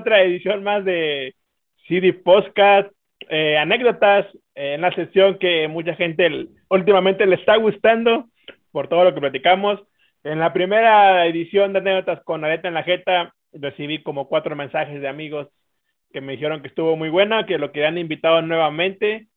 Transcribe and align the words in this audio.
otra 0.00 0.22
edición 0.22 0.62
más 0.64 0.84
de 0.84 1.34
CD 1.86 2.12
Podcast, 2.12 2.90
eh, 3.28 3.58
anécdotas, 3.58 4.26
eh, 4.54 4.74
en 4.74 4.80
la 4.80 4.92
sesión 4.94 5.38
que 5.38 5.68
mucha 5.68 5.94
gente 5.94 6.48
últimamente 6.68 7.26
le 7.26 7.36
está 7.36 7.56
gustando 7.56 8.26
por 8.72 8.88
todo 8.88 9.04
lo 9.04 9.14
que 9.14 9.20
platicamos. 9.20 9.80
En 10.24 10.38
la 10.38 10.52
primera 10.52 11.26
edición 11.26 11.72
de 11.72 11.80
anécdotas 11.80 12.22
con 12.24 12.44
Areta 12.44 12.68
en 12.68 12.74
la 12.74 12.82
Jeta, 12.82 13.34
recibí 13.52 14.02
como 14.02 14.28
cuatro 14.28 14.56
mensajes 14.56 15.00
de 15.00 15.08
amigos 15.08 15.48
que 16.12 16.20
me 16.20 16.32
dijeron 16.32 16.62
que 16.62 16.68
estuvo 16.68 16.96
muy 16.96 17.08
buena, 17.08 17.46
que 17.46 17.58
lo 17.58 17.72
que 17.72 17.86
han 17.86 17.98
invitado 17.98 18.42
nuevamente. 18.42 19.28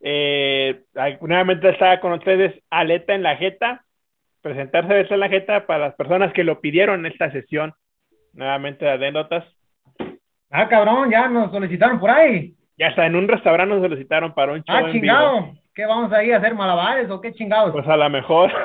Eh, 0.00 0.82
nuevamente 1.20 1.70
estaba 1.70 2.00
con 2.00 2.12
ustedes 2.12 2.54
Aleta 2.70 3.14
en 3.14 3.22
la 3.22 3.36
Jeta, 3.36 3.84
presentarse 4.42 4.92
de 4.92 5.06
en 5.08 5.20
la 5.20 5.28
Jeta 5.28 5.66
para 5.66 5.86
las 5.86 5.94
personas 5.96 6.32
que 6.32 6.44
lo 6.44 6.60
pidieron 6.60 7.00
en 7.04 7.12
esta 7.12 7.32
sesión, 7.32 7.74
nuevamente 8.32 8.84
de 8.84 8.92
anécdotas. 8.92 9.44
Ah, 10.56 10.68
cabrón, 10.68 11.10
ya 11.10 11.26
nos 11.26 11.50
solicitaron 11.50 11.98
por 11.98 12.10
ahí. 12.10 12.54
Ya 12.78 12.86
está, 12.86 13.06
en 13.06 13.16
un 13.16 13.26
restaurante 13.26 13.74
nos 13.74 13.82
solicitaron 13.82 14.32
para 14.34 14.52
un 14.52 14.62
show. 14.62 14.76
Ah, 14.76 14.92
chingado. 14.92 15.52
¿Qué 15.74 15.84
vamos 15.84 16.12
a 16.12 16.22
ir 16.22 16.32
a 16.32 16.36
hacer 16.36 16.54
malabares 16.54 17.10
o 17.10 17.20
qué 17.20 17.32
chingados? 17.32 17.72
Pues 17.72 17.88
a 17.88 17.96
lo 17.96 18.08
mejor. 18.08 18.52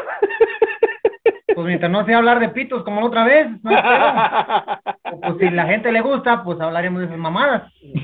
Pues 1.56 1.68
mientras 1.68 1.92
no 1.92 2.06
sea 2.06 2.20
hablar 2.20 2.40
de 2.40 2.50
pitos 2.50 2.84
como 2.84 3.02
la 3.02 3.08
otra 3.08 3.26
vez, 3.26 3.48
no 3.64 3.70
pues 5.22 5.38
si 5.40 5.50
la 5.50 5.66
gente 5.66 5.92
le 5.92 6.00
gusta, 6.00 6.42
pues 6.42 6.58
hablaremos 6.62 7.02
de 7.02 7.08
esas 7.08 7.18
mamadas. 7.18 7.74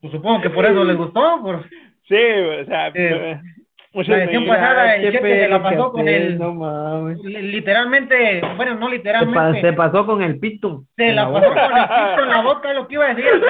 Pues 0.00 0.14
supongo 0.14 0.40
que 0.40 0.48
por 0.48 0.64
eso 0.64 0.82
les 0.82 0.96
gustó. 0.96 1.42
Por... 1.42 1.68
Sí, 2.08 2.16
o 2.16 2.64
sea, 2.64 2.90
eh, 2.94 3.38
la 3.92 4.24
edición 4.24 4.46
pasada 4.46 4.96
el 4.96 5.12
jefe 5.12 5.40
se 5.40 5.48
la 5.48 5.62
pasó 5.62 5.92
con 5.92 6.08
el. 6.08 6.38
No 6.38 6.54
mames. 6.54 7.18
Literalmente, 7.22 8.40
bueno, 8.56 8.76
no 8.76 8.88
literalmente. 8.88 9.60
Se, 9.60 9.72
pasó 9.72 10.06
con 10.06 10.22
el 10.22 10.38
pito. 10.38 10.84
Se 10.96 11.12
la, 11.12 11.30
pasó 11.30 11.48
con 11.48 11.58
el 11.58 11.84
pito 11.84 12.22
en 12.22 12.28
la 12.28 12.42
boca, 12.42 12.70
es 12.70 12.76
lo 12.76 12.86
que 12.86 12.94
iba 12.94 13.06
a 13.06 13.14
decir. 13.14 13.26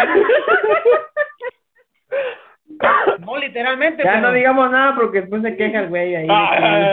No 3.18 3.36
literalmente. 3.36 4.02
Ya 4.02 4.22
no 4.22 4.32
digamos 4.32 4.70
nada 4.70 4.96
porque 4.96 5.20
después 5.20 5.42
se 5.42 5.54
queja 5.54 5.80
el 5.80 5.88
güey 5.88 6.16
ahí. 6.16 6.26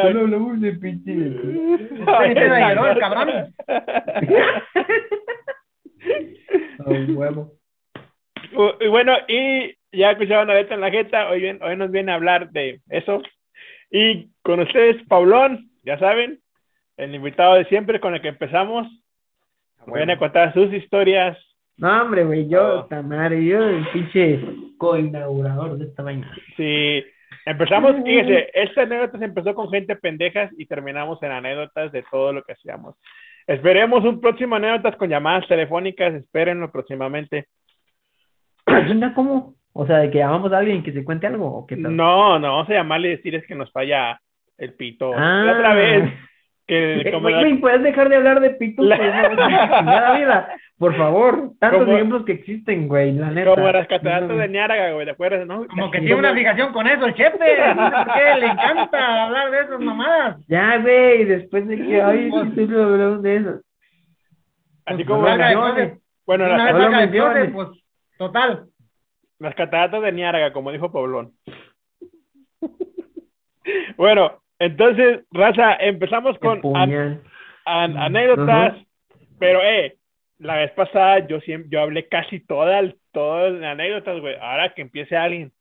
Solo 0.01 0.19
hablamos 0.21 0.59
de 0.59 0.73
pinche. 0.73 1.13
Se 1.13 2.25
el 2.25 2.99
cabrón. 2.99 3.53
huevo. 7.15 7.53
Y 8.79 8.87
bueno, 8.87 9.13
y 9.27 9.75
ya 9.91 10.11
escuchaban 10.11 10.49
a 10.49 10.53
Beto 10.53 10.73
en 10.73 10.81
la 10.81 10.91
jeta, 10.91 11.29
hoy, 11.29 11.41
bien, 11.41 11.59
hoy 11.61 11.75
nos 11.75 11.91
viene 11.91 12.11
a 12.11 12.15
hablar 12.15 12.49
de 12.51 12.81
eso. 12.89 13.21
Y 13.89 14.29
con 14.41 14.59
ustedes, 14.59 15.01
Paulón, 15.07 15.69
ya 15.83 15.97
saben, 15.99 16.39
el 16.97 17.15
invitado 17.15 17.55
de 17.55 17.65
siempre 17.65 17.99
con 17.99 18.15
el 18.15 18.21
que 18.21 18.29
empezamos. 18.29 18.87
Viene 19.87 20.13
a 20.13 20.19
contar 20.19 20.53
sus 20.53 20.73
historias, 20.73 21.37
no, 21.77 22.01
hombre, 22.01 22.25
güey, 22.25 22.49
yo, 22.49 22.85
Tamara, 22.85 23.35
yo 23.35 23.63
el 23.63 23.87
pinche 23.89 24.39
co-inaugurador 24.79 25.77
de 25.77 25.85
esta 25.85 26.01
vaina. 26.01 26.35
Sí, 26.55 27.05
empezamos, 27.45 27.95
fíjese, 28.03 28.49
esta 28.51 28.81
anécdota 28.81 29.19
se 29.19 29.25
empezó 29.25 29.53
con 29.53 29.69
gente 29.69 29.95
pendejas 29.95 30.51
y 30.57 30.65
terminamos 30.65 31.21
en 31.21 31.31
anécdotas 31.31 31.91
de 31.91 32.03
todo 32.09 32.33
lo 32.33 32.41
que 32.41 32.53
hacíamos. 32.53 32.95
Esperemos 33.45 34.03
un 34.03 34.19
próximo 34.19 34.55
anécdotas 34.55 34.95
con 34.95 35.09
llamadas 35.09 35.47
telefónicas, 35.47 36.15
espérenlo 36.15 36.71
próximamente. 36.71 37.47
¿Cómo? 39.13 39.53
O 39.79 39.85
sea, 39.85 39.99
de 39.99 40.09
que 40.09 40.17
llamamos 40.17 40.51
a 40.51 40.57
alguien 40.57 40.81
que 40.81 40.91
se 40.91 41.05
cuente 41.05 41.27
algo 41.27 41.45
o 41.45 41.67
qué 41.67 41.77
tal? 41.77 41.95
No, 41.95 42.39
no, 42.39 42.47
vamos 42.53 42.69
a 42.71 42.73
llamarle 42.73 43.09
y 43.09 43.15
decir 43.17 43.35
es 43.35 43.45
que 43.45 43.53
nos 43.53 43.71
falla 43.71 44.19
el 44.57 44.73
pito. 44.73 45.13
La 45.13 45.51
otra 45.51 45.75
vez. 45.75 46.03
Ah. 46.03 46.27
Que, 46.65 47.09
como 47.13 47.29
¿puedes 47.61 47.83
dejar 47.83 48.09
de 48.09 48.15
hablar 48.15 48.39
de 48.39 48.49
pito? 48.51 48.81
La... 48.81 50.17
vida. 50.17 50.49
Por 50.79 50.97
favor, 50.97 51.51
tantos 51.59 51.87
ejemplos 51.89 52.25
que 52.25 52.31
existen, 52.31 52.87
güey, 52.87 53.13
la 53.13 53.29
neta. 53.29 53.53
Como 53.53 53.71
las 53.71 53.87
cataratas 53.87 54.35
de 54.35 54.47
Niágara, 54.47 54.93
güey, 54.93 55.05
¿de 55.05 55.11
acuerdo? 55.11 55.45
No? 55.45 55.67
Como 55.67 55.91
que 55.91 55.99
tiene 55.99 56.15
una 56.15 56.33
fijación 56.33 56.73
con 56.73 56.87
eso 56.87 57.05
el 57.05 57.13
chefe, 57.13 57.73
no 57.75 57.89
sé 57.89 57.95
por 57.95 58.13
qué, 58.13 58.39
le 58.39 58.45
encanta 58.47 59.25
hablar 59.25 59.51
de 59.51 59.59
esas 59.59 59.79
mamadas. 59.79 60.47
Ya, 60.47 60.77
güey, 60.79 61.23
después 61.25 61.67
de 61.67 61.77
que, 61.77 62.01
ay, 62.01 62.29
no 62.31 62.83
hablamos 62.83 63.21
de 63.21 63.35
eso. 63.35 63.61
Así 64.85 65.05
como 65.05 65.23
las 65.23 65.37
canciones. 65.37 65.99
Bueno, 66.25 66.47
las 66.47 66.91
canciones, 66.91 67.51
pues, 67.51 67.67
total. 68.17 68.65
Las 69.39 69.55
cataratas 69.55 70.01
de 70.01 70.11
Niágara, 70.11 70.53
como 70.53 70.71
dijo 70.71 70.91
Poblón. 70.91 71.33
bueno, 73.97 74.41
entonces, 74.59 75.25
Raza, 75.31 75.75
empezamos 75.75 76.37
con 76.39 76.61
anécdotas, 77.65 78.77
pero, 79.39 79.61
eh, 79.61 79.97
la 80.39 80.57
vez 80.57 80.71
pasada 80.71 81.27
yo 81.27 81.39
siempre, 81.41 81.69
yo 81.71 81.81
hablé 81.81 82.07
casi 82.07 82.39
todas, 82.39 82.93
todas 83.11 83.53
las 83.53 83.71
anécdotas, 83.71 84.19
güey. 84.19 84.35
Ahora 84.39 84.73
que 84.73 84.81
empiece 84.83 85.17
alguien. 85.17 85.51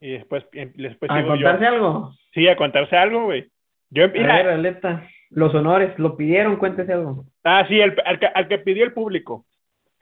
Y 0.00 0.12
después, 0.12 0.44
em, 0.52 0.72
después 0.74 1.10
¿A 1.10 1.24
contarse 1.24 1.66
algo? 1.66 2.12
Sí, 2.34 2.48
a 2.48 2.56
contarse 2.56 2.96
algo, 2.96 3.24
güey. 3.24 3.48
Yo, 3.90 4.08
mira, 4.08 4.34
a 4.34 4.42
ver, 4.42 5.00
los 5.30 5.54
honores, 5.54 5.96
lo 5.98 6.16
pidieron, 6.16 6.56
cuéntese 6.56 6.92
algo. 6.92 7.24
Ah, 7.44 7.64
sí, 7.68 7.80
el, 7.80 7.94
al, 8.04 8.18
que, 8.18 8.26
al 8.26 8.48
que 8.48 8.58
pidió 8.58 8.84
el 8.84 8.92
público. 8.92 9.46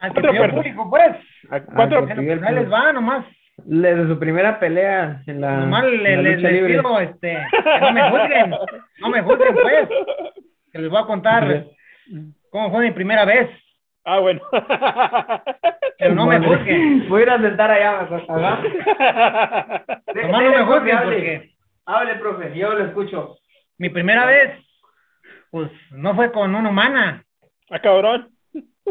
Al 0.00 0.14
que 0.14 0.20
pidió 0.22 0.44
el 0.44 0.50
público, 0.52 0.90
pues. 0.90 1.16
A 1.50 1.60
cuatro, 1.60 2.06
ahí 2.08 2.54
les 2.54 2.72
va, 2.72 2.92
nomás. 2.92 3.26
De 3.58 4.06
su 4.06 4.18
primera 4.18 4.58
pelea 4.58 5.22
en 5.26 5.40
la. 5.42 5.58
Nomás 5.58 5.84
le, 5.84 6.16
le, 6.22 6.66
pido, 6.66 6.98
este, 7.00 7.38
que 7.50 7.80
no 7.80 7.92
me 7.92 8.10
juzguen. 8.10 8.50
No 9.00 9.08
me 9.10 9.22
juzguen, 9.22 9.54
pues. 9.54 9.88
Que 10.72 10.78
les 10.78 10.90
voy 10.90 11.02
a 11.02 11.06
contar. 11.06 11.66
¿Cómo 12.50 12.70
fue 12.70 12.86
mi 12.86 12.90
primera 12.92 13.26
vez? 13.26 13.50
Ah, 14.04 14.18
bueno. 14.18 14.40
Pero 15.98 16.14
no 16.14 16.26
me 16.26 16.40
juzguen. 16.40 17.08
Voy 17.08 17.20
a 17.20 17.22
ir 17.24 17.30
a 17.30 17.40
sentar 17.40 17.70
allá, 17.70 18.00
mejor. 18.10 18.40
Nomás 20.14 20.42
no 20.42 20.50
me 20.50 20.64
juzguen 20.64 20.98
porque... 21.04 21.50
Hable, 21.84 22.14
profe, 22.16 22.56
yo 22.56 22.72
lo 22.72 22.84
escucho. 22.86 23.36
Mi 23.78 23.90
primera 23.90 24.24
vez, 24.24 24.52
pues, 25.50 25.70
no 25.90 26.14
fue 26.14 26.32
con 26.32 26.54
una 26.54 26.70
humana. 26.70 27.24
Ah, 27.70 27.80
cabrón. 27.80 28.28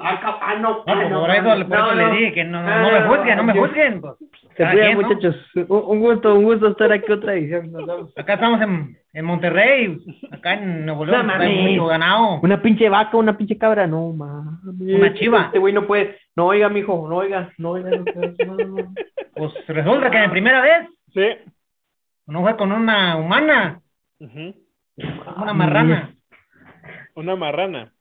Ah, 0.02 0.40
ah 0.42 0.56
no, 0.56 0.70
no, 0.70 0.84
pues, 0.84 0.98
ah, 0.98 1.20
por 1.20 1.32
eso, 1.32 1.68
por 1.68 1.78
eso 1.78 1.96
le 1.96 2.12
dije 2.12 2.34
que 2.34 2.44
no, 2.44 2.64
no, 2.64 2.80
no 2.80 2.92
me 2.92 3.02
juzguen, 3.08 3.38
no 3.38 3.44
me 3.44 3.54
juzguen. 3.54 4.02
Pues. 4.02 4.14
Se 4.56 4.70
cuidan, 4.70 4.96
muchachos. 4.96 5.36
Un 5.68 6.00
gusto, 6.00 6.36
un 6.36 6.44
gusto 6.44 6.68
estar 6.68 6.92
aquí 6.92 7.12
otra 7.12 7.34
edición. 7.34 7.72
Acá 8.18 8.34
estamos 8.34 8.62
en, 8.62 8.98
en 9.14 9.26
Monterrey, 9.26 9.98
acá 10.32 10.54
en 10.54 10.86
Nuevo 10.86 11.06
León, 11.06 11.28
no, 11.28 11.46
mucho 11.46 11.86
ganado. 11.86 12.40
Una 12.42 12.62
pinche 12.62 12.90
vaca, 12.90 13.18
una 13.18 13.38
pinche 13.38 13.58
cabra, 13.58 13.88
no 13.88 14.12
mames. 14.12 15.00
Una 15.00 15.14
chiva. 15.14 15.44
Este 15.46 15.60
güey 15.60 15.74
no 15.74 15.88
puede. 15.88 16.18
No 16.36 16.48
oiga, 16.48 16.70
mijo, 16.70 17.08
no 17.10 17.18
oiga, 17.18 17.50
no 17.58 17.72
oiga. 17.72 17.90
No, 17.90 18.56
no, 18.56 18.94
Pues 19.36 19.54
resulta 19.68 20.12
que 20.12 20.18
en 20.18 20.32
primera 20.32 20.62
vez. 20.62 20.90
Sí. 21.14 21.52
No 22.28 22.42
fue 22.42 22.56
con 22.58 22.72
una 22.72 23.18
humana. 23.18 23.82
Una 24.20 25.54
marrana. 25.54 26.16
Una 27.16 27.36
marrana. 27.36 27.94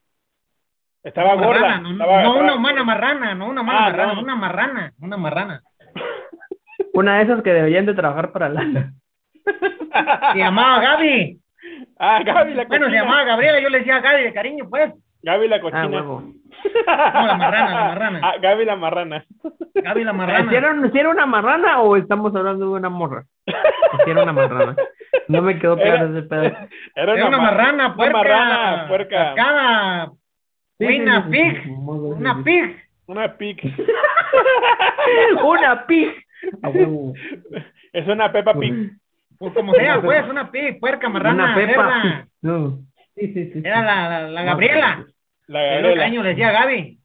Estaba 1.03 1.35
gorda. 1.35 1.79
no, 1.79 1.93
no 1.93 2.37
una 2.37 2.55
humana 2.55 2.83
marrana, 2.83 3.35
no 3.35 3.47
una 3.47 3.61
humana 3.61 3.79
ah, 3.79 3.89
marrana, 3.89 4.19
una 4.19 4.35
marrana, 4.35 4.93
una 4.99 5.17
marrana. 5.17 5.61
Una 6.93 7.17
de 7.17 7.23
esas 7.23 7.43
que 7.43 7.53
deberían 7.53 7.85
de 7.85 7.93
trabajar 7.93 8.31
para 8.31 8.49
la. 8.49 8.61
Se 10.33 10.39
llamaba 10.39 10.81
Gaby. 10.81 11.39
Ah, 11.97 12.21
Gaby 12.23 12.53
la 12.53 12.65
cochina. 12.65 12.67
Bueno, 12.67 12.85
se 12.87 12.95
llamaba 12.95 13.23
Gabriela, 13.25 13.59
yo 13.59 13.69
le 13.69 13.79
decía 13.79 13.99
Gaby 13.99 14.23
de 14.23 14.33
cariño, 14.33 14.69
pues. 14.69 14.93
Gaby 15.21 15.47
la 15.47 15.61
cochina. 15.61 15.83
Ah, 15.83 15.87
huevo. 15.87 16.21
No, 16.21 17.27
la 17.27 17.35
marrana, 17.37 17.69
la 17.69 17.87
marrana. 17.87 18.19
Ah, 18.23 18.35
Gaby 18.41 18.65
la 18.65 18.75
marrana. 18.75 19.25
Gaby 19.75 20.03
la 20.03 20.13
marrana. 20.13 20.49
¿Si 20.49 20.55
era, 20.55 20.91
¿Si 20.91 20.97
era, 20.97 21.09
una 21.09 21.25
marrana 21.25 21.81
o 21.81 21.95
estamos 21.95 22.35
hablando 22.35 22.65
de 22.65 22.71
una 22.71 22.89
morra? 22.89 23.23
Si 23.45 24.11
era 24.11 24.23
una 24.23 24.33
marrana. 24.33 24.75
No 25.27 25.41
me 25.41 25.59
quedó 25.59 25.77
claro 25.77 26.17
ese 26.17 26.27
pedazo. 26.27 26.57
Era 26.95 27.13
una, 27.13 27.27
una 27.27 27.37
marrana, 27.37 27.95
puerca. 27.95 28.19
Una 28.19 28.23
marrana, 28.23 28.87
puerca. 28.87 29.33
Cada 29.35 30.11
una 30.79 31.29
pig. 31.29 31.67
Una 31.77 32.43
pig. 32.43 32.75
Una 33.07 33.37
pig. 33.37 33.57
una 35.41 35.87
pig. 35.87 36.25
Es 37.91 38.07
una 38.07 38.31
Pepa 38.31 38.53
Pig. 38.53 38.91
Pues 39.39 39.53
como 39.53 39.73
sea, 39.73 40.01
pues, 40.01 40.27
una 40.29 40.51
pig, 40.51 40.79
puerca, 40.79 41.09
marrana, 41.09 41.45
una 41.45 41.55
pepa. 41.55 42.27
No. 42.41 42.79
Sí, 43.15 43.33
sí, 43.33 43.51
sí, 43.51 43.61
Era 43.63 43.81
la, 43.81 44.27
la, 44.29 44.43
Gabriela. 44.43 45.05
La 45.47 45.63
Gabriela. 45.63 45.93
El 45.93 46.01
año 46.01 46.23
le 46.23 46.29
decía 46.29 46.51
Gaby. 46.51 46.99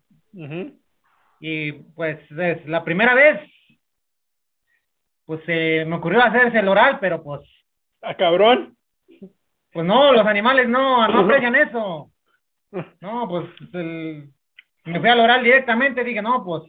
Y 1.40 1.72
pues 1.72 2.18
es 2.30 2.66
la 2.66 2.84
primera 2.84 3.14
vez, 3.14 3.40
pues 5.24 5.40
se 5.46 5.84
me 5.86 5.96
ocurrió 5.96 6.22
hacerse 6.22 6.58
el 6.58 6.68
oral, 6.68 6.98
pero 7.00 7.22
pues. 7.22 7.40
¿A 8.02 8.10
ah, 8.10 8.14
cabrón? 8.16 8.76
Pues 9.72 9.86
no, 9.86 10.12
los 10.12 10.26
animales 10.26 10.68
no, 10.68 11.08
no 11.08 11.20
aprecian 11.20 11.54
eso. 11.54 12.10
No, 13.00 13.28
pues 13.28 13.46
el, 13.72 14.30
me 14.84 15.00
fui 15.00 15.08
al 15.08 15.20
oral 15.20 15.42
directamente, 15.42 16.04
dije, 16.04 16.20
no, 16.20 16.44
pues, 16.44 16.62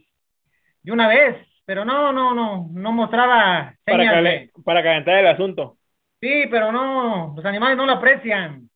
de 0.82 0.92
una 0.92 1.08
vez, 1.08 1.36
pero 1.64 1.84
no, 1.84 2.12
no, 2.12 2.34
no, 2.34 2.68
no 2.72 2.92
mostraba 2.92 3.74
para, 3.84 4.22
para 4.64 4.82
calentar 4.82 5.18
el 5.18 5.26
asunto. 5.26 5.76
Sí, 6.20 6.44
pero 6.50 6.72
no, 6.72 7.34
los 7.36 7.44
animales 7.44 7.76
no 7.76 7.86
lo 7.86 7.92
aprecian, 7.92 8.70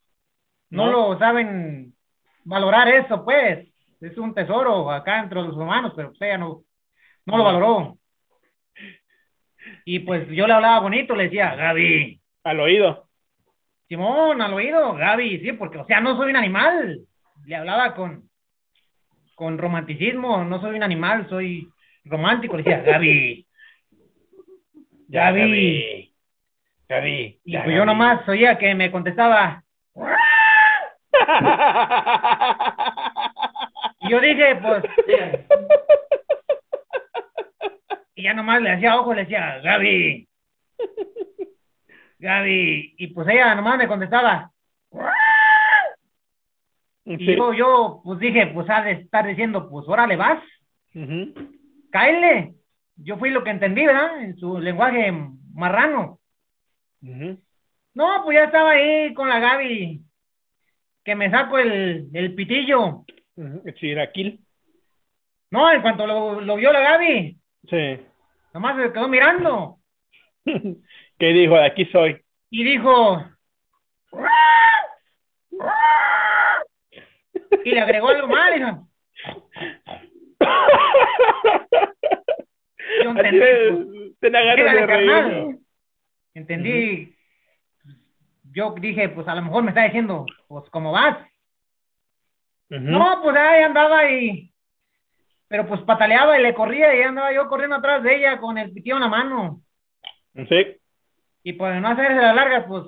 no, 0.70 0.90
lo 0.90 1.18
saben 1.18 1.94
valorar 2.44 2.88
eso, 2.88 3.24
pues. 3.24 3.68
es 4.00 4.18
un 4.18 4.34
tesoro 4.34 4.90
acá 4.90 5.20
entre 5.20 5.40
los 5.40 5.56
humanos, 5.56 5.92
pero 5.96 6.12
ella 6.20 6.38
no, 6.38 6.62
no 7.26 7.36
lo 7.36 7.44
valoró. 7.44 7.98
Y 9.84 10.00
pues 10.00 10.28
yo 10.28 10.46
le 10.46 10.52
hablaba 10.52 10.80
bonito, 10.80 11.14
le 11.14 11.24
decía, 11.24 11.54
Gaby. 11.54 12.20
Al 12.44 12.60
oído. 12.60 13.08
Simón, 13.88 14.40
al 14.40 14.54
oído, 14.54 14.94
Gaby, 14.94 15.40
sí, 15.40 15.52
porque, 15.52 15.78
o 15.78 15.86
sea, 15.86 16.00
no 16.00 16.16
soy 16.16 16.30
un 16.30 16.36
animal. 16.36 17.00
Le 17.46 17.56
hablaba 17.56 17.94
con, 17.94 18.28
con 19.34 19.58
romanticismo, 19.58 20.44
no 20.44 20.60
soy 20.60 20.76
un 20.76 20.82
animal, 20.82 21.26
soy 21.28 21.68
romántico. 22.04 22.56
Le 22.56 22.62
decía, 22.62 22.82
Gaby. 22.82 23.46
Gaby. 25.08 26.14
Gaby. 26.88 27.40
Y 27.44 27.56
pues 27.56 27.76
yo 27.76 27.84
nomás 27.84 28.26
oía 28.28 28.58
que 28.58 28.74
me 28.74 28.90
contestaba. 28.90 29.62
y 34.00 34.10
yo 34.10 34.20
dije, 34.20 34.56
pues. 34.56 34.84
y 38.14 38.22
ya 38.22 38.34
nomás 38.34 38.62
le 38.62 38.72
hacía 38.72 39.00
ojo, 39.00 39.14
le 39.14 39.22
decía, 39.22 39.60
Gaby. 39.62 40.28
Gaby. 42.18 42.94
Y 42.98 43.06
pues 43.08 43.28
ella 43.28 43.54
nomás 43.54 43.78
me 43.78 43.88
contestaba. 43.88 44.50
Y 47.04 47.36
yo, 47.36 47.52
yo, 47.52 48.00
pues 48.04 48.18
dije, 48.20 48.46
pues 48.48 48.68
ha 48.70 48.82
de 48.82 48.92
estar 48.92 49.26
diciendo, 49.26 49.68
pues 49.68 49.86
órale 49.88 50.16
vas. 50.16 50.42
Uh 50.94 51.32
Yo 52.96 53.16
fui 53.16 53.30
lo 53.30 53.42
que 53.42 53.50
entendí, 53.50 53.86
¿verdad? 53.86 54.22
En 54.22 54.36
su 54.36 54.58
lenguaje 54.58 55.12
marrano. 55.54 56.20
No, 57.02 58.22
pues 58.24 58.36
ya 58.36 58.44
estaba 58.44 58.72
ahí 58.72 59.12
con 59.14 59.28
la 59.28 59.40
Gaby, 59.40 60.02
que 61.04 61.14
me 61.14 61.30
saco 61.30 61.58
el, 61.58 62.08
el 62.12 62.34
pitillo. 62.34 63.04
El 63.36 63.74
chiraquil. 63.74 64.40
No, 65.50 65.72
en 65.72 65.82
cuanto 65.82 66.06
lo, 66.06 66.40
lo 66.40 66.56
vio 66.56 66.72
la 66.72 66.80
Gaby. 66.80 67.38
Sí. 67.68 68.00
Nomás 68.52 68.76
se 68.76 68.92
quedó 68.92 69.08
mirando. 69.08 69.78
¿Qué 70.44 71.26
dijo? 71.32 71.54
De 71.54 71.64
aquí 71.64 71.86
soy. 71.86 72.20
Y 72.50 72.64
dijo. 72.64 73.24
y 77.64 77.70
le 77.70 77.80
agregó 77.80 78.08
algo 78.08 78.28
más, 78.28 78.54
dijo. 78.54 78.86
Yo 83.04 83.10
entendí. 83.10 83.38
Pues, 83.38 84.32
de 84.32 84.86
reír. 84.86 85.58
Entendí. 86.34 87.16
Yo 88.52 88.74
dije, 88.80 89.08
pues 89.10 89.28
a 89.28 89.34
lo 89.34 89.42
mejor 89.42 89.62
me 89.62 89.70
está 89.70 89.84
diciendo, 89.84 90.26
pues, 90.48 90.68
¿cómo 90.70 90.92
vas? 90.92 91.18
No, 92.68 93.20
pues 93.22 93.36
ahí 93.36 93.62
andaba 93.62 94.10
y. 94.10 94.52
Pero 95.48 95.66
pues 95.66 95.80
pataleaba 95.80 96.38
y 96.38 96.42
le 96.42 96.54
corría 96.54 96.94
y 96.94 97.02
andaba 97.02 97.32
yo 97.32 97.48
corriendo 97.48 97.76
atrás 97.76 98.02
de 98.04 98.16
ella 98.16 98.38
con 98.38 98.56
el 98.56 98.72
pitillo 98.72 98.96
en 98.96 99.02
la 99.02 99.08
mano. 99.08 99.60
Sí. 100.48 100.76
Y 101.42 101.54
pues 101.54 101.80
no 101.80 101.88
hacerse 101.88 102.14
la 102.14 102.32
larga, 102.32 102.66
pues, 102.66 102.84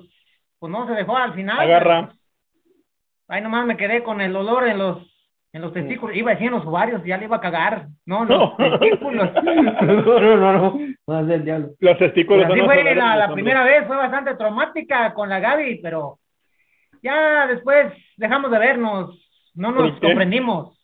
pues 0.59 0.71
no 0.71 0.87
se 0.87 0.93
dejó 0.93 1.17
al 1.17 1.33
final. 1.33 1.59
Agarra. 1.59 2.13
Ahí 3.33 3.41
nomás 3.41 3.65
me 3.65 3.77
quedé 3.77 4.03
con 4.03 4.21
el 4.21 4.35
olor 4.35 4.67
en 4.67 4.77
los 4.77 5.09
en 5.51 5.61
los 5.61 5.71
testículos, 5.71 6.15
iba 6.15 6.31
a 6.31 6.33
decir 6.33 6.47
en 6.47 6.53
los 6.53 6.65
ovarios, 6.65 7.03
ya 7.03 7.15
le 7.15 7.25
iba 7.25 7.35
a 7.35 7.41
cagar. 7.41 7.85
No, 8.07 8.25
los 8.25 8.57
testículos. 8.57 9.31
no, 9.43 10.19
no, 10.19 10.37
no, 10.37 10.53
no, 10.53 10.79
más 11.05 11.27
del 11.27 11.45
diablo. 11.45 11.69
Los 11.79 11.97
testículos. 11.99 12.47
Así 12.49 12.59
fue 12.59 12.95
la, 12.95 13.15
la 13.15 13.31
primera 13.31 13.63
vez, 13.63 13.85
fue 13.85 13.95
bastante 13.95 14.33
traumática 14.33 15.13
con 15.13 15.29
la 15.29 15.39
Gaby, 15.39 15.79
pero 15.83 16.17
ya 17.03 17.45
después 17.45 17.93
dejamos 18.17 18.49
de 18.49 18.57
vernos, 18.57 19.51
no 19.53 19.71
nos 19.71 19.99
comprendimos. 19.99 20.79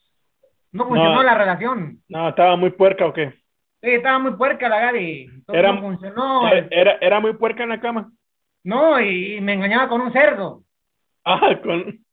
No 0.72 0.86
funcionó 0.88 1.24
la 1.24 1.34
relación. 1.34 1.98
No, 2.07 2.30
estaba 2.30 2.56
muy 2.56 2.69
puerca 2.69 3.07
o 3.07 3.13
qué? 3.13 3.31
Sí, 3.81 3.90
estaba 3.90 4.19
muy 4.19 4.34
puerca 4.34 4.69
la 4.69 4.80
Gaby. 4.81 5.31
Era, 5.48 5.72
no 5.72 5.81
funcionó. 5.81 6.48
Era, 6.69 6.98
era 7.01 7.19
muy 7.19 7.34
puerca 7.34 7.63
en 7.63 7.69
la 7.69 7.80
cama. 7.80 8.12
No, 8.63 9.01
y 9.01 9.42
me 9.42 9.54
engañaba 9.54 9.90
con 9.90 10.01
un 10.01 10.13
cerdo. 10.13 10.62
Ah, 11.25 11.60
con 11.63 12.06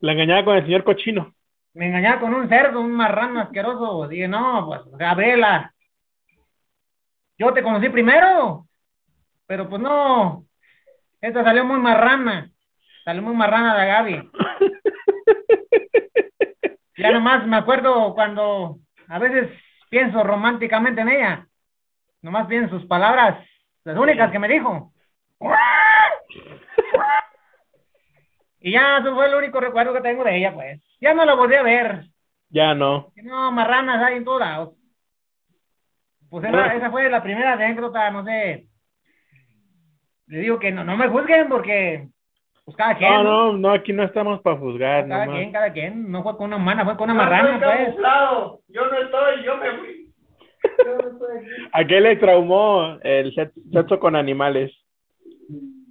la 0.00 0.12
engañaba 0.12 0.44
con 0.44 0.56
el 0.56 0.64
señor 0.64 0.84
cochino 0.84 1.34
me 1.74 1.86
engañaba 1.86 2.20
con 2.20 2.34
un 2.34 2.48
cerdo, 2.48 2.80
un 2.80 2.92
marrano 2.92 3.40
asqueroso. 3.40 4.08
Dije, 4.08 4.28
no, 4.28 4.66
pues, 4.66 4.80
Gabriela, 4.98 5.72
yo 7.38 7.52
te 7.52 7.62
conocí 7.62 7.88
primero, 7.88 8.66
pero 9.46 9.68
pues 9.68 9.80
no, 9.80 10.44
esta 11.20 11.42
salió 11.44 11.64
muy 11.64 11.78
marrana, 11.78 12.50
salió 13.04 13.22
muy 13.22 13.34
marrana 13.34 13.74
la 13.74 13.84
Gaby. 13.84 14.30
ya 16.98 17.10
nomás 17.12 17.46
me 17.46 17.56
acuerdo 17.56 18.14
cuando 18.14 18.78
a 19.08 19.18
veces 19.18 19.50
pienso 19.88 20.22
románticamente 20.22 21.00
en 21.00 21.08
ella, 21.08 21.46
nomás 22.20 22.46
pienso 22.46 22.78
sus 22.78 22.86
palabras, 22.86 23.38
las 23.84 23.96
únicas 23.96 24.30
que 24.30 24.38
me 24.38 24.48
dijo. 24.48 24.92
Y 28.60 28.72
ya, 28.72 28.98
eso 28.98 29.14
fue 29.14 29.26
el 29.26 29.34
único 29.34 29.58
recuerdo 29.58 29.94
que 29.94 30.00
tengo 30.02 30.22
de 30.22 30.36
ella, 30.36 30.52
pues. 30.52 30.80
Ya 31.00 31.14
no 31.14 31.24
la 31.24 31.34
volví 31.34 31.54
a 31.54 31.62
ver. 31.62 32.04
Ya 32.50 32.74
no. 32.74 33.12
No, 33.16 33.50
marranas 33.52 34.02
hay 34.02 34.16
en 34.16 34.24
todos 34.24 34.40
lados. 34.40 34.74
Pues 36.28 36.44
esa, 36.44 36.90
fue 36.90 37.08
la 37.08 37.22
primera 37.22 37.54
anécdota, 37.54 38.10
no 38.10 38.24
sé. 38.24 38.66
Le 40.26 40.38
digo 40.38 40.58
que 40.58 40.70
no, 40.70 40.84
no 40.84 40.96
me 40.96 41.08
juzguen 41.08 41.48
porque 41.48 42.06
pues 42.64 42.76
cada 42.76 42.96
quien. 42.96 43.12
No, 43.12 43.22
no, 43.24 43.52
no, 43.58 43.70
aquí 43.72 43.92
no 43.92 44.04
estamos 44.04 44.40
para 44.42 44.56
juzgar. 44.56 45.08
Cada 45.08 45.26
quien, 45.26 45.50
cada 45.50 45.72
quien. 45.72 46.10
No 46.10 46.22
fue 46.22 46.36
con 46.36 46.46
una 46.46 46.56
humana, 46.56 46.84
fue 46.84 46.96
con 46.96 47.10
una 47.10 47.14
marrana, 47.14 47.58
pues. 47.58 47.96
Yo 48.68 48.86
no 48.86 48.98
estoy, 48.98 49.44
yo 49.44 49.56
me 49.56 49.70
fui. 49.78 50.12
¿A 51.72 51.84
qué 51.84 52.00
le 52.00 52.16
traumó 52.16 52.98
el 53.02 53.34
sexo 53.34 53.98
con 53.98 54.14
animales? 54.14 54.72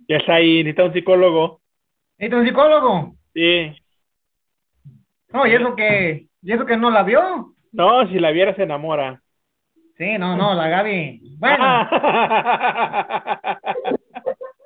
Ya 0.07 0.17
está 0.17 0.35
ahí, 0.35 0.63
necesita 0.63 0.85
un 0.85 0.93
psicólogo. 0.93 1.59
¿Necesita 2.19 2.37
un 2.37 2.45
psicólogo? 2.45 3.15
Sí. 3.33 3.73
No, 5.31 5.47
y 5.47 5.53
eso 5.53 5.73
que, 5.73 6.27
y 6.41 6.51
eso 6.51 6.65
que 6.65 6.75
no 6.75 6.91
la 6.91 7.03
vio. 7.03 7.53
No, 7.71 8.05
si 8.07 8.19
la 8.19 8.31
viera 8.31 8.53
se 8.55 8.63
enamora. 8.63 9.21
Sí, 9.97 10.17
no, 10.17 10.35
no, 10.35 10.53
la 10.53 10.67
Gaby. 10.67 11.37
Bueno. 11.37 11.57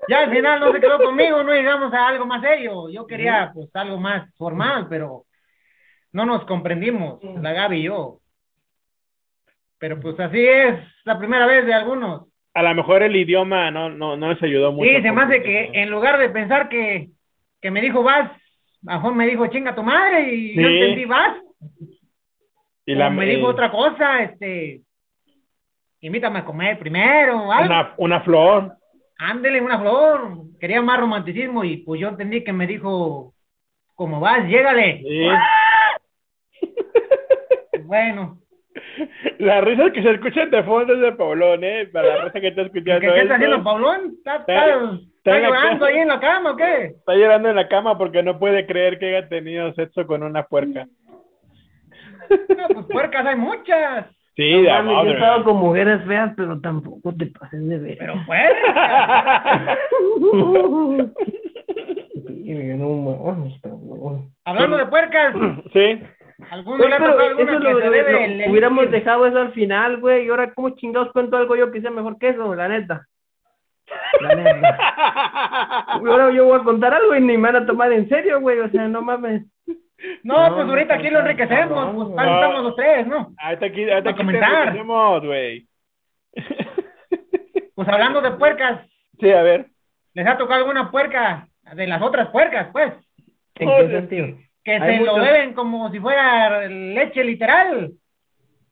ya 0.10 0.20
al 0.22 0.32
final 0.32 0.60
no 0.62 0.72
se 0.72 0.80
quedó 0.80 0.98
conmigo, 0.98 1.44
no 1.44 1.54
llegamos 1.54 1.94
a 1.94 2.08
algo 2.08 2.26
más 2.26 2.42
serio. 2.42 2.90
Yo 2.90 3.06
quería 3.06 3.52
pues 3.54 3.70
algo 3.76 4.00
más 4.00 4.34
formal, 4.36 4.88
pero 4.90 5.26
no 6.12 6.26
nos 6.26 6.46
comprendimos, 6.46 7.24
la 7.24 7.54
Gaby 7.54 7.78
y 7.78 7.84
yo. 7.84 8.18
Pero 9.78 10.00
pues 10.00 10.20
así 10.20 10.44
es 10.44 10.80
la 11.04 11.20
primera 11.20 11.46
vez 11.46 11.68
de 11.68 11.74
algunos. 11.76 12.28
A 12.56 12.64
lo 12.64 12.74
mejor 12.74 13.04
el 13.04 13.16
idioma 13.16 13.70
no, 13.70 13.90
no, 13.90 14.18
no 14.18 14.34
les 14.34 14.42
ayudó 14.42 14.72
mucho. 14.72 14.90
Sí, 14.90 15.02
se 15.04 15.12
me 15.12 15.22
hace 15.22 15.44
que 15.44 15.70
en 15.74 15.92
lugar 15.92 16.18
de 16.20 16.30
pensar 16.30 16.70
que, 16.70 17.10
que 17.64 17.72
me 17.72 17.82
dijo 17.82 18.04
vas, 18.04 18.30
mejor 18.82 19.16
me 19.16 19.26
dijo, 19.26 19.48
chinga 19.48 19.74
tu 19.74 19.82
madre, 19.82 20.34
y 20.34 20.54
yo 20.54 20.68
entendí, 20.68 21.06
vas. 21.06 21.38
Y 22.86 22.94
la, 22.94 23.10
me 23.10 23.26
dijo 23.26 23.48
otra 23.48 23.72
cosa, 23.72 24.22
este, 24.22 24.82
invítame 26.02 26.40
a 26.40 26.46
comer 26.46 26.78
primero, 26.78 27.44
Una, 27.44 27.94
una 27.96 28.20
flor. 28.20 28.76
Ándele, 29.18 29.62
una 29.62 29.80
flor. 29.80 30.40
Quería 30.60 30.82
más 30.82 31.00
romanticismo 31.00 31.64
y 31.64 31.78
pues 31.78 32.02
yo 32.02 32.10
entendí 32.10 32.44
que 32.44 32.52
me 32.52 32.68
dijo, 32.68 33.34
¿cómo 33.96 34.20
vas? 34.20 34.46
Llégale. 34.46 35.02
bueno. 37.86 38.40
La 39.38 39.62
risa 39.62 39.90
que 39.94 40.04
se 40.04 40.12
escucha 40.12 40.48
de 40.48 40.64
fondo 40.64 40.96
es 40.96 41.00
de 41.00 41.14
Paulón, 41.14 41.64
¿eh? 41.64 41.88
Para 41.88 42.08
la 42.10 42.26
risa 42.26 42.42
que 42.42 42.48
está 42.48 42.64
escuchando. 42.64 43.00
¿Qué, 43.00 43.22
está 43.22 43.36
haciendo 43.36 43.64
Paulón? 43.64 44.16
¿Está, 44.18 44.38
¿Está, 44.38 45.00
llorando 45.26 45.86
ahí 45.86 45.98
en 45.98 46.08
la 46.08 46.20
cama 46.20 46.52
o 46.52 46.56
qué? 46.56 46.86
Está 46.86 47.16
llorando 47.16 47.50
en 47.50 47.56
la 47.56 47.68
cama 47.68 47.98
porque 47.98 48.24
no 48.24 48.40
puede 48.40 48.66
creer 48.66 49.00
que 49.00 49.16
haya 49.16 49.30
tenido 49.30 49.74
sexo 49.74 50.06
con 50.06 50.24
una 50.24 50.44
puerca. 50.44 50.88
No, 52.30 52.68
pues 52.74 52.86
puercas 52.88 53.26
hay 53.26 53.36
muchas. 53.36 54.08
Sí, 54.36 54.64
de 54.64 54.72
amor. 54.72 55.06
Yo 55.06 55.12
he 55.12 55.14
estado 55.14 55.44
con 55.44 55.58
mujeres 55.58 56.04
feas, 56.06 56.34
pero 56.36 56.60
tampoco 56.60 57.14
te 57.16 57.28
pases 57.28 57.68
de 57.68 57.78
ver. 57.78 57.98
Pero 58.00 58.16
puercas. 58.26 59.78
Hablando 64.46 64.78
de 64.78 64.86
puercas. 64.88 65.34
Sí. 65.72 66.02
¿Alguno 66.50 66.88
le 66.88 66.96
ha 66.96 66.98
tocado 66.98 67.22
alguna 67.22 67.60
que 67.60 67.82
se 67.82 67.90
debe 67.90 68.50
Hubiéramos 68.50 68.92
dejado 68.92 69.26
eso 69.26 69.38
al 69.38 69.54
final, 69.54 70.00
güey, 70.00 70.26
y 70.26 70.30
ahora 70.30 70.54
cómo 70.54 70.72
chingados 70.72 71.12
cuento 71.12 71.38
algo 71.38 71.56
yo 71.56 71.72
que 71.72 71.82
sea 71.82 71.92
mejor 71.92 72.18
que 72.18 72.30
eso, 72.30 72.54
la 72.56 72.68
neta. 72.68 73.08
Ahora 75.88 76.32
yo 76.32 76.46
voy 76.46 76.60
a 76.60 76.64
contar 76.64 76.94
algo 76.94 77.16
y 77.16 77.22
ni 77.22 77.38
me 77.38 77.52
van 77.52 77.64
a 77.64 77.66
tomar 77.66 77.92
en 77.92 78.08
serio, 78.10 78.40
güey, 78.40 78.60
o 78.60 78.70
sea, 78.70 78.88
no 78.88 79.02
mames. 79.02 79.44
No, 80.24 80.36
pues 80.54 80.68
ahorita 80.68 80.96
aquí 80.96 81.10
lo 81.10 81.20
enriquecemos, 81.20 81.96
pues 81.96 82.10
estamos 82.10 82.64
los 82.64 82.76
tres, 82.76 83.08
¿no? 83.08 83.34
Ahorita 83.38 83.66
aquí, 83.66 83.90
ahorita 83.90 84.10
aquí 84.10 84.18
comentar. 84.18 84.78
güey. 85.26 85.68
Pues 87.76 87.88
hablando 87.88 88.22
de 88.22 88.32
puercas. 88.32 88.88
Sí, 89.20 89.32
a 89.32 89.42
ver. 89.42 89.68
¿Les 90.14 90.28
ha 90.28 90.38
tocado 90.38 90.60
alguna 90.60 90.92
puerca 90.92 91.48
de 91.74 91.88
las 91.88 92.02
otras 92.02 92.30
puercas, 92.30 92.70
pues? 92.72 92.94
¿En 93.56 93.70
qué 93.70 93.90
sentido? 93.90 94.38
que 94.64 94.80
se 94.80 95.00
lo 95.02 95.16
beben 95.16 95.54
como 95.54 95.92
si 95.92 96.00
fuera 96.00 96.68
leche 96.68 97.24
literal. 97.24 97.92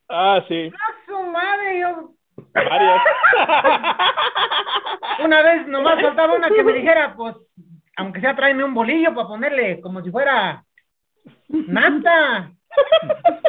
Ah, 0.08 0.44
sí. 0.48 0.72
¡A 0.74 1.06
su 1.06 1.22
madre! 1.24 1.80
Yo, 1.80 2.12
Varias. 2.53 3.01
una 5.25 5.41
vez 5.41 5.67
nomás 5.67 6.01
faltaba 6.01 6.33
una 6.35 6.50
que 6.50 6.63
me 6.63 6.73
dijera, 6.73 7.13
pues, 7.15 7.35
aunque 7.97 8.21
sea 8.21 8.35
tráeme 8.35 8.63
un 8.63 8.73
bolillo 8.73 9.13
para 9.13 9.27
ponerle 9.27 9.79
como 9.81 10.01
si 10.01 10.11
fuera 10.11 10.63
nata. 11.50 12.51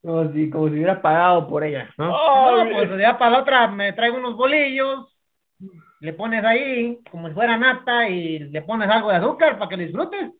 Como 0.00 0.32
si, 0.32 0.48
como 0.48 0.68
si 0.68 0.74
hubiera 0.74 1.02
pagado 1.02 1.48
por 1.48 1.64
ella, 1.64 1.90
¿no? 1.98 2.14
Oh, 2.14 2.64
No, 2.64 2.70
pues 2.70 3.00
ya 3.00 3.18
para 3.18 3.32
la 3.32 3.38
otra 3.40 3.66
me 3.66 3.92
traigo 3.92 4.16
unos 4.16 4.36
bolillos, 4.36 5.12
le 6.00 6.12
pones 6.12 6.44
ahí 6.44 7.00
como 7.10 7.28
si 7.28 7.34
fuera 7.34 7.58
nata 7.58 8.08
y 8.08 8.38
le 8.38 8.62
pones 8.62 8.88
algo 8.88 9.10
de 9.10 9.16
azúcar 9.16 9.58
para 9.58 9.68
que 9.68 9.76
lo 9.76 9.82
disfrutes. 9.82 10.30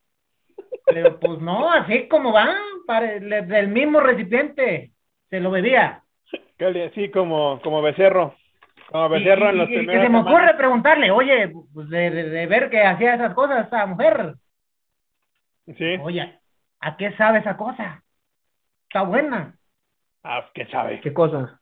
Pero 0.87 1.19
pues 1.19 1.41
no, 1.41 1.71
así 1.73 2.07
como 2.09 2.33
va, 2.33 2.57
para, 2.87 3.19
le- 3.19 3.43
del 3.43 3.69
mismo 3.69 3.99
recipiente 4.01 4.93
se 5.29 5.41
lo 5.41 5.51
bebía. 5.51 6.03
Cali- 6.59 6.91
Sí, 6.95 7.11
como, 7.11 7.61
como 7.63 7.81
becerro. 7.83 8.35
Como 8.91 9.09
becerro 9.11 9.47
Y- 9.47 9.49
en 9.51 9.59
los 9.59 9.69
y- 9.69 9.73
y 9.73 9.75
que 9.75 9.79
primeros 9.81 10.03
se 10.05 10.09
me 10.11 10.19
semanas. 10.19 10.33
ocurre 10.35 10.55
preguntarle, 10.57 11.11
oye, 11.11 11.53
pues 11.75 11.89
de, 11.89 12.11
de- 12.11 12.29
de 12.31 12.47
ver 12.47 12.71
que 12.71 12.83
hacía 12.83 13.15
esas 13.15 13.35
cosas 13.35 13.65
esta 13.65 13.87
mujer, 13.87 14.35
Sí. 15.77 15.97
oye, 16.01 16.39
¿a 16.81 16.97
qué 16.97 17.13
sabe 17.13 17.41
esa 17.41 17.57
cosa? 17.57 18.03
Está 18.85 19.03
buena. 19.03 19.55
Ah, 20.25 20.49
¿qué 20.55 20.67
sabe? 20.67 21.01
¿Qué 21.01 21.13
cosa? 21.13 21.61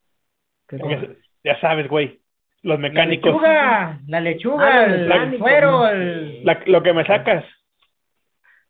¿Qué 0.69 0.79
cosa? 0.79 0.97
Porque 1.01 1.17
Ya 1.45 1.61
sabes, 1.61 1.89
güey. 1.89 2.21
Los 2.63 2.81
La 2.81 2.89
mecánicos. 2.89 3.31
lechuga, 3.33 4.01
la 4.09 4.21
lechuga, 4.21 4.67
Ah, 4.67 4.87
los 4.87 4.97
el, 4.97 5.13
el... 5.93 6.45
La- 6.45 6.63
lo 6.67 6.83
que 6.83 6.93
me 6.93 7.05
sacas. 7.05 7.45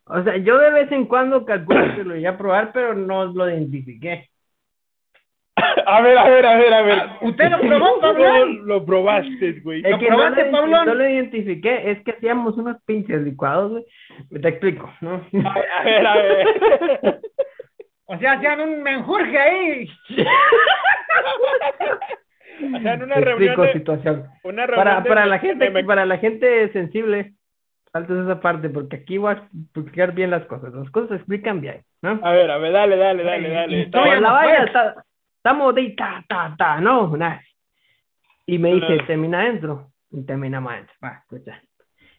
O 0.07 0.23
sea, 0.23 0.37
yo 0.37 0.59
de 0.59 0.71
vez 0.71 0.93
en 0.93 1.07
cuando 1.07 1.45
calculo 1.45 1.95
que 1.95 2.05
lo 2.05 2.17
iba 2.17 2.31
a 2.31 2.39
probar, 2.39 2.73
pero 2.73 2.95
no 2.95 3.25
lo 3.27 3.49
identifiqué. 3.49 4.29
A 5.87 6.01
ver, 6.03 6.19
a 6.19 6.25
ver, 6.29 6.45
a 6.47 6.57
ver, 6.57 6.75
a 6.75 6.83
ver. 6.83 6.99
¿Usted 7.23 7.51
lo 7.51 7.61
probó, 7.61 8.01
Pablo? 8.01 8.25
No, 8.25 8.45
lo 8.65 8.85
probaste, 8.85 9.53
güey. 9.63 9.81
¿Lo 9.83 9.99
que 9.99 10.11
no 10.11 10.17
probaste, 10.17 10.45
lo, 10.47 10.51
Pablón? 10.53 10.87
no 10.87 10.95
lo 10.95 11.09
identifiqué 11.09 11.91
es 11.91 12.03
que 12.05 12.11
hacíamos 12.11 12.57
unos 12.59 12.77
pinches 12.85 13.23
licuados, 13.23 13.71
güey. 13.71 13.85
Te 14.43 14.49
explico, 14.49 14.93
¿no? 15.01 15.23
A 15.45 15.83
ver, 15.85 16.07
a 16.07 16.15
ver. 16.17 16.47
O 18.09 18.17
sea, 18.19 18.35
hacían 18.35 18.61
un 18.61 18.85
menjurje 18.85 19.37
ahí. 19.37 19.89
O 22.75 22.81
sea, 22.81 22.95
en 22.95 23.03
una 23.03 23.15
Te 23.17 23.21
reunión 23.21 23.49
explico 23.51 23.63
de, 23.63 23.73
situación. 23.73 24.27
una 24.45 24.67
reunión 24.67 24.85
Para, 24.87 25.01
de- 25.01 25.09
para 25.09 25.27
la 25.27 25.39
gente, 25.41 25.71
me- 25.71 25.85
para 25.85 26.07
la 26.07 26.19
gente 26.19 26.73
sensible, 26.73 27.33
saltes 27.93 28.17
esa 28.17 28.41
parte, 28.41 28.69
porque 28.69 28.97
aquí 28.97 29.19
voy 29.19 29.35
a 29.35 29.49
explicar 29.65 30.13
bien 30.13 30.31
las 30.31 30.45
cosas. 30.47 30.73
Las 30.73 30.89
cosas 30.91 31.09
se 31.11 31.15
explican 31.17 31.61
bien, 31.61 31.83
¿no? 32.03 32.21
A 32.23 32.33
ver, 32.33 32.51
a 32.51 32.59
ver, 32.59 32.73
dale, 32.73 32.97
dale, 32.97 33.25
dale, 33.25 33.49
dale. 33.51 33.89
La 33.93 34.21
no, 34.21 34.39
pues. 34.41 34.59
está, 34.67 35.05
estamos 35.47 35.75
de 35.77 35.91
ta, 35.91 36.25
ta, 36.29 36.55
ta, 36.59 36.81
no, 36.81 37.17
nada. 37.17 37.41
Y 38.47 38.59
me 38.59 38.75
dice, 38.75 38.99
termina 39.07 39.43
adentro, 39.43 39.93
y 40.11 40.23
terminamos 40.25 40.73
adentro. 40.73 40.95
Va, 41.03 41.23
escucha. 41.23 41.63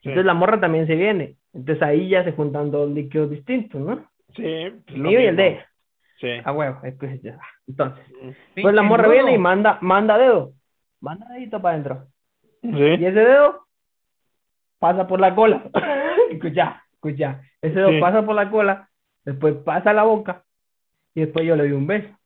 Sí. 0.01 0.09
Entonces 0.09 0.25
la 0.25 0.33
morra 0.33 0.59
también 0.61 0.87
se 0.87 0.95
viene. 0.95 1.35
Entonces 1.53 1.83
ahí 1.83 2.07
ya 2.07 2.23
se 2.23 2.31
juntan 2.31 2.71
dos 2.71 2.89
líquidos 2.89 3.29
distintos, 3.29 3.81
¿no? 3.81 4.09
Sí. 4.33 4.45
El 4.45 4.81
pues 4.83 4.97
lo 4.97 5.09
mío 5.09 5.19
y 5.19 5.25
el 5.25 5.35
de 5.35 5.47
ella. 5.47 5.69
Sí. 6.21 6.29
A 6.43 6.53
huevo. 6.53 6.79
escucha, 6.83 7.15
ya. 7.21 7.37
Entonces, 7.67 8.05
pues 8.61 8.73
la 8.73 8.81
morra 8.81 9.09
viene 9.09 9.33
y 9.33 9.37
manda, 9.37 9.77
manda 9.81 10.17
dedo. 10.17 10.53
Manda 11.01 11.27
dedito 11.27 11.61
para 11.61 11.73
adentro. 11.73 12.07
Y 12.61 12.71
Sí. 12.71 13.05
ese 13.05 13.11
dedo 13.11 13.65
pasa 14.79 15.05
por 15.05 15.19
la 15.19 15.35
cola. 15.35 15.63
escucha, 16.31 16.81
escucha. 16.93 17.41
Ese 17.61 17.75
dedo 17.75 17.89
Sí. 17.89 17.99
pasa 17.99 18.25
por 18.25 18.35
la 18.35 18.49
cola, 18.49 18.89
después 19.25 19.55
pasa 19.65 19.89
a 19.89 19.93
la 19.93 20.03
boca 20.03 20.43
y 21.13 21.21
después 21.21 21.45
yo 21.45 21.57
le 21.57 21.63
doy 21.63 21.73
un 21.73 21.87
beso. 21.87 22.16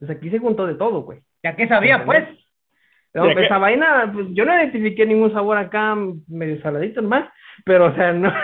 Entonces 0.00 0.16
aquí 0.16 0.30
se 0.30 0.38
juntó 0.38 0.66
de 0.66 0.74
todo, 0.74 1.02
güey. 1.02 1.20
¿Ya 1.42 1.54
qué 1.56 1.68
sabía, 1.68 2.04
pues? 2.04 2.26
No, 3.12 3.24
¿De 3.26 3.32
pues, 3.34 3.44
esa 3.46 3.58
vaina, 3.58 4.08
pues, 4.12 4.26
yo 4.30 4.44
no 4.44 4.54
identifiqué 4.54 5.04
ningún 5.04 5.32
sabor 5.32 5.56
acá 5.58 5.96
medio 6.28 6.60
saladito 6.62 7.02
nomás, 7.02 7.28
pero 7.64 7.86
o 7.86 7.94
sea, 7.94 8.12
no. 8.12 8.32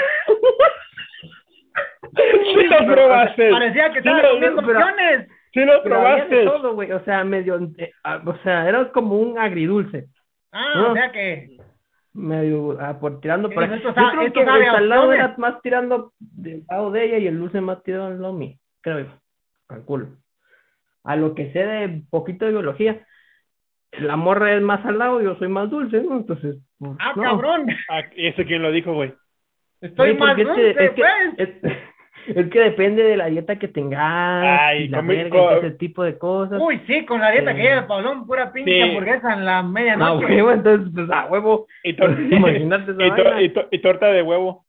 Sí 2.17 2.63
lo 2.67 2.87
probaste. 2.87 3.51
Parecía 3.51 3.89
que 3.93 4.01
Sí 4.03 4.09
estaba 4.09 4.31
comiendo 4.31 4.63
pero- 4.67 4.79
opciones. 4.79 5.29
Sí 5.53 5.65
lo 5.65 5.83
probaste. 5.83 6.45
todo, 6.45 6.75
güey, 6.75 6.93
o 6.93 7.03
sea, 7.05 7.25
medio, 7.25 7.59
eh, 7.79 7.91
ah, 8.05 8.21
o 8.25 8.37
sea, 8.39 8.69
era 8.69 8.91
como 8.93 9.17
un 9.19 9.39
agridulce, 9.39 10.07
Ah, 10.53 10.73
No. 10.77 10.91
o 10.93 10.95
sea 10.95 11.11
que... 11.13 11.57
medio 12.15 12.77
ah, 12.81 12.99
por 12.99 13.21
tirando 13.21 13.51
por 13.51 13.63
Esto 13.65 13.89
ahí. 13.89 13.95
sa- 13.95 14.01
Yo 14.03 14.11
creo 14.11 14.33
que 14.33 14.41
el 14.41 14.47
salado 14.67 15.03
opciones. 15.09 15.19
era 15.19 15.35
más 15.39 15.61
tirando 15.63 16.13
del 16.19 16.65
lado 16.69 16.91
de 16.91 17.05
ella 17.05 17.19
y 17.19 17.27
el 17.27 17.39
dulce 17.39 17.61
más 17.61 17.83
tirando 17.83 18.07
al 18.07 18.21
lado 18.23 18.33
mío, 18.35 18.55
creo 18.83 19.01
yo, 19.01 19.07
calculo. 19.67 20.09
A 21.07 21.17
lo 21.17 21.35
que 21.35 21.53
sé 21.53 21.61
de 21.65 22.03
poquito 22.11 22.45
de 22.45 22.51
biología, 22.53 23.07
la 23.99 24.17
morra 24.17 24.55
es 24.55 24.61
más 24.63 24.83
salado 24.83 25.21
y 25.21 25.25
yo 25.25 25.37
soy 25.37 25.49
más 25.49 25.71
dulce, 25.71 26.01
¿no? 26.03 26.17
Entonces, 26.17 26.57
pues, 26.79 26.93
Ah, 26.99 27.13
no. 27.17 27.23
cabrón. 27.23 27.67
Ah, 27.89 28.03
¿Y 28.15 28.27
eso 28.27 28.43
quién 28.45 28.61
lo 28.63 28.73
dijo, 28.73 28.93
güey? 28.93 29.15
Estoy 29.81 30.11
Oye, 30.11 30.19
más 30.19 30.29
porque 30.31 30.43
es 30.43 30.49
que- 30.49 30.63
dulce, 30.63 30.85
es 30.85 30.91
que- 30.91 31.03
pues. 31.03 31.39
es, 31.39 31.49
es 32.37 32.51
que 32.51 32.61
depende 32.61 33.03
de 33.05 33.17
la 33.17 33.27
dieta 33.27 33.57
que 33.59 33.69
tengas 33.69 34.01
Ay, 34.61 34.85
y 34.85 34.89
la 34.89 35.01
verga 35.03 35.27
y 35.29 35.31
co- 35.31 35.51
ese 35.53 35.71
tipo 35.73 36.03
de 36.03 36.19
cosas. 36.19 36.61
Uy, 36.61 36.81
sí, 36.87 37.07
con 37.07 37.21
la 37.21 37.31
dieta 37.31 37.55
que 37.55 37.63
lleva 37.63 37.79
el 37.81 37.87
Pablón, 37.87 38.27
pura 38.27 38.53
pinche 38.53 38.73
Sí. 38.73 38.81
hamburguesa 38.83 39.33
en 39.35 39.45
la 39.45 39.63
no, 39.63 39.69
medianoche. 39.71 40.27
huevo, 40.27 40.51
entonces, 40.53 40.91
pues, 40.93 41.11
a 41.11 41.27
huevo. 41.27 41.67
Y, 41.85 41.95
tor- 41.97 42.19
Imagínate 42.33 42.91
esa 42.93 43.07
y, 43.07 43.11
to- 43.11 43.25
vaina. 43.25 43.43
y 43.43 43.49
to- 43.51 43.69
y 43.71 43.79
torta 43.79 44.07
de 44.09 44.23
huevo. 44.23 44.67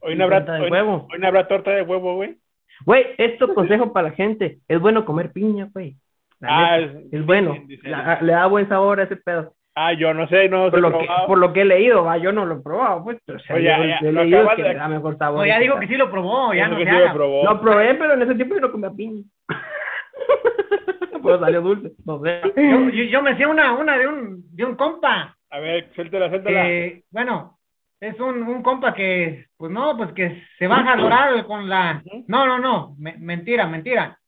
Hoy 0.00 0.16
no 0.16 0.24
habrá, 0.24 0.38
torta 0.38 0.54
de 0.54 0.62
hoy- 0.62 0.70
huevo. 0.70 1.06
hoy 1.12 1.18
no 1.18 1.26
habrá 1.26 1.46
torta 1.46 1.70
de 1.72 1.82
huevo, 1.82 2.14
güey. 2.14 2.36
Güey, 2.84 3.06
esto 3.18 3.52
consejo 3.54 3.92
para 3.92 4.08
la 4.08 4.14
gente. 4.14 4.58
Es 4.68 4.80
bueno 4.80 5.04
comer 5.04 5.32
piña, 5.32 5.68
güey. 5.72 5.96
Ah, 6.42 6.78
neta, 6.78 6.98
es- 7.00 7.12
es 7.12 7.26
bueno. 7.26 7.54
La- 7.82 8.20
le 8.22 8.32
da 8.32 8.46
buen 8.46 8.68
sabor 8.68 9.00
a 9.00 9.04
ese 9.04 9.16
pedo. 9.16 9.52
Ah, 9.74 9.92
yo 9.92 10.12
no 10.12 10.26
sé, 10.28 10.48
no 10.48 10.64
Por 10.70 10.74
sé 10.74 10.80
lo, 10.80 10.98
que, 10.98 11.06
por 11.26 11.38
lo 11.38 11.52
que 11.52 11.60
he 11.60 11.64
leído, 11.64 12.04
va, 12.04 12.16
yo 12.18 12.32
no 12.32 12.44
lo 12.44 12.56
he 12.56 12.60
probado, 12.60 13.04
pues. 13.04 13.18
Pero, 13.24 13.38
o 13.38 13.42
sea, 13.42 13.56
Oye, 13.56 13.64
yo, 13.64 13.84
ya, 13.84 14.00
yo 14.00 14.12
lo 14.12 14.22
leído 14.24 14.48
que 14.56 14.62
de- 14.62 14.68
le 14.70 14.74
da 14.74 14.88
mejor 14.88 15.16
sabor. 15.16 15.38
No, 15.40 15.46
ya 15.46 15.54
ese 15.54 15.62
dijo 15.62 15.74
pedo. 15.74 15.80
que 15.80 15.86
sí 15.88 15.96
lo 15.96 16.10
probó, 16.10 16.52
ya 16.54 16.68
no 16.68 16.76
que 16.76 16.84
se 16.84 16.90
sí 16.90 16.96
lo 16.98 17.12
probó. 17.12 17.44
Lo 17.44 17.60
probé, 17.60 17.94
pero 17.94 18.14
en 18.14 18.22
ese 18.22 18.34
tiempo 18.34 18.54
yo 18.56 18.60
no 18.62 18.72
comía 18.72 18.90
piña. 18.90 19.22
pues 21.22 21.40
salió 21.40 21.60
dulce, 21.60 21.92
no 22.04 22.20
sé. 22.22 22.40
Yo, 22.56 22.88
yo, 22.90 23.04
yo 23.04 23.22
me 23.22 23.30
hacía 23.32 23.48
una, 23.48 23.72
una 23.74 23.98
de 23.98 24.06
un, 24.08 24.42
de 24.54 24.64
un 24.64 24.74
compa. 24.74 25.36
A 25.50 25.58
ver, 25.60 25.88
suéltala, 25.94 26.28
suéltala. 26.28 26.62
que, 26.64 27.02
bueno, 27.10 27.58
es 28.00 28.18
un, 28.18 28.42
un 28.42 28.62
compa 28.62 28.94
que, 28.94 29.46
pues 29.56 29.70
no, 29.70 29.96
pues 29.96 30.12
que 30.12 30.42
se 30.58 30.66
baja 30.66 30.92
al 30.92 31.00
oral 31.04 31.46
con 31.46 31.68
la... 31.68 32.02
No, 32.26 32.46
no, 32.46 32.58
no, 32.58 32.94
me- 32.98 33.16
mentira, 33.18 33.66
mentira. 33.66 34.18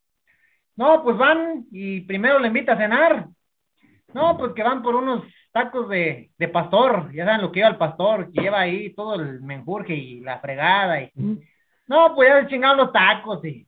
No, 0.76 1.02
pues 1.02 1.17
van 1.17 1.64
y 1.71 2.00
primero 2.02 2.38
le 2.38 2.49
invita 2.49 2.75
a 2.75 2.79
cenar. 2.79 3.26
No, 4.14 4.37
pues 4.37 4.52
que 4.52 4.62
van 4.62 4.83
por 4.83 4.95
unos 4.95 5.23
tacos 5.52 5.88
de, 5.88 6.31
de 6.38 6.49
pastor, 6.49 7.11
ya 7.12 7.25
saben 7.25 7.41
lo 7.43 7.50
que 7.50 7.61
lleva 7.61 7.71
el 7.71 7.76
pastor, 7.79 8.31
que 8.31 8.43
lleva 8.43 8.61
ahí 8.61 8.95
todo 8.95 9.14
el 9.14 9.41
menjurje 9.41 9.95
y 9.95 10.21
la 10.21 10.38
fregada 10.38 11.00
y... 11.02 11.11
No, 11.88 12.14
pues 12.14 12.29
ya 12.29 12.41
se 12.43 12.47
chingaron 12.49 12.76
los 12.79 12.93
tacos 12.93 13.45
y 13.45 13.67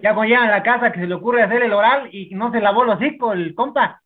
ya 0.00 0.14
cuando 0.14 0.24
llegan 0.24 0.48
a 0.48 0.52
la 0.58 0.62
casa 0.62 0.92
que 0.92 1.00
se 1.00 1.06
le 1.06 1.14
ocurre 1.14 1.42
hacer 1.42 1.62
el 1.62 1.72
oral 1.72 2.08
y 2.14 2.34
no 2.34 2.52
se 2.52 2.60
lavó 2.60 2.84
el 2.84 2.90
hocico 2.90 3.32
el 3.32 3.54
compa, 3.54 4.00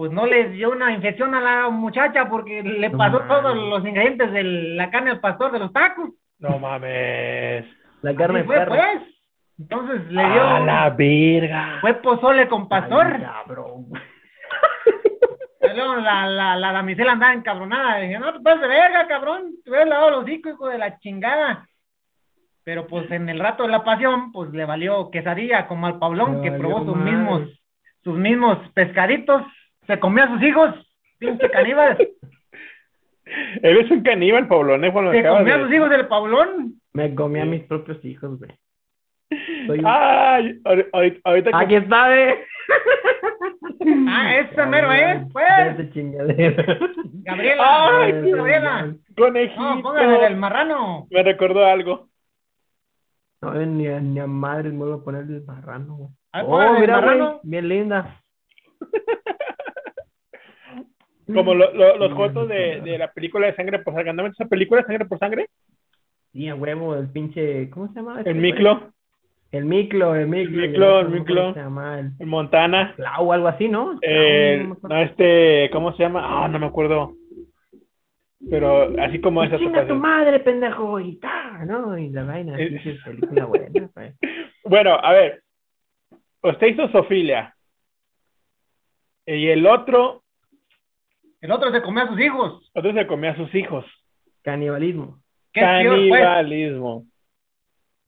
pues 0.00 0.12
no 0.12 0.24
le 0.24 0.48
dio 0.48 0.70
una 0.70 0.92
infección 0.92 1.34
a 1.34 1.42
la 1.42 1.68
muchacha 1.68 2.26
porque 2.30 2.62
le 2.62 2.88
No 2.88 2.96
pasó 2.96 3.18
mames. 3.20 3.28
todos 3.28 3.54
los 3.54 3.84
ingredientes 3.86 4.32
de 4.32 4.42
la 4.42 4.90
carne 4.90 5.10
al 5.10 5.20
pastor 5.20 5.52
de 5.52 5.58
los 5.58 5.74
tacos. 5.74 6.08
No 6.38 6.58
mames. 6.58 7.66
La 8.00 8.14
carne 8.14 8.44
fue, 8.44 8.56
perro. 8.56 8.76
pues. 8.76 9.02
Entonces 9.58 10.06
le 10.10 10.24
dio... 10.24 10.42
A 10.42 10.60
la 10.60 10.88
verga. 10.88 11.76
Fue 11.82 11.92
pozole 11.92 12.48
con 12.48 12.66
pastor. 12.66 13.08
Ay, 13.14 13.20
cabrón. 13.24 13.88
Luego 15.76 15.96
la, 15.96 16.26
la, 16.26 16.56
la 16.56 16.72
damisela 16.72 17.12
andaba 17.12 17.34
encabronada. 17.34 17.98
Dije, 17.98 18.18
no, 18.18 18.32
te 18.32 18.40
pases 18.40 18.62
de 18.62 18.68
verga, 18.68 19.06
cabrón. 19.06 19.52
Te 19.62 19.68
hubieras 19.68 19.88
lavado 19.90 20.10
los 20.12 20.22
hocico, 20.22 20.48
hijo 20.48 20.68
de 20.68 20.78
la 20.78 20.98
chingada. 20.98 21.68
Pero 22.64 22.86
pues 22.86 23.10
en 23.10 23.28
el 23.28 23.38
rato 23.38 23.64
de 23.64 23.68
la 23.68 23.84
pasión, 23.84 24.32
pues 24.32 24.50
le 24.52 24.64
valió 24.64 25.10
quesadilla 25.10 25.66
como 25.66 25.86
al 25.88 25.98
Pablón, 25.98 26.40
que 26.40 26.52
probó 26.52 26.86
sus 26.86 26.96
mismos, 26.96 27.42
sus 28.02 28.16
mismos 28.16 28.56
pescaditos. 28.72 29.42
Se 29.90 29.98
comió 30.00 30.24
a 30.24 30.28
sus 30.28 30.42
hijos, 30.42 30.74
pinche 31.18 31.50
caníbal. 31.50 31.98
Eres 33.62 33.90
un 33.90 34.02
caníbal, 34.02 34.46
Pablón, 34.48 34.84
¿eh? 34.84 34.92
Cuando 34.92 35.12
Se 35.12 35.22
comió 35.26 35.54
a 35.54 35.58
de- 35.58 35.64
sus 35.64 35.72
hijos 35.74 35.90
del 35.90 36.06
Pablón. 36.08 36.74
Me 36.92 37.14
comí 37.14 37.40
a 37.40 37.44
mis 37.44 37.62
propios 37.64 38.04
hijos, 38.04 38.38
güey. 38.38 38.50
Soy 39.66 39.78
un- 39.80 39.84
Ay, 39.86 40.60
ahori- 40.64 41.20
ahorita, 41.24 41.50
que- 41.50 41.56
Aquí 41.56 41.74
está, 41.76 42.18
eh. 42.30 42.44
Ah, 44.08 44.36
ese 44.36 44.66
mero 44.66 44.92
es, 44.92 45.22
pues. 45.32 45.46
Ese 45.72 45.90
chingadera. 45.90 46.64
Gabriela, 47.24 48.00
Ay, 48.02 48.30
Gabriela. 48.30 48.94
conejito. 49.16 49.60
No, 49.60 49.82
póngale 49.82 50.26
el 50.26 50.36
marrano. 50.36 51.06
Me 51.10 51.22
recordó 51.22 51.64
algo. 51.64 52.08
No, 53.42 53.54
ni 53.54 53.86
a, 53.86 54.00
ni 54.00 54.18
a 54.20 54.26
madre 54.26 54.70
me 54.70 54.78
voy 54.84 54.92
a 55.00 55.04
poner 55.04 55.22
el 55.22 55.44
marrano, 55.44 55.94
güey. 55.96 56.10
Ay, 56.32 56.44
Oh, 56.46 56.62
el 56.62 56.80
mira, 56.80 57.38
bien 57.42 57.68
linda. 57.68 58.20
Como 61.34 61.54
lo- 61.54 61.72
lo- 61.72 61.96
los 61.98 62.12
fotos 62.14 62.48
de, 62.48 62.80
de 62.80 62.98
la 62.98 63.12
película 63.12 63.46
de 63.46 63.54
Sangre 63.54 63.78
por 63.80 63.94
Sangre. 63.94 64.12
¿No 64.12 64.26
esa 64.26 64.44
película, 64.46 64.82
Sangre 64.84 65.04
por 65.06 65.18
Sangre? 65.18 65.46
Sí, 66.32 66.48
a 66.48 66.54
huevo, 66.54 66.94
el 66.94 67.08
pinche, 67.10 67.68
¿cómo 67.70 67.88
se 67.88 67.94
llama? 67.94 68.18
este 68.18 68.30
El 68.30 68.38
güey? 68.38 68.52
Miclo, 68.52 68.92
El 69.52 69.64
Miclo, 69.64 70.14
el 70.14 70.28
Miclo. 70.28 70.60
Miclo, 70.62 70.98
y 71.00 71.00
el 71.04 71.08
Miclo. 71.10 71.40
¿cómo 71.42 71.54
se 71.54 71.60
llama? 71.60 71.98
El 72.00 72.12
el 72.18 72.26
Montana, 72.26 72.92
Clau 72.96 73.28
o 73.28 73.32
algo 73.32 73.48
así, 73.48 73.68
¿no? 73.68 73.98
el, 74.00 74.60
Clau, 74.60 74.78
no 74.82 74.88
no, 74.88 75.02
este, 75.02 75.70
¿cómo 75.72 75.92
se 75.96 76.02
llama? 76.04 76.44
Ah, 76.44 76.48
no 76.48 76.58
me 76.58 76.66
acuerdo. 76.66 77.14
Pero 78.48 78.98
así 79.02 79.20
como 79.20 79.42
esa 79.44 79.58
Chinga 79.58 79.86
tu 79.86 79.94
madre, 79.96 80.40
pendejo, 80.40 80.98
y 80.98 81.16
ta, 81.16 81.64
¿no? 81.66 81.98
Y 81.98 82.08
la 82.10 82.24
vaina, 82.24 82.58
Eh. 82.58 82.68
pinche 82.68 82.96
película 83.04 83.44
buena, 83.46 83.88
pues. 83.92 84.14
Bueno, 84.64 84.94
a 85.02 85.12
ver, 85.12 85.42
usted 86.42 86.66
hizo 86.68 86.88
Sofilia. 86.90 87.54
Y 89.26 89.48
el 89.48 89.66
otro, 89.66 90.19
El 91.40 91.52
otro 91.52 91.70
se 91.72 91.82
comió 91.82 92.02
a 92.04 92.08
sus 92.08 92.20
hijos. 92.20 92.70
otro 92.74 92.92
se 92.92 93.06
comía 93.06 93.30
a 93.32 93.36
sus 93.36 93.54
hijos. 93.54 93.84
Canibalismo. 94.42 95.20
¿Qué 95.52 95.60
es 95.60 95.66
peor, 95.66 95.96
pues? 96.08 96.20
Canibalismo. 96.22 97.06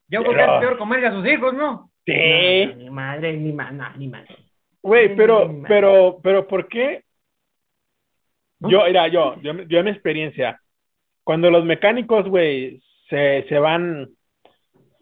Yo 0.08 0.22
creo 0.22 0.34
que 0.34 0.42
es 0.42 0.60
peor 0.60 0.78
comerse 0.78 1.06
a 1.06 1.12
sus 1.12 1.26
hijos, 1.26 1.54
¿no? 1.54 1.60
No, 1.72 1.90
Sí. 2.04 2.66
ni 2.76 2.90
madre, 2.90 3.32
ni 3.36 3.52
ma- 3.52 3.70
no, 3.70 3.88
ni 3.96 4.08
madre. 4.08 4.36
Güey, 4.82 5.14
pero, 5.16 5.62
pero, 5.68 6.18
pero, 6.22 6.46
¿por 6.48 6.68
qué? 6.68 7.04
¿No? 8.60 8.68
Yo, 8.70 8.84
mira, 8.84 9.08
yo, 9.08 9.40
yo, 9.40 9.52
yo 9.62 9.78
en 9.78 9.84
mi 9.84 9.90
experiencia, 9.92 10.60
cuando 11.24 11.50
los 11.50 11.64
mecánicos, 11.64 12.28
güey, 12.28 12.82
se, 13.08 13.46
se 13.48 13.58
van 13.58 14.08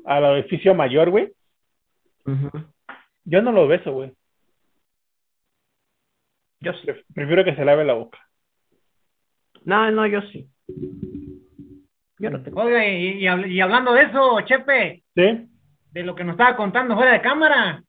al 0.04 0.24
edificio 0.38 0.74
mayor, 0.74 1.10
güey, 1.10 1.32
Ujú. 2.26 2.50
yo 3.24 3.42
no 3.42 3.52
lo 3.52 3.66
beso, 3.66 3.92
güey. 3.92 4.12
Yo 6.60 6.72
sí. 6.74 6.86
Pref- 6.86 7.04
Prefiero 7.14 7.44
que 7.44 7.54
se 7.56 7.64
lave 7.64 7.84
la 7.84 7.94
boca. 7.94 8.18
No, 9.64 9.90
no, 9.90 10.06
yo 10.06 10.20
sí. 10.22 10.48
Yo 12.18 12.30
no 12.30 12.42
tengo. 12.42 12.62
Oiga, 12.62 12.86
y, 12.86 13.18
y 13.18 13.24
habl- 13.24 13.50
y 13.50 13.60
hablando 13.60 13.92
de 13.94 14.02
eso, 14.04 14.40
Chepe, 14.42 15.02
¿Sí? 15.14 15.48
de 15.92 16.02
lo 16.02 16.14
que 16.14 16.24
nos 16.24 16.34
estaba 16.34 16.56
contando 16.56 16.94
fuera 16.94 17.12
de 17.12 17.20
cámara, 17.22 17.82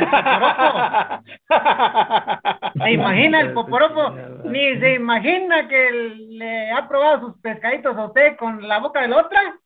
poporopo. 0.00 1.22
¿Se 2.84 2.92
imagina 2.92 3.40
el 3.42 3.52
poporopo? 3.52 4.10
Ni 4.44 4.78
se 4.80 4.94
imagina 4.94 5.68
que 5.68 5.90
le 6.30 6.70
ha 6.72 6.88
probado 6.88 7.20
sus 7.28 7.40
pescaditos 7.40 7.96
a 7.96 8.06
usted 8.06 8.36
con 8.36 8.66
la 8.66 8.78
boca 8.78 9.02
de 9.02 9.08
la 9.08 9.18
otra. 9.18 9.58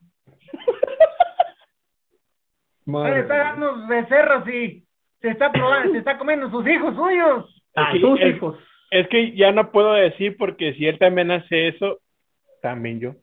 Madre 2.86 3.14
Le 3.14 3.20
está 3.20 3.36
dando 3.36 3.86
becerros 3.86 4.48
y 4.48 4.84
se 5.20 5.28
está 5.28 5.52
probando, 5.52 5.92
se 5.92 5.98
está 5.98 6.18
comiendo 6.18 6.50
sus 6.50 6.66
hijos 6.66 6.94
suyos. 6.96 7.61
A 7.74 7.92
es, 7.92 8.34
hijos. 8.34 8.58
Es 8.90 9.08
que 9.08 9.34
ya 9.34 9.52
no 9.52 9.70
puedo 9.70 9.92
decir 9.94 10.36
porque 10.36 10.74
si 10.74 10.86
él 10.86 10.98
también 10.98 11.30
hace 11.30 11.68
eso, 11.68 12.00
también 12.60 13.00
yo. 13.00 13.14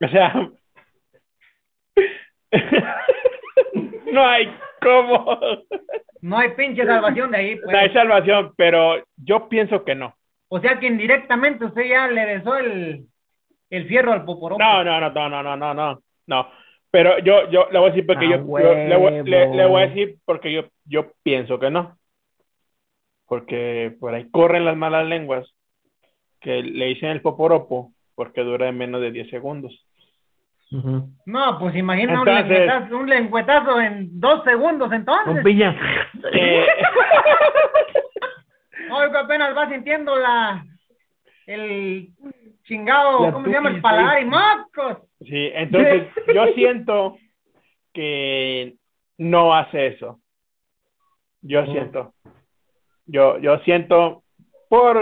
O 0.00 0.08
sea, 0.08 0.50
no 4.12 4.26
hay 4.26 4.52
cómo. 4.80 5.38
No 6.20 6.38
hay 6.38 6.50
pinche 6.50 6.84
salvación 6.84 7.32
de 7.32 7.36
ahí. 7.36 7.56
Pues. 7.56 7.72
No 7.72 7.78
hay 7.78 7.92
salvación, 7.92 8.52
pero 8.56 9.02
yo 9.16 9.48
pienso 9.48 9.84
que 9.84 9.94
no. 9.94 10.14
O 10.48 10.60
sea 10.60 10.78
que 10.78 10.86
indirectamente 10.86 11.64
usted 11.64 11.88
ya 11.88 12.06
le 12.08 12.26
besó 12.26 12.56
el, 12.56 13.06
el 13.70 13.88
fierro 13.88 14.12
al 14.12 14.24
poporón. 14.24 14.58
No, 14.58 14.84
no, 14.84 15.00
no, 15.00 15.10
no, 15.10 15.42
no, 15.42 15.56
no, 15.56 15.74
no, 15.74 16.02
no. 16.26 16.48
Pero 16.90 17.18
yo, 17.20 17.50
yo 17.50 17.68
le 17.72 17.78
voy 17.78 17.88
a 17.88 17.92
decir 17.92 18.06
porque 18.06 18.26
ah, 18.26 18.36
yo, 18.36 18.58
le, 18.58 19.48
le, 19.48 19.66
voy 19.66 19.82
a 19.82 19.86
decir 19.86 20.16
porque 20.26 20.52
yo, 20.52 20.64
yo 20.84 21.12
pienso 21.22 21.58
que 21.58 21.70
no. 21.70 21.96
Porque 23.32 23.96
por 23.98 24.12
ahí 24.12 24.28
corren 24.30 24.66
las 24.66 24.76
malas 24.76 25.06
lenguas 25.06 25.50
que 26.38 26.62
le 26.62 26.88
dicen 26.88 27.08
el 27.08 27.22
poporopo 27.22 27.90
porque 28.14 28.42
dura 28.42 28.70
menos 28.72 29.00
de 29.00 29.10
10 29.10 29.30
segundos. 29.30 29.72
No, 31.24 31.58
pues 31.58 31.74
imagina 31.74 32.20
un, 32.20 32.26
lengüetazo, 32.26 32.94
un 32.94 33.08
lengüetazo 33.08 33.80
en 33.80 34.20
dos 34.20 34.44
segundos 34.44 34.92
entonces. 34.92 35.32
Con 35.32 35.42
piña. 35.42 35.74
Eh, 36.30 36.66
Oiga, 38.90 39.20
apenas 39.20 39.56
va 39.56 39.66
sintiendo 39.70 40.14
la 40.14 40.66
el 41.46 42.10
chingado, 42.64 43.22
La 43.22 43.32
¿cómo 43.32 43.46
se 43.46 43.52
llama? 43.52 43.70
El 43.70 43.80
paladar 43.80 44.20
y 44.20 44.26
mocos. 44.26 45.08
sí, 45.20 45.50
entonces 45.54 46.06
yo 46.34 46.48
siento 46.48 47.16
que 47.94 48.74
no 49.16 49.54
hace 49.54 49.86
eso. 49.86 50.20
Yo 51.40 51.64
siento. 51.64 52.12
Yo, 53.12 53.38
yo 53.38 53.58
siento 53.58 54.22
por 54.70 54.96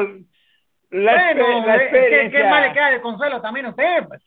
la, 0.90 1.32
bueno, 1.34 1.66
la 1.66 1.76
eh, 1.76 1.78
¿qué, 1.78 1.84
experiencia. 1.84 2.42
qué 2.42 2.48
mal 2.50 2.62
le 2.66 2.72
queda 2.72 2.90
de 2.90 3.00
consuelo 3.00 3.40
también 3.40 3.66
a 3.66 3.70
usted? 3.70 4.06
Pues. 4.08 4.22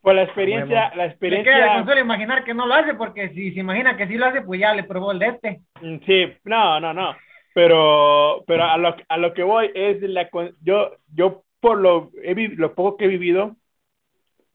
Por 0.00 0.14
la 0.16 0.24
experiencia, 0.24 0.74
la 0.74 0.80
Le 0.86 0.92
queda 0.92 1.00
de 1.04 1.06
experiencia. 1.06 1.74
consuelo 1.76 2.00
imaginar 2.00 2.44
que 2.44 2.52
no 2.54 2.66
lo 2.66 2.74
hace, 2.74 2.94
porque 2.94 3.28
si 3.30 3.52
se 3.52 3.60
imagina 3.60 3.96
que 3.96 4.08
sí 4.08 4.16
lo 4.16 4.26
hace, 4.26 4.42
pues 4.42 4.58
ya 4.60 4.74
le 4.74 4.82
probó 4.84 5.12
el 5.12 5.18
de 5.20 5.26
este. 5.28 5.60
Mm, 5.80 5.96
Sí, 6.04 6.26
no, 6.44 6.80
no, 6.80 6.92
no. 6.92 7.14
Pero, 7.54 8.42
pero 8.48 8.64
a 8.64 8.76
lo, 8.76 8.96
a 9.08 9.16
lo 9.16 9.32
que 9.32 9.44
voy 9.44 9.70
es 9.74 10.02
la, 10.02 10.28
con- 10.28 10.56
yo, 10.60 10.96
yo 11.14 11.44
por 11.60 11.78
lo, 11.78 12.10
he 12.22 12.34
vi- 12.34 12.48
lo 12.56 12.74
poco 12.74 12.96
que 12.96 13.04
he 13.04 13.08
vivido, 13.08 13.54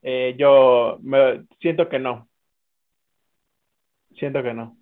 eh, 0.01 0.35
yo 0.37 0.97
me, 1.01 1.43
siento 1.61 1.87
que 1.87 1.97
no. 1.97 2.27
Siento 4.17 4.43
que 4.43 4.53
no. 4.53 4.75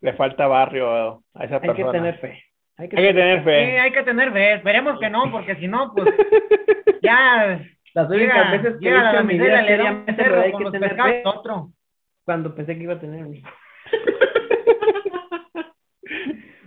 Le 0.00 0.12
falta 0.12 0.46
barrio 0.46 1.22
a 1.34 1.44
esa 1.44 1.56
Hay 1.56 1.60
que 1.62 1.66
persona. 1.68 1.92
tener 1.92 2.18
fe. 2.18 2.42
Hay 2.78 2.88
que 2.88 2.96
Hay 2.98 3.06
que 3.08 3.14
tener 3.14 3.38
Sí, 3.38 3.44
fe. 3.44 3.78
hay 3.80 3.92
que 3.92 4.02
tener 4.02 4.32
fe. 4.32 4.52
Esperemos 4.54 4.98
que 5.00 5.08
no, 5.10 5.30
porque 5.30 5.56
si 5.56 5.66
no, 5.68 5.92
pues 5.94 6.08
ya 7.02 7.60
Las 7.94 8.10
únicas 8.10 8.36
llega, 8.36 8.50
veces 8.52 8.72
que 8.80 8.86
he 8.86 8.90
llega 8.90 9.12
la 9.12 9.20
en 9.20 9.26
mi 9.26 9.32
miseria, 9.34 9.62
vida 9.62 9.76
le 9.76 9.90
un 9.92 10.16
cerro 10.16 10.40
hay 10.42 10.50
con 10.52 10.58
que 10.58 10.64
los 10.64 10.72
tener 10.72 10.88
pescados 10.90 11.12
fe 11.12 11.22
otro. 11.24 11.68
cuando 12.24 12.54
pensé 12.54 12.76
que 12.76 12.82
iba 12.82 12.94
a 12.94 13.00
tener 13.00 13.24
un 13.24 13.34
hijo. 13.36 13.48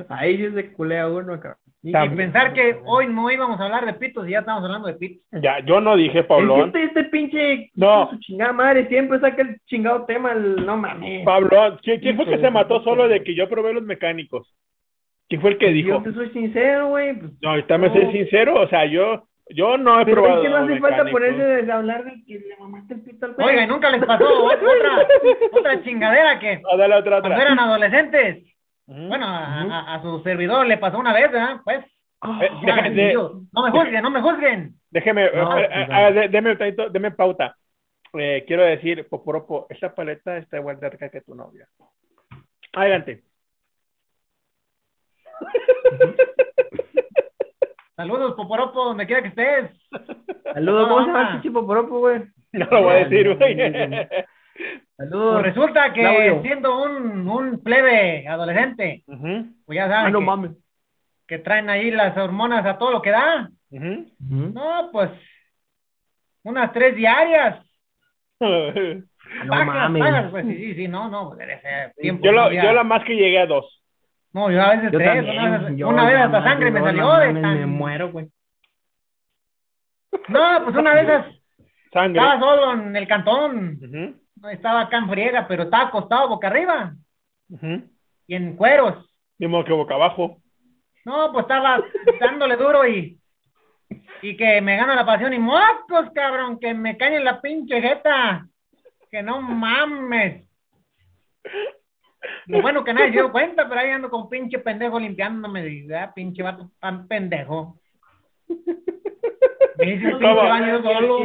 Ahí 0.10 0.38
sí 0.38 0.52
se 0.54 0.72
culea 0.74 1.08
uno 1.08 1.34
acá. 1.34 1.58
Y, 1.82 1.96
y 1.96 2.10
pensar 2.10 2.54
que 2.54 2.78
hoy 2.86 3.08
no 3.08 3.32
íbamos 3.32 3.60
a 3.60 3.66
hablar 3.66 3.86
de 3.86 3.94
pitos 3.94 4.28
y 4.28 4.32
ya 4.32 4.40
estamos 4.40 4.64
hablando 4.66 4.88
de 4.88 4.96
pitos. 4.96 5.24
Ya, 5.32 5.60
yo 5.60 5.80
no 5.80 5.96
dije 5.96 6.26
que 6.26 6.56
este, 6.66 6.84
este 6.84 7.04
pinche 7.06 7.70
No. 7.76 8.10
su 8.10 8.18
chingada 8.20 8.52
madre 8.52 8.88
siempre 8.88 9.20
saca 9.20 9.42
el 9.44 9.60
chingado 9.66 10.04
tema, 10.06 10.34
el, 10.34 10.66
no 10.66 10.76
mames. 10.76 11.24
Pablón, 11.24 11.80
¿quién, 11.82 12.00
quién 12.02 12.16
fue 12.18 12.26
que 12.26 12.38
se 12.40 12.50
mató 12.52 12.82
solo 12.84 13.08
de 13.08 13.24
que 13.24 13.34
yo 13.36 13.48
probé 13.48 13.74
los 13.74 13.84
mecánicos? 13.84 14.54
¿Quién 15.30 15.42
fue 15.42 15.52
el 15.52 15.58
que 15.60 15.68
dijo? 15.70 15.90
Yo 15.90 16.02
te 16.04 16.14
soy 16.14 16.30
sincero, 16.32 16.90
güey. 16.90 17.14
Pues, 17.18 17.32
No, 17.42 17.50
ahorita 17.52 17.78
me 17.78 17.88
No. 17.88 17.94
soy 17.94 18.12
sincero, 18.12 18.60
o 18.62 18.68
sea, 18.68 18.86
yo, 18.86 19.28
yo 19.50 19.78
no 19.78 20.02
he 20.02 20.06
pero 20.06 20.24
probado 20.24 20.42
es 20.42 20.44
que 20.44 20.50
no 20.50 20.58
hace 20.58 20.80
falta 20.80 21.04
mecánicos. 21.04 21.12
ponerse 21.38 21.72
a 21.72 21.76
hablar 21.76 22.04
de 22.04 22.24
que 22.26 22.40
le 22.40 22.58
mamaste 22.58 22.94
el 22.96 23.02
pito 23.02 23.26
al. 23.28 23.36
Oiga, 23.38 23.64
¿y 23.64 23.68
nunca 23.68 23.90
les 23.92 24.04
pasó 24.06 24.26
otra, 24.46 25.08
otra 25.52 25.84
chingadera 25.84 26.40
que 26.40 26.58
No, 26.60 26.76
dale 26.78 26.96
otra, 26.96 27.20
cuando 27.22 27.36
otra. 27.38 27.46
eran 27.46 27.60
adolescentes? 27.60 28.46
Bueno, 28.88 29.26
a, 29.28 29.62
a- 29.62 29.96
a 29.96 30.02
su 30.02 30.20
servidor 30.24 30.66
le 30.66 30.78
pasó 30.78 30.98
una 30.98 31.14
vez, 31.14 31.32
¿verdad? 31.32 31.58
Pues, 31.64 31.86
Eh, 32.42 32.50
ya, 32.66 32.76
deja- 32.76 32.90
de- 32.90 33.14
no 33.14 33.64
me 33.64 33.70
juzguen, 33.72 34.02
no 34.04 34.10
me 34.10 34.22
juzguen. 34.22 34.74
Déjeme, 34.90 35.30
No, 35.32 35.60
eh, 35.60 35.70
pues, 35.70 35.70
eh, 35.72 36.38
un 36.40 36.58
tantito- 36.58 36.90
deme 36.90 37.12
pauta. 37.12 37.56
Eh, 38.14 38.44
quiero 38.48 38.64
decir, 38.64 39.08
Poporopo, 39.08 39.68
esta 39.70 39.94
paleta 39.94 40.38
está 40.38 40.58
igual 40.58 40.80
de 40.80 40.90
rica 40.90 41.10
que 41.10 41.22
tu 41.22 41.36
novia. 41.36 41.68
Adelante. 42.74 43.22
Saludos, 47.96 48.34
Poporopo, 48.36 48.86
donde 48.86 49.06
quiera 49.06 49.22
que 49.22 49.28
estés. 49.30 49.72
Saludos, 50.54 50.88
¿cómo 50.88 51.02
se 51.02 51.08
llama 51.08 51.22
el 51.22 51.34
pinche 51.34 51.52
poporopo, 51.52 52.00
güey? 52.00 52.22
No 52.54 52.66
lo 52.72 52.84
voy 52.84 52.94
a 52.94 53.06
decir, 53.06 53.36
güey. 53.36 53.56
Saludos. 54.98 55.34
Pues 55.42 55.46
resulta 55.46 55.94
que 55.94 56.02
Claudio. 56.02 56.42
siendo 56.42 56.82
un, 56.84 57.28
un 57.30 57.62
plebe 57.64 58.28
adolescente, 58.28 59.04
pues 59.06 59.76
ya 59.76 59.88
saben 59.88 60.08
Ah, 60.08 60.10
no 60.12 60.20
que, 60.20 60.26
mames. 60.26 60.52
que 61.28 61.38
traen 61.40 61.70
ahí 61.70 61.92
las 61.92 62.18
hormonas 62.18 62.66
a 62.66 62.78
todo 62.78 62.92
lo 62.92 63.02
que 63.02 63.12
da. 63.12 63.50
No, 63.70 64.90
pues, 64.92 65.12
unas 66.44 66.72
tres 66.74 66.96
diarias. 66.96 67.66
No 69.46 69.52
Bajas, 69.52 69.66
mames. 69.68 70.00
bajas, 70.02 70.32
pues 70.32 70.46
sí, 70.48 70.56
sí, 70.56 70.74
sí, 70.74 70.88
no, 70.88 71.08
no, 71.08 71.30
pues, 71.30 71.48
ese 71.48 71.94
tiempo. 72.02 72.26
Yo, 72.26 72.32
lo, 72.32 72.46
no, 72.46 72.52
ya- 72.52 72.64
yo 72.64 72.72
la 72.74 72.84
más 72.84 73.04
que 73.04 73.16
llegué 73.16 73.38
a 73.38 73.46
dos. 73.46 73.84
No, 74.34 74.52
yo 74.52 74.62
a 74.62 74.76
veces 74.76 74.92
Yo 74.92 75.00
tres, 75.00 75.26
también, 75.26 75.40
una 75.40 75.58
vez, 75.58 75.78
yo 75.78 75.88
una 75.90 76.06
vez 76.06 76.14
ya 76.14 76.26
hasta 76.26 76.44
sangre 76.44 76.72
me 76.72 76.82
salió 76.82 77.14
de 77.14 77.42
tan... 77.42 77.60
Me 77.60 77.66
muero, 77.66 78.12
güey. 78.12 78.28
No, 80.28 80.64
pues 80.64 80.76
una 80.76 80.94
Sangre. 81.92 82.20
estaba 82.20 82.40
solo 82.40 82.74
en 82.74 82.96
el 82.96 83.08
cantón, 83.08 84.20
estaba 84.52 84.82
acá 84.82 84.98
en 84.98 85.10
friega, 85.10 85.48
pero 85.48 85.64
estaba 85.64 85.88
acostado 85.88 86.30
boca 86.30 86.48
arriba 86.48 86.94
y 88.28 88.36
en 88.36 88.56
cueros. 88.56 89.10
Modo 89.40 89.66
que 89.66 89.74
boca 89.74 89.96
abajo. 89.96 90.38
No, 91.06 91.32
pues 91.32 91.44
estaba 91.44 91.84
dándole 92.20 92.58
duro 92.58 92.88
y 92.88 93.20
y 94.22 94.36
que 94.36 94.62
me 94.62 94.76
gana 94.76 94.96
la 94.96 95.06
pasión 95.06 95.34
y 95.34 95.40
mocos, 95.40 96.12
cabrón, 96.14 96.60
que 96.60 96.74
me 96.74 96.98
cae 96.98 97.16
en 97.18 97.26
la 97.26 97.42
pinche 97.42 97.82
jeta. 97.82 98.46
Que 99.10 99.24
no 99.24 99.42
mames. 99.42 100.46
Lo 102.48 102.62
bueno 102.62 102.84
que 102.84 102.94
nadie 102.94 103.08
se 103.08 103.14
dio 103.14 103.32
cuenta, 103.32 103.68
pero 103.70 103.82
ahí 103.82 103.92
ando 103.92 104.10
con 104.10 104.28
pinche 104.30 104.60
pendejo 104.60 105.00
limpiándome. 105.00 105.68
Y, 105.68 105.94
ah, 105.94 106.12
pinche 106.14 106.44
vato 106.44 106.70
tan 106.80 107.08
pendejo. 107.08 107.78
Me 109.78 109.94
hice 109.94 110.12
baño 110.14 110.82
solo. 110.84 111.20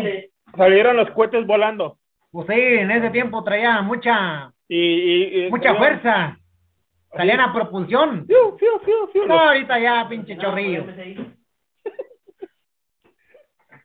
salieron 0.56 0.96
los 0.96 1.10
cohetes 1.10 1.46
volando. 1.46 1.98
Pues 2.30 2.46
sí, 2.48 2.54
en 2.60 2.90
ese 2.90 3.10
tiempo 3.10 3.42
traía 3.44 3.80
mucha, 3.82 4.52
Y, 4.68 4.76
y- 4.78 5.46
y- 5.46 5.50
mucha 5.50 5.74
fuerza. 5.74 6.36
Salían 7.16 7.40
a 7.40 7.52
propulsión. 7.52 8.26
Fiu, 8.26 8.58
fiu, 8.58 8.78
fiu, 8.84 9.06
fiu. 9.12 9.26
No, 9.26 9.38
ahorita 9.38 9.78
ya, 9.78 10.06
pinche 10.08 10.36
chorrillo. 10.36 10.84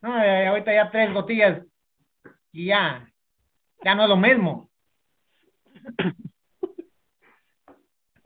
No, 0.01 0.23
eh, 0.23 0.47
ahorita 0.47 0.73
ya 0.73 0.89
tres 0.89 1.13
gotillas 1.13 1.61
y 2.53 2.67
ya, 2.67 3.05
ya 3.83 3.95
no 3.95 4.03
es 4.03 4.09
lo 4.09 4.15
mismo. 4.15 4.69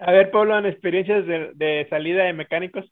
A 0.05 0.11
ver, 0.11 0.31
Pablo, 0.31 0.57
en 0.57 0.65
experiencias 0.65 1.25
de, 1.25 1.51
de 1.55 1.87
salida 1.89 2.23
de 2.23 2.33
mecánicos. 2.33 2.85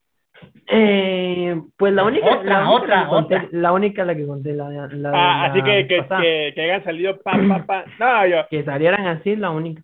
Eh, 0.66 1.54
pues 1.76 1.92
la 1.92 2.04
única, 2.04 2.26
Otra, 2.26 2.42
la 2.42 2.60
única 2.70 2.70
otra, 2.72 3.06
conté, 3.08 3.36
otra. 3.36 3.48
la 3.52 3.72
única 3.72 4.04
la 4.04 4.14
que 4.16 4.26
conté, 4.26 4.52
la, 4.54 4.68
la, 4.70 4.84
Ah, 4.84 4.88
la 4.92 5.44
así 5.44 5.62
que, 5.62 5.86
que, 5.86 6.04
que, 6.20 6.52
que 6.54 6.62
hayan 6.62 6.82
salido 6.84 7.20
pa, 7.22 7.32
pa, 7.48 7.64
pa. 7.64 7.84
No, 8.00 8.26
yo, 8.26 8.46
que 8.50 8.64
salieran 8.64 9.06
así, 9.06 9.36
la 9.36 9.50
única. 9.50 9.82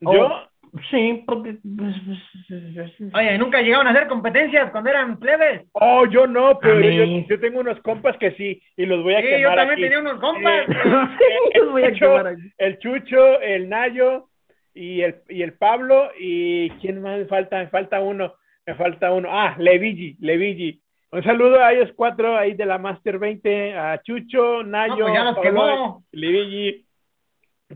yo, 0.00 0.48
Sí, 0.90 1.22
porque 1.24 1.56
pues, 1.62 1.94
pues, 2.04 3.14
Oye, 3.14 3.38
¿nunca 3.38 3.62
llegaron 3.62 3.86
a 3.86 3.90
hacer 3.90 4.08
competencias 4.08 4.72
cuando 4.72 4.90
eran 4.90 5.18
plebes? 5.20 5.62
oh, 5.72 6.04
yo 6.06 6.26
no, 6.26 6.58
pero 6.58 6.80
yo, 6.80 7.38
tengo 7.38 7.60
unos 7.60 7.78
compas 7.80 8.16
que 8.18 8.32
sí, 8.32 8.60
y 8.76 8.84
los 8.84 9.02
voy 9.04 9.14
a 9.14 9.20
Sí, 9.20 9.28
quemar 9.28 9.40
yo 9.40 9.48
también 9.54 9.72
aquí. 9.72 9.82
tenía 9.82 9.98
unos 10.00 10.18
compas. 10.20 10.68
Eh, 10.68 11.58
Los 11.60 11.70
voy 11.70 11.82
a 11.84 11.86
el, 11.86 11.92
Chucho, 11.94 12.08
quemar 12.10 12.26
aquí. 12.26 12.42
el 12.58 12.78
Chucho, 12.80 13.40
el 13.40 13.68
Nayo 13.68 14.28
y 14.74 15.00
el, 15.02 15.16
y 15.28 15.42
el 15.42 15.52
Pablo, 15.54 16.10
y 16.18 16.70
¿quién 16.80 17.00
más 17.00 17.18
me 17.18 17.26
falta? 17.26 17.58
Me 17.58 17.68
falta 17.68 18.00
uno, 18.00 18.34
me 18.66 18.74
falta 18.74 19.12
uno. 19.12 19.28
Ah, 19.30 19.54
Levigi, 19.58 20.16
Levigi. 20.20 20.80
Un 21.12 21.22
saludo 21.22 21.62
a 21.62 21.72
ellos 21.72 21.90
cuatro 21.94 22.36
ahí 22.36 22.54
de 22.54 22.66
la 22.66 22.76
Master 22.78 23.18
20, 23.20 23.74
a 23.74 24.02
Chucho, 24.02 24.64
Nayo, 24.64 24.96
No, 24.96 25.04
pues 25.04 25.14
ya 25.14 25.24
los 25.24 25.34
Pablo. 25.36 26.02
Levigi. 26.12 26.84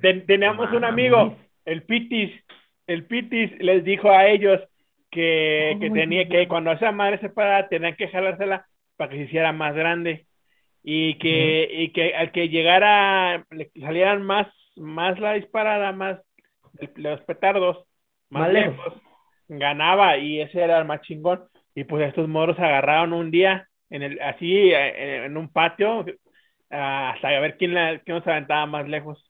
Ten- 0.01 0.27
teníamos 0.27 0.73
un 0.73 0.85
amigo, 0.85 1.37
el 1.65 1.83
Pitis, 1.85 2.33
el 2.87 3.05
Pitis 3.05 3.51
les 3.61 3.85
dijo 3.85 4.11
a 4.11 4.27
ellos 4.27 4.61
que, 5.11 5.77
que 5.81 5.91
tenía 5.91 6.29
que 6.29 6.47
cuando 6.49 6.73
esa 6.73 6.93
madre 6.93 7.19
se 7.19 7.31
parara 7.31 7.69
tenían 7.69 7.97
que 7.97 8.09
jalársela 8.09 8.67
para 8.97 9.11
que 9.11 9.17
se 9.17 9.23
hiciera 9.25 9.53
más 9.53 9.75
grande 9.75 10.27
y 10.83 11.15
que 11.15 11.69
y 11.71 11.89
que 11.91 12.15
al 12.15 12.31
que 12.33 12.49
llegara 12.51 13.45
le 13.51 13.71
salieran 13.81 14.23
más 14.23 14.47
más 14.77 15.19
la 15.19 15.33
disparada 15.35 15.93
más 15.93 16.21
el- 16.81 16.93
los 16.97 17.21
petardos 17.23 17.79
más, 18.31 18.43
Más 18.43 18.53
lejos. 18.53 18.77
lejos. 18.77 19.03
ganaba 19.49 20.19
y 20.19 20.41
ese 20.41 20.61
era 20.63 20.79
el 20.79 20.85
más 20.85 21.01
chingón 21.03 21.43
y 21.75 21.85
pues 21.85 22.07
estos 22.07 22.29
moros 22.29 22.59
agarraron 22.59 23.13
un 23.15 23.31
día 23.31 23.67
en 23.91 24.03
el 24.03 24.21
así 24.21 24.71
eh, 24.73 25.25
en 25.25 25.37
un 25.39 25.49
patio 25.51 26.05
ah, 26.71 27.13
hasta 27.15 27.29
a 27.29 27.41
ver 27.41 27.57
quién 27.57 27.73
la, 27.75 27.99
quién 28.01 28.19
nos 28.19 28.27
aventaba 28.27 28.67
más 28.67 28.87
lejos 28.89 29.25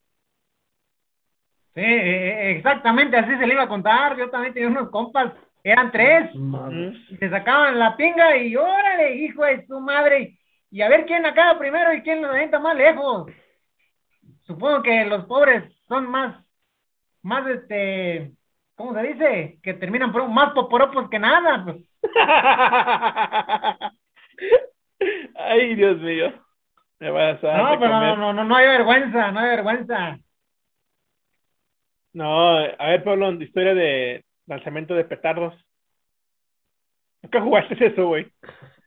Sí, 1.74 1.82
eh, 1.84 2.50
exactamente 2.56 3.16
así 3.16 3.37
se 3.38 3.46
le 3.46 3.54
iba 3.54 3.62
a 3.62 3.68
contar. 3.68 4.16
Yo 4.16 4.28
también 4.30 4.52
tenía 4.52 4.68
unos 4.68 4.90
compas, 4.90 5.32
eran 5.62 5.92
tres, 5.92 6.34
Madre. 6.34 6.92
y 7.08 7.16
se 7.16 7.30
sacaban 7.30 7.78
la 7.78 7.96
pinga 7.96 8.37
y 8.37 8.56
órale, 8.56 9.14
hijo 9.14 9.44
de 9.44 9.64
su 9.64 9.78
madre. 9.78 10.37
Y 10.72 10.82
a 10.82 10.88
ver 10.88 11.06
quién 11.06 11.24
acaba 11.24 11.56
primero 11.58 11.92
y 11.94 12.02
quién 12.02 12.20
lo 12.20 12.30
avienta 12.30 12.58
más 12.58 12.74
lejos. 12.76 13.30
Supongo 14.44 14.82
que 14.82 15.04
los 15.04 15.24
pobres 15.26 15.62
son 15.87 16.11
más, 16.11 16.44
más 17.22 17.46
este, 17.48 18.33
¿cómo 18.74 18.94
se 18.94 19.02
dice? 19.02 19.59
Que 19.62 19.74
terminan 19.74 20.12
por 20.12 20.28
más 20.28 20.52
poporopos 20.52 21.09
que 21.11 21.18
nada. 21.18 21.64
Pues. 21.64 21.76
Ay, 25.35 25.74
Dios 25.74 25.98
mío. 26.00 26.33
Me 27.00 27.11
vas 27.11 27.42
a 27.44 27.57
No, 27.57 27.78
pero 27.78 27.92
comer. 27.92 27.92
no, 27.92 28.16
no, 28.16 28.33
no, 28.33 28.44
no 28.44 28.57
hay 28.57 28.66
vergüenza, 28.66 29.31
no 29.31 29.40
hay 29.40 29.48
vergüenza. 29.50 30.18
No, 32.12 32.57
a 32.59 32.87
ver, 32.88 33.04
Pablo, 33.04 33.31
historia 33.33 33.74
de 33.74 34.24
lanzamiento 34.46 34.94
de 34.94 35.04
petardos. 35.04 35.54
¿Nunca 37.22 37.40
jugaste 37.40 37.74
eso, 37.87 38.07
güey? 38.09 38.26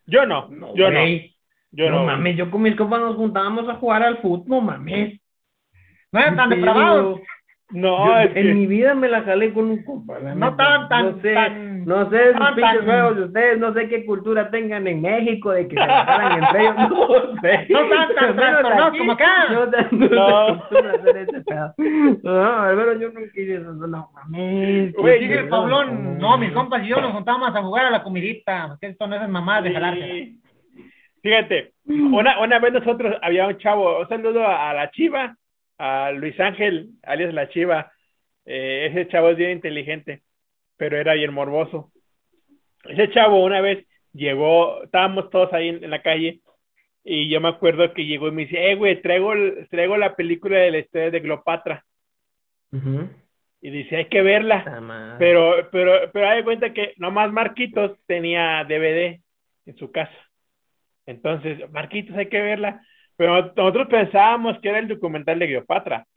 Yo 0.05 0.25
no, 0.25 0.49
yo 0.75 0.91
no, 0.91 1.05
yo 1.71 1.89
no, 1.89 1.99
no. 1.99 2.05
mames, 2.05 2.35
yo 2.35 2.51
con 2.51 2.61
mis 2.63 2.75
compas 2.75 2.99
nos 2.99 3.15
juntábamos 3.15 3.69
a 3.69 3.75
jugar 3.75 4.03
al 4.03 4.17
fútbol, 4.21 4.63
mames. 4.63 5.21
No 6.11 6.19
eran 6.19 6.35
tan 6.35 6.49
depravados. 6.49 7.21
No, 7.73 8.05
yo 8.05 8.17
es 8.19 8.29
que- 8.33 8.39
en 8.41 8.53
mi 8.59 8.67
vida 8.67 8.93
me 8.95 9.07
la 9.07 9.21
jalé 9.23 9.53
con 9.53 9.69
un 9.69 9.83
compa. 9.83 10.19
No 10.19 10.35
neta. 10.51 10.55
tan, 10.57 10.89
tan, 10.89 11.05
no 11.15 11.21
sé, 11.21 11.33
tan- 11.33 11.85
no 11.85 12.09
sé 12.09 12.33
tan, 12.33 12.55
pinches 12.55 12.77
tan- 12.77 12.85
juegos 12.85 13.15
de 13.17 13.23
ustedes, 13.23 13.59
no 13.59 13.73
sé 13.73 13.87
qué 13.89 14.05
cultura 14.05 14.49
tengan 14.51 14.85
en 14.87 15.01
México 15.01 15.51
de 15.51 15.67
que 15.67 15.75
se 15.75 15.79
la 15.87 16.05
jalan 16.05 16.43
entre 16.43 16.61
ellos, 16.61 16.75
no 16.77 17.07
sé. 17.41 17.67
No 17.69 17.79
tan, 17.87 17.89
tan 17.89 18.35
menos 18.35 18.35
trastornados 18.35 18.87
aquí, 18.89 18.97
como 18.99 19.11
acá. 19.13 19.45
No, 19.51 19.69
tan- 19.69 19.87
no, 19.91 20.07
No. 20.09 20.63
hacer 20.63 21.17
ese 21.17 21.41
pedo. 21.41 21.73
No, 22.23 22.59
al 22.61 22.75
menos 22.75 22.99
yo 22.99 23.07
nunca 23.07 23.21
hice 23.21 23.55
eso, 23.55 23.73
no 23.73 24.09
mames. 24.13 24.93
Güey, 24.93 25.19
Dije 25.21 25.39
el 25.39 25.49
Pablón, 25.49 26.17
no, 26.17 26.37
mis 26.37 26.51
compas 26.51 26.83
y 26.83 26.87
yo 26.87 26.99
nos 27.01 27.13
juntábamos 27.13 27.55
a 27.55 27.61
jugar 27.63 27.85
a 27.85 27.91
la 27.91 28.03
comidita, 28.03 28.67
porque 28.69 28.87
esto 28.87 29.07
no 29.07 29.15
es 29.15 29.29
mamadas 29.29 29.63
de 29.63 29.71
jalarse. 29.73 30.33
Fíjate, 31.23 31.73
una, 31.85 32.39
una 32.39 32.59
vez 32.59 32.73
nosotros 32.73 33.15
había 33.21 33.47
un 33.47 33.57
chavo, 33.59 33.99
un 33.99 34.07
saludo 34.09 34.43
a, 34.45 34.71
a 34.71 34.73
la 34.73 34.89
Chiva, 34.91 35.35
a 35.81 36.11
Luis 36.11 36.39
Ángel, 36.39 36.91
alias 37.03 37.33
la 37.33 37.49
Chiva. 37.49 37.91
Eh, 38.45 38.89
ese 38.91 39.07
chavo 39.07 39.29
es 39.29 39.37
bien 39.37 39.51
inteligente, 39.51 40.21
pero 40.77 40.97
era 40.97 41.13
bien 41.13 41.33
morboso. 41.33 41.91
Ese 42.85 43.09
chavo 43.09 43.43
una 43.43 43.61
vez 43.61 43.85
llegó, 44.13 44.83
estábamos 44.83 45.29
todos 45.29 45.51
ahí 45.53 45.69
en, 45.69 45.83
en 45.83 45.89
la 45.89 46.01
calle, 46.01 46.41
y 47.03 47.29
yo 47.29 47.41
me 47.41 47.49
acuerdo 47.49 47.93
que 47.93 48.05
llegó 48.05 48.27
y 48.27 48.31
me 48.31 48.43
dice, 48.43 48.71
eh, 48.71 48.75
güey, 48.75 49.01
traigo, 49.01 49.33
la 49.33 50.15
película 50.15 50.59
de 50.59 50.71
la 50.71 50.79
historia 50.79 51.09
de 51.09 51.21
Cleopatra. 51.21 51.83
Y 53.63 53.69
dice, 53.69 53.97
hay 53.97 54.05
que 54.05 54.21
verla. 54.21 55.15
Pero, 55.17 55.69
pero, 55.71 56.11
pero 56.11 56.29
hay 56.29 56.43
cuenta 56.43 56.73
que 56.73 56.93
nomás 56.97 57.31
Marquitos 57.31 57.97
tenía 58.05 58.63
DVD 58.65 59.19
en 59.65 59.77
su 59.77 59.91
casa. 59.91 60.15
Entonces, 61.05 61.69
Marquitos, 61.71 62.15
hay 62.15 62.27
que 62.27 62.41
verla. 62.41 62.81
Pero 63.21 63.53
nosotros 63.55 63.87
pensábamos 63.87 64.57
que 64.57 64.69
era 64.69 64.79
el 64.79 64.87
documental 64.87 65.37
de 65.37 65.45
Cleopatra. 65.45 66.07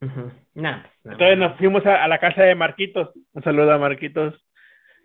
Nah, 0.00 0.32
nah. 0.52 0.82
Entonces 1.04 1.38
nos 1.38 1.56
fuimos 1.58 1.86
a, 1.86 2.02
a 2.02 2.08
la 2.08 2.18
casa 2.18 2.42
de 2.42 2.56
Marquitos. 2.56 3.10
Un 3.34 3.42
saludo 3.44 3.70
a 3.70 3.78
Marquitos. 3.78 4.34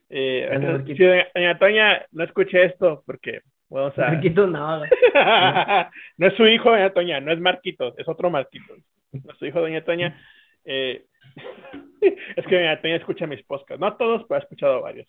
Eh, 0.09 0.45
Hola, 0.47 0.55
entonces, 0.55 0.79
Marquitos. 0.79 0.97
sí, 0.97 1.05
doña, 1.05 1.27
doña 1.35 1.59
Toña, 1.59 2.05
no 2.13 2.23
escuche 2.23 2.65
esto 2.65 3.03
porque 3.05 3.41
vamos 3.69 3.95
a... 3.99 4.07
Marquitos 4.07 4.49
no, 4.49 4.79
güey. 4.79 4.89
no 6.17 6.27
es 6.27 6.33
su 6.33 6.47
hijo, 6.47 6.71
doña 6.71 6.89
Toña, 6.89 7.21
no 7.21 7.31
es 7.31 7.39
Marquitos, 7.39 7.93
es 7.99 8.07
otro 8.07 8.31
Marquitos. 8.31 8.79
No 9.11 9.33
es 9.33 9.37
su 9.37 9.45
hijo, 9.45 9.61
doña 9.61 9.83
Toña. 9.83 10.19
Eh, 10.65 11.05
es 12.35 12.47
que 12.47 12.55
doña 12.55 12.81
Toña 12.81 12.95
escucha 12.95 13.27
mis 13.27 13.43
podcasts, 13.43 13.79
no 13.79 13.95
todos, 13.97 14.25
pero 14.27 14.39
ha 14.39 14.43
escuchado 14.43 14.81
varios. 14.81 15.07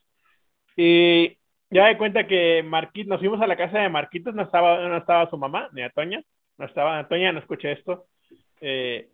Y 0.76 1.38
ya 1.70 1.86
de 1.86 1.98
cuenta 1.98 2.26
que 2.26 2.62
Marquitos, 2.62 3.08
nos 3.08 3.18
fuimos 3.20 3.40
a 3.40 3.46
la 3.46 3.56
casa 3.56 3.78
de 3.80 3.88
Marquitos, 3.88 4.34
no 4.34 4.42
estaba, 4.42 4.86
no 4.88 4.96
estaba 4.96 5.28
su 5.30 5.36
mamá, 5.38 5.68
doña 5.72 5.90
Toña, 5.90 6.22
no 6.58 6.66
estaba 6.66 7.06
Toña, 7.08 7.32
no 7.32 7.40
escuché 7.40 7.72
esto. 7.72 8.06
Eh, 8.60 9.08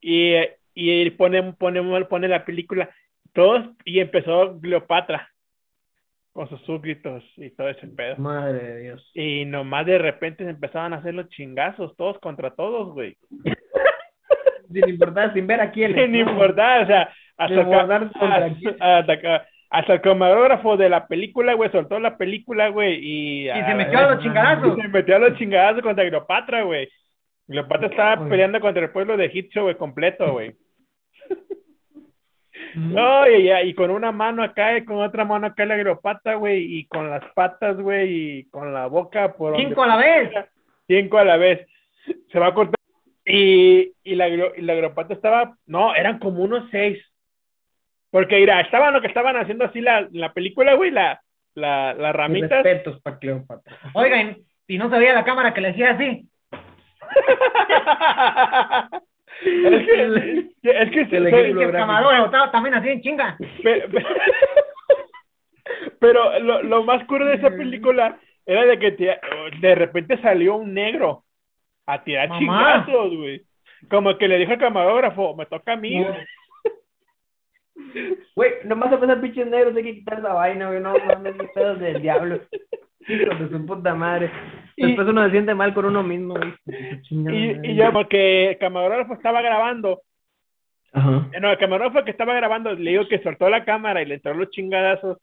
y, 0.00 0.34
y 0.74 1.10
pone, 1.10 1.52
pone, 1.54 2.04
pone 2.06 2.28
la 2.28 2.44
película, 2.44 2.88
todos, 3.32 3.66
y 3.84 4.00
empezó 4.00 4.58
Cleopatra 4.60 5.28
con 6.32 6.48
sus 6.50 6.60
súbditos 6.62 7.24
y 7.36 7.50
todo 7.50 7.68
ese 7.70 7.86
pedo. 7.88 8.16
Madre 8.18 8.58
de 8.62 8.80
Dios. 8.82 9.10
Y 9.14 9.44
nomás 9.46 9.86
de 9.86 9.98
repente 9.98 10.44
se 10.44 10.50
empezaban 10.50 10.92
a 10.92 10.96
hacer 10.98 11.14
los 11.14 11.28
chingazos, 11.30 11.96
todos 11.96 12.18
contra 12.18 12.50
todos, 12.54 12.92
güey. 12.92 13.16
Sin 14.72 14.88
importar, 14.88 15.32
sin 15.32 15.46
ver 15.46 15.60
a 15.60 15.70
quién. 15.70 15.94
Sin 15.94 16.14
importar, 16.16 16.82
o 16.82 16.86
sea, 16.86 17.14
hasta, 17.36 17.54
hasta- 18.80 19.20
ca- 19.20 19.46
hasta 19.70 19.94
el 19.94 20.00
camarógrafo 20.00 20.76
de 20.76 20.88
la 20.88 21.06
película, 21.06 21.54
güey, 21.54 21.70
soltó 21.70 21.98
la 21.98 22.16
película, 22.16 22.68
güey, 22.68 22.98
y... 23.02 23.50
Y 23.50 23.62
se 23.62 23.74
metió 23.74 23.98
a 23.98 24.14
los 24.14 24.22
chingadazos. 24.22 24.76
se 24.80 24.88
metió 24.88 25.16
a 25.16 25.18
los 25.18 25.38
chingadazos 25.38 25.82
contra 25.82 26.06
Cleopatra, 26.08 26.62
güey. 26.62 26.88
Cleopatra 27.46 27.88
estaba 27.88 28.28
peleando 28.28 28.60
contra 28.60 28.82
el 28.82 28.90
pueblo 28.90 29.16
de 29.16 29.26
Egipcio, 29.26 29.64
güey, 29.64 29.76
completo, 29.76 30.32
güey. 30.32 30.54
No, 32.74 33.26
y, 33.26 33.50
y 33.50 33.74
con 33.74 33.90
una 33.90 34.12
mano 34.12 34.42
acá 34.42 34.76
y 34.76 34.84
con 34.84 34.98
otra 34.98 35.24
mano 35.24 35.46
acá 35.46 35.64
la 35.64 35.80
Cleopatra, 35.80 36.34
güey, 36.34 36.78
y 36.78 36.86
con 36.86 37.08
las 37.08 37.24
patas, 37.32 37.76
güey, 37.78 38.38
y 38.38 38.44
con 38.50 38.72
la 38.72 38.86
boca 38.86 39.32
por 39.34 39.56
Cinco 39.56 39.82
a 39.82 39.86
la 39.86 39.96
vez. 39.96 40.30
cinco 40.86 41.16
a 41.16 41.24
la 41.24 41.36
vez. 41.38 41.66
Se 42.30 42.38
va 42.38 42.48
a 42.48 42.54
cortar. 42.54 42.74
Y, 43.24 43.92
y 44.04 44.14
la, 44.14 44.28
y 44.28 44.60
la 44.60 44.74
Cleopatra 44.74 45.14
estaba, 45.14 45.56
no, 45.66 45.94
eran 45.94 46.18
como 46.18 46.42
unos 46.44 46.68
seis. 46.70 46.98
Porque 48.10 48.36
mira, 48.36 48.60
estaban 48.60 48.92
lo 48.94 49.00
que 49.00 49.08
estaban 49.08 49.36
haciendo 49.36 49.64
así 49.64 49.80
la, 49.80 50.06
la 50.12 50.32
película, 50.32 50.74
güey, 50.74 50.90
la, 50.90 51.20
la, 51.54 51.92
las 51.94 52.12
Mis 52.12 52.16
ramitas. 52.16 52.62
respetos 52.62 53.00
para 53.02 53.18
Cleopatra. 53.18 53.76
Oigan, 53.94 54.38
y 54.68 54.78
no 54.78 54.88
sabía 54.90 55.12
la 55.12 55.24
cámara 55.24 55.52
que 55.54 55.60
le 55.60 55.70
hacía 55.70 55.90
así. 55.90 56.26
es 59.42 59.86
que, 59.86 60.48
es 60.70 60.90
que 60.90 61.06
Se 61.06 61.16
el 61.18 61.72
camarógrafo 61.72 62.26
estaba 62.26 62.50
también 62.50 62.74
así 62.74 62.88
en 62.88 63.00
chinga. 63.02 63.36
Pe- 63.62 63.88
pe- 63.88 64.04
Pero 66.00 66.38
lo, 66.40 66.62
lo 66.62 66.84
más 66.84 67.04
curo 67.06 67.24
de 67.26 67.34
esa 67.34 67.50
película 67.50 68.18
era 68.44 68.64
de 68.64 68.78
que 68.78 68.92
te- 68.92 69.18
de 69.60 69.74
repente 69.74 70.20
salió 70.22 70.56
un 70.56 70.72
negro 70.74 71.24
a 71.86 72.02
tirar 72.04 72.28
Mamá. 72.28 72.84
chingazos, 72.84 73.16
güey. 73.16 73.42
Como 73.90 74.16
que 74.16 74.28
le 74.28 74.38
dijo 74.38 74.52
al 74.52 74.58
camarógrafo, 74.58 75.34
me 75.36 75.46
toca 75.46 75.72
a 75.72 75.76
mí. 75.76 76.04
Güey, 78.34 78.52
nomás 78.64 78.92
a 78.92 79.00
pasar 79.00 79.20
pinches 79.20 79.46
negros, 79.46 79.76
hay 79.76 79.82
que 79.82 79.94
quitar 79.96 80.18
esa 80.18 80.32
vaina, 80.32 80.68
güey, 80.68 80.80
no 80.80 80.94
mames, 80.98 81.34
pedos 81.54 81.78
del 81.80 82.00
diablo. 82.02 82.40
Hijos 83.08 83.38
de 83.38 83.48
su 83.48 83.66
puta 83.66 83.94
madre. 83.94 84.30
Y- 84.76 84.86
Después 84.86 85.08
uno 85.08 85.24
se 85.24 85.30
siente 85.30 85.54
mal 85.54 85.72
con 85.74 85.84
uno 85.86 86.02
mismo, 86.02 86.34
güey. 86.34 86.54
Y, 87.08 87.70
y 87.70 87.76
ya 87.76 87.92
porque 87.92 88.50
el 88.50 88.58
camarógrafo 88.58 89.14
estaba 89.14 89.40
grabando, 89.42 90.02
Ajá. 90.92 91.28
no, 91.40 91.50
el 91.50 91.58
camarógrafo 91.58 92.04
que 92.04 92.10
estaba 92.10 92.34
grabando 92.34 92.72
le 92.74 92.90
digo 92.90 93.08
que 93.08 93.22
soltó 93.22 93.48
la 93.48 93.64
cámara 93.64 94.02
y 94.02 94.06
le 94.06 94.14
entró 94.16 94.34
los 94.34 94.50
chingadazos 94.50 95.18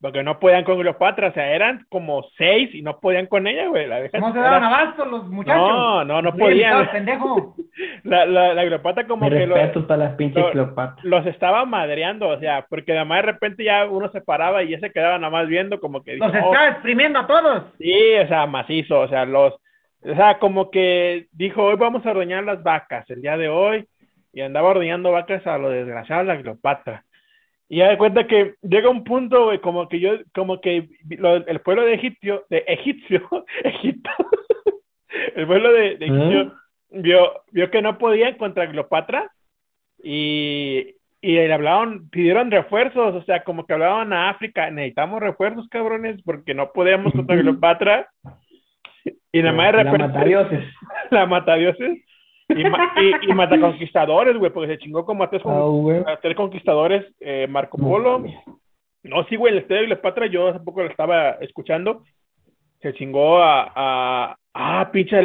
porque 0.00 0.22
no 0.22 0.38
podían 0.38 0.64
con 0.64 0.78
Cleopatra, 0.78 1.28
o 1.28 1.32
sea, 1.32 1.50
eran 1.52 1.86
como 1.88 2.22
seis 2.36 2.74
y 2.74 2.82
no 2.82 3.00
podían 3.00 3.26
con 3.26 3.46
ella, 3.46 3.66
güey. 3.68 3.86
La 3.86 4.00
vieja 4.00 4.18
No 4.18 4.30
se 4.32 4.38
era- 4.38 4.50
daban 4.50 4.64
abasto 4.64 5.04
los 5.06 5.26
muchachos. 5.28 5.68
No, 5.68 6.04
no, 6.04 6.22
no 6.22 6.34
podían. 6.36 6.72
estaba 6.82 6.92
pendejo. 6.92 7.54
La, 8.04 8.24
la, 8.24 8.54
la 8.54 8.64
Cleopatra 8.64 9.06
como 9.06 9.24
Mi 9.28 9.36
que 9.36 9.46
lo- 9.46 9.54
respeto 9.54 9.86
para 9.86 10.04
las 10.04 10.14
pinches 10.14 10.54
lo- 10.54 10.74
los 11.02 11.26
estaba 11.26 11.64
madreando, 11.66 12.28
o 12.28 12.38
sea, 12.38 12.64
porque 12.70 12.92
además 12.92 13.18
de 13.18 13.32
repente 13.32 13.64
ya 13.64 13.84
uno 13.86 14.08
se 14.10 14.20
paraba 14.22 14.62
y 14.62 14.70
ya 14.70 14.80
se 14.80 14.90
quedaba 14.92 15.18
nada 15.18 15.30
más 15.30 15.46
viendo 15.48 15.78
como 15.80 16.02
que 16.02 16.16
Los 16.16 16.32
dijo, 16.32 16.46
"Oh, 16.46 16.52
está 16.54 16.68
exprimiendo 16.68 17.18
a 17.18 17.26
todos. 17.26 17.64
Sí, 17.78 18.14
o 18.22 18.28
sea, 18.28 18.46
macizo, 18.46 19.00
o 19.00 19.08
sea, 19.08 19.24
los, 19.26 19.54
o 20.02 20.14
sea, 20.14 20.38
como 20.38 20.70
que 20.70 21.26
dijo, 21.32 21.64
hoy 21.64 21.76
vamos 21.76 22.06
a 22.06 22.10
ordeñar 22.12 22.44
las 22.44 22.62
vacas, 22.62 23.10
el 23.10 23.20
día 23.22 23.36
de 23.36 23.48
hoy, 23.48 23.86
y 24.32 24.40
andaba 24.40 24.68
ordeñando 24.68 25.12
vacas 25.12 25.46
a 25.46 25.58
lo 25.58 25.68
desgraciado 25.70 26.22
de 26.22 26.28
la 26.34 26.40
Cleopatra. 26.40 27.04
Y 27.68 27.78
ya 27.78 27.88
de 27.88 27.98
cuenta 27.98 28.26
que 28.26 28.54
llega 28.62 28.88
un 28.88 29.02
punto, 29.04 29.46
güey, 29.46 29.60
como 29.60 29.88
que 29.88 29.98
yo, 30.00 30.12
como 30.34 30.60
que 30.60 30.88
lo- 31.18 31.44
el 31.46 31.60
pueblo 31.60 31.82
de 31.84 31.94
Egipcio, 31.94 32.44
de 32.48 32.58
Egipcio, 32.68 33.20
Egipto, 33.64 34.10
el 35.34 35.46
pueblo 35.46 35.72
de, 35.72 35.96
de 35.96 36.06
Egipcio 36.06 36.54
vio, 36.90 37.42
vio 37.50 37.70
que 37.70 37.82
no 37.82 37.98
podían 37.98 38.36
contra 38.36 38.70
Cleopatra 38.70 39.30
y, 40.02 40.94
y 41.20 41.32
le 41.32 41.52
hablaron, 41.52 42.08
pidieron 42.10 42.50
refuerzos, 42.50 43.14
o 43.14 43.22
sea, 43.24 43.42
como 43.42 43.66
que 43.66 43.72
hablaban 43.72 44.12
a 44.12 44.30
África, 44.30 44.70
necesitamos 44.70 45.20
refuerzos, 45.20 45.68
cabrones, 45.68 46.22
porque 46.22 46.54
no 46.54 46.70
podíamos 46.72 47.12
contra 47.12 47.38
Cleopatra. 47.40 48.08
Y 49.32 49.42
nada 49.42 49.52
más 49.52 49.66
de 49.72 49.72
La 49.72 49.90
repente 49.92 50.06
matadioses. 50.08 50.64
la 51.10 51.26
matadioses 51.26 52.04
y, 52.48 52.64
ma- 52.64 52.92
y, 52.96 53.30
y 53.30 53.34
mataconquistadores, 53.34 54.36
güey, 54.36 54.52
porque 54.52 54.72
se 54.72 54.78
chingó 54.78 55.04
como 55.04 55.24
a 55.24 55.30
tres, 55.30 55.42
güey. 55.42 55.98
a 56.06 56.16
tres 56.20 56.36
conquistadores, 56.36 57.04
eh, 57.20 57.46
Marco 57.48 57.76
Polo. 57.78 58.24
No, 59.02 59.24
sí, 59.28 59.36
güey, 59.36 59.52
el 59.52 59.58
Estadio 59.60 59.80
de 59.82 59.86
Cleopatra, 59.86 60.26
yo 60.26 60.48
hace 60.48 60.60
poco 60.60 60.82
lo 60.82 60.88
estaba 60.90 61.30
escuchando. 61.40 62.02
Se 62.82 62.92
chingó 62.94 63.38
a, 63.38 63.72
a, 63.74 64.36
ah, 64.54 64.90
pinche, 64.92 65.16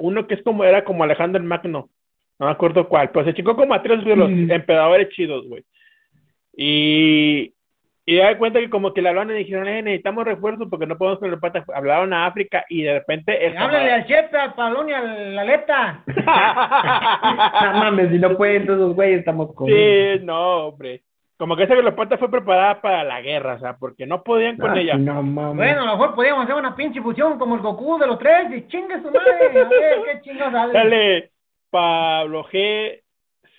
uno 0.00 0.26
que 0.26 0.34
es 0.34 0.42
como, 0.42 0.64
era 0.64 0.84
como 0.84 1.04
Alejandro 1.04 1.40
el 1.40 1.46
Magno. 1.46 1.88
No 2.38 2.46
me 2.46 2.52
acuerdo 2.52 2.88
cuál, 2.88 3.10
pero 3.10 3.24
se 3.24 3.34
chingó 3.34 3.54
como 3.56 3.74
a 3.74 3.82
tres 3.82 4.04
de 4.04 4.16
los 4.16 4.30
Mm. 4.30 4.50
emperadores 4.50 5.08
chidos, 5.10 5.46
güey. 5.48 5.62
Y, 6.56 7.53
y 8.06 8.16
da 8.18 8.36
cuenta 8.36 8.60
que 8.60 8.68
como 8.68 8.92
que 8.92 9.00
le 9.00 9.08
hablaron 9.08 9.34
y 9.34 9.38
dijeron, 9.38 9.66
eh, 9.66 9.82
necesitamos 9.82 10.24
refuerzos 10.26 10.68
porque 10.68 10.86
no 10.86 10.98
podemos 10.98 11.18
con 11.20 11.28
Cleopatra. 11.28 11.64
Hablaron 11.74 12.12
a 12.12 12.26
África 12.26 12.64
y 12.68 12.82
de 12.82 12.94
repente 12.98 13.46
el 13.46 13.56
Háblale 13.56 13.92
al 13.92 14.06
Chepe, 14.06 14.36
al 14.36 14.54
Palón 14.54 14.88
y 14.90 14.92
a 14.92 15.00
la 15.00 15.40
Aleta. 15.42 16.04
No 17.64 17.78
mames, 17.80 18.10
si 18.10 18.18
no 18.18 18.36
pueden 18.36 18.66
todos 18.66 18.94
güeyes, 18.94 19.20
estamos 19.20 19.54
con. 19.54 19.68
Sí, 19.68 20.20
no, 20.22 20.66
hombre. 20.68 21.02
Como 21.36 21.56
que 21.56 21.64
esa 21.64 21.74
Cleopatra 21.74 22.16
fue 22.18 22.30
preparada 22.30 22.80
para 22.80 23.02
la 23.04 23.20
guerra, 23.20 23.54
o 23.54 23.58
sea, 23.58 23.76
porque 23.76 24.06
no 24.06 24.22
podían 24.22 24.56
con 24.56 24.70
Ah, 24.70 24.78
ella. 24.80 24.96
No 24.96 25.22
mames. 25.22 25.56
Bueno, 25.56 25.82
a 25.82 25.86
lo 25.86 25.92
mejor 25.92 26.14
podríamos 26.14 26.44
hacer 26.44 26.54
una 26.54 26.76
pinche 26.76 27.00
fusión 27.02 27.38
como 27.38 27.56
el 27.56 27.60
Goku 27.62 27.98
de 27.98 28.06
los 28.06 28.18
tres 28.18 28.46
y 28.54 28.66
chingue 28.68 28.98
su 29.02 29.10
madre. 29.10 29.60
A 29.60 29.68
ver 29.68 29.68
qué 30.04 30.20
chingados 30.22 30.52
sale. 30.52 30.72
Dale, 30.72 31.30
Pablo 31.70 32.44
G. 32.44 33.00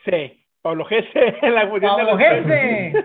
C. 0.05 0.37
Pablo 0.65 0.83
G. 0.87 1.05
C. 1.13 1.35
en 1.43 1.53
la 1.53 1.67
fusión 1.67 1.95
Pablo 1.95 2.17
de 2.17 2.31
los 2.41 2.47
G. 2.47 3.03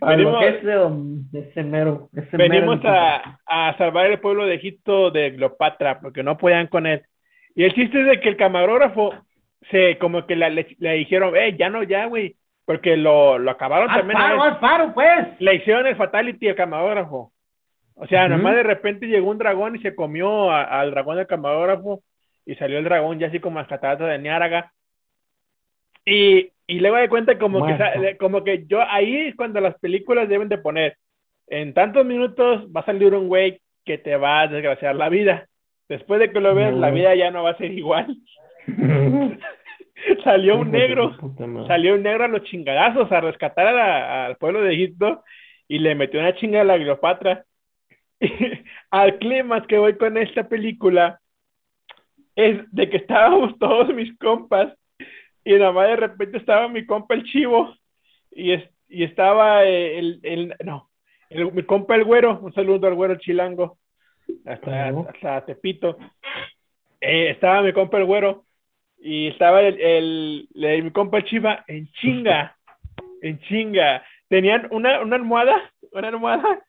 A 0.00 0.10
lo 0.10 0.16
venimos 0.16 0.38
que 0.40 0.48
ese, 0.48 1.48
ese 1.48 1.62
mero. 1.62 2.08
Ese 2.12 2.36
venimos 2.36 2.82
mero- 2.82 2.90
a, 2.92 3.68
a 3.68 3.78
salvar 3.78 4.06
el 4.06 4.18
pueblo 4.18 4.44
de 4.44 4.56
Egipto 4.56 5.12
de 5.12 5.32
Cleopatra, 5.36 6.00
porque 6.00 6.24
no 6.24 6.36
podían 6.36 6.66
con 6.66 6.86
él. 6.88 7.02
Y 7.54 7.62
el 7.62 7.72
chiste 7.72 8.00
es 8.00 8.06
de 8.08 8.18
que 8.20 8.28
el 8.30 8.36
camarógrafo 8.36 9.14
se, 9.70 9.96
como 9.98 10.26
que 10.26 10.34
la- 10.34 10.50
le, 10.50 10.66
le 10.80 10.94
dijeron, 10.94 11.36
eh, 11.36 11.56
ya 11.56 11.70
no, 11.70 11.84
ya, 11.84 12.06
güey, 12.06 12.34
porque 12.66 12.96
lo, 12.96 13.38
lo 13.38 13.52
acabaron 13.52 13.88
Haz 13.88 13.98
también. 13.98 14.18
paro, 14.18 14.42
haz 14.42 14.58
paro, 14.58 14.92
pues. 14.92 15.28
Le 15.38 15.54
hicieron 15.54 15.86
el 15.86 15.94
fatality 15.94 16.48
al 16.48 16.56
camarógrafo. 16.56 17.30
O 17.94 18.06
sea, 18.08 18.26
nomás 18.28 18.56
de 18.56 18.64
repente 18.64 19.06
llegó 19.06 19.30
un 19.30 19.38
dragón 19.38 19.76
y 19.76 19.78
se 19.78 19.94
comió 19.94 20.50
a- 20.50 20.64
al 20.64 20.90
dragón 20.90 21.16
del 21.16 21.28
camarógrafo 21.28 22.02
y 22.44 22.56
salió 22.56 22.78
el 22.78 22.84
dragón 22.84 23.20
ya 23.20 23.28
así 23.28 23.38
como 23.38 23.60
las 23.60 23.68
cataratas 23.68 24.08
de 24.08 24.18
Niágara. 24.18 24.72
Y, 26.04 26.50
y 26.66 26.80
luego 26.80 26.96
de 26.96 27.08
cuenta 27.08 27.38
como 27.38 27.66
que, 27.66 27.74
Muerto. 27.74 28.18
como 28.18 28.44
que 28.44 28.64
yo 28.66 28.82
ahí 28.82 29.28
es 29.28 29.36
cuando 29.36 29.60
las 29.60 29.78
películas 29.78 30.28
deben 30.28 30.48
de 30.48 30.58
poner 30.58 30.96
en 31.46 31.74
tantos 31.74 32.04
minutos 32.06 32.66
va 32.74 32.80
a 32.80 32.84
salir 32.86 33.14
un 33.14 33.28
güey 33.28 33.60
que 33.84 33.98
te 33.98 34.16
va 34.16 34.40
a 34.42 34.48
desgraciar 34.48 34.96
la 34.96 35.08
vida. 35.08 35.46
Después 35.88 36.18
de 36.20 36.30
que 36.32 36.40
lo 36.40 36.54
veas, 36.54 36.72
No. 36.72 36.78
la 36.80 36.90
vida 36.90 37.14
ya 37.14 37.30
no 37.30 37.42
va 37.42 37.50
a 37.50 37.56
ser 37.58 37.70
igual. 37.72 38.16
salió 40.24 40.58
un 40.58 40.70
negro 40.70 41.14
salió 41.66 41.94
un 41.94 42.02
negro 42.02 42.24
a 42.24 42.28
los 42.28 42.42
chingadazos 42.44 43.10
a 43.12 43.20
rescatar 43.20 43.66
a 43.68 43.72
la- 43.72 44.26
al 44.26 44.36
pueblo 44.36 44.62
de 44.62 44.72
Egipto 44.74 45.22
y 45.68 45.78
le 45.78 45.94
metió 45.94 46.20
una 46.20 46.34
chinga 46.34 46.60
a 46.60 46.64
la 46.64 46.76
Cleopatra. 46.76 47.44
al 48.90 49.18
clima 49.18 49.66
que 49.66 49.78
voy 49.78 49.96
con 49.96 50.16
esta 50.18 50.48
película 50.48 51.20
es 52.36 52.60
de 52.72 52.88
que 52.90 52.96
estábamos 52.98 53.58
todos 53.58 53.94
mis 53.94 54.16
compas 54.18 54.74
y 55.44 55.52
nada 55.54 55.72
más 55.72 55.88
de 55.88 55.96
repente 55.96 56.38
estaba 56.38 56.68
mi 56.68 56.86
compa 56.86 57.14
el 57.14 57.24
chivo 57.24 57.74
y, 58.30 58.52
es, 58.52 58.64
y 58.88 59.04
estaba 59.04 59.64
eh, 59.64 59.98
el, 59.98 60.20
el 60.22 60.54
no, 60.64 60.90
el- 61.30 61.52
mi 61.52 61.62
compa 61.64 61.94
el 61.96 62.04
güero, 62.04 62.38
un 62.40 62.52
saludo 62.54 62.86
al 62.86 62.94
güero 62.94 63.16
chilango, 63.16 63.78
hasta, 64.46 64.88
hasta 64.88 65.44
Tepito. 65.46 65.96
Eh, 67.00 67.30
estaba 67.30 67.62
mi 67.62 67.72
compa 67.72 67.98
el 67.98 68.04
güero 68.06 68.44
y 68.98 69.28
estaba 69.28 69.60
el, 69.60 69.78
el, 69.80 70.48
el- 70.54 70.82
mi 70.84 70.90
compa 70.90 71.18
el 71.18 71.24
chiva 71.24 71.64
en 71.68 71.86
chinga, 71.92 72.56
en 73.22 73.38
chinga. 73.40 74.02
Tenían 74.28 74.66
una, 74.70 75.00
una 75.00 75.16
almohada, 75.16 75.70
una 75.92 76.08
almohada. 76.08 76.64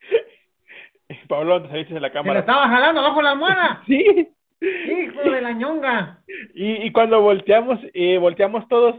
Pablo, 1.28 1.62
te 1.62 1.68
saliste 1.68 1.94
de 1.94 2.00
la 2.00 2.10
cámara. 2.12 2.40
estaba 2.40 2.68
jalando 2.68 3.00
abajo 3.00 3.16
de 3.18 3.22
la 3.24 3.30
almohada. 3.32 3.82
Sí. 3.86 4.28
Hijo 4.62 5.30
de 5.30 5.40
la 5.40 5.52
ñonga. 5.52 6.22
Y, 6.54 6.84
y 6.86 6.92
cuando 6.92 7.20
volteamos, 7.20 7.78
eh, 7.94 8.18
volteamos 8.18 8.68
todos, 8.68 8.96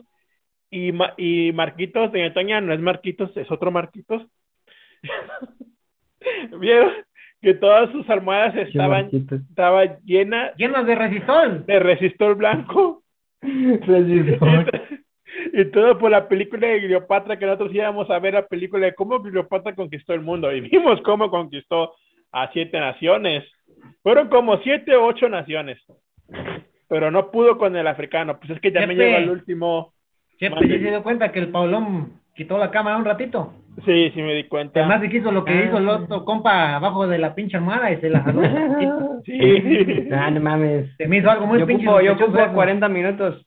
y, 0.70 0.92
Ma- 0.92 1.14
y 1.18 1.52
Marquitos 1.54 2.12
de 2.12 2.30
Toña 2.32 2.60
no 2.62 2.74
es 2.74 2.80
Marquitos, 2.82 3.36
es 3.38 3.50
otro 3.52 3.72
Marquitos. 3.72 4.24
Vieron 6.60 6.92
que 7.42 7.54
todas 7.56 7.92
sus 7.92 8.10
almohadas 8.10 8.56
estaban, 8.56 9.04
Marquitos. 9.04 9.42
estaba 9.50 9.98
llena 10.06 10.52
Llenas 10.56 10.86
de 10.86 10.96
resistol. 10.96 11.66
de 11.66 11.80
resistor 11.80 12.36
blanco. 12.36 13.04
Resistor. 13.42 14.72
Y 15.52 15.66
todo 15.72 15.98
por 15.98 16.12
la 16.12 16.28
película 16.30 16.68
de 16.68 16.80
Cleopatra, 16.80 17.38
que 17.40 17.46
nosotros 17.48 17.74
íbamos 17.74 18.08
a 18.12 18.20
ver 18.20 18.36
la 18.36 18.46
película 18.46 18.86
de 18.86 18.94
cómo 18.94 19.22
Cleopatra 19.22 19.74
conquistó 19.74 20.14
el 20.14 20.22
mundo. 20.22 20.52
Y 20.52 20.62
vimos 20.62 21.02
cómo 21.02 21.32
conquistó 21.32 21.96
a 22.32 22.52
siete 22.54 22.80
naciones. 22.80 23.44
Fueron 24.04 24.28
como 24.30 24.58
siete 24.58 24.96
o 24.96 25.06
ocho 25.06 25.30
naciones. 25.30 25.80
Pero 26.90 27.10
no 27.12 27.32
pudo 27.32 27.58
con 27.58 27.76
el 27.76 27.88
africano. 27.88 28.38
Pues 28.40 28.52
es 28.52 28.60
que 28.62 28.72
también 28.72 29.00
Chepe. 29.00 29.06
llegó 29.12 29.18
al 29.24 29.30
último. 29.30 29.94
Chepe. 30.40 30.60
¿sí 30.62 30.68
se 30.68 30.78
dio 30.90 31.04
cuenta 31.04 31.32
que 31.32 31.40
el 31.40 31.50
Paulón 31.50 32.14
quitó 32.36 32.58
la 32.58 32.70
cámara 32.72 32.98
un 32.98 33.06
ratito? 33.06 33.54
Sí, 33.86 34.12
sí 34.14 34.22
me 34.22 34.34
di 34.36 34.44
cuenta. 34.46 34.80
Además 34.82 35.02
de 35.02 35.10
que 35.10 35.18
hizo 35.18 35.32
lo 35.32 35.44
que 35.46 35.54
Ah. 35.54 35.64
hizo 35.66 35.78
el 35.78 35.88
otro 35.90 36.26
compa 36.26 36.76
abajo 36.76 37.08
de 37.08 37.18
la 37.18 37.34
pinche 37.34 37.58
almohada 37.58 37.92
y 37.92 37.98
se 38.02 38.10
la 38.10 38.22
jaló. 38.22 38.42
un. 38.42 39.22
Sí. 39.26 40.10
Ah, 40.12 40.30
no 40.30 40.42
mames. 40.42 40.96
Se 40.98 41.08
me 41.08 41.18
hizo 41.18 41.32
algo 41.32 41.48
muy 41.48 41.60
yo 41.60 41.66
pinche 41.66 41.88
ocupo, 41.88 42.02
yo 42.02 42.14
ocupo 42.14 42.38
eso. 42.38 42.54
40 42.54 42.90
minutos. 42.90 43.46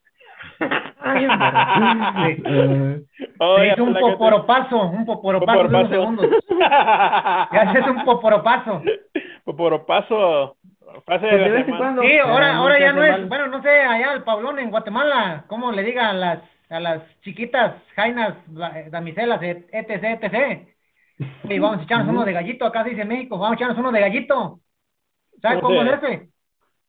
Ay, 1.00 1.26
Sí. 2.36 2.42
Oh, 3.38 3.58
Se 3.58 3.66
ya 3.66 3.72
hizo 3.74 3.84
un 3.84 3.92
que 3.94 4.00
te- 4.00 4.06
poporopazo, 4.12 4.82
un 4.88 5.04
poporopazo 5.04 5.62
de 5.62 5.68
unos 5.68 5.90
segundos. 5.90 6.26
Ya 6.58 7.60
haces 7.62 7.86
un 7.88 8.04
poporopazo. 8.04 8.82
Poporopazo. 9.46 10.56
Fase 11.04 11.26
de 11.26 11.30
Pues 11.30 11.44
de 11.44 11.50
vez 11.50 11.68
en 11.68 11.76
cuando. 11.76 12.02
Sí, 12.02 12.18
ahora, 12.18 12.52
Ah, 12.52 12.56
ahora 12.56 12.74
no 12.74 12.80
ya 12.80 12.92
no 12.92 13.04
es, 13.04 13.28
bueno, 13.28 13.46
no 13.46 13.62
sé, 13.62 13.68
allá 13.70 14.12
el 14.14 14.24
Pablón 14.24 14.58
en 14.58 14.70
Guatemala, 14.70 15.44
¿cómo 15.46 15.70
le 15.70 15.84
diga 15.84 16.10
a 16.10 16.12
las, 16.12 16.38
a 16.68 16.80
las 16.80 17.02
chiquitas, 17.20 17.74
jainas, 17.94 18.34
eh, 18.74 18.88
damiselas, 18.90 19.40
et- 19.42 19.68
etc, 19.72 20.18
etc? 20.20 20.68
Y 21.44 21.58
vamos 21.60 21.78
a 21.80 21.82
echarnos 21.84 22.08
uno 22.08 22.24
de 22.24 22.32
gallito, 22.32 22.66
acá 22.66 22.82
se 22.82 22.90
dice 22.90 23.04
México, 23.04 23.38
vamos 23.38 23.52
a 23.52 23.54
echarnos 23.56 23.78
uno 23.78 23.92
de 23.92 24.00
gallito. 24.00 24.60
¿Sabes 25.40 25.60
cómo 25.60 25.80
es 25.82 26.02
ese? 26.02 26.28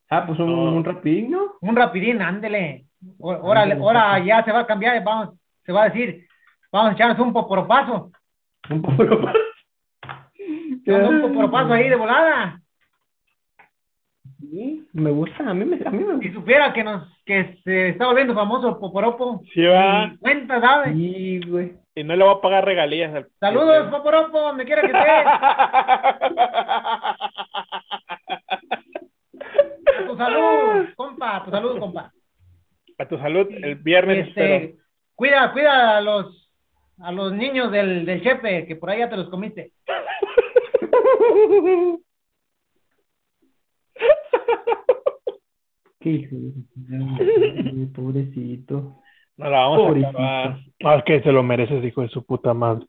Ah, 0.10 0.26
pues 0.26 0.40
un, 0.40 0.50
un 0.50 0.84
rapidín, 0.84 1.32
¿no? 1.32 1.54
Un 1.62 1.76
rapidín, 1.76 2.22
ándele. 2.24 2.86
Ahora, 3.22 3.68
ahora 3.80 4.20
ya 4.20 4.44
se 4.44 4.52
va 4.52 4.62
a 4.62 4.66
cambiar, 4.68 5.04
vamos, 5.04 5.36
se 5.64 5.72
va 5.72 5.84
a 5.84 5.90
decir, 5.90 6.26
vamos 6.72 6.92
a 6.92 6.94
echarnos 6.94 7.20
un 7.20 7.34
poporopazo. 7.34 8.12
Un 8.72 8.82
poco 10.94 11.10
Un 11.10 11.22
poporopazo 11.22 11.74
ahí 11.74 11.90
de 11.90 11.96
volada. 11.96 12.60
Sí, 14.40 14.88
me 14.94 15.10
gusta, 15.12 15.50
a 15.50 15.54
mí 15.54 15.66
me, 15.66 15.78
a 15.86 15.90
mí 15.90 16.04
me 16.04 16.20
Si 16.22 16.32
supiera 16.34 16.72
que 16.72 16.84
nos 16.84 17.08
que 17.26 17.60
se 17.64 17.90
está 17.90 18.06
volviendo 18.08 18.34
famoso 18.36 18.80
Poporopo. 18.80 19.42
Sí, 19.54 19.66
va. 19.66 20.14
Cuenta, 20.20 20.62
¿sabes? 20.62 20.94
Sí, 20.96 21.42
güey. 21.48 21.74
Y 21.96 22.04
no 22.04 22.16
le 22.16 22.24
voy 22.24 22.36
a 22.36 22.42
pagar 22.42 22.64
regalías. 22.64 23.14
al- 23.14 23.28
Saludos, 23.40 23.88
Poporopo, 23.90 24.40
donde 24.40 24.64
quiera 24.66 24.82
que 24.82 24.88
estés. 24.88 25.04
A 29.88 30.08
tu 30.08 30.16
salud, 30.18 30.88
compa, 30.96 31.38
a 31.38 31.44
tu 31.44 31.52
salud, 31.52 31.80
compa. 31.80 32.12
A 33.00 33.06
tu 33.08 33.18
salud, 33.18 33.48
el 33.50 33.76
viernes 33.76 34.28
espero. 34.28 34.54
Este, 34.56 34.78
cuida, 35.16 35.52
cuida 35.52 35.98
a 35.98 36.02
los 36.02 36.44
a 37.00 37.12
los 37.12 37.32
niños 37.34 37.72
del, 37.72 38.06
del 38.06 38.24
chepe, 38.24 38.66
que 38.66 38.76
por 38.76 38.90
ahí 38.90 39.00
ya 39.00 39.10
te 39.10 39.18
los 39.18 39.30
comiste. 39.30 39.72
Qué 46.00 46.10
hijo 46.10 46.36
de- 46.76 47.88
pobrecito. 47.96 49.02
No 49.38 49.50
la 49.50 49.60
vamos 49.60 49.80
Pobrecito. 49.80 50.08
a 50.20 50.44
acabar. 50.44 50.60
Más 50.82 51.04
que 51.04 51.22
se 51.22 51.32
lo 51.32 51.44
mereces, 51.44 51.84
hijo 51.84 52.02
de 52.02 52.10
su 52.10 52.26
puta 52.26 52.54
madre. 52.54 52.86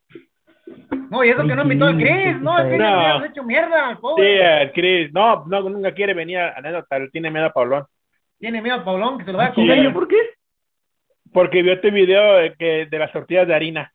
No, 1.11 1.25
y 1.25 1.31
eso 1.31 1.47
que 1.47 1.55
no 1.55 1.63
invitó 1.63 1.87
al 1.87 1.97
Chris, 1.97 2.41
no, 2.41 2.59
el 2.59 2.69
Chris 2.69 2.79
No. 2.81 3.25
hecho 3.25 3.43
mierda, 3.45 3.89
al 3.89 3.97
Sí, 3.97 4.01
pobre. 4.03 4.63
el 4.63 4.73
Chris. 4.73 5.13
No, 5.13 5.45
no, 5.47 5.63
nunca 5.69 5.93
quiere 5.95 6.13
venir 6.15 6.39
a 6.39 6.55
anécdota. 6.59 6.99
Tiene 7.11 7.31
miedo 7.31 7.47
a 7.47 7.53
Pablón. 7.53 7.85
Tiene 8.39 8.61
miedo 8.63 8.77
al 8.77 8.85
Paulón 8.85 9.19
que 9.19 9.25
se 9.25 9.33
lo 9.33 9.39
vaya 9.39 9.51
a 9.51 9.55
¿Sí, 9.55 9.61
comer. 9.63 9.93
¿Por 9.93 10.07
qué? 10.09 10.17
Porque 11.33 11.63
vio 11.63 11.73
este 11.75 11.91
video 11.91 12.35
de, 12.37 12.55
que, 12.55 12.87
de 12.87 12.99
las 12.99 13.11
tortillas 13.13 13.47
de 13.49 13.55
harina. 13.55 13.93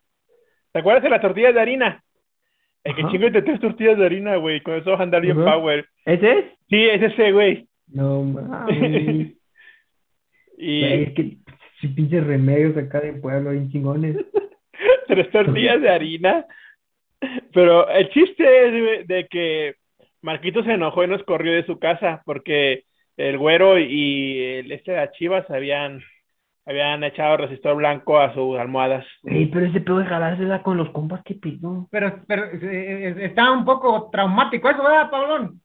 ¿Te 0.71 0.79
acuerdas 0.79 1.03
de 1.03 1.09
las 1.09 1.21
tortillas 1.21 1.53
de 1.53 1.61
harina? 1.61 2.03
El 2.83 2.95
que 2.95 3.03
chingo 3.09 3.29
de 3.29 3.41
tres 3.41 3.59
tortillas 3.59 3.97
de 3.97 4.05
harina, 4.05 4.35
güey. 4.35 4.61
Con 4.61 4.75
eso 4.75 4.91
vas 4.91 4.99
a 4.99 5.03
andar 5.03 5.21
bien 5.21 5.39
Ajá. 5.39 5.53
power. 5.53 5.85
¿Ese 6.05 6.31
es? 6.31 6.45
Sí, 6.69 6.83
es 6.83 7.01
ese, 7.01 7.31
güey. 7.31 7.67
No 7.87 8.23
mames. 8.23 9.33
Y 10.55 10.81
Güey, 10.81 11.03
es 11.03 11.13
que 11.13 11.37
si 11.81 11.87
pinches 11.87 12.25
remedios 12.25 12.77
acá 12.77 13.01
de 13.01 13.13
pueblo 13.13 13.51
bien 13.51 13.71
chingones. 13.71 14.15
tres 15.07 15.29
tortillas 15.31 15.81
de 15.81 15.89
harina. 15.89 16.45
Pero 17.53 17.89
el 17.89 18.09
chiste 18.09 18.99
es 18.99 19.07
de 19.07 19.27
que 19.27 19.75
Marquito 20.21 20.63
se 20.63 20.73
enojó 20.73 21.03
y 21.03 21.07
nos 21.07 21.23
corrió 21.23 21.53
de 21.53 21.65
su 21.65 21.79
casa 21.79 22.21
porque 22.25 22.83
el 23.17 23.37
güero 23.37 23.77
y 23.79 24.39
el 24.39 24.71
este 24.71 24.91
de 24.93 25.11
chivas 25.11 25.49
habían, 25.49 26.01
habían 26.65 27.03
echado 27.03 27.37
resistor 27.37 27.75
blanco 27.75 28.19
a 28.19 28.33
sus 28.33 28.57
almohadas. 28.57 29.05
Ey, 29.23 29.47
pero 29.47 29.65
ese 29.65 29.81
pedo 29.81 29.99
de 29.99 30.05
jalársela 30.05 30.61
con 30.63 30.77
los 30.77 30.89
compas, 30.91 31.21
qué 31.25 31.35
pido. 31.35 31.87
Pero, 31.91 32.19
pero 32.27 32.45
eh, 32.45 32.59
eh, 32.61 33.15
está 33.25 33.51
un 33.51 33.65
poco 33.65 34.09
traumático 34.11 34.69
eso, 34.69 34.81
¿verdad, 34.83 35.09
Paulón? 35.09 35.59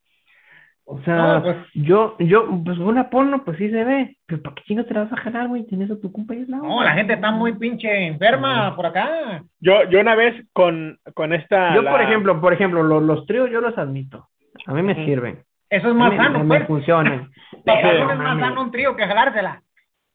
O 0.91 0.99
sea, 1.03 1.15
No, 1.15 1.43
pues- 1.43 1.57
yo, 1.75 2.15
yo, 2.17 2.47
pues 2.65 2.77
una 2.79 3.11
porno, 3.11 3.43
pues 3.43 3.57
sí 3.59 3.69
se 3.69 3.83
ve. 3.83 4.17
Pero 4.25 4.41
¿para 4.41 4.55
qué 4.55 4.63
chingo 4.63 4.83
te 4.85 4.93
la 4.95 5.03
vas 5.03 5.13
a 5.13 5.17
jalar, 5.17 5.47
güey? 5.47 5.63
Tienes 5.67 5.91
a 5.91 5.99
tu 6.01 6.11
compa 6.11 6.33
ahí 6.33 6.41
al 6.41 6.49
lado. 6.49 6.63
No, 6.63 6.83
la 6.83 6.93
gente 6.93 7.13
está 7.13 7.29
muy 7.31 7.53
pinche 7.53 8.07
enferma 8.07 8.75
por 8.75 8.87
acá. 8.87 9.43
Yo, 9.59 9.83
yo 9.89 9.99
una 10.01 10.15
vez 10.15 10.33
con, 10.51 10.97
con 11.13 11.31
esta... 11.33 11.75
Yo, 11.75 11.83
la- 11.83 11.91
por 11.91 12.01
ejemplo, 12.01 12.41
por 12.41 12.53
ejemplo, 12.53 12.81
los, 12.83 13.03
los 13.03 13.25
tríos 13.27 13.51
yo 13.51 13.61
los 13.61 13.77
admito. 13.77 14.27
A 14.65 14.73
mí 14.73 14.81
me 14.81 14.95
sirven. 15.05 15.43
Eso 15.69 15.87
es 15.89 15.93
A 15.93 15.97
más 15.97 16.11
mí 16.11 16.17
sano, 16.17 16.39
me, 16.39 16.45
pues. 16.47 16.59
me 16.61 16.65
funcionan. 16.65 17.29
Pero, 17.63 18.11
es 18.11 18.17
más 18.17 18.39
sano 18.39 18.61
un 18.63 18.71
trío 18.71 18.95
que 18.95 19.05
jalársela. 19.05 19.61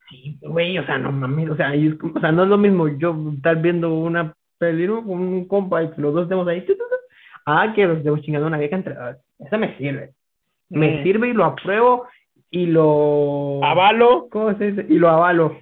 Sí, 0.09 0.39
güey, 0.43 0.79
o 0.79 0.85
sea, 0.87 0.99
no 0.99 1.11
mames, 1.13 1.51
o 1.51 1.57
sea, 1.57 1.75
es 1.75 1.95
o 2.03 2.21
sea, 2.21 2.31
no 2.33 2.43
es 2.45 2.49
lo 2.49 2.59
mismo 2.59 2.89
yo 2.89 3.17
estar 3.35 3.61
viendo 3.61 3.93
una 3.95 4.35
peli 4.59 4.87
con 4.87 5.09
un 5.09 5.47
compa 5.47 5.83
y 5.83 5.91
los 5.97 6.15
dos 6.15 6.25
estemos 6.25 6.47
ahí, 6.47 6.61
tu, 6.61 6.73
tu, 6.75 6.79
tu, 6.79 6.85
ah, 7.47 7.73
que 7.75 7.87
los 7.87 7.99
estemos 7.99 8.21
chingando 8.23 8.47
una 8.47 8.59
vieja 8.59 8.77
entre 8.77 8.95
dos. 8.95 9.17
Esa 9.39 9.57
me 9.57 9.77
sirve. 9.79 10.11
Me 10.71 11.01
Mm. 11.01 11.03
sirve 11.03 11.29
y 11.29 11.33
lo 11.33 11.45
apruebo 11.45 12.07
y 12.51 12.67
lo... 12.67 13.61
Avalo. 13.65 14.29
¿Cómo 14.31 14.57
se 14.57 14.73
dice? 14.73 14.87
Y 14.89 14.99
lo 14.99 15.09
avalo. 15.09 15.59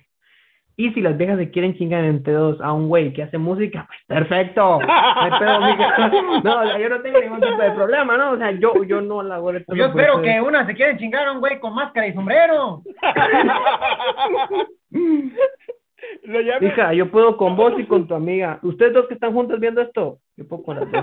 Y 0.82 0.92
si 0.94 1.00
las 1.00 1.16
viejas 1.16 1.38
se 1.38 1.48
quieren 1.48 1.76
chingar 1.76 2.02
entre 2.02 2.32
dos 2.32 2.60
a 2.60 2.72
un 2.72 2.88
güey 2.88 3.12
que 3.12 3.22
hace 3.22 3.38
música, 3.38 3.86
pues 3.86 4.00
perfecto. 4.08 4.80
No 4.80 4.82
o 6.40 6.42
sea, 6.42 6.76
yo 6.76 6.88
no 6.88 7.00
tengo 7.02 7.20
ningún 7.20 7.40
tipo 7.40 7.62
de 7.62 7.70
problema, 7.70 8.16
¿no? 8.16 8.32
O 8.32 8.36
sea, 8.36 8.50
yo, 8.50 8.82
yo 8.82 9.00
no 9.00 9.22
la 9.22 9.36
de 9.36 9.60
todo 9.60 9.76
Yo 9.76 9.86
espero 9.86 10.20
que 10.20 10.40
una 10.40 10.66
se 10.66 10.74
quiera 10.74 10.98
chingar 10.98 11.28
a 11.28 11.32
un 11.32 11.38
güey 11.38 11.60
con 11.60 11.72
máscara 11.72 12.08
y 12.08 12.14
sombrero. 12.14 12.82
Hija, 16.60 16.92
yo 16.94 17.10
puedo 17.10 17.36
con 17.36 17.56
vos 17.56 17.74
y 17.78 17.84
con 17.86 18.06
tu 18.08 18.14
amiga. 18.14 18.58
Ustedes 18.62 18.92
dos 18.92 19.06
que 19.06 19.14
están 19.14 19.32
juntos 19.32 19.58
viendo 19.60 19.80
esto, 19.80 20.18
yo 20.36 20.48
puedo 20.48 20.62
con 20.62 20.76
las 20.80 20.90
dos. 20.90 21.02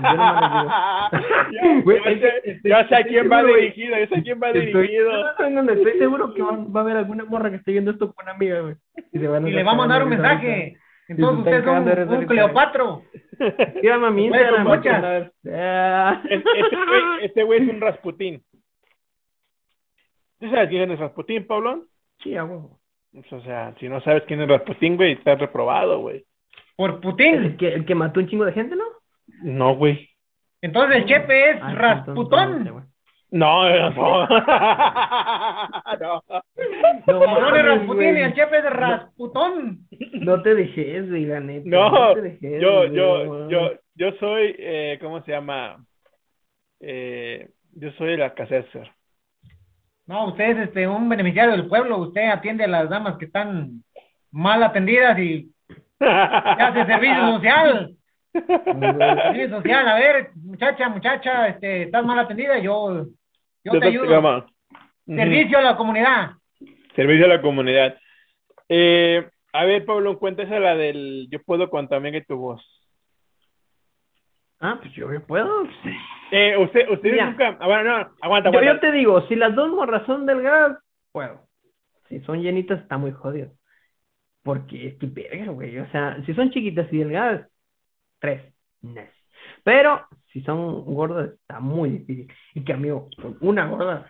Yo 1.82 1.90
es 2.04 2.62
sé- 2.62 2.96
a 2.96 3.02
quién 3.04 3.30
va 3.30 3.42
dirigido, 3.42 3.96
ya 3.98 4.06
sé 4.08 4.18
a 4.18 4.22
quién 4.22 4.40
va 4.42 4.50
Estoy, 4.50 4.82
dirigido. 4.82 5.10
no, 5.40 5.50
no, 5.50 5.62
no, 5.62 5.72
estoy 5.72 5.98
seguro 5.98 6.34
que 6.34 6.42
va 6.42 6.80
a 6.80 6.82
haber 6.82 6.96
alguna 6.96 7.24
morra 7.24 7.50
que 7.50 7.56
esté 7.56 7.72
viendo 7.72 7.90
esto 7.90 8.12
con 8.12 8.24
una 8.24 8.32
amiga, 8.32 8.60
güey. 8.60 8.74
Y, 9.12 9.18
se 9.18 9.26
van 9.28 9.46
Y 9.46 9.50
estar 9.50 9.58
le 9.60 9.64
va 9.64 9.72
a 9.72 9.74
mandar 9.76 10.02
un 10.02 10.10
mensaje. 10.10 10.76
Entonces 11.08 11.44
de 11.44 11.60
risa 11.94 12.10
un, 12.12 12.18
un. 12.18 12.26
Cleopatro. 12.26 13.02
ahorita. 13.40 13.80
Síganme 13.80 14.06
a 14.06 14.10
mi 14.10 14.28
Güey, 14.28 14.40
Instagram. 14.40 14.66
Es- 16.24 16.42
este 17.22 17.42
güey 17.42 17.62
es 17.62 17.68
un 17.68 17.80
Rasputín. 17.80 18.42
¿Tú 20.38 20.48
sabes 20.50 20.68
quién 20.68 20.90
es 20.90 20.98
Rasputín, 20.98 21.46
Pablón? 21.46 21.86
Sí, 22.22 22.36
a 22.36 22.44
huevo. 22.44 22.79
Pues, 23.12 23.32
O 23.32 23.40
sea, 23.42 23.74
si 23.80 23.88
no 23.88 24.00
sabes 24.02 24.22
quién 24.24 24.40
es 24.42 24.48
Rasputín, 24.48 24.96
güey, 24.96 25.12
estás 25.12 25.38
reprobado, 25.38 26.00
güey. 26.00 26.24
Por 26.76 26.90
El 26.90 26.98
Putin. 27.00 27.56
que, 27.56 27.68
el 27.74 27.84
que 27.84 27.94
mató 27.94 28.20
un 28.20 28.28
chingo 28.28 28.44
de 28.44 28.52
gente, 28.52 28.76
¿no? 28.76 28.84
No, 29.42 29.74
güey. 29.76 30.08
Entonces 30.62 30.96
el 30.98 31.06
chepe 31.06 31.50
es 31.50 31.56
Ah, 31.62 31.70
entonces, 31.72 31.78
Rasputón. 31.78 32.64
no, 32.64 32.72
güey. 32.72 32.84
No, 33.32 33.68
no. 33.90 33.90
no. 36.00 36.42
No, 37.06 37.20
mames, 37.40 37.64
Rasputín 37.64 37.94
güey. 38.10 38.18
y 38.18 38.22
el 38.22 38.34
chepe 38.34 38.58
es 38.58 38.64
Rasputón. 38.70 39.80
No 40.14 40.42
te 40.42 40.54
dejes, 40.54 41.08
güey, 41.08 41.24
la 41.26 41.40
neta. 41.40 41.62
No, 41.68 42.14
te 42.14 42.20
dejes, 42.22 42.60
yo, 42.60 42.76
güey, 42.78 42.92
yo, 42.94 43.24
no 43.24 43.50
yo, 43.50 43.70
yo 43.94 44.12
soy, 44.18 44.54
eh, 44.58 44.98
¿cómo 45.00 45.22
se 45.22 45.32
llama? 45.32 45.84
Eh, 46.80 47.48
yo 47.74 47.90
soy 47.92 48.14
el 48.14 48.22
Alcacer. 48.22 48.66
No, 50.10 50.26
usted 50.26 50.58
es 50.58 50.58
este, 50.66 50.88
un 50.88 51.08
beneficiario 51.08 51.52
del 51.52 51.68
pueblo. 51.68 51.98
Usted 51.98 52.30
atiende 52.30 52.64
a 52.64 52.66
las 52.66 52.90
damas 52.90 53.16
que 53.16 53.26
están 53.26 53.84
mal 54.32 54.60
atendidas 54.60 55.16
y 55.20 55.48
hace 56.00 56.84
servicio 56.84 57.34
social. 57.34 57.94
Servicio 58.32 59.50
social. 59.50 59.88
A 59.88 59.94
ver, 59.94 60.30
muchacha, 60.34 60.88
muchacha, 60.88 61.46
este, 61.46 61.82
estás 61.82 62.04
mal 62.04 62.18
atendida. 62.18 62.58
Yo, 62.58 63.06
yo 63.62 63.78
te 63.78 63.86
ayudo. 63.86 64.06
Llama. 64.06 64.46
Servicio 65.06 65.58
a 65.58 65.62
la 65.62 65.76
comunidad. 65.76 66.30
Servicio 66.96 67.26
a 67.26 67.28
la 67.28 67.40
comunidad. 67.40 67.96
Eh, 68.68 69.24
a 69.52 69.64
ver, 69.64 69.84
Pablo, 69.84 70.18
cuéntese 70.18 70.58
la 70.58 70.74
del 70.74 71.28
yo 71.30 71.40
puedo 71.44 71.70
con 71.70 71.88
tu 71.88 71.94
amiga 71.94 72.18
y 72.18 72.24
tu 72.24 72.36
voz. 72.36 72.60
Ah, 74.60 74.78
pues 74.80 74.92
yo, 74.94 75.12
yo 75.12 75.24
puedo. 75.26 75.64
Eh, 76.32 76.56
usted, 76.56 76.88
usted 76.88 77.10
Mira. 77.10 77.26
nunca, 77.28 77.56
ah, 77.58 77.66
bueno, 77.66 77.82
no, 77.98 78.10
aguanta, 78.20 78.52
Yo, 78.52 78.58
aguanta. 78.60 78.74
yo 78.74 78.78
te 78.78 78.92
digo, 78.92 79.26
si 79.26 79.34
las 79.34 79.52
dos 79.56 79.68
morras 79.70 80.06
son 80.06 80.26
delgadas, 80.26 80.78
puedo. 81.10 81.40
Si 82.08 82.20
son 82.20 82.40
llenitas, 82.40 82.80
está 82.80 82.98
muy 82.98 83.10
jodido. 83.10 83.50
Porque 84.44 84.86
es 84.86 84.94
que 84.98 85.06
verga, 85.06 85.50
güey. 85.50 85.76
O 85.80 85.90
sea, 85.90 86.22
si 86.24 86.32
son 86.34 86.50
chiquitas 86.52 86.86
y 86.92 86.98
delgadas, 86.98 87.48
tres. 88.20 88.54
Nice. 88.80 89.10
Pero 89.64 90.06
si 90.32 90.40
son 90.42 90.84
gordas, 90.84 91.30
está 91.32 91.58
muy 91.58 91.90
difícil. 91.90 92.32
Y 92.54 92.64
que, 92.64 92.72
amigo, 92.74 93.08
con 93.20 93.36
una 93.40 93.66
gorda 93.66 94.08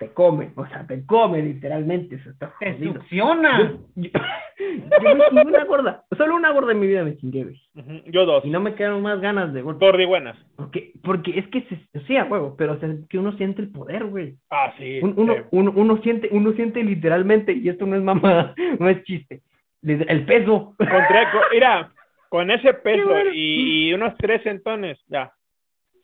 te 0.00 0.12
come. 0.14 0.50
O 0.56 0.66
sea, 0.66 0.84
te 0.86 1.04
come 1.06 1.42
literalmente. 1.42 2.16
Eso 2.16 2.30
está 2.30 2.52
Te 2.58 2.72
jodido. 2.72 2.94
succiona. 2.94 3.58
Yo, 3.94 4.08
yo, 4.08 4.10
yo 4.10 5.14
me 5.14 5.24
chingué 5.28 5.42
una 5.42 5.64
gorda. 5.64 6.04
Solo 6.16 6.34
una 6.36 6.50
gorda 6.52 6.72
en 6.72 6.80
mi 6.80 6.86
vida 6.86 7.04
me 7.04 7.16
chingué, 7.18 7.44
güey. 7.44 8.02
Yo 8.06 8.24
dos. 8.26 8.44
Y 8.44 8.50
no 8.50 8.60
me 8.60 8.74
quedaron 8.74 9.02
más 9.02 9.20
ganas 9.20 9.52
de 9.52 9.60
gorda. 9.62 9.78
Gordi 9.78 10.06
buenas. 10.06 10.36
Porque, 10.56 10.92
porque 11.04 11.38
es 11.38 11.46
que, 11.48 11.62
se, 11.62 12.00
sí, 12.06 12.16
a 12.16 12.24
huevo, 12.24 12.56
pero 12.56 12.72
o 12.72 12.78
sea, 12.80 12.88
que 13.10 13.18
uno 13.18 13.32
siente 13.36 13.60
el 13.62 13.70
poder, 13.70 14.06
güey. 14.06 14.36
Ah, 14.50 14.72
sí. 14.78 15.00
Un- 15.02 15.14
uno, 15.18 15.34
sí. 15.34 15.40
uno, 15.50 15.72
uno 15.76 16.02
siente, 16.02 16.28
uno 16.32 16.52
siente 16.52 16.82
literalmente, 16.82 17.52
y 17.52 17.68
esto 17.68 17.84
no 17.86 17.94
es 17.96 18.02
mamada, 18.02 18.54
no 18.80 18.88
es 18.88 19.02
chiste, 19.04 19.42
el 19.82 20.24
peso. 20.24 20.74
Encontré, 20.78 21.24
co- 21.30 21.40
mira, 21.52 21.92
con 22.30 22.50
ese 22.50 22.72
peso 22.72 23.06
bueno. 23.06 23.30
y, 23.34 23.88
y 23.90 23.92
unos 23.94 24.16
tres 24.16 24.42
centones, 24.44 24.98
ya. 25.08 25.30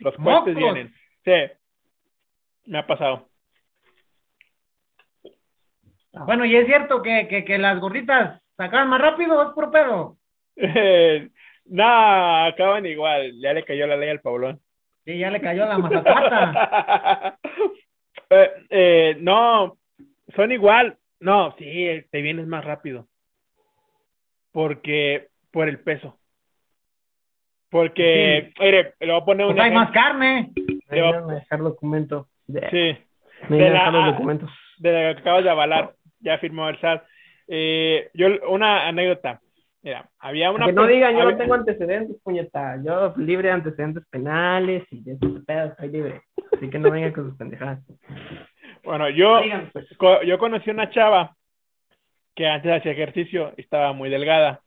Los 0.01 0.15
cuentes 0.17 0.55
vienen. 0.55 0.93
Sí. 1.25 1.33
Me 2.67 2.79
ha 2.79 2.87
pasado. 2.87 3.29
Bueno, 6.25 6.45
y 6.45 6.57
es 6.57 6.67
cierto 6.67 7.03
que, 7.03 7.29
que, 7.29 7.45
que 7.45 7.59
las 7.59 7.79
gorditas 7.81 8.41
sacaban 8.57 8.89
más 8.89 9.01
rápido, 9.01 9.43
es 9.43 9.49
por 9.51 9.71
pedo. 9.71 10.17
no, 11.67 12.45
acaban 12.47 12.87
igual. 12.87 13.33
Ya 13.41 13.53
le 13.53 13.65
cayó 13.65 13.87
la 13.87 13.97
ley 13.97 14.09
al 14.09 14.21
Pablón. 14.21 14.61
Sí, 15.05 15.19
ya 15.19 15.31
le 15.31 15.41
cayó 15.41 15.67
la 15.67 15.79
mazapata. 15.79 17.39
Eh, 18.29 18.51
eh, 18.71 19.17
no, 19.21 19.77
son 20.35 20.51
igual. 20.51 20.97
No, 21.21 21.55
sí, 21.59 21.87
te 22.11 22.23
vienes 22.23 22.49
más 22.49 22.65
rápido. 22.65 23.07
Porque, 24.51 25.29
por 25.53 25.69
el 25.69 25.79
peso. 25.79 26.19
Porque, 27.71 28.53
mire, 28.59 28.95
le 28.99 29.13
voy 29.13 29.21
a 29.21 29.25
poner 29.25 29.47
un 29.47 29.53
Pues 29.55 29.65
hay 29.65 29.71
más 29.73 29.91
ejemplo. 29.91 30.03
carne. 30.03 30.53
Le 30.91 31.03
voy 31.03 31.13
a- 31.13 31.35
dejar 31.35 31.61
documento. 31.61 32.29
Sí. 32.49 32.99
Me 33.49 33.57
De 33.59 33.71
la- 33.71 33.91
los 33.93 34.07
documentos. 34.15 34.51
de 34.79 34.91
lo 35.09 35.15
que 35.15 35.21
acabas 35.21 35.45
de 35.45 35.51
avalar, 35.51 35.93
ya 36.27 36.39
firmó 36.39 36.69
el 36.69 36.79
SAT. 36.81 37.03
Eh, 37.49 38.11
yo, 38.15 38.27
una 38.49 38.87
anécdota. 38.89 39.41
Mira, 39.83 40.11
había 40.19 40.51
una. 40.51 40.67
que 40.67 40.73
no 40.73 40.87
digan, 40.87 41.17
yo 41.17 41.31
no 41.31 41.37
tengo 41.37 41.55
antecedentes, 41.55 42.17
puñeta. 42.25 42.77
Yo 42.85 43.15
libre 43.17 43.49
de 43.49 43.55
antecedentes 43.55 44.05
penales 44.11 44.85
y 44.91 45.03
de 45.05 45.13
esos 45.13 45.45
pedos, 45.45 45.71
estoy 45.71 45.89
libre. 45.91 46.23
Así 46.53 46.69
que 46.69 46.79
no 46.79 46.91
vengan 46.91 47.13
con 47.13 47.29
sus 47.29 47.39
pendejadas. 47.39 47.79
Bueno, 48.83 49.09
yo, 49.11 49.41
pues. 49.73 49.87
co- 49.97 50.23
yo 50.23 50.39
conocí 50.39 50.71
una 50.71 50.91
chava 50.91 51.37
que 52.35 52.49
antes 52.49 52.73
hacía 52.73 52.93
ejercicio 52.93 53.53
y 53.57 53.61
estaba 53.63 53.93
muy 53.93 54.11
delgada. 54.11 54.61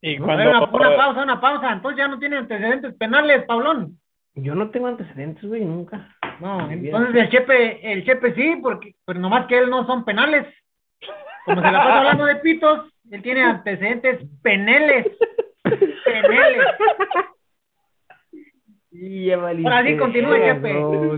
Y 0.00 0.16
cuando. 0.18 0.48
una, 0.48 0.60
una 0.64 0.96
pausa, 0.96 1.22
una 1.22 1.40
pausa. 1.40 1.72
Entonces 1.72 1.98
ya 1.98 2.08
no 2.08 2.18
tiene 2.18 2.38
antecedentes 2.38 2.94
penales, 2.94 3.44
Pablón. 3.44 3.98
Yo 4.42 4.54
no 4.54 4.70
tengo 4.70 4.86
antecedentes, 4.86 5.44
güey, 5.44 5.64
nunca. 5.64 6.14
No, 6.40 6.70
entonces 6.70 7.14
el 7.22 7.30
Chepe, 7.30 7.92
el 7.92 8.04
Chepe 8.04 8.34
sí, 8.34 8.56
porque, 8.62 8.94
pero 9.04 9.18
nomás 9.20 9.46
que 9.46 9.58
él 9.58 9.70
no 9.70 9.86
son 9.86 10.04
penales. 10.04 10.46
Como 11.44 11.62
se 11.62 11.70
la 11.72 11.78
pasa 11.78 11.98
hablando 11.98 12.24
de 12.26 12.36
pitos, 12.36 12.92
él 13.10 13.22
tiene 13.22 13.42
antecedentes 13.42 14.20
peneles. 14.42 15.06
Peneles. 16.04 16.66
Y 18.90 19.30
Ahora 19.30 19.84
sí, 19.84 19.96
continúe, 19.96 20.34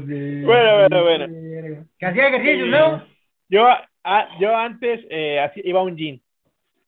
sí, 0.07 0.43
Bueno, 0.45 0.77
bueno, 0.89 1.03
bueno. 1.03 1.87
Que 1.99 2.07
hacía 2.07 2.29
ejercicio, 2.29 2.67
luego. 2.67 3.03
Yo, 3.49 3.67
ah, 4.05 4.29
yo 4.39 4.55
antes 4.57 5.01
eh, 5.09 5.41
así- 5.41 5.63
iba 5.65 5.81
a 5.81 5.85
un 5.85 5.97
gym, 5.97 6.21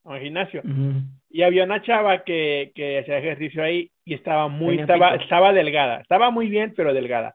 a 0.05 0.11
un 0.11 0.21
gimnasio. 0.21 0.61
Y 1.35 1.43
había 1.43 1.65
una 1.65 1.81
chava 1.81 2.25
que, 2.25 2.73
que 2.75 2.99
hacía 2.99 3.17
ejercicio 3.19 3.63
ahí 3.63 3.91
y 4.05 4.13
estaba 4.13 4.49
muy, 4.49 4.79
estaba, 4.79 5.15
estaba 5.15 5.53
delgada. 5.55 6.01
Estaba 6.03 6.31
muy 6.31 6.49
bien, 6.49 6.75
pero 6.77 6.93
delgada. 6.93 7.35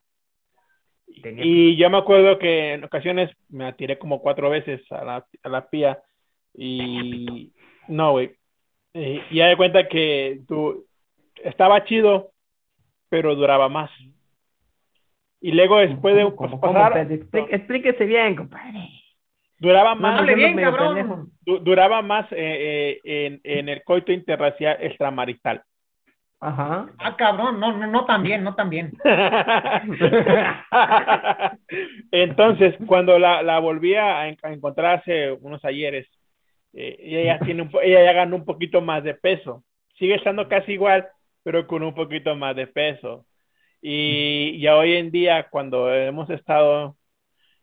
Tenía- 1.23 1.43
Y 1.43 1.75
yo 1.77 1.89
me 1.89 1.97
acuerdo 1.97 2.37
que 2.37 2.73
en 2.73 2.83
ocasiones 2.83 3.31
me 3.49 3.63
la 3.63 3.73
tiré 3.73 3.97
como 3.97 4.21
cuatro 4.21 4.51
veces 4.51 4.81
a 4.91 5.03
la, 5.03 5.25
a 5.41 5.49
la 5.49 5.67
pía 5.67 5.99
y 6.53 7.51
no, 7.87 8.11
güey. 8.11 8.35
Y, 8.93 9.21
y 9.31 9.35
ya 9.37 9.47
de 9.47 9.57
cuenta 9.57 9.87
que 9.87 10.41
tú 10.47 10.85
estaba 11.43 11.83
chido, 11.85 12.31
pero 13.09 13.35
duraba 13.35 13.67
más. 13.67 13.89
Y 15.41 15.53
luego 15.53 15.77
después 15.79 16.15
de 16.15 16.23
¿Cómo, 16.35 16.59
pues, 16.59 16.73
pasar, 16.73 17.07
explíquese 17.49 18.05
bien, 18.05 18.35
compadre. 18.35 18.89
Duraba 19.59 19.95
más, 19.95 20.25
bien, 20.25 20.55
cabrón. 20.57 21.31
duraba 21.45 22.01
más 22.01 22.25
eh, 22.31 22.99
eh, 23.03 23.05
en, 23.25 23.41
en 23.43 23.69
el 23.69 23.83
coito 23.83 24.11
interracial 24.11 24.77
extramarital. 24.81 25.61
Ajá. 26.39 26.87
Ah, 26.99 27.15
cabrón, 27.17 27.59
no, 27.59 27.75
no, 27.75 27.87
no 27.87 28.05
tan 28.05 28.21
bien, 28.21 28.43
no 28.43 28.53
tan 28.53 28.69
bien. 28.69 28.93
Entonces, 32.11 32.75
cuando 32.85 33.17
la, 33.17 33.41
la 33.41 33.59
volví 33.59 33.95
a, 33.95 34.27
en- 34.27 34.37
a 34.43 34.51
encontrar 34.53 34.99
hace 34.99 35.31
unos 35.31 35.63
ayeres, 35.65 36.07
eh, 36.73 36.95
ella 36.99 37.23
ya 37.39 37.39
tiene 37.45 37.63
un, 37.63 37.71
po- 37.71 37.81
ella 37.81 38.03
ya 38.03 38.13
ganó 38.13 38.35
un 38.35 38.45
poquito 38.45 38.81
más 38.81 39.03
de 39.03 39.15
peso. 39.15 39.63
Sigue 39.97 40.15
estando 40.15 40.47
casi 40.47 40.73
igual, 40.73 41.07
pero 41.43 41.65
con 41.65 41.81
un 41.83 41.95
poquito 41.95 42.35
más 42.35 42.55
de 42.55 42.67
peso. 42.67 43.25
Y 43.81 44.59
ya 44.59 44.75
hoy 44.75 44.95
en 44.95 45.11
día, 45.11 45.47
cuando 45.49 45.91
hemos 45.93 46.29
estado 46.29 46.95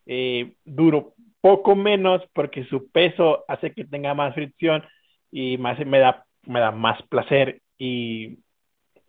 eh, 0.07 0.53
duro 0.65 1.15
poco 1.45 1.77
menos, 1.77 2.23
porque 2.33 2.65
su 2.65 2.91
peso 2.91 3.45
hace 3.49 3.73
que 3.75 3.85
tenga 3.85 4.15
más 4.15 4.33
fricción 4.35 4.83
y 5.31 5.59
más 5.59 5.79
me 5.85 5.99
da, 5.99 6.25
me 6.47 6.59
da 6.59 6.71
más 6.71 7.03
placer 7.03 7.59
y 7.77 8.39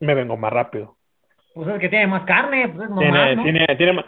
me 0.02 0.14
vengo 0.16 0.36
más 0.36 0.52
rápido. 0.52 0.98
Pues 1.54 1.70
es 1.70 1.80
que 1.80 1.88
tiene 1.88 2.08
más 2.08 2.26
carne, 2.26 2.68
pues 2.68 2.90
es 2.90 2.96
Tiene, 2.98 3.12
normal, 3.12 3.36
¿no? 3.38 3.44
tiene, 3.44 3.66
tiene 3.78 3.94
ma- 3.94 4.06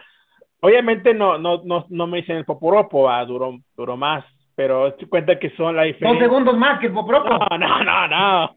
Obviamente 0.59 1.13
no, 1.13 1.38
no, 1.38 1.61
no, 1.63 1.86
no 1.89 2.07
me 2.07 2.17
dicen 2.17 2.36
el 2.36 2.43
poporopo, 2.43 3.09
ah, 3.09 3.23
duró, 3.23 3.57
duró 3.78 3.95
más, 3.95 4.25
pero 4.55 4.93
te 4.95 5.07
cuenta 5.07 5.39
que 5.39 5.51
son 5.51 5.78
la 5.78 5.84
Dos 5.84 5.93
diferencia. 5.93 6.25
segundos 6.25 6.57
más 6.57 6.80
que 6.82 6.88
el 6.88 6.93
popropo. 6.93 7.30
No, 7.30 7.57
no, 7.57 7.84
no, 7.86 8.07
no. 8.09 8.55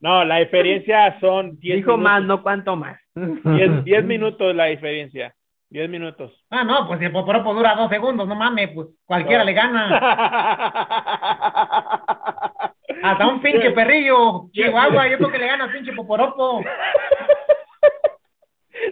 No, 0.00 0.24
la 0.24 0.38
diferencia 0.38 1.18
son 1.20 1.58
10 1.58 1.76
Dijo 1.76 1.98
minutos. 1.98 2.02
más, 2.04 2.22
no 2.24 2.42
cuánto 2.42 2.74
más. 2.76 2.98
10, 3.14 3.84
10 3.84 4.04
minutos 4.06 4.54
la 4.54 4.66
diferencia. 4.66 5.34
10 5.74 5.90
minutos. 5.90 6.30
Ah, 6.50 6.62
no, 6.62 6.86
pues 6.86 7.00
si 7.00 7.06
el 7.06 7.10
poporopo 7.10 7.52
dura 7.52 7.74
dos 7.74 7.90
segundos, 7.90 8.28
no 8.28 8.36
mames, 8.36 8.70
pues 8.72 8.86
cualquiera 9.04 9.42
le 9.42 9.52
gana. 9.54 9.88
Hasta 13.02 13.26
un 13.26 13.42
pinche 13.42 13.72
perrillo, 13.72 14.48
Chihuahua, 14.52 15.08
yo 15.08 15.16
creo 15.18 15.32
que 15.32 15.38
le 15.38 15.48
gana 15.48 15.64
al 15.64 15.72
pinche 15.72 15.92
poporopo. 15.92 16.62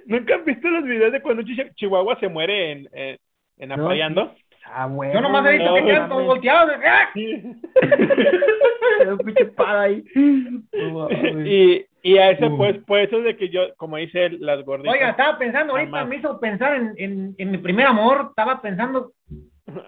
¿Nunca 0.07 0.35
han 0.35 0.45
visto 0.45 0.69
los 0.69 0.83
videos 0.83 1.13
de 1.13 1.23
cuando 1.23 1.45
Chihuahua 1.77 2.19
se 2.19 2.29
muere 2.29 2.73
en, 2.73 2.89
en, 2.93 3.17
en 3.59 3.69
No, 3.69 3.75
apareando? 3.77 4.35
Ah, 4.65 4.87
güey. 4.87 5.13
Yo 5.13 5.21
nomás 5.21 5.47
he 5.47 5.53
visto 5.53 5.73
que 5.75 5.85
quedan 5.85 6.09
todos 6.09 6.27
volteados. 6.27 6.81
de- 6.81 6.85
¡ah! 6.85 7.11
Un 9.09 9.19
pinche 9.19 9.53
ahí. 9.57 10.03
y, 11.47 11.87
y 12.03 12.19
a 12.19 12.31
ese 12.31 12.47
Uh. 12.47 12.57
pues, 12.57 12.77
pues 12.87 13.09
eso 13.09 13.21
de 13.21 13.37
que 13.37 13.49
yo, 13.49 13.75
como 13.77 13.97
dice 13.97 14.27
él, 14.27 14.39
las 14.41 14.65
gorditas. 14.65 14.93
Oiga, 14.95 15.11
estaba 15.11 15.39
pensando, 15.39 15.73
ahorita 15.73 15.91
Jamás. 15.91 16.09
me 16.09 16.17
hizo 16.17 16.41
pensar 16.41 16.75
en, 16.75 16.95
en, 16.97 17.35
en 17.39 17.51
mi 17.51 17.59
primer 17.59 17.87
amor, 17.87 18.27
estaba 18.31 18.61
pensando, 18.61 19.13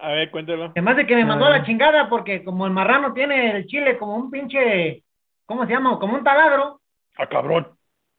A 0.01 0.09
ver, 0.09 0.31
cuéntelo. 0.31 0.65
además 0.65 0.95
de 0.97 1.05
que 1.05 1.15
me 1.15 1.25
mandó 1.25 1.45
a 1.45 1.49
Ah. 1.49 1.57
la 1.59 1.63
chingada, 1.63 2.09
porque 2.09 2.43
como 2.43 2.65
el 2.65 2.71
marrano 2.71 3.13
tiene 3.13 3.51
el 3.57 3.65
chile 3.67 3.97
como 3.97 4.15
un 4.15 4.31
pinche, 4.31 5.03
¿cómo 5.45 5.65
se 5.65 5.73
llama? 5.73 5.99
Como 5.99 6.15
un 6.15 6.23
taladro. 6.23 6.79
¡Ah, 7.17 7.27
cabrón! 7.27 7.67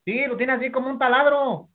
Sí, 0.05 0.25
lo 0.27 0.37
tiene 0.37 0.53
así 0.53 0.71
como 0.71 0.89
un 0.91 0.99
taladro. 0.99 1.69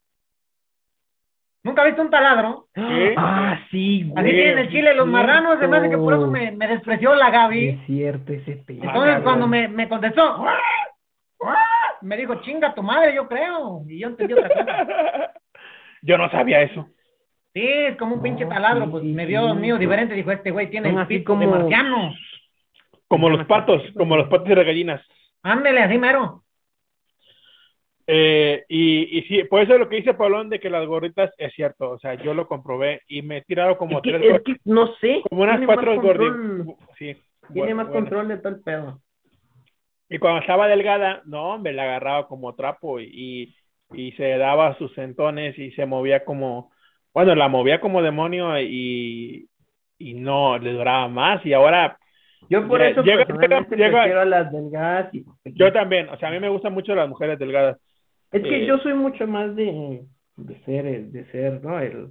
¿Nunca 1.63 1.81
has 1.83 1.87
visto 1.89 2.01
un 2.01 2.09
taladro? 2.09 2.67
¿Qué? 2.73 3.13
Ah, 3.17 3.59
sí, 3.69 4.03
güey. 4.07 4.23
Así 4.23 4.31
tienen 4.35 4.57
el 4.59 4.69
chile 4.69 4.93
los 4.95 5.07
marranos, 5.07 5.59
se 5.59 5.67
me 5.67 5.77
hace 5.77 5.89
que 5.89 5.97
por 5.97 6.13
eso 6.13 6.27
me, 6.27 6.51
me 6.51 6.67
despreció 6.67 7.13
la 7.15 7.29
Gaby. 7.29 7.67
Es 7.69 7.85
cierto 7.85 8.31
ese 8.33 8.55
pedo. 8.65 8.83
Entonces 8.83 9.19
cuando 9.21 9.47
me, 9.47 9.67
me 9.67 9.87
contestó, 9.89 10.43
me 12.01 12.17
dijo, 12.17 12.35
chinga 12.41 12.73
tu 12.73 12.83
madre, 12.83 13.15
yo 13.15 13.27
creo. 13.27 13.83
Y 13.87 13.99
yo 13.99 14.07
entendí 14.07 14.33
otra 14.33 14.49
cosa. 14.49 15.33
Yo 16.03 16.17
no 16.17 16.29
sabía 16.31 16.61
eso. 16.63 16.87
Sí, 17.53 17.61
es 17.63 17.95
como 17.97 18.15
un 18.15 18.23
pinche 18.23 18.45
taladro, 18.47 18.85
sí, 18.85 18.89
pues 18.91 19.03
sí, 19.03 19.09
me 19.13 19.25
vio 19.27 19.53
mío 19.53 19.77
diferente, 19.77 20.15
dijo, 20.15 20.31
este 20.31 20.49
güey 20.49 20.69
tiene 20.71 20.89
el 20.89 20.97
así 20.97 21.19
pito 21.19 21.35
de 21.35 21.45
como- 21.45 21.59
marciano. 21.59 22.13
Como 23.07 23.29
los 23.29 23.45
patos, 23.45 23.83
como 23.95 24.17
los 24.17 24.27
patos 24.29 24.49
y 24.49 24.55
las 24.55 24.65
gallinas. 24.65 25.01
Ándele, 25.43 25.81
así 25.81 25.97
mero. 25.99 26.43
Eh, 28.07 28.63
y, 28.67 29.17
y 29.19 29.21
sí, 29.23 29.43
por 29.43 29.61
eso 29.61 29.77
lo 29.77 29.87
que 29.87 29.97
dice 29.97 30.13
Pablón 30.13 30.49
de 30.49 30.59
que 30.59 30.69
las 30.69 30.85
gorditas 30.87 31.31
es 31.37 31.53
cierto. 31.53 31.91
O 31.91 31.99
sea, 31.99 32.15
yo 32.15 32.33
lo 32.33 32.47
comprobé 32.47 33.01
y 33.07 33.21
me 33.21 33.37
he 33.37 33.41
tirado 33.43 33.77
como 33.77 33.97
Es 33.97 34.03
que, 34.03 34.11
tres, 34.11 34.35
es 34.35 34.41
que 34.41 34.55
no 34.65 34.95
sé. 34.95 35.21
como 35.29 35.43
unas 35.43 35.61
cuatro 35.65 36.01
gorditas. 36.01 36.75
Sí. 36.97 37.15
Tiene 37.53 37.73
más 37.75 37.87
control 37.89 38.27
de 38.29 38.37
todo 38.37 38.49
el 38.55 38.61
pedo. 38.61 38.99
Y 40.13 40.19
cuando 40.19 40.41
estaba 40.41 40.67
delgada, 40.67 41.21
no, 41.25 41.53
hombre, 41.53 41.73
la 41.73 41.83
agarraba 41.83 42.27
como 42.27 42.53
trapo 42.53 42.99
y, 42.99 43.55
y 43.93 44.11
se 44.13 44.37
daba 44.37 44.77
sus 44.77 44.93
sentones 44.93 45.57
y 45.57 45.71
se 45.71 45.85
movía 45.85 46.25
como, 46.25 46.71
bueno, 47.13 47.33
la 47.35 47.47
movía 47.47 47.79
como 47.79 48.01
demonio 48.01 48.59
y, 48.59 49.47
y 49.97 50.13
no, 50.15 50.57
le 50.57 50.73
duraba 50.73 51.07
más. 51.07 51.45
Y 51.45 51.53
ahora 51.53 51.97
Yo 52.49 52.67
por 52.67 52.79
Llega- 52.81 52.91
eso 52.91 53.03
llega- 53.03 53.25
personalmente 53.25 53.75
llega- 53.77 53.91
prefiero 54.01 54.21
a 54.21 54.25
las 54.25 54.51
delgadas. 54.51 55.13
Y, 55.13 55.23
yo 55.53 55.71
también, 55.71 56.09
o 56.09 56.17
sea, 56.17 56.27
a 56.29 56.31
mí 56.31 56.39
me 56.39 56.49
gustan 56.49 56.73
mucho 56.73 56.93
las 56.93 57.07
mujeres 57.07 57.39
delgadas. 57.39 57.77
es 58.33 58.41
que 58.43 58.63
eh, 58.63 58.65
yo 58.65 58.77
soy 58.79 58.93
mucho 58.93 59.25
más 59.27 59.55
de, 59.55 60.01
de 60.37 60.59
ser, 60.65 60.85
el- 60.85 61.11
de 61.13 61.25
ser, 61.31 61.61
¿no? 61.63 61.79
El, 61.79 62.07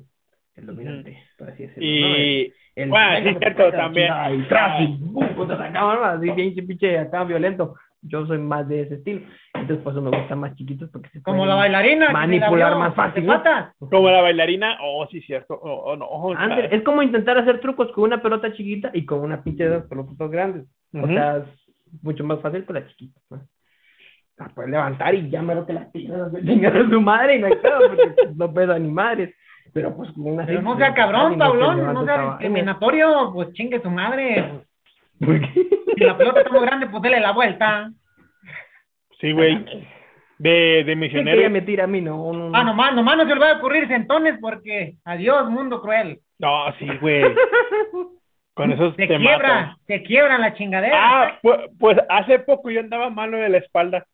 el 0.57 0.67
dominante, 0.67 1.19
por 1.37 1.51
así 1.51 1.67
decirlo. 1.67 2.09
¿no? 2.09 2.15
El- 2.15 2.21
Y, 2.23 2.53
el, 2.77 2.89
bueno, 2.89 3.17
sí, 3.31 3.37
cierto, 3.41 3.71
también. 3.73 4.11
Y 4.31 4.85
y 4.85 4.97
pum, 5.13 5.29
puta, 5.35 5.57
la 5.57 5.73
cámara, 5.73 6.13
así 6.13 6.31
bien 6.31 6.55
pinche 6.67 6.99
acá 6.99 7.25
violento. 7.25 7.75
Yo 8.03 8.27
soy 8.27 8.39
más 8.39 8.67
de 8.69 8.83
ese 8.83 8.95
estilo. 8.95 9.21
Entonces, 9.55 9.85
por 9.85 9.93
eso 9.93 10.01
me 10.01 10.11
gustan 10.17 10.41
más 10.41 10.55
chiquitos 10.57 10.89
porque 10.91 11.11
se 11.11 11.23
Como 11.23 11.45
la 11.45 11.55
bailarina. 11.55 12.11
manipular 12.11 12.53
me 12.53 12.59
la 12.59 12.77
más 12.77 12.95
fácil, 12.95 13.27
¿no? 13.27 13.43
como 13.79 14.11
la 14.11 14.23
bailarina, 14.23 14.79
oh, 14.83 15.07
sí, 15.11 15.21
cierto, 15.23 15.55
oh, 15.55 15.93
oh, 15.93 15.97
no, 15.97 16.07
oh, 16.07 16.35
Antes, 16.35 16.73
es 16.73 16.83
como 16.83 17.03
intentar 17.03 17.37
hacer 17.39 17.61
trucos 17.61 17.93
con 17.93 18.05
una 18.05 18.23
pelota 18.23 18.53
chiquita 18.53 18.91
y 18.95 19.05
con 19.05 19.21
una 19.21 19.43
pinche 19.43 19.69
de 19.69 19.77
esas 19.77 19.89
pelotas 19.89 20.31
grandes. 20.31 20.67
O 20.95 21.07
sea, 21.07 21.39
es 21.39 21.45
mucho 22.03 22.25
más 22.25 22.41
fácil 22.41 22.65
con 22.65 22.75
la 22.75 22.87
chiquita. 22.87 23.21
¿no? 23.31 23.41
La 24.41 24.49
puedes 24.49 24.71
levantar 24.71 25.15
y 25.15 25.29
ya 25.29 25.43
mero 25.43 25.67
que 25.67 25.75
las 25.75 25.87
piernas 25.89 26.33
me 26.33 26.43
chingan 26.43 26.75
a 26.75 26.89
su 26.89 27.01
madre 27.01 27.37
y 27.37 27.41
no 27.41 27.47
hay 27.47 27.57
pedo 27.57 27.79
porque 27.89 28.15
no 28.35 28.53
pesa 28.53 28.79
ni 28.79 28.89
madres. 28.89 29.35
Pero 29.73 29.95
pues 29.95 30.11
con 30.13 30.33
una 30.33 30.47
Pero 30.47 30.63
no 30.63 30.77
sea 30.79 30.95
cabrón, 30.95 31.39
Pablón, 31.39 31.93
no 31.93 32.05
sea 32.05 32.31
discriminatorio, 32.31 33.31
pues 33.35 33.53
chingue 33.53 33.81
su 33.83 33.91
madre. 33.91 34.65
¿Por 35.21 35.41
qué? 35.41 35.70
Si 36.01 36.07
la 36.07 36.17
pelota 36.17 36.41
está 36.41 36.51
muy 36.51 36.63
grande, 36.63 36.87
pues 36.87 37.03
dele 37.03 37.21
la 37.21 37.33
vuelta. 37.33 37.91
Sí, 39.21 39.33
güey. 39.33 39.65
De, 40.39 40.83
de 40.85 40.93
Sí, 40.93 40.97
misionero. 40.97 41.39
ella 41.39 41.51
me 41.51 41.61
tira 41.61 41.85
a 41.85 41.87
mí, 41.87 42.01
no, 42.01 42.33
no, 42.33 42.49
no. 42.49 42.57
Ah, 42.57 42.65
nomás, 42.65 42.95
nomás 42.95 43.19
no 43.19 43.25
se 43.29 43.35
le 43.35 43.39
va 43.41 43.51
a 43.51 43.57
ocurrir 43.59 43.87
sentones 43.89 44.39
porque 44.41 44.95
adiós, 45.05 45.51
mundo 45.51 45.83
cruel. 45.83 46.21
No, 46.39 46.73
sí, 46.79 46.87
güey. 47.03 47.23
Con 48.55 48.73
esos 48.73 48.97
Se 48.97 49.07
te 49.07 49.17
quiebra, 49.19 49.49
matan. 49.55 49.77
se 49.87 50.03
quiebra 50.03 50.39
la 50.39 50.55
chingadera. 50.55 50.97
Ah, 50.99 51.39
pues, 51.43 51.61
pues 51.79 51.99
hace 52.09 52.39
poco 52.39 52.71
yo 52.71 52.81
andaba 52.81 53.11
malo 53.11 53.37
de 53.37 53.51
la 53.51 53.59
espalda. 53.59 54.07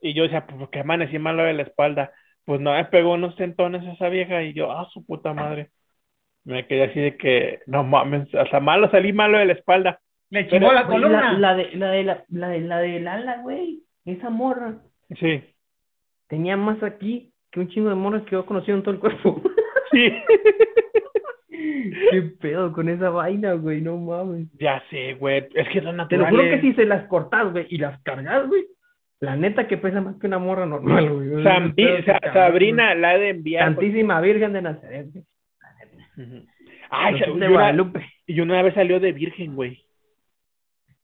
Y 0.00 0.14
yo 0.14 0.22
decía, 0.22 0.46
pues, 0.46 0.56
¿por 0.58 0.70
qué 0.70 0.80
amanecí 0.80 1.18
malo 1.18 1.42
de 1.42 1.52
la 1.52 1.62
espalda? 1.62 2.10
Pues 2.46 2.60
no, 2.60 2.72
me 2.72 2.84
pegó 2.86 3.12
unos 3.12 3.36
tentones 3.36 3.84
esa 3.92 4.08
vieja 4.08 4.42
y 4.42 4.54
yo, 4.54 4.72
ah, 4.72 4.88
su 4.92 5.04
puta 5.04 5.34
madre. 5.34 5.68
Me 6.44 6.66
quedé 6.66 6.84
así 6.84 7.00
de 7.00 7.16
que, 7.18 7.60
no 7.66 7.82
mames, 7.84 8.32
hasta 8.34 8.60
malo 8.60 8.90
salí 8.90 9.12
malo 9.12 9.36
de 9.36 9.46
la 9.46 9.52
espalda. 9.52 10.00
Le 10.30 10.48
chingó 10.48 10.72
la 10.72 10.86
columna. 10.86 11.32
la, 11.34 11.38
la 11.38 11.54
de 11.56 11.76
la 11.76 11.90
de 11.90 12.02
la, 12.04 12.24
la 12.30 12.48
de 12.48 12.60
la 12.60 12.78
de 12.78 13.00
Lala, 13.00 13.42
güey. 13.42 13.82
Esa 14.04 14.30
morra 14.30 14.78
Sí, 15.20 15.42
tenía 16.28 16.56
más 16.56 16.82
aquí 16.82 17.32
que 17.52 17.60
un 17.60 17.68
chingo 17.68 17.88
de 17.88 17.94
morras 17.94 18.22
que 18.24 18.32
yo 18.32 18.40
he 18.40 18.44
conocido 18.44 18.76
en 18.76 18.82
todo 18.82 18.94
el 18.94 19.00
cuerpo. 19.00 19.40
sí. 19.92 20.12
Qué 22.10 22.22
pedo 22.40 22.72
con 22.72 22.88
esa 22.88 23.10
vaina, 23.10 23.52
güey, 23.54 23.80
no 23.80 23.96
mames. 23.96 24.48
ya 24.58 24.82
sé, 24.90 25.14
güey. 25.14 25.46
Es 25.54 25.68
que 25.68 25.80
son 25.80 25.96
Te 26.08 26.16
lo 26.16 26.24
naturales. 26.24 26.30
juro 26.30 26.42
que 26.42 26.60
si 26.60 26.72
se 26.74 26.84
las 26.84 27.06
cortas, 27.08 27.52
güey, 27.52 27.66
y 27.70 27.78
las 27.78 28.00
cargas, 28.02 28.46
güey. 28.48 28.66
La 29.20 29.34
neta 29.36 29.66
que 29.66 29.78
pesa 29.78 30.00
más 30.02 30.16
que 30.16 30.26
una 30.26 30.38
morra 30.38 30.66
normal, 30.66 31.08
güey. 31.10 31.42
Sa- 32.04 32.20
Sabrina 32.34 32.94
la 32.94 33.16
de 33.16 33.30
enviar. 33.30 33.64
Santísima 33.64 34.20
Virgen 34.20 34.52
de 34.52 34.62
Nazaret, 34.62 35.06
güey. 35.12 35.24
Y 36.18 37.30
una, 37.30 37.48
Guadalupe. 37.48 38.04
y 38.26 38.40
una 38.40 38.62
vez 38.62 38.74
salió 38.74 39.00
de 39.00 39.12
virgen, 39.12 39.54
güey. 39.54 39.82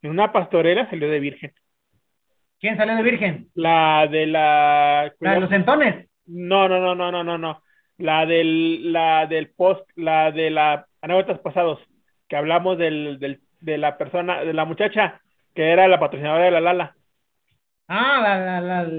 En 0.02 0.10
una 0.10 0.32
pastorela 0.32 0.88
salió 0.90 1.08
de 1.08 1.20
virgen. 1.20 1.52
¿Quién 2.60 2.76
salió 2.76 2.94
de 2.96 3.02
virgen? 3.02 3.48
La 3.54 4.06
de 4.10 4.26
la. 4.26 5.12
La 5.20 5.34
de 5.34 5.40
los 5.40 5.52
entones. 5.52 6.08
No, 6.26 6.68
no, 6.68 6.78
no, 6.80 6.94
no, 6.94 7.10
no, 7.10 7.24
no, 7.24 7.38
no. 7.38 7.62
La 7.98 8.26
del, 8.26 8.92
la 8.92 9.26
del 9.26 9.50
post, 9.50 9.88
la 9.96 10.30
de 10.32 10.50
la 10.50 10.86
anécdotas 11.00 11.38
pasados, 11.40 11.80
que 12.28 12.36
hablamos 12.36 12.78
del, 12.78 13.18
del, 13.18 13.40
de 13.60 13.78
la 13.78 13.98
persona, 13.98 14.44
de 14.44 14.52
la 14.52 14.64
muchacha 14.64 15.20
que 15.54 15.70
era 15.70 15.86
la 15.88 16.00
patrocinadora 16.00 16.44
de 16.44 16.50
la 16.50 16.60
Lala. 16.60 16.94
Ah, 17.88 18.20
la, 18.22 18.38
la, 18.38 18.60
la, 18.60 18.82
la, 18.84 18.92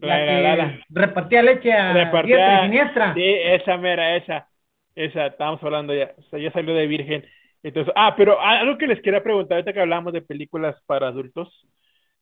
La- 0.00 0.24
que 0.24 0.42
la- 0.42 0.56
la- 0.56 0.78
repartía 0.88 1.42
leche 1.42 1.72
a 1.72 1.92
Repartía- 1.92 2.36
diestra 2.36 2.58
y 2.60 2.66
siniestra. 2.66 3.14
Sí, 3.14 3.22
esa 3.24 3.76
mera, 3.76 4.16
esa, 4.16 4.48
esa, 4.94 5.26
estábamos 5.26 5.62
hablando 5.62 5.94
ya, 5.94 6.12
o 6.16 6.22
sea, 6.22 6.38
ya 6.38 6.50
salió 6.52 6.74
de 6.74 6.86
virgen. 6.86 7.24
Entonces, 7.62 7.92
ah, 7.96 8.14
pero 8.16 8.40
algo 8.40 8.78
que 8.78 8.86
les 8.86 9.00
quería 9.02 9.22
preguntar, 9.22 9.56
ahorita 9.56 9.72
que 9.72 9.80
hablamos 9.80 10.12
de 10.12 10.22
películas 10.22 10.80
para 10.86 11.08
adultos, 11.08 11.66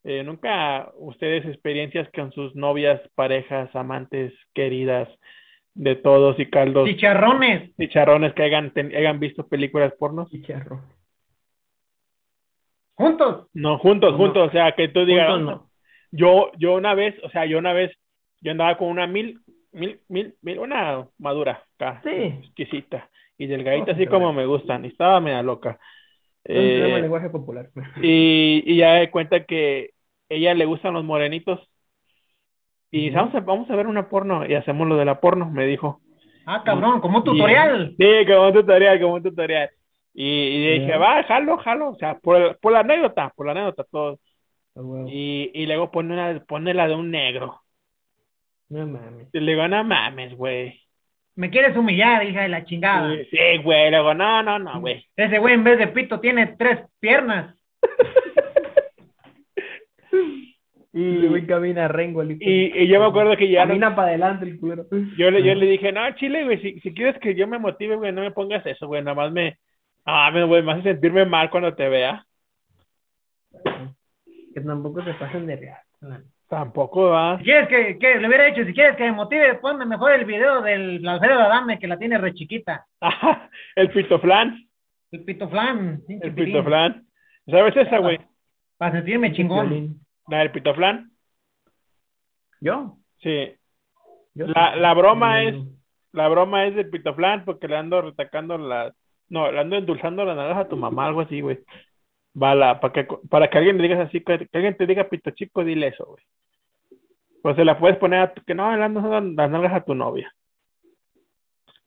eh, 0.05 0.23
¿nunca 0.23 0.91
ustedes 0.97 1.45
experiencias 1.45 2.09
con 2.15 2.33
sus 2.33 2.55
novias, 2.55 3.01
parejas, 3.15 3.75
amantes, 3.75 4.33
queridas, 4.55 5.09
de 5.75 5.95
todos 5.95 6.39
y 6.41 6.47
caldos, 6.47 6.89
Chicharrones. 6.89 7.77
chicharrones 7.77 8.33
que 8.33 8.43
hayan, 8.45 8.71
ten- 8.73 8.97
hayan 8.97 9.21
visto 9.21 9.47
películas 9.47 9.93
pornos? 9.99 10.31
Chicharro. 10.31 10.81
Juntos. 12.95 13.49
No, 13.53 13.79
juntos, 13.79 14.13
No. 14.13 14.17
juntos, 14.19 14.49
o 14.49 14.51
sea, 14.53 14.73
que 14.73 14.89
tú 14.89 15.05
digas, 15.05 15.29
Juntos 15.31 15.45
no. 15.63 15.71
yo, 16.13 16.51
yo 16.57 16.75
una 16.75 16.95
vez, 16.95 17.15
o 17.23 17.29
sea, 17.31 17.45
yo 17.45 17.59
una 17.59 17.73
vez, 17.75 17.93
yo 18.41 18.53
andaba 18.53 18.79
con 18.79 18.89
una 18.89 19.07
mil, 19.07 19.41
mil, 19.73 20.01
mil, 20.09 20.35
mil 20.41 20.59
una 20.61 21.07
madura, 21.19 21.63
acá, 21.79 22.01
Sí. 22.03 22.11
exquisita, 22.11 23.11
y 23.39 23.47
delgadita, 23.47 23.93
Oh, 23.93 23.95
así 23.95 24.07
como 24.07 24.33
me 24.33 24.47
gustan, 24.47 24.85
y 24.85 24.89
estaba 24.89 25.21
media 25.21 25.43
loca. 25.43 25.79
Eh, 26.45 26.99
lenguaje 27.01 27.29
popular. 27.31 27.71
y, 28.03 28.63
y 28.65 28.77
ya 28.77 28.95
de 28.95 29.11
cuenta 29.11 29.45
que 29.45 29.91
ella 30.29 30.55
le 30.55 30.65
gustan 30.65 30.95
los 30.95 31.05
morenitos, 31.05 31.61
y 32.91 33.11
vamos 33.11 33.35
a, 33.35 33.41
vamos 33.41 33.71
a 33.71 33.77
ver 33.77 33.87
una 33.87 34.09
porno, 34.09 34.47
y 34.47 34.55
hacemos 34.55 34.87
lo 34.87 34.97
de 34.97 35.05
la 35.05 35.21
porno, 35.21 35.51
me 35.51 35.67
dijo. 35.67 36.01
Ah, 36.47 36.63
cabrón, 36.65 37.01
como 37.01 37.19
un 37.19 37.23
Y- 37.23 37.25
tutorial. 37.25 37.95
Sí, 37.99 38.07
como 38.27 38.47
un 38.49 38.53
tutorial, 38.55 39.01
como 39.01 39.15
un 39.15 39.23
tutorial. 39.23 39.71
Y, 40.15 40.25
y 40.25 40.79
dije, 40.81 40.97
va, 40.97 41.23
jalo, 41.25 41.59
jalo, 41.59 41.91
o 41.91 41.95
sea, 41.97 42.19
por, 42.19 42.59
por 42.61 42.73
la 42.73 42.81
anécdota, 42.81 43.33
por 43.37 43.47
la 43.47 43.53
anécdota, 43.53 43.85
todo. 43.91 44.19
Ah. 44.77 45.05
Y, 45.09 45.51
y 45.53 45.67
luego 45.67 45.91
pone, 45.91 46.15
una, 46.15 46.45
pone 46.47 46.73
la 46.73 46.87
de 46.89 46.95
un 46.95 47.11
negro. 47.11 47.61
No 48.69 48.87
mames. 48.87 49.29
Y 49.33 49.41
le 49.41 49.53
digo, 49.53 49.67
no 49.69 49.85
mames, 49.85 50.35
güey. 50.37 50.81
Me 51.37 51.51
quieres 51.51 51.77
humillar, 51.77 52.25
hija 52.27 52.43
de 52.43 52.49
la 52.49 52.65
chingada. 52.65 53.15
Sí, 53.15 53.25
sí, 53.31 53.63
güey. 53.63 53.91
Luego, 53.91 54.15
no, 54.15 54.43
no, 54.43 54.59
no, 54.59 54.81
güey. 54.81 55.07
Ese 55.17 55.39
güey 55.39 55.55
en 55.55 55.65
vez 55.65 55.79
de 55.79 55.89
pito 55.89 56.19
tiene 56.19 56.47
tres 56.59 56.81
piernas. 56.99 57.55
Ese 60.93 61.29
güey 61.29 61.47
camina 61.47 61.89
rengo. 61.89 62.23
el 62.23 62.39
Y, 62.41 62.73
y 62.75 62.89
yo 62.89 62.99
me 63.01 63.07
acuerdo 63.07 63.37
que 63.37 63.51
ya 63.51 63.65
no- 63.65 63.69
Camina 63.69 63.95
para 63.95 64.09
adelante 64.09 64.47
el 64.47 64.59
culero. 64.59 64.87
yo, 65.19 65.31
le, 65.31 65.43
yo 65.43 65.55
le 65.55 65.67
dije, 65.67 65.93
no, 65.93 66.11
chile, 66.15 66.45
güey, 66.45 66.59
si, 66.63 66.81
si 66.81 66.95
quieres 66.95 67.19
que 67.21 67.35
yo 67.35 67.47
me 67.47 67.59
motive, 67.59 67.97
güey, 67.97 68.13
no 68.13 68.23
me 68.23 68.31
pongas 68.31 68.65
eso, 68.65 68.87
güey. 68.87 69.03
Nada 69.03 69.15
más 69.15 69.31
me, 69.31 69.59
ah, 70.07 70.31
me, 70.33 70.45
güey, 70.45 70.63
me 70.63 70.73
hace 70.73 70.85
sentirme 70.85 71.27
mal 71.27 71.51
cuando 71.51 71.75
te 71.75 71.87
vea. 71.91 72.25
Que 74.55 74.61
tampoco 74.63 75.05
se 75.05 75.13
pasen 75.15 75.47
de 75.47 75.57
real. 75.57 76.23
Tampoco 76.49 77.11
va. 77.11 77.39
Si 77.39 77.45
quieres 77.45 77.69
que, 77.69 77.99
que 77.99 78.21
le 78.21 78.29
hubiera 78.29 78.45
dicho, 78.45 78.65
si 78.65 78.73
quieres 78.73 78.97
que 78.97 79.05
me 79.05 79.13
motive, 79.13 79.55
ponme 79.57 79.85
mejor 79.85 80.13
el 80.13 80.25
video 80.25 80.63
del 80.63 81.07
Alfredo 81.07 81.41
Adame, 81.41 81.79
que 81.79 81.89
la 81.89 81.99
tiene 81.99 82.19
re 82.19 82.35
chiquita. 82.35 82.87
Ajá, 83.01 83.51
el 83.75 83.91
pitoflán, 83.91 84.57
El 85.11 85.25
pito 85.25 85.49
flan. 85.49 86.03
el 86.09 86.35
pitoflán. 86.35 87.05
¿Sabes 87.47 87.77
esa, 87.77 87.99
güey? 87.99 88.21
Para 88.77 88.93
sentirme 88.93 89.33
chingón. 89.33 90.01
La 90.29 90.39
del 90.39 90.53
pitoflán. 90.53 91.11
¿Yo? 92.61 92.97
Sí. 93.19 93.53
Yo 94.35 94.47
La, 94.49 94.77
la 94.77 94.95
broma 94.95 95.43
Mm, 95.43 95.49
es, 95.49 95.55
la 96.13 96.29
broma 96.29 96.67
es 96.67 96.75
del 96.77 96.91
pitoflán 96.91 97.45
porque 97.45 97.69
le 97.69 97.77
ando 97.77 98.03
retacando 98.03 98.57
la, 98.59 98.93
no, 99.29 99.51
le 99.51 99.61
ando 99.61 99.77
endulzando 99.77 100.25
la 100.25 100.35
naranja 100.35 100.61
a 100.63 100.69
tu 100.69 100.77
mamá, 100.77 101.07
algo 101.07 101.21
así, 101.23 101.41
güey. 101.41 101.59
Va 102.41 102.55
la, 102.55 102.81
para 102.81 102.93
que, 102.93 103.09
para 103.31 103.49
que 103.49 103.59
alguien 103.59 103.79
le 103.79 103.85
digas 103.85 104.09
así, 104.09 104.21
que, 104.23 104.49
alguien 104.53 104.77
te 104.77 104.87
diga 104.87 105.09
pito 105.09 105.31
chico, 105.31 105.65
dile 105.65 105.89
eso, 105.89 106.05
güey. 106.05 106.25
Pues 107.43 107.57
se 107.57 107.65
la 107.65 107.79
puedes 107.79 107.97
poner 107.99 108.21
a 108.21 108.35
tu, 108.35 108.43
que 108.43 108.55
no, 108.55 108.67
ando 108.67 109.01
las 109.01 109.51
nalgas 109.51 109.73
a 109.73 109.85
tu 109.85 109.95
novia. 109.95 110.33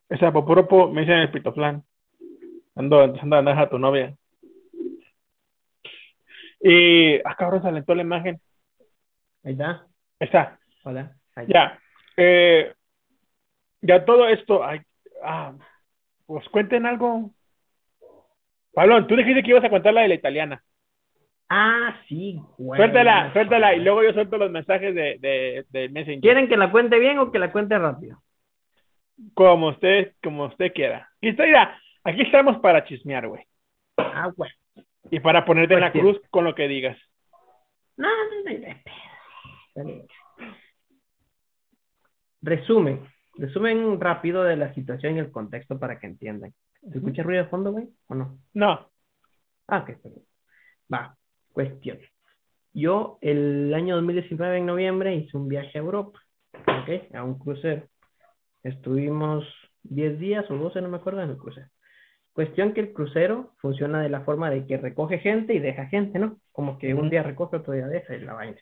Esa 0.10 0.32
poporopo 0.32 0.90
me 0.90 1.02
dicen 1.02 1.20
el 1.20 1.32
pitoflán. 1.32 1.84
Ando 2.76 3.06
las 3.06 3.24
nalgas 3.24 3.60
a 3.60 3.70
tu 3.70 3.78
novia. 3.78 4.16
Y, 6.62 7.18
ah, 7.20 7.36
cabrón, 7.38 7.62
se 7.62 7.68
alentó 7.68 7.94
la 7.94 8.02
imagen. 8.02 8.42
Ahí 9.44 9.54
está. 9.54 9.86
Esa. 10.20 10.60
Hola. 10.84 11.16
Ahí 11.36 11.46
está. 11.46 11.54
Ya, 11.54 11.80
eh, 12.18 12.74
ya 13.82 14.04
todo 14.04 14.28
esto, 14.28 14.64
ay, 14.64 14.82
ah, 15.24 15.54
pues 16.26 16.48
cuenten 16.50 16.86
algo. 16.86 17.32
Pablo, 18.74 19.06
tú 19.08 19.16
dijiste 19.16 19.44
que 19.44 19.52
ibas 19.52 19.64
a 19.64 19.70
contar 19.70 19.94
la 19.94 20.02
de 20.02 20.10
la 20.10 20.16
italiana. 20.16 20.64
Ah, 21.50 22.00
sí, 22.08 22.40
güey. 22.58 22.78
Suéltala, 22.78 23.34
suéltala, 23.34 23.74
y 23.74 23.80
luego 23.80 24.04
yo 24.04 24.14
suelto 24.14 24.38
los 24.38 24.52
mensajes 24.52 24.94
de, 24.94 25.18
de, 25.20 25.66
de 25.70 25.90
Messenger. 25.90 26.22
¿Quieren 26.22 26.48
que 26.48 26.58
la 26.58 26.72
cuente 26.72 27.00
bien 27.00 27.18
o 27.18 27.32
que 27.32 27.40
la 27.40 27.52
cuente 27.52 27.78
rápido? 27.78 28.22
Como 29.34 29.70
usted, 29.70 30.14
como 30.22 30.46
usted 30.46 30.72
quiera. 30.74 31.10
Mira, 31.22 31.80
aquí 32.04 32.22
estamos 32.22 32.60
para 32.60 32.86
chismear, 32.86 33.28
güey. 33.28 33.44
Ah, 33.98 34.32
güey. 34.36 34.52
Y 35.10 35.20
para 35.20 35.44
ponerte 35.44 35.74
en 35.74 35.82
la 35.82 35.92
cruz 35.92 36.22
con 36.30 36.46
lo 36.46 36.54
que 36.54 36.68
digas. 36.68 36.98
No, 37.98 38.08
no, 38.08 38.52
no, 39.76 39.84
no. 39.84 40.04
Resumen. 42.42 43.02
Resumen 43.36 44.00
rápido 44.00 44.44
de 44.44 44.56
la 44.56 44.74
situación 44.74 45.16
y 45.16 45.20
el 45.20 45.32
contexto 45.32 45.80
para 45.80 46.00
que 46.00 46.08
entiendan. 46.08 46.54
¿Se 46.82 46.98
escucha 46.98 47.24
ruido 47.24 47.44
de 47.44 47.50
fondo, 47.50 47.72
güey? 47.72 47.90
¿O 48.08 48.16
no? 48.16 48.40
No. 48.54 48.90
Ah, 49.68 49.80
ok. 49.80 49.92
Va, 50.92 51.16
cuestión. 51.52 52.00
Yo 52.74 53.18
el 53.22 53.74
año 53.74 53.96
2019, 53.96 54.58
en 54.58 54.66
noviembre, 54.66 55.16
hice 55.16 55.38
un 55.38 55.48
viaje 55.48 55.78
a 55.78 55.82
Europa, 55.82 56.20
¿ok? 56.54 57.16
A 57.16 57.24
un 57.24 57.38
crucero. 57.38 57.84
Estuvimos 58.64 59.46
10 59.84 60.20
días 60.20 60.50
o 60.50 60.56
12, 60.56 60.82
no 60.82 60.90
me 60.90 60.98
acuerdo, 60.98 61.22
en 61.22 61.32
el 61.32 61.38
crucero. 61.38 61.68
Cuestión 62.34 62.74
que 62.74 62.82
el 62.82 62.94
crucero 62.94 63.54
funciona 63.58 64.02
de 64.02 64.10
la 64.10 64.22
forma 64.22 64.50
de 64.50 64.66
que 64.66 64.78
recoge 64.78 65.20
gente 65.20 65.54
y 65.54 65.60
deja 65.60 65.88
gente, 65.88 66.20
¿no? 66.20 66.40
Como 66.52 66.78
que 66.78 66.94
un 66.94 67.10
día 67.10 67.24
recoge, 67.24 67.58
otro 67.58 67.74
día 67.74 67.88
deja 67.88 68.16
y 68.16 68.22
la 68.22 68.34
vaina. 68.34 68.58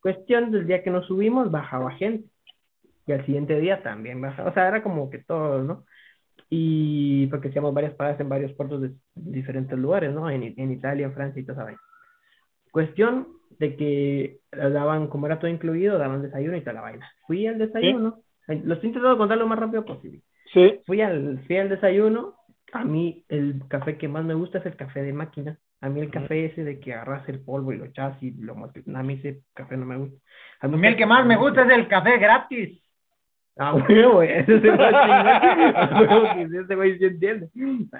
Cuestión 0.00 0.50
del 0.50 0.66
día 0.66 0.82
que 0.82 0.90
nos 0.90 1.06
subimos, 1.06 1.50
bajaba 1.50 1.92
gente. 1.92 2.28
Y 3.06 3.12
al 3.12 3.24
siguiente 3.24 3.58
día 3.60 3.82
también 3.82 4.20
bajaba. 4.20 4.50
O 4.50 4.54
sea, 4.54 4.68
era 4.68 4.82
como 4.82 5.08
que 5.10 5.18
todo, 5.18 5.62
¿no? 5.62 5.84
Y 6.54 7.28
porque 7.28 7.48
hacíamos 7.48 7.72
varias 7.72 7.94
paradas 7.94 8.20
en 8.20 8.28
varios 8.28 8.52
puertos 8.52 8.82
de 8.82 8.90
diferentes 9.14 9.78
lugares, 9.78 10.12
¿no? 10.12 10.28
En, 10.28 10.42
en 10.42 10.70
Italia, 10.70 11.06
en 11.06 11.14
Francia 11.14 11.40
y 11.40 11.44
toda 11.44 11.54
esa 11.54 11.64
vaina. 11.64 11.80
Cuestión 12.70 13.28
de 13.58 13.74
que 13.74 14.40
daban, 14.50 15.06
como 15.06 15.24
era 15.24 15.38
todo 15.38 15.50
incluido, 15.50 15.96
daban 15.96 16.20
desayuno 16.20 16.58
y 16.58 16.60
toda 16.60 16.74
la 16.74 16.80
vaina. 16.82 17.10
Fui 17.26 17.46
al 17.46 17.56
desayuno, 17.56 18.18
lo 18.48 18.74
estoy 18.74 18.88
intentando 18.88 19.16
contar 19.16 19.38
lo 19.38 19.46
más 19.46 19.58
rápido 19.58 19.82
posible. 19.82 20.20
Sí. 20.52 20.80
Fui 20.84 21.00
al, 21.00 21.42
fui 21.46 21.56
al 21.56 21.70
desayuno, 21.70 22.34
a 22.72 22.84
mí 22.84 23.24
el 23.30 23.62
café 23.68 23.96
que 23.96 24.08
más 24.08 24.24
me 24.26 24.34
gusta 24.34 24.58
es 24.58 24.66
el 24.66 24.76
café 24.76 25.02
de 25.02 25.14
máquina. 25.14 25.58
A 25.80 25.88
mí 25.88 26.00
el 26.00 26.10
café 26.10 26.44
ese 26.44 26.64
de 26.64 26.78
que 26.80 26.92
agarras 26.92 27.26
el 27.30 27.40
polvo 27.40 27.72
y 27.72 27.78
lo 27.78 27.86
echas 27.86 28.22
y 28.22 28.30
lo 28.32 28.54
a 28.54 29.02
mí 29.02 29.14
ese 29.14 29.40
café 29.54 29.78
no 29.78 29.86
me 29.86 29.96
gusta. 29.96 30.18
A 30.60 30.68
mí 30.68 30.86
el 30.86 30.96
que 30.96 31.06
más 31.06 31.24
me 31.24 31.36
gusta 31.36 31.64
es 31.64 31.70
el 31.70 31.88
café 31.88 32.18
gratis. 32.18 32.78
Ah, 33.58 33.74
huevo, 33.88 34.22
ese 34.22 34.56
es 34.56 34.64
el 34.64 34.76
más 34.76 34.90
chingón. 34.90 35.76
A 35.76 36.00
huevo, 36.00 36.50
que 36.50 36.58
ese 36.58 36.74
güey 36.74 36.98
sí 36.98 37.04
entiende. 37.04 37.48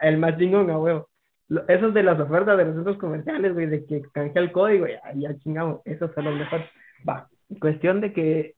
El 0.00 0.18
más 0.18 0.36
chingón, 0.38 0.70
a 0.70 0.78
huevo. 0.78 1.09
Lo- 1.48 1.68
Esos 1.68 1.92
de 1.92 2.03
las 2.03 2.18
ofertas 2.18 2.57
de 2.57 2.64
los 2.64 2.74
centros 2.74 2.96
comerciales, 2.98 3.53
güey, 3.53 3.66
de 3.66 3.84
que 3.84 4.03
canjea 4.12 4.42
el 4.42 4.53
código, 4.53 4.86
ya, 4.86 5.00
ya 5.14 5.36
chingamos, 5.38 5.80
esos 5.84 6.11
son 6.14 6.24
los 6.24 6.34
mejores. 6.38 6.66
Va, 7.09 7.28
cuestión 7.61 8.00
de 8.00 8.12
que, 8.12 8.55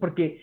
porque 0.00 0.40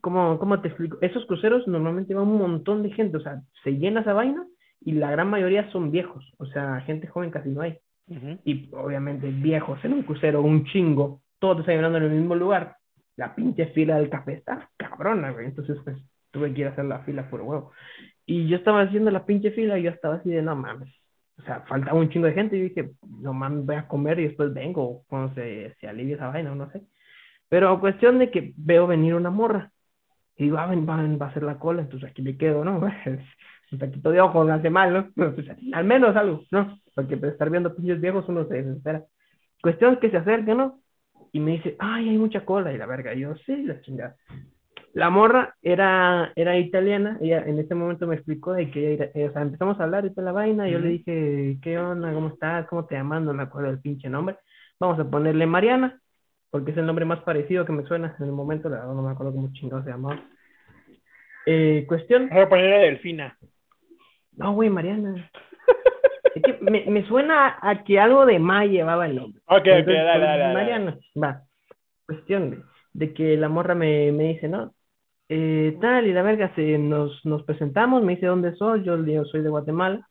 ¿cómo, 0.00 0.38
¿cómo 0.38 0.60
te 0.60 0.68
explico? 0.68 0.96
Esos 1.02 1.26
cruceros 1.26 1.66
normalmente 1.68 2.14
va 2.14 2.22
un 2.22 2.38
montón 2.38 2.82
de 2.82 2.90
gente, 2.92 3.16
o 3.18 3.20
sea, 3.20 3.40
se 3.62 3.72
llena 3.72 4.00
esa 4.00 4.14
vaina 4.14 4.46
y 4.82 4.92
la 4.92 5.10
gran 5.10 5.28
mayoría 5.28 5.70
son 5.72 5.90
viejos, 5.90 6.24
o 6.38 6.46
sea, 6.46 6.80
gente 6.86 7.06
joven 7.06 7.30
casi 7.30 7.50
no 7.50 7.60
hay. 7.60 7.76
Ujú. 8.08 8.38
Y 8.44 8.70
obviamente 8.72 9.28
viejos 9.28 9.78
en 9.84 9.92
un 9.92 10.02
crucero, 10.02 10.40
un 10.40 10.64
chingo, 10.64 11.20
todos 11.38 11.58
desayunando 11.58 11.98
en 11.98 12.04
el 12.04 12.10
mismo 12.12 12.34
lugar. 12.34 12.76
La 13.20 13.34
pinche 13.34 13.66
fila 13.66 13.98
del 13.98 14.08
café 14.08 14.32
está 14.32 14.70
cabrona, 14.78 15.30
güey. 15.30 15.44
Entonces, 15.44 15.76
pues, 15.84 15.98
tuve 16.30 16.54
que 16.54 16.62
ir 16.62 16.68
a 16.68 16.70
hacer 16.70 16.86
la 16.86 17.00
fila 17.00 17.28
por 17.28 17.42
huevo. 17.42 17.70
Y 18.24 18.48
yo 18.48 18.56
estaba 18.56 18.80
haciendo 18.80 19.10
la 19.10 19.26
pinche 19.26 19.50
fila 19.50 19.78
y 19.78 19.82
yo 19.82 19.90
estaba 19.90 20.14
así 20.14 20.30
de, 20.30 20.40
no 20.40 20.56
mames. 20.56 20.88
O 21.36 21.42
sea, 21.42 21.60
faltaba 21.68 21.98
un 21.98 22.08
chingo 22.08 22.26
de 22.26 22.32
gente 22.32 22.56
y 22.56 22.62
dije, 22.62 22.92
no 23.20 23.34
mames, 23.34 23.66
voy 23.66 23.76
a 23.76 23.86
comer 23.86 24.20
y 24.20 24.28
después 24.28 24.54
vengo 24.54 25.02
cuando 25.06 25.34
se, 25.34 25.76
se 25.78 25.86
alivie 25.86 26.14
esa 26.14 26.28
vaina, 26.28 26.54
no 26.54 26.70
sé. 26.70 26.80
Pero 27.50 27.78
cuestión 27.78 28.18
de 28.18 28.30
que 28.30 28.54
veo 28.56 28.86
venir 28.86 29.14
una 29.14 29.28
morra. 29.28 29.70
Y 30.38 30.44
digo, 30.44 30.56
ah, 30.56 30.66
ven, 30.66 30.88
va, 30.88 30.96
va 30.96 31.26
a 31.26 31.28
hacer 31.28 31.42
la 31.42 31.58
cola, 31.58 31.82
entonces 31.82 32.08
aquí 32.08 32.22
me 32.22 32.38
quedo, 32.38 32.64
¿no? 32.64 32.80
Un 33.72 33.78
taquito 33.78 34.10
de 34.10 34.22
ojo 34.22 34.44
no 34.44 34.54
hace 34.54 34.70
mal, 34.70 34.94
¿no? 34.94 35.10
Pues, 35.34 35.46
al 35.74 35.84
menos 35.84 36.16
algo, 36.16 36.40
¿no? 36.50 36.78
Porque 36.94 37.18
pues, 37.18 37.32
estar 37.32 37.50
viendo 37.50 37.76
pinches 37.76 38.00
viejos 38.00 38.24
uno 38.28 38.46
se 38.46 38.62
desespera. 38.62 39.04
Cuestión 39.60 39.92
es 39.92 39.98
que 40.00 40.10
se 40.10 40.16
acerca, 40.16 40.54
¿no? 40.54 40.79
Y 41.32 41.40
me 41.40 41.52
dice, 41.52 41.76
ay, 41.78 42.08
hay 42.08 42.18
mucha 42.18 42.44
cola, 42.44 42.72
y 42.72 42.78
la 42.78 42.86
verga. 42.86 43.14
Y 43.14 43.20
yo, 43.20 43.34
sí, 43.46 43.62
la 43.64 43.80
chingada. 43.82 44.16
La 44.92 45.08
morra 45.08 45.54
era, 45.62 46.32
era 46.34 46.58
italiana, 46.58 47.16
ella 47.20 47.44
en 47.46 47.60
ese 47.60 47.76
momento 47.76 48.08
me 48.08 48.16
explicó 48.16 48.52
de 48.54 48.70
que 48.72 48.94
ella, 48.94 49.10
era- 49.14 49.30
o 49.30 49.32
sea, 49.32 49.42
empezamos 49.42 49.78
a 49.78 49.84
hablar 49.84 50.04
y 50.04 50.10
toda 50.10 50.24
la 50.24 50.32
vaina, 50.32 50.68
y 50.68 50.72
yo 50.72 50.78
le 50.80 50.88
dije, 50.88 51.58
¿qué 51.62 51.78
onda? 51.78 52.12
¿Cómo 52.12 52.28
estás? 52.28 52.66
¿Cómo 52.66 52.86
te 52.86 52.96
llamas? 52.96 53.22
No 53.22 53.32
me 53.32 53.44
acuerdo 53.44 53.68
del 53.70 53.80
pinche 53.80 54.08
nombre. 54.08 54.36
Vamos 54.80 54.98
a 54.98 55.08
ponerle 55.08 55.46
Mariana, 55.46 56.00
porque 56.50 56.72
es 56.72 56.76
el 56.76 56.86
nombre 56.86 57.04
más 57.04 57.20
parecido 57.20 57.64
que 57.64 57.70
me 57.72 57.84
suena 57.84 58.16
en 58.18 58.24
el 58.26 58.32
momento, 58.32 58.68
la 58.68 58.78
verdad 58.80 58.94
no 58.94 59.02
me 59.02 59.12
acuerdo 59.12 59.32
cómo 59.32 59.52
chingado 59.52 59.84
se 59.84 59.90
llamaba. 59.90 60.20
Eh, 61.46 61.84
cuestión, 61.86 62.28
Voy 62.28 62.40
a 62.42 62.48
ponerle 62.48 62.78
Delfina. 62.86 63.38
no, 64.36 64.52
güey, 64.54 64.70
Mariana. 64.70 65.30
Es 66.42 66.56
que 66.56 66.70
me, 66.70 66.84
me 66.86 67.06
suena 67.06 67.58
a 67.60 67.84
que 67.84 67.98
algo 68.00 68.26
de 68.26 68.38
Ma 68.38 68.64
llevaba 68.64 69.06
el 69.06 69.16
nombre. 69.16 69.40
Ok, 69.46 69.58
ok, 69.60 69.66
Entonces, 69.66 69.84
pues, 69.84 70.04
dale, 70.04 70.24
dale. 70.38 70.54
Mariana, 70.54 70.98
va. 71.22 71.42
Cuestión 72.06 72.50
de, 72.50 72.62
de 72.92 73.14
que 73.14 73.36
la 73.36 73.48
morra 73.48 73.74
me, 73.74 74.10
me 74.12 74.24
dice, 74.24 74.48
¿no? 74.48 74.72
Eh, 75.28 75.76
tal, 75.80 76.06
y 76.06 76.12
la 76.12 76.22
verga, 76.22 76.52
se, 76.56 76.76
nos, 76.78 77.24
nos 77.24 77.44
presentamos, 77.44 78.02
me 78.02 78.14
dice 78.14 78.26
dónde 78.26 78.54
soy, 78.56 78.82
yo 78.84 78.96
le 78.96 79.12
digo, 79.12 79.24
soy 79.26 79.42
de 79.42 79.48
Guatemala. 79.48 80.06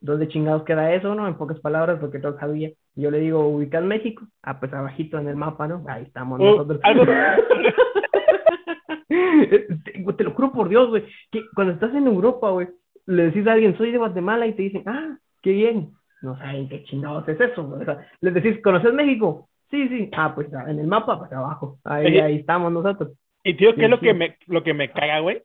¿Dónde 0.00 0.26
chingados 0.26 0.64
queda 0.64 0.92
eso, 0.94 1.14
no? 1.14 1.28
En 1.28 1.36
pocas 1.36 1.60
palabras, 1.60 1.98
porque 2.00 2.18
todo 2.18 2.36
sabía. 2.38 2.70
Yo 2.96 3.10
le 3.10 3.20
digo, 3.20 3.46
ubicado 3.46 3.84
en 3.84 3.88
México. 3.88 4.24
Ah, 4.42 4.58
pues 4.58 4.72
abajito 4.72 5.18
en 5.18 5.28
el 5.28 5.36
mapa, 5.36 5.68
¿no? 5.68 5.84
Ahí 5.86 6.02
estamos 6.04 6.40
Uh, 6.40 6.44
nosotros. 6.44 6.80
algo- 6.82 7.04
te, 9.08 10.12
te 10.16 10.24
lo 10.24 10.30
juro 10.32 10.52
por 10.52 10.68
Dios, 10.68 10.88
güey, 10.88 11.04
que 11.30 11.42
cuando 11.54 11.74
estás 11.74 11.94
en 11.94 12.06
Europa, 12.06 12.50
güey, 12.50 12.68
le 13.06 13.24
decís 13.24 13.46
a 13.46 13.52
alguien, 13.52 13.76
soy 13.76 13.92
de 13.92 13.98
Guatemala, 13.98 14.46
y 14.46 14.52
te 14.54 14.62
dicen, 14.62 14.82
ah, 14.86 15.16
qué 15.42 15.50
bien. 15.52 15.92
No 16.22 16.36
saben 16.38 16.68
qué 16.68 16.84
chingados 16.84 17.28
es 17.28 17.40
eso, 17.40 17.64
güey. 17.66 17.82
O 17.82 17.84
sea, 17.84 18.06
les 18.20 18.34
decís, 18.34 18.60
¿conoces 18.62 18.92
México? 18.94 19.48
Sí, 19.70 19.88
sí. 19.88 20.08
Ah, 20.12 20.34
pues 20.34 20.48
en 20.52 20.78
el 20.78 20.86
mapa, 20.86 21.18
pues 21.18 21.32
abajo. 21.32 21.78
Ahí, 21.84 22.06
Oye. 22.06 22.22
ahí 22.22 22.36
estamos 22.36 22.72
nosotros. 22.72 23.12
Y 23.44 23.54
tío, 23.54 23.76
¿qué 23.76 23.84
es 23.84 23.90
lo 23.90 23.98
Sí, 23.98 24.06
que 24.06 24.14
me, 24.14 24.36
lo 24.46 24.62
que 24.62 24.74
me 24.74 24.90
caga, 24.92 25.18
güey? 25.20 25.42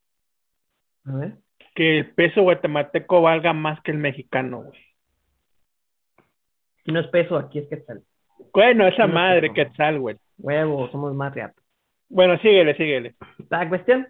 A 1.06 1.16
ver. 1.16 1.38
Que 1.76 2.00
el 2.00 2.14
peso 2.14 2.41
guatemalteco 2.41 3.22
valga 3.22 3.54
más 3.54 3.82
que 3.82 3.91
el 3.91 3.98
mexicano, 3.98 4.64
güey. 4.64 4.80
Si 6.86 6.91
no 6.91 7.00
es 7.00 7.08
peso, 7.08 7.38
aquí 7.38 7.60
es 7.60 7.68
quetzal. 7.68 8.04
Bueno, 8.54 8.88
esa 8.88 9.08
No, 9.08 9.14
madre, 9.14 9.50
no. 9.50 9.54
qué 9.54 9.66
tal, 9.68 10.00
güey. 10.00 10.16
Huevo, 10.38 10.89
somos 10.89 11.14
más 11.16 11.34
reatos. 11.34 11.64
Bueno, 12.10 12.38
síguele, 12.39 12.76
síguele. 12.76 13.16
La 13.50 13.68
cuestión, 13.70 14.08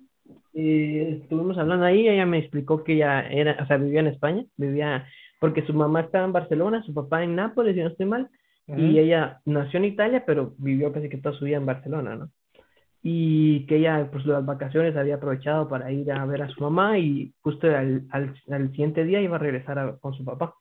eh, 0.54 1.20
estuvimos 1.24 1.58
hablando 1.58 1.86
ahí, 1.86 2.08
ella 2.08 2.26
me 2.26 2.40
explicó 2.40 2.84
que 2.84 2.94
ella 2.94 3.28
era, 3.30 3.58
o 3.62 3.66
sea, 3.68 3.78
vivía 3.78 4.02
en 4.02 4.08
España, 4.08 4.44
vivía, 4.56 5.08
porque 5.40 5.66
su 5.66 5.74
mamá 5.74 6.02
estaba 6.02 6.26
en 6.26 6.34
Barcelona, 6.34 6.84
su 6.84 6.94
papá 6.94 7.24
en 7.24 7.36
Nápoles, 7.36 7.76
si 7.76 7.82
no 7.82 7.88
estoy 7.90 8.06
mal, 8.06 8.30
y 8.78 9.00
ella 9.00 9.40
nació 9.46 9.78
en 9.78 9.86
Italia, 9.86 10.24
pero 10.26 10.54
vivió 10.58 10.92
casi 10.92 11.08
que 11.10 11.18
toda 11.18 11.36
su 11.38 11.46
vida 11.46 11.58
en 11.58 11.66
Barcelona, 11.66 12.16
¿no? 12.16 12.30
Y 13.04 13.66
que 13.68 13.78
ella, 13.78 14.10
pues 14.12 14.26
las 14.26 14.46
vacaciones 14.46 14.96
había 14.98 15.16
aprovechado 15.16 15.70
para 15.70 15.92
ir 15.92 16.12
a 16.12 16.26
ver 16.26 16.42
a 16.42 16.50
su 16.50 16.62
mamá 16.62 16.98
y 16.98 17.34
justo 17.42 17.68
al, 17.68 18.04
al, 18.10 18.34
al 18.52 18.70
siguiente 18.72 19.06
día 19.06 19.22
iba 19.22 19.38
a 19.38 19.40
regresar 19.40 19.80
a- 19.80 19.96
con 19.98 20.14
su 20.14 20.26
papá. 20.26 20.54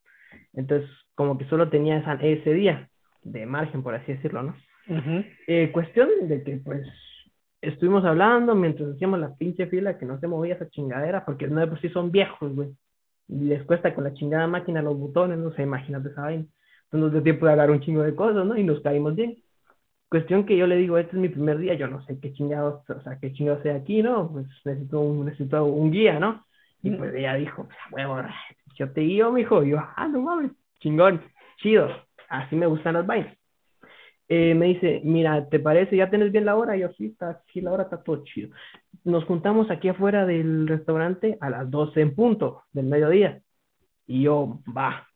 Entonces, 0.53 0.89
como 1.15 1.37
que 1.39 1.47
solo 1.47 1.69
tenía 1.69 1.99
esa, 1.99 2.15
ese 2.15 2.53
día 2.53 2.89
de 3.23 3.47
margen, 3.47 3.83
por 3.83 3.95
así 3.95 4.13
decirlo, 4.13 4.43
¿no? 4.43 4.55
Ujú. 4.89 5.25
Eh, 5.49 5.71
cuestión 5.73 6.09
de 6.29 6.43
que, 6.45 6.59
pues, 6.59 6.87
estuvimos 7.61 8.05
hablando 8.05 8.55
mientras 8.55 8.91
hacíamos 8.91 9.19
la 9.19 9.35
pinche 9.35 9.67
fila 9.67 9.99
que 9.99 10.07
no 10.07 10.21
se 10.21 10.29
movía 10.29 10.55
esa 10.55 10.69
chingadera, 10.69 11.25
porque 11.25 11.49
no 11.49 11.61
de 11.61 11.67
por 11.67 11.81
sí 11.81 11.89
son 11.89 12.13
viejos, 12.13 12.55
güey. 12.55 12.69
Y 13.29 13.45
les 13.47 13.65
cuesta 13.65 13.95
con 13.95 14.05
la 14.05 14.15
chingada 14.15 14.47
máquina 14.47 14.83
los 14.83 14.99
botones, 14.99 15.39
no 15.39 15.53
sé, 15.53 15.63
imagínate 15.63 16.09
esa 16.11 16.23
vaina. 16.23 16.45
Entonces 16.85 17.01
nos 17.01 17.13
dio 17.13 17.23
tiempo 17.23 17.47
de 17.47 17.53
hablar 17.53 17.71
un 17.71 17.81
chingo 17.81 18.03
de 18.03 18.15
cosas, 18.15 18.47
¿no? 18.47 18.57
Y 18.57 18.65
nos 18.65 18.81
caímos 18.81 19.15
bien. 19.17 19.37
Cuestión 20.09 20.47
que 20.47 20.57
yo 20.57 20.67
le 20.67 20.77
digo, 20.77 20.99
este 20.99 21.17
es 21.17 21.23
mi 21.23 21.29
primer 21.29 21.59
día, 21.59 21.75
yo 21.75 21.89
no 21.89 22.05
sé 22.07 22.19
qué 22.21 22.33
chingados, 22.33 22.89
o 22.89 23.01
sea, 23.03 23.19
qué 23.21 23.33
chingados 23.33 23.63
sea 23.63 23.77
aquí, 23.77 24.03
¿no? 24.03 24.31
Pues 24.31 24.47
necesito 24.65 25.01
un, 25.01 25.27
necesito 25.27 25.65
un 25.65 25.91
guía, 25.91 26.21
¿no? 26.21 26.47
Y 26.83 26.91
pues 26.91 27.15
ella 27.15 27.35
dijo, 27.35 27.65
pues, 27.65 27.79
huevo, 27.91 28.19
yo 28.77 28.93
te 28.93 29.01
guío, 29.01 29.33
mijo. 29.33 29.65
Y 29.65 29.71
yo, 29.71 29.79
ah, 29.81 30.09
no 30.09 30.21
mames, 30.21 30.53
chingón, 30.81 31.23
chido, 31.59 31.89
así 32.29 32.55
me 32.55 32.67
gustan 32.67 32.95
las 32.95 33.07
vainas. 33.07 33.37
Eh, 34.29 34.55
me 34.55 34.67
dice, 34.67 35.01
mira, 35.05 35.49
¿te 35.49 35.61
parece? 35.61 35.97
¿Ya 35.97 36.11
tienes 36.11 36.33
bien 36.33 36.45
la 36.45 36.57
hora? 36.57 36.77
Y 36.77 36.81
yo, 36.81 36.89
sí, 36.97 37.07
está, 37.07 37.43
sí, 37.53 37.61
la 37.61 37.73
hora 37.73 37.85
está 37.85 38.03
todo 38.03 38.25
chido. 38.25 38.51
Nos 39.05 39.25
juntamos 39.25 39.71
aquí 39.71 39.89
afuera 39.89 40.27
del 40.27 40.67
restaurante 40.67 41.39
a 41.41 41.51
las 41.51 41.71
12 41.71 42.01
en 42.01 42.15
punto 42.15 42.65
del 42.73 42.87
mediodía. 42.87 43.41
Y 44.07 44.23
yo, 44.23 44.61
va. 44.77 45.07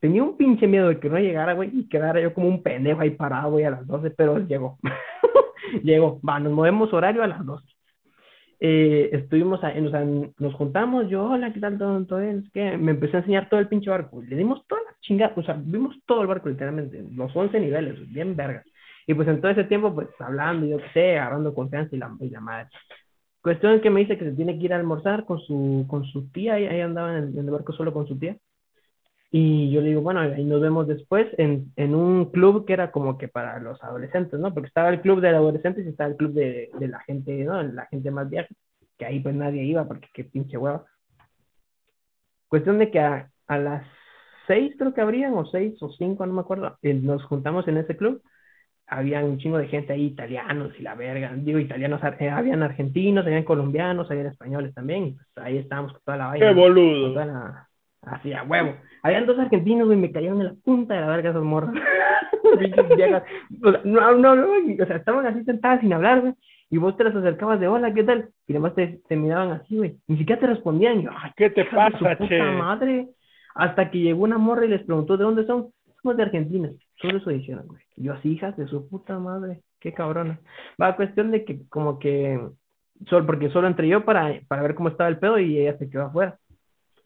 Tenía 0.00 0.22
un 0.22 0.36
pinche 0.36 0.68
miedo 0.68 0.88
de 0.88 1.00
que 1.00 1.08
no 1.08 1.18
llegara, 1.18 1.54
güey, 1.54 1.70
y 1.72 1.88
quedara 1.88 2.20
yo 2.20 2.32
como 2.32 2.48
un 2.48 2.62
pendejo 2.62 3.00
ahí 3.00 3.10
parado, 3.10 3.52
güey, 3.52 3.64
a 3.64 3.70
las 3.70 3.86
12, 3.86 4.10
pero 4.10 4.38
llegó. 4.38 4.78
llegó, 5.82 6.20
va, 6.22 6.38
nos 6.38 6.52
movemos 6.52 6.92
horario 6.92 7.22
a 7.24 7.26
las 7.26 7.44
12. 7.44 7.77
Eh, 8.60 9.10
estuvimos, 9.12 9.60
o 9.60 9.90
sea, 9.90 10.04
nos 10.38 10.54
juntamos, 10.54 11.08
yo, 11.08 11.24
hola, 11.24 11.52
¿qué 11.52 11.60
tal? 11.60 11.78
Todo, 11.78 12.04
todo? 12.06 12.20
Es 12.20 12.50
que 12.52 12.76
me 12.76 12.92
empecé 12.92 13.16
a 13.16 13.20
enseñar 13.20 13.48
todo 13.48 13.60
el 13.60 13.68
pinche 13.68 13.90
barco. 13.90 14.22
Le 14.22 14.36
dimos 14.36 14.66
toda 14.66 14.82
la 14.82 14.96
chingada, 15.00 15.32
o 15.36 15.42
sea, 15.42 15.54
vimos 15.58 15.96
todo 16.06 16.22
el 16.22 16.26
barco 16.26 16.48
literalmente, 16.48 17.04
los 17.14 17.34
11 17.34 17.60
niveles, 17.60 17.96
bien 18.12 18.34
verga. 18.36 18.64
Y 19.06 19.14
pues 19.14 19.28
en 19.28 19.40
todo 19.40 19.50
ese 19.52 19.64
tiempo, 19.64 19.94
pues 19.94 20.08
hablando, 20.18 20.66
yo 20.66 20.78
qué 20.78 20.90
sé, 20.92 21.18
agarrando 21.18 21.54
confianza 21.54 21.94
y 21.96 21.98
la, 21.98 22.14
y 22.20 22.30
la 22.30 22.40
madre. 22.40 22.68
Cuestión 23.42 23.74
es 23.74 23.82
que 23.82 23.90
me 23.90 24.00
dice 24.00 24.18
que 24.18 24.24
se 24.24 24.32
tiene 24.36 24.58
que 24.58 24.64
ir 24.66 24.72
a 24.72 24.76
almorzar 24.76 25.24
con 25.24 25.40
su, 25.40 25.86
con 25.88 26.04
su 26.06 26.30
tía, 26.32 26.54
ahí, 26.54 26.66
ahí 26.66 26.80
andaba 26.80 27.16
en 27.18 27.38
en 27.38 27.38
el 27.38 27.50
barco 27.50 27.72
solo 27.72 27.92
con 27.94 28.06
su 28.08 28.18
tía. 28.18 28.36
Y 29.30 29.70
yo 29.70 29.82
le 29.82 29.88
digo, 29.90 30.00
bueno, 30.00 30.20
ahí 30.20 30.44
nos 30.44 30.60
vemos 30.60 30.86
después 30.88 31.26
en, 31.36 31.70
en 31.76 31.94
un 31.94 32.30
club 32.30 32.64
que 32.66 32.72
era 32.72 32.90
como 32.90 33.18
que 33.18 33.28
para 33.28 33.58
los 33.60 33.82
adolescentes, 33.84 34.40
¿no? 34.40 34.54
Porque 34.54 34.68
estaba 34.68 34.88
el 34.88 35.02
club 35.02 35.20
de 35.20 35.28
adolescentes 35.28 35.84
y 35.84 35.90
estaba 35.90 36.10
el 36.10 36.16
club 36.16 36.32
de, 36.32 36.70
de 36.78 36.88
la 36.88 37.00
gente, 37.00 37.32
¿no? 37.44 37.62
La 37.62 37.86
gente 37.86 38.10
más 38.10 38.30
vieja, 38.30 38.48
que 38.98 39.04
ahí 39.04 39.20
pues 39.20 39.34
nadie 39.34 39.64
iba 39.64 39.86
porque 39.86 40.08
qué 40.14 40.24
pinche 40.24 40.56
hueva. 40.56 40.84
Cuestión 42.48 42.78
de 42.78 42.90
que 42.90 43.00
a, 43.00 43.30
a 43.46 43.58
las 43.58 43.86
seis 44.46 44.74
creo 44.78 44.94
que 44.94 45.00
habrían, 45.02 45.34
o 45.34 45.44
seis 45.46 45.74
o 45.82 45.90
cinco, 45.92 46.24
no 46.26 46.32
me 46.32 46.40
acuerdo, 46.40 46.78
eh, 46.82 46.94
nos 46.94 47.22
juntamos 47.24 47.68
en 47.68 47.76
ese 47.78 47.96
club. 47.96 48.22
Había 48.86 49.22
un 49.24 49.38
chingo 49.38 49.58
de 49.58 49.68
gente 49.68 49.92
ahí, 49.92 50.06
italianos 50.06 50.72
y 50.78 50.82
la 50.82 50.94
verga. 50.94 51.32
Digo, 51.36 51.58
italianos, 51.58 52.00
eh, 52.20 52.30
habían 52.30 52.62
argentinos, 52.62 53.26
habían 53.26 53.44
colombianos, 53.44 54.10
habían 54.10 54.26
españoles 54.28 54.74
también. 54.74 55.04
Y 55.04 55.12
pues 55.12 55.46
ahí 55.46 55.58
estábamos 55.58 55.92
con 55.92 56.02
toda 56.02 56.16
la 56.16 56.26
vaina. 56.28 56.46
Qué 56.46 56.54
boludo. 56.54 57.02
Con 57.02 57.12
toda 57.14 57.26
la- 57.26 57.67
Así, 58.02 58.32
a 58.32 58.42
huevo. 58.44 58.74
Habían 59.02 59.26
dos 59.26 59.38
argentinos, 59.38 59.86
güey, 59.86 59.98
me 59.98 60.12
cayeron 60.12 60.40
en 60.40 60.46
la 60.48 60.54
punta 60.64 60.94
de 60.94 61.00
la 61.00 61.08
verga 61.08 61.30
esos 61.30 61.44
morros. 61.44 61.70
Pinches 62.58 62.96
viejas. 62.96 63.22
O 63.62 63.70
sea, 63.70 63.80
no, 63.84 64.16
no, 64.16 64.42
o 64.42 64.86
sea, 64.86 64.96
estaban 64.96 65.26
así 65.26 65.44
sentadas 65.44 65.80
sin 65.80 65.92
hablar, 65.92 66.20
güey. 66.20 66.34
Y 66.70 66.76
vos 66.78 66.96
te 66.96 67.04
las 67.04 67.14
acercabas 67.16 67.60
de 67.60 67.68
hola, 67.68 67.94
¿qué 67.94 68.04
tal? 68.04 68.28
Y 68.46 68.52
además 68.52 68.74
te, 68.74 69.00
te 69.08 69.16
miraban 69.16 69.52
así, 69.52 69.76
güey. 69.76 69.96
Ni 70.06 70.18
siquiera 70.18 70.40
te 70.40 70.46
respondían. 70.48 71.00
Yo, 71.02 71.10
ay, 71.16 71.32
¿Qué 71.36 71.50
te 71.50 71.64
su 71.64 71.74
pasa, 71.74 71.98
puta 71.98 72.28
che? 72.28 72.38
madre. 72.40 73.08
Hasta 73.54 73.90
que 73.90 73.98
llegó 73.98 74.24
una 74.24 74.38
morra 74.38 74.66
y 74.66 74.68
les 74.68 74.82
preguntó 74.84 75.16
de 75.16 75.24
dónde 75.24 75.46
son. 75.46 75.68
Somos 76.02 76.16
de 76.16 76.22
Argentina. 76.24 76.70
Solo 77.00 77.18
eso 77.18 77.30
dijeron, 77.30 77.66
güey. 77.66 77.82
Yo 77.96 78.12
así, 78.12 78.32
hijas 78.32 78.56
de 78.56 78.66
su 78.68 78.88
puta 78.88 79.18
madre. 79.18 79.62
Qué 79.80 79.92
cabrona. 79.92 80.38
Va, 80.80 80.96
cuestión 80.96 81.30
de 81.30 81.44
que 81.44 81.60
como 81.68 81.98
que... 81.98 82.38
Solo, 83.08 83.26
porque 83.26 83.48
solo 83.50 83.68
entré 83.68 83.88
yo 83.88 84.04
para, 84.04 84.40
para 84.48 84.62
ver 84.62 84.74
cómo 84.74 84.88
estaba 84.88 85.08
el 85.08 85.18
pedo 85.18 85.38
y 85.38 85.58
ella 85.58 85.78
se 85.78 85.88
quedó 85.88 86.06
afuera. 86.06 86.36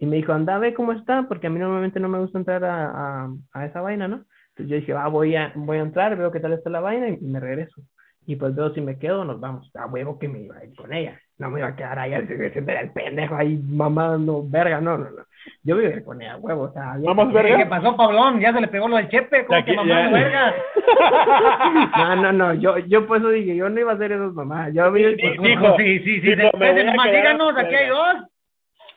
Y 0.03 0.07
me 0.07 0.17
dijo, 0.17 0.33
anda, 0.33 0.59
ve 0.59 0.75
cómo 0.75 0.91
está, 0.91 1.27
porque 1.29 1.47
a 1.47 1.51
mí 1.51 1.61
normalmente 1.61 2.01
no 2.01 2.09
me 2.09 2.19
gusta 2.19 2.37
entrar 2.37 2.65
a, 2.65 2.87
a, 3.25 3.29
a 3.53 3.67
esa 3.67 3.81
vaina, 3.83 4.09
¿no? 4.09 4.25
Entonces 4.49 4.67
yo 4.69 4.75
dije, 4.75 4.93
va, 4.93 5.07
voy 5.07 5.37
a, 5.37 5.53
voy 5.55 5.79
a 5.79 5.83
entrar, 5.83 6.17
veo 6.17 6.33
qué 6.33 6.41
tal 6.41 6.53
está 6.55 6.71
la 6.71 6.81
vaina 6.81 7.09
y 7.09 7.19
me 7.21 7.39
regreso. 7.39 7.81
Y 8.27 8.35
pues 8.35 8.53
veo 8.57 8.75
si 8.75 8.81
me 8.81 8.99
quedo, 8.99 9.25
nos 9.25 9.39
vamos. 9.39 9.71
A 9.77 9.87
huevo 9.87 10.19
que 10.19 10.27
me 10.27 10.41
iba 10.41 10.57
a 10.57 10.65
ir 10.65 10.75
con 10.75 10.93
ella. 10.93 11.21
No 11.39 11.51
me 11.51 11.61
iba 11.61 11.69
a 11.69 11.77
quedar 11.77 12.01
ahí 12.01 12.15
haciendo 12.15 12.73
el 12.73 12.91
pendejo 12.91 13.37
ahí 13.37 13.61
mamando 13.65 14.43
verga, 14.45 14.81
no, 14.81 14.99
no, 14.99 15.05
no. 15.05 15.23
Yo 15.63 15.77
me 15.77 15.85
iba 15.85 15.93
a 15.93 15.97
ir 15.99 16.05
con 16.05 16.21
ella, 16.21 16.37
huevo, 16.37 16.63
o 16.65 16.73
sea, 16.73 16.97
Vamos, 16.99 17.29
¿Qué, 17.29 17.35
verga. 17.35 17.57
qué 17.59 17.67
pasó, 17.67 17.97
Pablón? 17.97 18.41
Ya 18.41 18.53
se 18.53 18.61
le 18.61 18.67
pegó 18.67 18.89
lo 18.89 18.97
del 18.97 19.09
chepe, 19.09 19.47
¿cómo 19.47 19.65
que 19.65 19.77
mamá 19.77 20.11
verga? 20.11 20.53
No, 21.97 22.17
no, 22.17 22.33
no, 22.33 22.55
yo, 22.55 22.79
yo 22.79 23.07
por 23.07 23.19
eso 23.19 23.29
dije, 23.29 23.55
yo 23.55 23.69
no 23.69 23.79
iba 23.79 23.93
a 23.93 23.95
hacer 23.95 24.11
esas 24.11 24.33
mamadas. 24.33 24.75
Yo 24.75 24.91
vi 24.91 25.05
Sí, 25.05 25.17
Pues, 25.23 25.41
Dijo- 25.43 25.61
pues, 25.61 25.75
sí, 25.79 25.99
sí, 26.01 26.21
sí, 26.23 26.35
dijo, 26.35 26.51
me 26.59 26.73
voy 26.73 26.81
a 26.81 26.93
quedar 26.93 27.11
díganos, 27.13 27.57
aquí 27.57 27.75
hay 27.77 27.89
dos. 27.89 28.32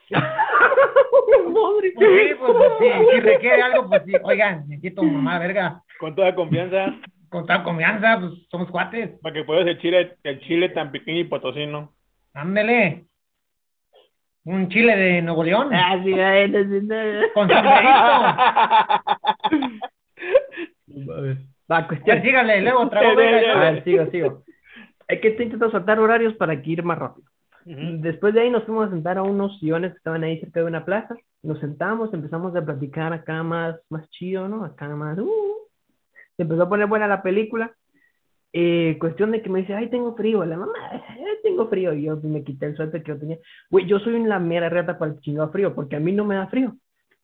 Pues 0.09 0.21
sí, 1.97 2.35
pues, 2.39 2.51
pues, 2.57 2.71
sí, 2.79 2.85
si 3.13 3.19
requiere 3.21 3.61
algo, 3.61 3.87
pues 3.89 4.03
sí. 4.05 4.13
Oigan, 4.23 4.67
necesito 4.67 5.03
mamá 5.03 5.39
verga. 5.39 5.81
Con 5.99 6.15
toda 6.15 6.35
confianza, 6.35 6.93
Con 7.29 7.45
toda 7.45 7.63
confianza, 7.63 8.19
pues 8.19 8.33
somos 8.49 8.69
cuates. 8.69 9.11
para 9.21 9.33
que 9.33 9.43
puedas 9.43 9.65
el 9.67 9.79
chile, 9.79 10.15
el 10.23 10.39
chile 10.41 10.69
tan 10.69 10.91
pequeño 10.91 11.19
y 11.19 11.23
potosino. 11.25 11.93
Ándele. 12.33 13.05
Un 14.43 14.69
chile 14.69 14.95
de 14.95 15.21
Nuevo 15.21 15.43
León. 15.43 15.69
Ah, 15.73 15.99
sí, 16.03 16.11
no, 16.13 16.59
sí, 16.63 16.79
no. 16.83 16.95
Con. 17.33 17.49
Va, 21.71 21.87
cuestión. 21.87 22.21
sígale, 22.21 22.61
luego 22.61 22.89
verga. 22.89 23.41
ya. 23.41 23.53
A 23.53 23.71
ver, 23.71 23.83
sigo, 23.83 24.05
sigo. 24.11 24.43
Es 25.07 25.19
que 25.19 25.29
estoy 25.29 25.45
intentando 25.45 25.71
soltar 25.71 25.99
horarios 25.99 26.35
para 26.35 26.61
que 26.61 26.69
ir 26.69 26.83
más 26.83 26.99
rápido. 26.99 27.27
Después 27.65 28.35
de 28.35 28.41
ahí 28.41 28.51
nos 28.51 28.63
fuimos 28.63 28.87
a 28.87 28.91
sentar 28.91 29.17
a 29.17 29.23
unos 29.23 29.57
sillones 29.59 29.91
que 29.91 29.97
estaban 29.97 30.23
ahí 30.23 30.39
cerca 30.39 30.59
de 30.59 30.67
una 30.67 30.85
plaza. 30.85 31.15
Nos 31.41 31.59
sentamos, 31.59 32.13
empezamos 32.13 32.55
a 32.55 32.63
platicar 32.63 33.11
acá 33.11 33.41
más, 33.41 33.75
más 33.89 34.07
chido, 34.11 34.47
¿no? 34.47 34.63
Acá 34.63 34.87
más. 34.89 35.17
uh. 35.17 35.55
Se 36.37 36.43
empezó 36.43 36.63
a 36.63 36.69
poner 36.69 36.87
buena 36.87 37.07
la 37.07 37.23
película. 37.23 37.75
Eh, 38.53 38.97
cuestión 38.99 39.31
de 39.31 39.41
que 39.41 39.49
me 39.49 39.61
dice, 39.61 39.73
ay, 39.73 39.89
tengo 39.89 40.15
frío. 40.15 40.45
La 40.45 40.57
mamá, 40.57 40.73
tengo 41.41 41.67
frío. 41.67 41.93
Y 41.93 42.03
yo 42.03 42.17
me 42.17 42.43
quité 42.43 42.67
el 42.67 42.75
suéter 42.75 43.01
que 43.01 43.13
yo 43.13 43.19
tenía. 43.19 43.37
Güey, 43.71 43.87
yo 43.87 43.99
soy 43.99 44.13
una 44.13 44.39
mera 44.39 44.69
reta 44.69 44.99
para 44.99 45.11
el 45.11 45.19
chingado 45.21 45.51
frío, 45.51 45.73
porque 45.73 45.95
a 45.95 45.99
mí 45.99 46.11
no 46.11 46.23
me 46.23 46.35
da 46.35 46.47
frío. 46.47 46.75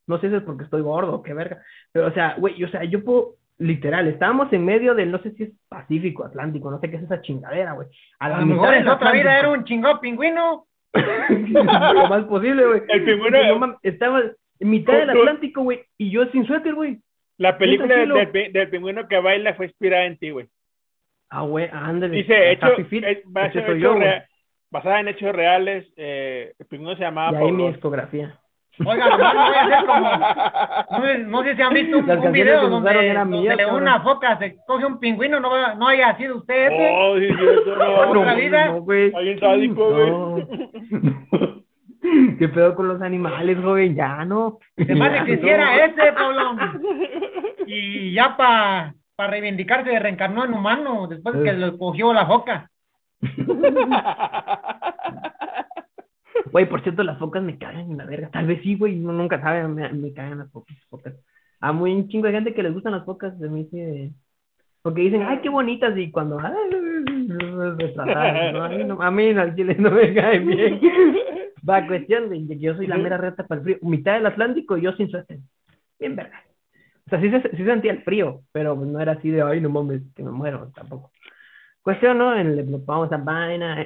No 0.07 0.19
sé 0.19 0.29
si 0.29 0.35
es 0.35 0.43
porque 0.43 0.63
estoy 0.63 0.81
gordo 0.81 1.21
qué 1.21 1.33
verga. 1.33 1.61
Pero, 1.91 2.07
o 2.07 2.11
sea, 2.11 2.35
güey, 2.39 2.63
o 2.63 2.69
sea, 2.69 2.83
yo 2.83 3.03
puedo, 3.03 3.35
literal, 3.61 4.07
estábamos 4.07 4.51
en 4.53 4.65
medio 4.65 4.95
del, 4.95 5.11
no 5.11 5.19
sé 5.19 5.31
si 5.31 5.43
es 5.43 5.51
Pacífico, 5.69 6.25
Atlántico, 6.25 6.71
no 6.71 6.79
sé 6.79 6.89
qué 6.89 6.97
es 6.97 7.03
esa 7.03 7.21
chingadera, 7.21 7.73
güey. 7.73 7.87
A 8.19 8.29
la 8.29 8.39
lo 8.39 8.45
mitad 8.45 8.61
mejor 8.61 8.73
en 8.75 8.87
otra 8.87 9.11
vida 9.11 9.39
era 9.39 9.49
un 9.49 9.63
chingón 9.65 9.99
pingüino. 9.99 10.65
lo 10.93 12.07
más 12.07 12.23
posible, 12.25 12.65
güey. 12.65 12.81
El 12.89 13.05
pingüino- 13.05 13.77
estaba 13.83 14.19
en 14.59 14.69
mitad 14.69 14.93
del 14.97 15.09
Atlántico, 15.11 15.61
güey, 15.63 15.83
y 15.97 16.11
yo 16.11 16.25
sin 16.27 16.45
suéter, 16.45 16.73
güey. 16.75 16.99
La 17.37 17.57
película 17.57 17.95
del, 17.95 18.09
del, 18.13 18.29
pi- 18.29 18.51
del 18.51 18.69
pingüino 18.69 19.07
que 19.07 19.19
baila 19.19 19.53
fue 19.55 19.67
inspirada 19.67 20.05
en 20.05 20.17
ti, 20.17 20.29
güey. 20.31 20.47
Ah, 21.29 21.41
güey, 21.43 21.69
ándale. 21.71 22.17
Dice, 22.17 22.51
hecho, 22.51 22.67
es- 22.77 23.23
basada 24.69 24.99
en 24.99 25.07
hechos 25.07 25.33
reales, 25.35 25.87
eh, 25.97 26.53
el 26.59 26.65
pingüino 26.65 26.95
se 26.95 27.03
llamaba 27.03 27.41
Y 27.41 27.43
ahí 27.45 27.51
mi 27.51 27.67
discografía. 27.67 28.37
Oiga, 28.85 29.09
nomás 29.09 29.33
no 29.33 29.45
voy 29.45 29.55
a 29.55 29.61
hacer 29.61 29.85
como. 29.85 30.09
No, 30.91 31.01
sé- 31.05 31.17
no 31.19 31.43
sé 31.43 31.55
si 31.55 31.61
han 31.61 31.73
visto 31.73 31.97
un, 31.97 32.05
video 32.31 32.67
donde, 32.69 32.93
donde 32.93 33.25
mías, 33.25 33.57
cabrón. 33.57 33.81
una 33.81 33.99
foca 34.01 34.37
se 34.37 34.57
coge 34.65 34.85
un 34.85 34.99
pingüino, 34.99 35.39
no, 35.39 35.75
no 35.75 35.87
haya 35.87 36.15
sido 36.17 36.37
usted 36.37 36.67
ese. 36.67 36.91
Oh, 36.95 37.17
sí, 37.17 37.27
cierto, 37.27 37.75
no. 37.75 38.09
Otra 38.21 38.33
vida. 38.35 38.65
No, 38.67 38.81
güey. 38.81 39.11
Alguien 39.15 39.39
sádico, 39.39 39.89
No. 39.91 40.35
¿Qué 42.39 42.47
pedo 42.49 42.75
con 42.75 42.87
los 42.87 43.01
animales, 43.01 43.57
joven? 43.63 43.95
Ya, 43.95 44.25
no. 44.25 44.57
Se 44.75 44.95
más 44.95 45.11
Ya, 45.13 45.23
que 45.25 45.31
quisiera 45.37 45.65
no. 45.65 45.71
ese, 45.83 46.11
Pablo. 46.13 46.55
Y 47.67 48.13
ya 48.13 48.35
para 48.35 48.93
pa 49.15 49.27
reivindicarse 49.27 49.97
reencarnó 49.99 50.43
en 50.45 50.53
humano 50.53 51.05
después 51.07 51.35
de 51.37 51.43
que 51.43 51.49
Eh. 51.51 51.53
lo 51.53 51.77
cogió 51.77 52.11
la 52.13 52.25
foca. 52.25 52.69
Güey, 56.51 56.67
por 56.67 56.81
cierto, 56.83 57.03
las 57.03 57.17
focas 57.19 57.41
me 57.43 57.57
cagan 57.57 57.91
en 57.91 57.97
la 57.97 58.05
verga. 58.05 58.29
Tal 58.29 58.47
vez 58.47 58.61
sí, 58.61 58.75
güey, 58.75 58.99
uno 58.99 59.13
nunca 59.13 59.39
sabe, 59.41 59.67
me, 59.67 59.91
me 59.93 60.13
cagan 60.13 60.39
las 60.39 60.51
focas. 60.51 60.75
focas. 60.89 61.13
A 61.59 61.71
muy 61.71 62.07
chingo 62.07 62.27
de 62.27 62.33
gente 62.33 62.53
que 62.53 62.63
les 62.63 62.73
gustan 62.73 62.93
las 62.93 63.05
focas, 63.05 63.37
mí 63.39 63.67
sí. 63.71 63.77
de- 63.79 64.11
Porque 64.81 65.01
dicen, 65.01 65.21
ay, 65.23 65.39
qué 65.41 65.49
bonitas, 65.49 65.95
y 65.97 66.11
cuando. 66.11 66.39
Ay, 66.39 66.53
¿no? 68.53 68.63
A 68.63 68.69
mí, 68.69 68.83
no, 68.83 69.01
a 69.01 69.11
mí 69.11 69.29
al 69.29 69.55
chile 69.55 69.75
no 69.79 69.91
me 69.91 70.13
caen 70.13 70.47
bien. 70.47 70.79
Va, 71.67 71.85
cuestión 71.85 72.29
de 72.29 72.47
que 72.47 72.59
yo 72.59 72.75
soy 72.75 72.87
la 72.87 72.97
mera 72.97 73.17
reta 73.17 73.45
para 73.45 73.59
el 73.59 73.63
frío. 73.63 73.77
Mitad 73.83 74.13
del 74.15 74.25
Atlántico 74.25 74.77
y 74.77 74.81
yo 74.81 74.93
sin 74.93 75.09
suéter. 75.09 75.37
Bien 75.99 76.15
verga. 76.15 76.43
O 77.05 77.09
sea, 77.09 77.21
sí, 77.21 77.29
se- 77.29 77.55
sí 77.55 77.63
sentía 77.63 77.91
el 77.91 78.01
frío, 78.03 78.41
pero 78.51 78.75
no 78.75 78.99
era 78.99 79.13
así 79.13 79.29
de, 79.29 79.41
ay, 79.43 79.61
no 79.61 79.69
mames, 79.69 80.01
que 80.15 80.23
me 80.23 80.31
muero, 80.31 80.71
tampoco. 80.73 81.11
Cuestión, 81.83 82.17
¿no? 82.17 82.35
En, 82.35 82.55
le 82.55 82.63
vamos 82.63 83.11
a 83.11 83.17
vaina, 83.17 83.85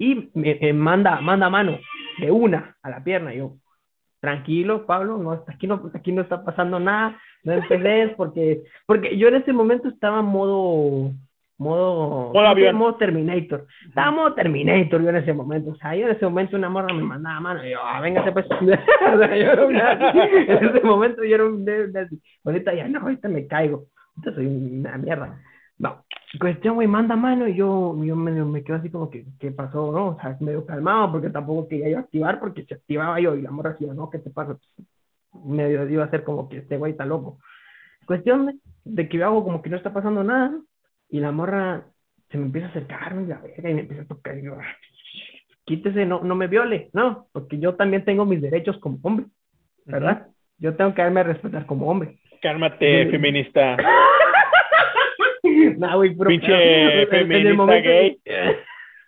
y 0.00 0.30
me, 0.34 0.58
me 0.60 0.72
manda, 0.72 1.20
manda 1.20 1.50
mano 1.50 1.78
de 2.18 2.30
una 2.30 2.74
a 2.82 2.88
la 2.88 3.04
pierna. 3.04 3.34
Yo, 3.34 3.56
tranquilo, 4.18 4.86
Pablo, 4.86 5.18
no, 5.18 5.44
aquí 5.46 5.66
no, 5.66 5.90
aquí 5.94 6.10
no 6.10 6.22
está 6.22 6.42
pasando 6.42 6.80
nada, 6.80 7.20
no 7.44 7.52
empecés, 7.52 8.12
porque, 8.16 8.62
porque 8.86 9.16
yo 9.18 9.28
en 9.28 9.34
ese 9.34 9.52
momento 9.52 9.88
estaba 9.88 10.20
en 10.20 10.24
modo, 10.24 11.12
modo, 11.58 12.32
Modo 12.32 12.94
Terminator. 12.94 13.66
Estaba 13.86 14.08
en 14.08 14.14
modo 14.14 14.34
Terminator 14.34 15.02
yo 15.02 15.10
en 15.10 15.16
ese 15.16 15.34
momento. 15.34 15.72
O 15.72 15.76
sea, 15.76 15.94
yo 15.94 16.06
en 16.06 16.12
ese 16.12 16.24
momento 16.24 16.56
una 16.56 16.70
morra 16.70 16.94
me 16.94 17.02
mandaba 17.02 17.38
mano 17.40 17.66
y 17.66 17.72
yo, 17.72 17.78
ah, 17.82 18.00
véngase 18.00 18.32
pues. 18.32 18.46
o 18.50 19.18
sea, 19.18 19.36
yo 19.36 19.68
era 19.68 20.12
en 20.14 20.64
ese 20.64 20.80
momento 20.80 21.22
yo 21.24 21.34
era 21.34 21.44
un. 21.44 21.66
Ahorita 22.44 22.72
ya 22.72 22.88
no, 22.88 23.00
ahorita 23.00 23.28
me 23.28 23.46
caigo. 23.46 23.84
Ahorita 24.16 24.34
soy 24.34 24.46
una 24.46 24.96
mierda. 24.96 25.38
Cuestión, 26.38 26.76
güey, 26.76 26.86
manda 26.86 27.16
mano 27.16 27.48
y 27.48 27.54
yo, 27.56 27.96
yo 28.04 28.14
medio 28.14 28.46
me 28.46 28.62
quedo 28.62 28.76
así 28.76 28.88
como 28.88 29.10
que, 29.10 29.24
¿qué 29.40 29.50
pasó, 29.50 29.90
no? 29.90 30.06
O 30.10 30.20
sea, 30.20 30.36
medio 30.40 30.64
calmado 30.64 31.10
porque 31.10 31.28
tampoco 31.30 31.66
quería 31.66 31.88
yo 31.88 31.98
activar 31.98 32.38
porque 32.38 32.64
se 32.64 32.74
activaba 32.74 33.18
yo 33.20 33.34
y 33.34 33.42
la 33.42 33.50
morra 33.50 33.72
decía, 33.72 33.92
no, 33.92 34.08
¿qué 34.10 34.18
te 34.20 34.30
pasa? 34.30 34.56
Medio 35.44 35.88
iba 35.88 36.04
a 36.04 36.10
ser 36.10 36.22
como 36.22 36.48
que 36.48 36.58
este 36.58 36.76
güey 36.76 36.92
está 36.92 37.04
loco. 37.04 37.38
Cuestión 38.06 38.46
de, 38.46 38.54
de 38.84 39.08
que 39.08 39.18
yo 39.18 39.26
hago 39.26 39.42
como 39.42 39.60
que 39.60 39.70
no 39.70 39.76
está 39.76 39.92
pasando 39.92 40.22
nada 40.22 40.52
y 41.08 41.18
la 41.18 41.32
morra 41.32 41.84
se 42.30 42.38
me 42.38 42.44
empieza 42.46 42.68
a 42.68 42.70
acercar 42.70 43.16
y 43.20 43.26
la 43.26 43.38
verga 43.38 43.68
y 43.70 43.74
me 43.74 43.80
empieza 43.80 44.02
a 44.04 44.06
tocar 44.06 44.38
y 44.38 44.42
yo, 44.44 44.54
"Ah, 44.54 44.64
quítese, 45.64 46.06
no, 46.06 46.20
no 46.22 46.36
me 46.36 46.46
viole, 46.46 46.90
no, 46.92 47.26
porque 47.32 47.58
yo 47.58 47.74
también 47.74 48.04
tengo 48.04 48.24
mis 48.24 48.40
derechos 48.40 48.78
como 48.78 48.98
hombre, 49.02 49.26
¿verdad? 49.84 50.28
Yo 50.58 50.76
tengo 50.76 50.94
que 50.94 51.02
darme 51.02 51.20
a 51.20 51.24
respetar 51.24 51.66
como 51.66 51.88
hombre. 51.88 52.18
Cálmate, 52.40 53.04
Sí. 53.06 53.10
feminista. 53.10 53.76
No, 55.78 55.96
güey, 55.96 56.14
puro 56.14 56.28
Pinche 56.28 56.46
pedo. 56.46 56.58
En 56.90 56.98
el 57.00 57.08
feminista 57.08 57.54
momento- 57.54 57.88
gay. 57.88 58.20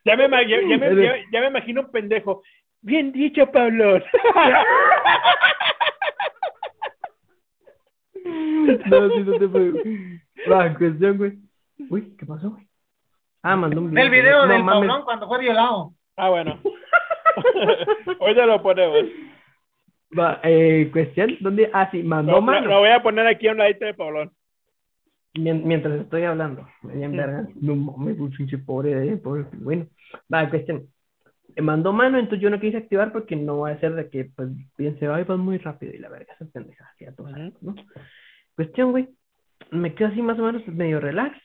Ya 0.05 0.17
me, 0.17 0.29
ya, 0.29 0.57
ya 0.69 0.79
me, 0.79 1.03
ya, 1.05 1.15
ya 1.33 1.41
me 1.43 1.47
imagino 1.47 1.83
un 1.83 1.91
pendejo. 1.93 2.43
Bien 2.81 3.13
dicho, 3.13 3.47
Pablo. 3.53 4.01
No, 8.25 9.11
sí, 9.11 9.21
no 9.25 9.39
te 9.39 9.49
puedo. 9.49 9.73
Va, 10.51 10.75
cuestión, 10.75 11.19
güey. 11.19 11.33
Uy, 11.89 12.17
¿qué 12.19 12.27
pasó, 12.27 12.51
güey? 12.51 12.67
Ah, 13.43 13.57
mandó 13.57 13.81
un 13.81 13.93
Ve 13.93 14.03
el 14.03 14.11
video 14.11 14.47
No 14.47 14.53
del 14.53 14.63
mames. 14.65 14.89
Pablón 14.89 15.05
cuando 15.05 15.29
fue 15.29 15.39
violado. 15.41 15.93
ah, 16.17 16.29
bueno. 16.31 16.59
Hoy 18.21 18.35
te 18.35 18.47
lo 18.47 18.63
ponemos. 18.63 19.05
Va, 20.19 20.41
eh, 20.45 20.89
cuestión, 20.93 21.37
¿dónde? 21.41 21.71
Ah, 21.73 21.89
sí, 21.91 22.03
mandó 22.03 22.33
Lo, 22.33 22.39
lo- 22.39 22.43
mano. 22.43 22.67
lo 22.69 22.79
voy 22.81 22.91
a 22.91 23.03
poner 23.03 23.27
aquí 23.27 23.49
a 23.49 23.53
un 23.53 23.59
ladito 23.59 23.85
de 23.85 23.95
Pablón. 23.95 24.31
Mien- 25.35 25.67
mientras 25.67 26.01
estoy 26.01 26.25
hablando. 26.25 26.69
Me 26.83 27.09
verga. 27.09 27.49
No 27.61 27.75
mames, 27.75 28.19
un 28.19 28.31
pinche 28.31 28.59
pobre, 28.59 29.09
eh, 29.09 29.17
pobre. 29.17 29.47
Bueno, 29.53 29.87
va, 30.33 30.49
cuestión. 30.51 30.87
Mandó 31.61 31.93
mano, 31.93 32.19
entonces 32.19 32.43
yo 32.43 32.51
no 32.51 32.61
quise 32.61 32.79
activar 32.79 33.13
porque 33.13 33.37
no 33.37 33.59
va 33.61 33.71
a 33.71 33.81
ser 33.81 33.95
de 33.95 34.09
que, 34.09 34.25
pues, 34.25 34.49
piense, 34.77 35.07
ay, 35.09 35.25
vas 35.25 35.39
muy 35.39 35.59
rápido 35.59 35.93
y 35.95 35.99
la 35.99 36.09
verga, 36.09 36.33
esas 36.35 36.49
pendejadas, 36.51 36.95
ya 36.99 37.13
sabes, 37.13 37.53
¿no? 37.63 37.75
Cuestión, 38.57 38.91
güey, 38.91 39.09
me 39.71 39.95
quedo 39.95 40.09
así 40.09 40.23
más 40.23 40.39
o 40.39 40.45
menos 40.45 40.67
medio 40.69 41.01
relax. 41.01 41.37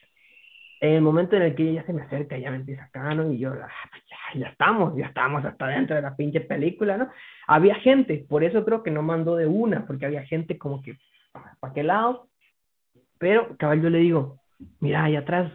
En 0.80 0.92
el 0.92 1.02
momento 1.02 1.34
en 1.34 1.42
el 1.42 1.54
que 1.56 1.68
ella 1.68 1.84
se 1.84 1.92
me 1.92 2.02
acerca, 2.02 2.38
ya 2.38 2.50
me 2.50 2.56
empieza 2.58 2.84
acá, 2.84 3.12
¿no? 3.14 3.32
Y 3.32 3.38
yo, 3.38 3.52
ah, 3.52 3.68
pues 3.90 4.02
ya, 4.08 4.40
ya 4.40 4.46
estamos, 4.48 4.96
ya 4.96 5.06
estamos 5.06 5.44
hasta 5.44 5.66
dentro 5.66 5.96
de 5.96 6.02
la 6.02 6.14
pinche 6.14 6.40
película, 6.40 6.96
¿no? 6.96 7.10
Había 7.46 7.74
gente, 7.74 8.24
por 8.28 8.44
eso 8.44 8.64
creo 8.64 8.82
que 8.82 8.90
no 8.92 9.02
mandó 9.02 9.34
de 9.34 9.46
una, 9.46 9.86
porque 9.86 10.06
había 10.06 10.24
gente 10.24 10.56
como 10.56 10.80
que, 10.80 10.96
¿para 11.60 11.74
qué 11.74 11.82
lado? 11.82 12.28
Pero, 13.18 13.56
cabal, 13.58 13.82
yo 13.82 13.90
le 13.90 13.98
digo, 13.98 14.38
mira, 14.80 15.04
allá 15.04 15.20
atrás 15.20 15.52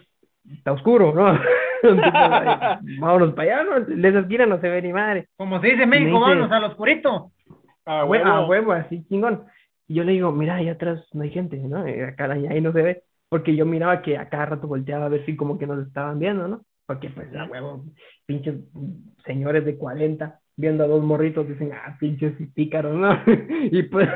está 0.52 0.72
oscuro, 0.72 1.14
¿no? 1.14 1.40
Vámonos 3.00 3.34
para 3.34 3.60
allá, 3.62 3.80
¿no? 3.80 3.86
De 3.86 4.10
esa 4.10 4.20
esquina 4.20 4.46
no 4.46 4.60
se 4.60 4.70
ve 4.70 4.82
ni 4.82 4.94
madre. 4.94 5.28
Como 5.38 5.60
se 5.62 5.68
dice 5.68 5.84
en 5.84 5.90
México, 5.90 6.12
Me 6.12 6.18
dice- 6.20 6.22
vámonos 6.22 6.52
al 6.52 6.64
oscurito. 6.66 7.32
A 7.86 8.06
huevo, 8.06 8.26
a 8.26 8.46
huevo, 8.48 8.72
así 8.72 9.04
chingón. 9.08 9.44
Y 9.88 9.96
yo 9.96 10.04
le 10.04 10.14
digo, 10.14 10.32
mira, 10.32 10.56
allá 10.56 10.74
atrás 10.74 11.06
no 11.14 11.24
hay 11.24 11.30
gente, 11.32 11.58
¿no? 11.58 11.80
Acá 12.08 12.32
ahí 12.32 12.62
no 12.62 12.72
se 12.72 12.82
ve. 12.82 13.04
Porque 13.30 13.56
yo 13.56 13.66
miraba 13.66 14.02
que 14.02 14.18
a 14.18 14.30
cada 14.30 14.46
rato 14.46 14.68
volteaba 14.68 15.06
a 15.06 15.10
ver 15.10 15.26
si 15.26 15.36
como 15.36 15.58
que 15.58 15.68
nos 15.68 15.86
estaban 15.86 16.20
viendo, 16.20 16.48
¿no? 16.48 16.62
Porque 16.86 17.10
pues 17.10 17.34
a 17.36 17.46
huevo, 17.46 17.84
pinches 18.26 18.56
señores 19.26 19.66
de 19.66 19.78
40 19.78 20.40
viendo 20.56 20.84
a 20.84 20.88
dos 20.88 21.04
morritos 21.04 21.48
dicen, 21.48 21.72
ah, 21.74 21.98
pinches 22.00 22.34
pícaros, 22.54 22.96
¿no? 22.96 23.10
y 23.72 23.84
pues 23.84 24.08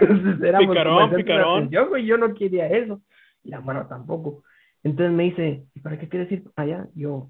éramos 0.43 0.69
Picarón, 0.69 1.15
picarón. 1.15 1.57
atención, 1.57 1.89
güey, 1.89 2.05
yo 2.05 2.17
no 2.17 2.33
quería 2.33 2.67
eso. 2.67 3.01
Y 3.43 3.49
la 3.49 3.61
mano 3.61 3.87
tampoco. 3.87 4.43
Entonces 4.83 5.13
me 5.15 5.23
dice, 5.23 5.65
¿y 5.73 5.79
para 5.79 5.99
qué 5.99 6.07
quieres 6.07 6.31
ir 6.31 6.43
allá? 6.55 6.87
Yo, 6.95 7.29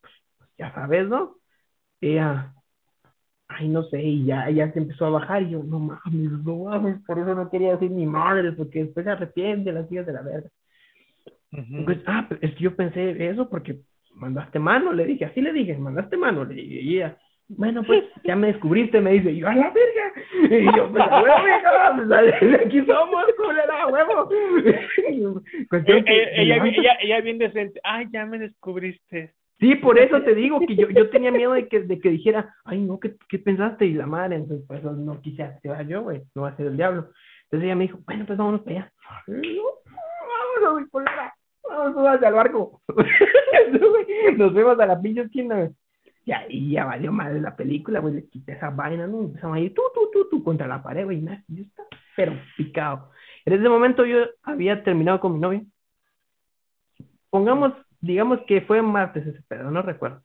pues, 0.00 0.12
ya 0.58 0.72
sabes, 0.74 1.08
¿no? 1.08 1.36
Ella, 2.00 2.54
ay, 3.48 3.68
no 3.68 3.84
sé, 3.84 4.02
y 4.02 4.24
ya, 4.26 4.48
ella 4.48 4.72
se 4.72 4.80
empezó 4.80 5.06
a 5.06 5.10
bajar 5.10 5.42
y 5.42 5.50
yo, 5.50 5.62
no 5.62 5.78
mames, 5.78 6.32
no 6.44 6.64
mames, 6.64 7.00
por 7.06 7.18
eso 7.18 7.34
no 7.34 7.50
quería 7.50 7.72
decir 7.72 7.90
mi 7.90 8.06
madre, 8.06 8.52
porque 8.52 8.84
después 8.84 9.04
se 9.04 9.10
arrepiente 9.10 9.72
las 9.72 9.90
hijas 9.90 10.06
de 10.06 10.12
la 10.12 10.22
verga. 10.22 10.50
Pues, 11.84 11.98
ah, 12.06 12.28
es 12.40 12.54
que 12.54 12.64
yo 12.64 12.76
pensé 12.76 13.30
eso 13.30 13.48
porque 13.48 13.80
mandaste 14.14 14.58
mano, 14.58 14.92
le 14.92 15.06
dije, 15.06 15.24
así 15.24 15.40
le 15.40 15.52
dije, 15.52 15.76
mandaste 15.78 16.16
mano, 16.16 16.44
le 16.44 16.54
dije, 16.54 16.80
y 16.82 16.96
ella, 16.96 17.18
bueno, 17.48 17.82
pues 17.84 18.04
ya 18.24 18.34
me 18.36 18.48
descubriste, 18.48 19.00
me 19.00 19.12
dice, 19.12 19.34
yo 19.36 19.48
a 19.48 19.54
la 19.54 19.70
verga. 19.70 20.56
Y 20.56 20.76
yo, 20.76 20.90
pues 20.90 21.04
a 21.04 21.22
huevo, 21.22 21.36
pues, 22.08 22.60
aquí 22.66 22.84
somos, 22.84 23.24
culera, 23.36 23.82
a 23.82 23.86
huevo. 23.88 24.28
Cuestión 25.70 26.04
que- 26.04 26.22
Eh, 26.22 26.42
ella, 26.42 26.56
ella, 26.64 26.96
ella 27.00 27.20
bien 27.20 27.38
decente. 27.38 27.80
Ay, 27.84 28.06
ya 28.12 28.26
me 28.26 28.38
descubriste. 28.38 29.32
Sí, 29.58 29.74
por 29.76 29.98
eso 29.98 30.20
te 30.22 30.34
digo 30.34 30.60
que 30.60 30.76
yo, 30.76 30.90
yo 30.90 31.08
tenía 31.08 31.30
miedo 31.32 31.52
de 31.54 31.66
que, 31.66 31.80
de 31.80 31.98
que 31.98 32.10
dijera, 32.10 32.54
ay, 32.64 32.80
no, 32.82 33.00
¿qué, 33.00 33.14
qué 33.28 33.38
pensaste? 33.38 33.86
Y 33.86 33.94
la 33.94 34.06
madre, 34.06 34.36
entonces, 34.36 34.66
por 34.66 34.76
eso 34.76 34.92
no 34.92 35.20
quise 35.22 35.42
activar 35.44 35.86
yo, 35.86 36.02
güey, 36.02 36.22
no 36.34 36.42
va 36.42 36.48
a 36.50 36.56
ser 36.56 36.66
el 36.66 36.76
diablo. 36.76 37.08
Entonces 37.44 37.64
ella 37.66 37.76
me 37.76 37.84
dijo, 37.84 37.98
bueno, 38.04 38.26
pues 38.26 38.36
vámonos 38.36 38.60
para 38.62 38.76
allá. 38.76 38.92
Y 39.42 39.56
yo, 39.56 39.62
Vámonos, 40.62 40.90
culera, 40.90 41.34
vámonos 41.66 42.06
hacia 42.16 42.28
el 42.28 42.34
barco. 42.34 42.82
Nos 44.36 44.52
vemos 44.54 44.78
a 44.78 44.86
la 44.86 45.00
pinche 45.00 45.22
esquina, 45.22 45.54
güey. 45.56 45.70
Y 46.26 46.32
ahí 46.32 46.70
ya 46.72 46.84
valió 46.84 47.12
madre 47.12 47.40
la 47.40 47.54
película, 47.54 48.00
güey, 48.00 48.14
le 48.14 48.28
quité 48.28 48.54
esa 48.54 48.70
vaina, 48.70 49.06
¿no? 49.06 49.20
Empezamos 49.20 49.56
a 49.56 49.60
ir 49.60 49.72
tú, 49.72 49.82
tú, 49.94 50.10
tú, 50.12 50.28
tú, 50.28 50.42
contra 50.42 50.66
la 50.66 50.82
pared, 50.82 51.04
güey, 51.04 51.18
y 51.18 51.22
nada, 51.22 51.42
yo 51.46 51.62
estaba, 51.62 51.88
pero 52.16 52.32
picado. 52.56 53.10
En 53.44 53.52
ese 53.52 53.68
momento 53.68 54.04
yo 54.04 54.26
había 54.42 54.82
terminado 54.82 55.20
con 55.20 55.34
mi 55.34 55.38
novia. 55.38 55.62
Pongamos, 57.30 57.74
digamos 58.00 58.40
que 58.48 58.60
fue 58.62 58.82
martes 58.82 59.24
ese 59.24 59.40
pedo, 59.46 59.70
no 59.70 59.82
recuerdo. 59.82 60.20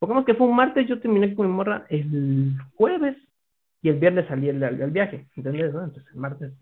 Pongamos 0.00 0.24
que 0.24 0.34
fue 0.34 0.48
un 0.48 0.56
martes, 0.56 0.88
yo 0.88 0.98
terminé 0.98 1.32
con 1.32 1.46
mi 1.46 1.52
morra 1.52 1.86
el 1.90 2.56
jueves 2.74 3.16
y 3.82 3.88
el 3.88 4.00
viernes 4.00 4.26
salí 4.26 4.50
al, 4.50 4.90
viaje, 4.90 5.28
¿entendés? 5.36 5.72
no? 5.72 5.84
Entonces 5.84 6.12
el 6.12 6.20
martes 6.20 6.52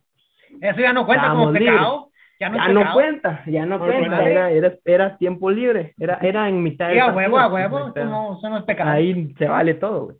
Eso 0.61 0.81
ya 0.81 0.93
no 0.93 1.07
cuenta 1.07 1.31
como 1.31 1.53
pecado. 1.55 2.11
Ya 2.41 2.49
no, 2.51 2.81
ya 2.81 2.93
cuenta, 2.93 3.43
ya 3.47 3.67
no 3.67 3.79
No 3.79 3.85
cuenta, 3.85 4.07
cuenta. 4.17 4.31
era, 4.31 4.51
era, 4.51 4.73
era 4.85 5.17
tiempo 5.19 5.51
libre, 5.51 5.95
era, 5.99 6.19
era 6.23 6.49
en 6.49 6.63
mitad 6.63 6.87
Sí, 6.89 6.95
del 6.95 7.03
a 7.03 7.13
huevo, 7.13 7.39
a 7.39 7.49
huevo. 7.49 7.89
Eso 7.89 8.05
no, 8.05 8.39
eso 8.39 8.49
no 8.49 8.59
es 8.59 8.65
pecado. 8.65 8.91
Ahí 8.91 9.35
se 9.37 9.49
vale 9.49 9.75
todo, 9.75 10.05
güey. 10.05 10.17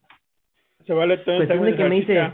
Se 0.85 0.93
vale 0.93 1.19
todo 1.19 1.39
de 1.39 1.77
que 1.77 1.85
me 1.85 1.95
dice... 1.97 2.33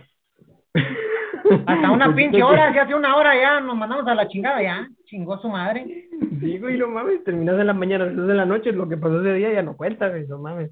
Hasta 1.66 1.91
una 1.91 2.14
pinche 2.14 2.39
de 2.39 2.43
hora, 2.43 2.72
si 2.72 2.78
hace 2.78 2.95
una 2.95 3.16
hora 3.16 3.35
ya 3.39 3.61
nos 3.61 3.76
mandamos 3.76 4.07
a 4.07 4.14
la 4.14 4.26
chingada 4.28 4.62
ya. 4.62 4.89
Chingó 5.05 5.39
su 5.39 5.49
madre. 5.49 6.09
Sí, 6.41 6.59
güey, 6.59 6.78
no 6.78 6.89
mames, 6.89 7.22
terminas 7.22 7.59
en 7.61 7.66
la 7.66 7.74
mañana, 7.74 8.07
después 8.07 8.26
de 8.26 8.35
la 8.35 8.47
noche, 8.47 8.72
lo 8.72 8.89
que 8.89 8.97
pasó 8.97 9.20
ese 9.20 9.35
día 9.35 9.53
ya 9.53 9.62
no 9.62 9.76
cuenta, 9.76 10.09
güey, 10.09 10.26
no 10.26 10.39
mames. 10.39 10.70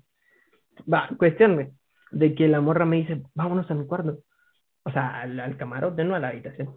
Va, 0.92 1.10
cuestión, 1.18 1.54
güey, 1.54 1.68
de 2.12 2.34
que 2.34 2.48
la 2.48 2.60
morra 2.62 2.86
me 2.86 2.96
dice, 2.96 3.22
vámonos 3.34 3.70
a 3.70 3.74
mi 3.74 3.86
cuarto. 3.86 4.18
O 4.84 4.90
sea, 4.90 5.20
al, 5.20 5.38
al 5.38 5.56
camarote, 5.58 6.02
no 6.04 6.14
a 6.14 6.18
la 6.18 6.28
habitación. 6.28 6.70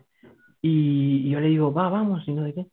Y, 0.67 1.27
y 1.27 1.29
yo 1.29 1.39
le 1.39 1.47
digo, 1.49 1.71
va, 1.71 1.89
vamos, 1.89 2.27
y 2.27 2.33
no 2.33 2.43
de 2.43 2.53
qué. 2.55 2.65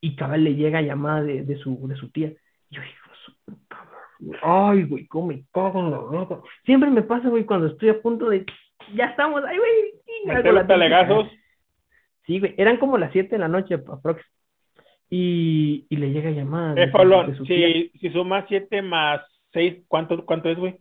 Y 0.00 0.14
cabal 0.14 0.44
le 0.44 0.54
llega 0.54 0.80
llamada 0.80 1.22
de, 1.22 1.42
de 1.42 1.56
su, 1.56 1.88
de 1.88 1.96
su 1.96 2.10
tía. 2.10 2.28
Y 2.70 2.76
yo, 2.76 2.82
hijo 2.82 3.10
de 3.10 3.16
su 3.24 3.34
puta 3.44 3.76
madre. 3.76 4.38
Ay, 4.42 4.84
güey, 4.84 5.06
cómo 5.08 5.26
me 5.28 5.44
cago 5.52 5.80
en 5.80 5.90
la 5.90 5.98
boca. 5.98 6.40
Siempre 6.64 6.88
me 6.90 7.02
pasa, 7.02 7.28
güey, 7.28 7.44
cuando 7.44 7.66
estoy 7.66 7.88
a 7.88 8.00
punto 8.00 8.28
de, 8.28 8.46
ya 8.94 9.06
estamos, 9.06 9.42
ay, 9.44 9.58
güey. 9.58 10.42
la 10.44 10.52
los 10.52 10.66
talegazos. 10.68 11.26
Sí, 12.26 12.38
güey, 12.38 12.54
eran 12.58 12.76
como 12.76 12.96
las 12.96 13.10
7 13.12 13.30
de 13.30 13.38
la 13.38 13.48
noche, 13.48 13.74
aprox. 13.74 14.22
Y, 15.10 15.86
y 15.88 15.96
le 15.96 16.10
llega 16.12 16.30
llamada 16.30 16.74
de, 16.74 16.82
Eh, 16.84 16.86
de 17.26 17.36
su 17.36 17.44
tía. 17.44 17.66
si, 17.72 17.98
si 17.98 18.10
sumas 18.10 18.44
7 18.48 18.82
más 18.82 19.20
6, 19.52 19.84
¿cuánto, 19.88 20.24
¿cuánto 20.24 20.48
es, 20.48 20.58
güey? 20.58 20.78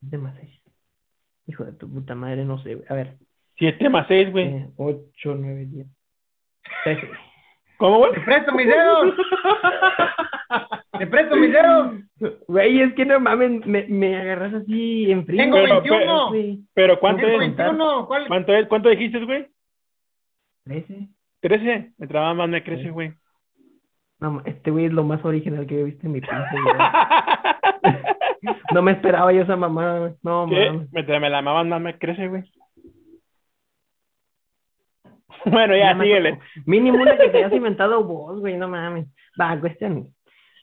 De 0.00 0.18
más 0.18 0.36
seis. 0.38 0.60
Hijo 1.46 1.64
de 1.64 1.72
tu 1.72 1.90
puta 1.90 2.14
madre, 2.14 2.44
no 2.44 2.62
sé, 2.62 2.74
güey. 2.74 2.86
A 2.88 2.94
ver. 2.94 3.16
7 3.56 3.88
más 3.88 4.06
6, 4.08 4.32
güey. 4.32 4.46
Eh, 4.46 4.68
8, 4.76 5.34
9, 5.36 5.66
10. 5.66 5.86
13. 6.84 7.08
¿Cómo, 7.78 7.98
güey? 7.98 8.12
Te 8.12 8.20
presto 8.20 8.52
mis 8.52 8.66
dedos. 8.66 9.14
Te 10.98 11.06
presto 11.06 11.36
mis 11.36 11.52
dedos. 11.52 11.94
Güey, 12.46 12.80
es 12.80 12.94
que 12.94 13.04
no 13.04 13.20
mames, 13.20 13.66
me, 13.66 13.84
me 13.88 14.16
agarras 14.16 14.54
así 14.54 15.10
en 15.10 15.26
frío. 15.26 15.42
Tengo 15.42 15.56
Pero, 15.56 15.80
21. 15.80 16.28
güey. 16.28 16.58
Pero 16.72 17.00
¿cuánto 17.00 17.22
Tengo 17.22 17.42
es? 17.42 17.56
21. 17.56 18.06
¿Cuál? 18.06 18.28
¿Cuánto 18.28 18.54
es? 18.54 18.66
¿Cuánto 18.68 18.88
dijiste, 18.88 19.24
güey? 19.24 19.46
13. 20.64 21.08
13. 21.40 21.92
Me 21.98 22.06
traba 22.06 22.32
más, 22.34 22.48
me 22.48 22.62
crece, 22.62 22.90
güey. 22.90 23.12
No, 24.20 24.40
este 24.44 24.70
güey 24.70 24.86
es 24.86 24.92
lo 24.92 25.04
más 25.04 25.24
original 25.24 25.66
que 25.66 25.80
he 25.80 25.84
visto 25.84 26.06
en 26.06 26.12
mi 26.12 26.20
pinche 26.20 26.36
vida. 26.64 27.60
No 28.74 28.82
me 28.82 28.92
esperaba 28.92 29.32
yo 29.32 29.42
esa 29.42 29.56
mamada, 29.56 30.00
güey. 30.00 30.12
No, 30.22 30.46
mames. 30.46 30.92
Me, 30.92 31.20
me 31.20 31.30
la 31.30 31.40
maman 31.40 31.68
más, 31.68 31.80
me 31.80 31.98
crece, 31.98 32.28
güey. 32.28 32.42
Bueno, 35.46 35.76
Ya 35.76 35.92
síguele. 35.98 36.38
Mínimo 36.66 37.00
una 37.02 37.18
que 37.18 37.28
te 37.30 37.38
hayas 37.38 37.52
inventado 37.54 38.04
vos, 38.04 38.40
güey, 38.40 38.56
no 38.56 38.68
mames. 38.68 39.06
Va, 39.40 39.58
cuestión 39.60 40.14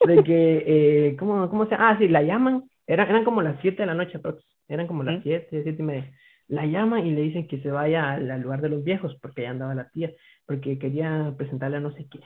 de 0.07 0.23
que, 0.23 0.63
eh, 1.09 1.15
¿cómo, 1.17 1.49
cómo 1.49 1.65
se 1.67 1.75
Ah, 1.75 1.95
sí, 1.99 2.07
la 2.07 2.21
llaman. 2.23 2.63
Eran, 2.87 3.09
eran 3.09 3.23
como 3.23 3.41
las 3.41 3.59
7 3.61 3.83
de 3.83 3.87
la 3.87 3.93
noche, 3.93 4.17
aprox. 4.17 4.43
Eran 4.67 4.87
como 4.87 5.03
las 5.03 5.15
Ujú. 5.15 5.23
7, 5.23 5.61
7 5.63 5.81
y 5.81 5.85
media. 5.85 6.11
La 6.47 6.65
llaman 6.65 7.05
y 7.05 7.11
le 7.11 7.21
dicen 7.21 7.47
que 7.47 7.61
se 7.61 7.71
vaya 7.71 8.11
al, 8.11 8.29
al 8.29 8.41
lugar 8.41 8.61
de 8.61 8.69
los 8.69 8.83
viejos, 8.83 9.15
porque 9.21 9.43
ya 9.43 9.51
andaba 9.51 9.75
la 9.75 9.89
tía, 9.89 10.11
porque 10.45 10.77
quería 10.79 11.33
presentarle 11.37 11.77
a 11.77 11.79
no 11.79 11.91
sé 11.93 12.07
quién, 12.09 12.23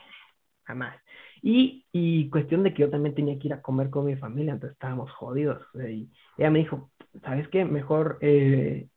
jamás. 0.64 0.96
Y, 1.41 1.86
y 1.91 2.30
cuestión 2.30 2.64
de 2.64 2.74
que 2.74 2.82
yo 2.84 2.89
también 2.89 3.16
tenía 3.16 3.38
que 3.38 3.48
ir 3.48 3.54
a 3.54 3.62
comer 3.62 3.89
con 3.91 4.06
mi 4.06 4.16
familia, 4.16 4.54
entonces 4.54 4.74
estábamos 4.76 5.12
jodidos. 5.12 5.64
Y 5.76 6.10
ella 6.38 6.50
me 6.50 6.60
dijo, 6.60 6.91
¿sabes 7.24 7.48
qué? 7.50 7.66
Mejor 7.66 8.18
eh, 8.22 8.88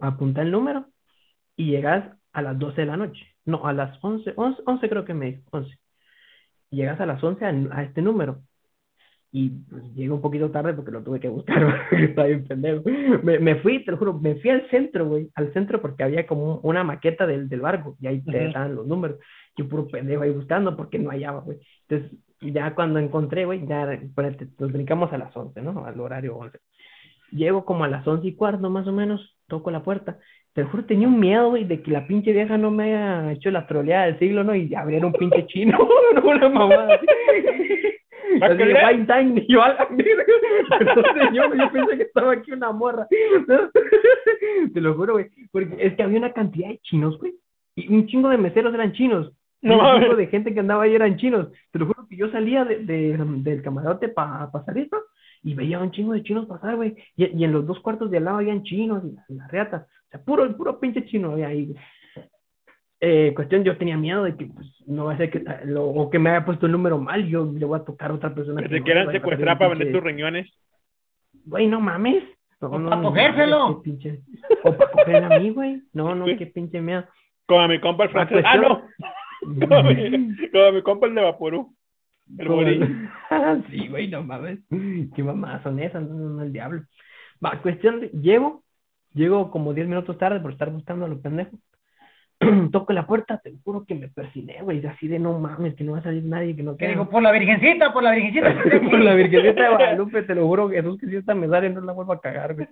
apunta 0.00 0.42
el 0.42 0.50
número 0.50 0.86
y 1.56 1.70
llegas 1.70 2.16
a 2.32 2.42
las 2.42 2.58
12 2.58 2.82
de 2.82 2.86
la 2.86 2.96
noche. 2.96 3.26
No, 3.44 3.66
a 3.66 3.72
las 3.72 3.98
11, 4.02 4.32
11, 4.36 4.62
11 4.66 4.88
creo 4.88 5.04
que 5.04 5.14
me 5.14 5.26
dijo, 5.26 5.42
11. 5.50 5.78
Llegas 6.70 7.00
a 7.00 7.06
las 7.06 7.22
11 7.22 7.44
a, 7.44 7.50
a 7.72 7.82
este 7.84 8.02
número. 8.02 8.42
Y 9.34 9.48
pues, 9.48 9.82
llegué 9.94 10.10
un 10.10 10.20
poquito 10.20 10.50
tarde 10.50 10.74
porque 10.74 10.90
lo 10.90 11.02
tuve 11.02 11.18
que 11.18 11.28
buscar, 11.28 11.62
porque 11.90 12.04
estaba 12.04 12.28
bien 12.28 12.46
pendejo. 12.46 12.82
Me, 13.22 13.38
me 13.38 13.56
fui, 13.56 13.84
te 13.84 13.90
lo 13.90 13.96
juro, 13.96 14.14
me 14.14 14.36
fui 14.36 14.50
al 14.50 14.68
centro, 14.70 15.06
güey, 15.08 15.30
al 15.34 15.52
centro 15.54 15.80
porque 15.80 16.04
había 16.04 16.26
como 16.26 16.56
una 16.62 16.84
maqueta 16.84 17.26
del, 17.26 17.48
del 17.48 17.60
barco 17.62 17.96
y 18.00 18.06
ahí 18.08 18.20
te 18.22 18.44
Ujú. 18.44 18.52
daban 18.54 18.74
los 18.74 18.86
números. 18.86 19.18
Yo 19.56 19.68
puro 19.68 19.88
pendejo 19.88 20.22
ahí 20.22 20.30
buscando 20.30 20.76
porque 20.76 20.98
no 20.98 21.10
hallaba, 21.10 21.40
güey. 21.40 21.58
Entonces, 21.88 22.18
ya 22.42 22.74
cuando 22.74 22.98
encontré, 22.98 23.44
güey, 23.46 23.66
ya 23.66 23.98
ponete, 24.14 24.48
nos 24.58 24.72
brincamos 24.72 25.12
a 25.12 25.18
las 25.18 25.34
11, 25.34 25.62
¿no? 25.62 25.84
Al 25.86 25.98
horario 26.00 26.36
11. 26.36 26.58
Llego 27.32 27.64
como 27.64 27.84
a 27.84 27.88
las 27.88 28.06
11 28.06 28.26
y 28.28 28.34
cuarto, 28.34 28.70
más 28.70 28.86
o 28.86 28.92
menos, 28.92 29.36
toco 29.48 29.70
la 29.70 29.82
puerta. 29.82 30.18
Te 30.52 30.62
lo 30.62 30.68
juro, 30.68 30.84
tenía 30.84 31.08
un 31.08 31.18
miedo, 31.18 31.48
güey, 31.50 31.64
de 31.64 31.82
que 31.82 31.90
la 31.90 32.06
pinche 32.06 32.32
vieja 32.32 32.58
no 32.58 32.70
me 32.70 32.84
haya 32.84 33.32
hecho 33.32 33.50
la 33.50 33.66
troleada 33.66 34.04
del 34.06 34.18
siglo, 34.18 34.44
¿no? 34.44 34.54
Y 34.54 34.74
abriera 34.74 35.06
un 35.06 35.14
pinche 35.14 35.46
chino, 35.48 35.78
no 36.14 36.22
una 36.30 36.48
mamada 36.48 36.94
así. 36.94 37.06
¿Va 38.40 38.46
a 38.46 38.50
Así 38.50 38.62
fine 38.64 39.06
time, 39.06 39.40
y 39.46 39.52
yo 39.52 39.62
a 39.62 39.68
la. 39.68 39.88
Entonces 40.80 41.22
yo, 41.34 41.54
yo 41.54 41.72
pensé 41.72 41.96
que 41.96 42.02
estaba 42.04 42.32
aquí 42.32 42.52
una 42.52 42.72
morra. 42.72 43.06
Te 44.72 44.80
lo 44.80 44.94
juro, 44.94 45.14
güey, 45.14 45.26
porque 45.50 45.76
es 45.78 45.94
que 45.94 46.02
había 46.02 46.18
una 46.18 46.32
cantidad 46.32 46.68
de 46.68 46.78
chinos, 46.78 47.18
güey. 47.18 47.34
Y 47.74 47.92
un 47.92 48.06
chingo 48.06 48.28
de 48.28 48.38
meseros 48.38 48.72
eran 48.74 48.92
chinos. 48.92 49.32
No 49.60 49.78
un 49.94 50.00
chingo 50.02 50.16
de 50.16 50.26
gente 50.26 50.52
que 50.52 50.60
andaba 50.60 50.84
ahí 50.84 50.94
eran 50.94 51.16
chinos. 51.16 51.48
Te 51.70 51.78
lo 51.78 51.86
juro 51.86 52.06
que 52.08 52.16
yo 52.16 52.30
salía 52.30 52.64
de, 52.64 52.78
de- 52.84 53.16
del 53.18 53.62
camarote 53.62 54.08
para 54.08 54.50
pa 54.50 54.64
salir, 54.64 54.88
¿no? 54.90 54.98
Y 55.44 55.54
veía 55.54 55.80
un 55.80 55.90
chingo 55.90 56.12
de 56.12 56.22
chinos 56.22 56.46
pasar, 56.46 56.76
güey. 56.76 56.96
Y, 57.16 57.26
y 57.36 57.44
en 57.44 57.52
los 57.52 57.66
dos 57.66 57.80
cuartos 57.80 58.10
de 58.10 58.18
al 58.18 58.24
lado 58.24 58.38
habían 58.38 58.62
chinos 58.62 59.02
y 59.04 59.12
la, 59.14 59.24
la 59.28 59.48
reata. 59.48 59.86
O 60.06 60.10
sea, 60.10 60.22
puro, 60.24 60.56
puro 60.56 60.78
pinche 60.78 61.04
chino 61.06 61.32
había 61.32 61.48
ahí, 61.48 61.66
güey. 61.66 61.78
Eh, 63.04 63.32
cuestión, 63.34 63.64
yo 63.64 63.76
tenía 63.76 63.96
miedo 63.96 64.22
de 64.22 64.36
que 64.36 64.46
pues, 64.46 64.66
no 64.86 65.06
va 65.06 65.14
a 65.14 65.16
ser 65.16 65.28
que 65.30 65.42
lo- 65.64 65.86
o 65.88 66.08
que 66.08 66.20
me 66.20 66.30
haya 66.30 66.44
puesto 66.44 66.66
el 66.66 66.72
número 66.72 66.98
mal, 66.98 67.26
yo 67.26 67.44
le 67.52 67.64
voy 67.66 67.80
a 67.80 67.84
tocar 67.84 68.12
a 68.12 68.14
otra 68.14 68.32
persona. 68.32 68.62
Que 68.62 68.68
te 68.68 68.78
no, 68.78 68.84
quieran 68.84 69.10
secuestrar 69.10 69.58
para 69.58 69.70
vender 69.70 69.90
tus 69.92 70.02
riñones. 70.04 70.48
Güey, 71.44 71.66
no 71.66 71.80
mames. 71.80 72.22
No, 72.60 72.68
O 72.68 72.78
no, 72.78 72.90
pa' 72.90 72.96
no, 72.96 73.02
cogérselo. 73.08 73.58
mames, 73.58 73.76
qué 73.82 73.90
pinche- 73.90 74.20
O 74.62 74.76
para 74.76 74.90
cogerla 74.92 75.34
a 75.34 75.38
mí, 75.40 75.50
güey. 75.50 75.82
No, 75.92 76.14
no, 76.14 76.26
qué 76.26 76.46
pinche 76.54 76.80
miedo. 76.80 77.04
Como 77.46 77.60
a 77.62 77.66
mi 77.66 77.80
compa 77.80 78.04
el 78.04 78.10
francés. 78.10 78.36
pues, 78.40 78.44
Ah, 78.46 78.56
no. 78.56 78.82
Como 79.60 79.74
a 79.74 79.82
mi, 79.82 80.36
como 80.52 80.64
a 80.64 80.70
mi 80.70 80.82
compa 80.82 81.08
el 81.08 81.16
de 81.16 81.22
Vaporú. 81.22 81.74
El 82.38 83.08
sí, 83.70 83.88
güey, 83.88 84.08
no 84.08 84.22
mames. 84.22 84.60
Qué 85.14 85.22
mamadas 85.22 85.62
son 85.62 85.78
esas, 85.78 86.02
no, 86.02 86.14
no, 86.14 86.42
el 86.42 86.52
diablo. 86.52 86.82
Va, 87.44 87.60
cuestión 87.60 88.00
de, 88.00 88.08
llego, 88.08 88.62
llego 89.14 89.50
como 89.50 89.74
10 89.74 89.88
minutos 89.88 90.18
tarde 90.18 90.40
por 90.40 90.52
estar 90.52 90.70
buscando 90.70 91.04
a 91.04 91.08
los 91.08 91.20
pendejos. 91.20 91.58
Toco 92.72 92.92
la 92.92 93.06
puerta, 93.06 93.38
te 93.38 93.52
juro 93.64 93.84
que 93.84 93.94
me 93.94 94.08
persiné, 94.08 94.62
güey, 94.62 94.84
así 94.86 95.08
de 95.08 95.18
no 95.18 95.38
mames, 95.38 95.74
que 95.74 95.84
no 95.84 95.92
va 95.92 95.98
a 95.98 96.02
salir 96.02 96.24
nadie, 96.24 96.56
que 96.56 96.62
no 96.62 96.76
Que 96.76 96.88
digo, 96.88 97.08
por 97.08 97.22
la 97.22 97.32
virgencita, 97.32 97.92
por 97.92 98.02
la 98.02 98.12
virgencita. 98.12 98.52
Por 98.90 99.00
la 99.00 99.14
Virgencita 99.14 99.62
de 99.62 99.68
Guadalupe, 99.76 100.22
te 100.22 100.34
lo 100.34 100.46
juro, 100.46 100.68
Jesús, 100.68 100.98
que 100.98 101.06
si 101.06 101.16
esta 101.16 101.34
me 101.34 101.48
sale, 101.48 101.70
no 101.70 101.80
la 101.80 101.92
vuelvo 101.92 102.12
a 102.12 102.20
cagar, 102.20 102.54
güey. 102.54 102.68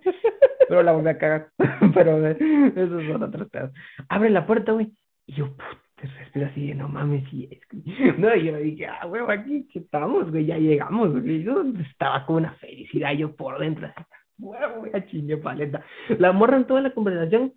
Pero 0.68 0.82
la 0.82 0.92
volví 0.92 1.08
a 1.08 1.18
cagar. 1.18 1.48
Pero 1.94 2.26
eh, 2.26 2.36
eso 2.76 2.98
otras 3.14 3.48
cosas. 3.48 3.72
Abre 4.08 4.30
la 4.30 4.46
puerta, 4.46 4.72
güey. 4.72 4.92
Y 5.26 5.34
yo, 5.34 5.56
puta 5.56 5.89
te 6.01 6.07
respira 6.09 6.46
así, 6.48 6.74
no 6.74 6.88
mames, 6.88 7.28
sí 7.30 7.48
es. 7.51 7.61
que- 7.66 7.76
No, 8.18 8.34
y 8.34 8.44
yo 8.44 8.57
dije, 8.57 8.86
ah, 8.86 9.07
huevo, 9.07 9.30
aquí 9.30 9.68
estamos, 9.74 10.30
güey, 10.30 10.46
ya 10.46 10.59
llegamos, 10.59 11.11
güey. 11.12 11.42
Yo 11.42 11.62
estaba 11.90 12.24
con 12.26 12.36
una 12.36 12.55
felicidad, 12.55 13.12
yo 13.12 13.34
por 13.36 13.59
dentro, 13.59 13.86
así, 13.86 14.05
huevo, 14.38 14.86
ya 14.92 15.07
chingue 15.07 15.36
paleta. 15.36 15.84
La 16.18 16.32
morra 16.32 16.57
en 16.57 16.66
toda 16.66 16.80
la 16.80 16.92
conversación, 16.92 17.53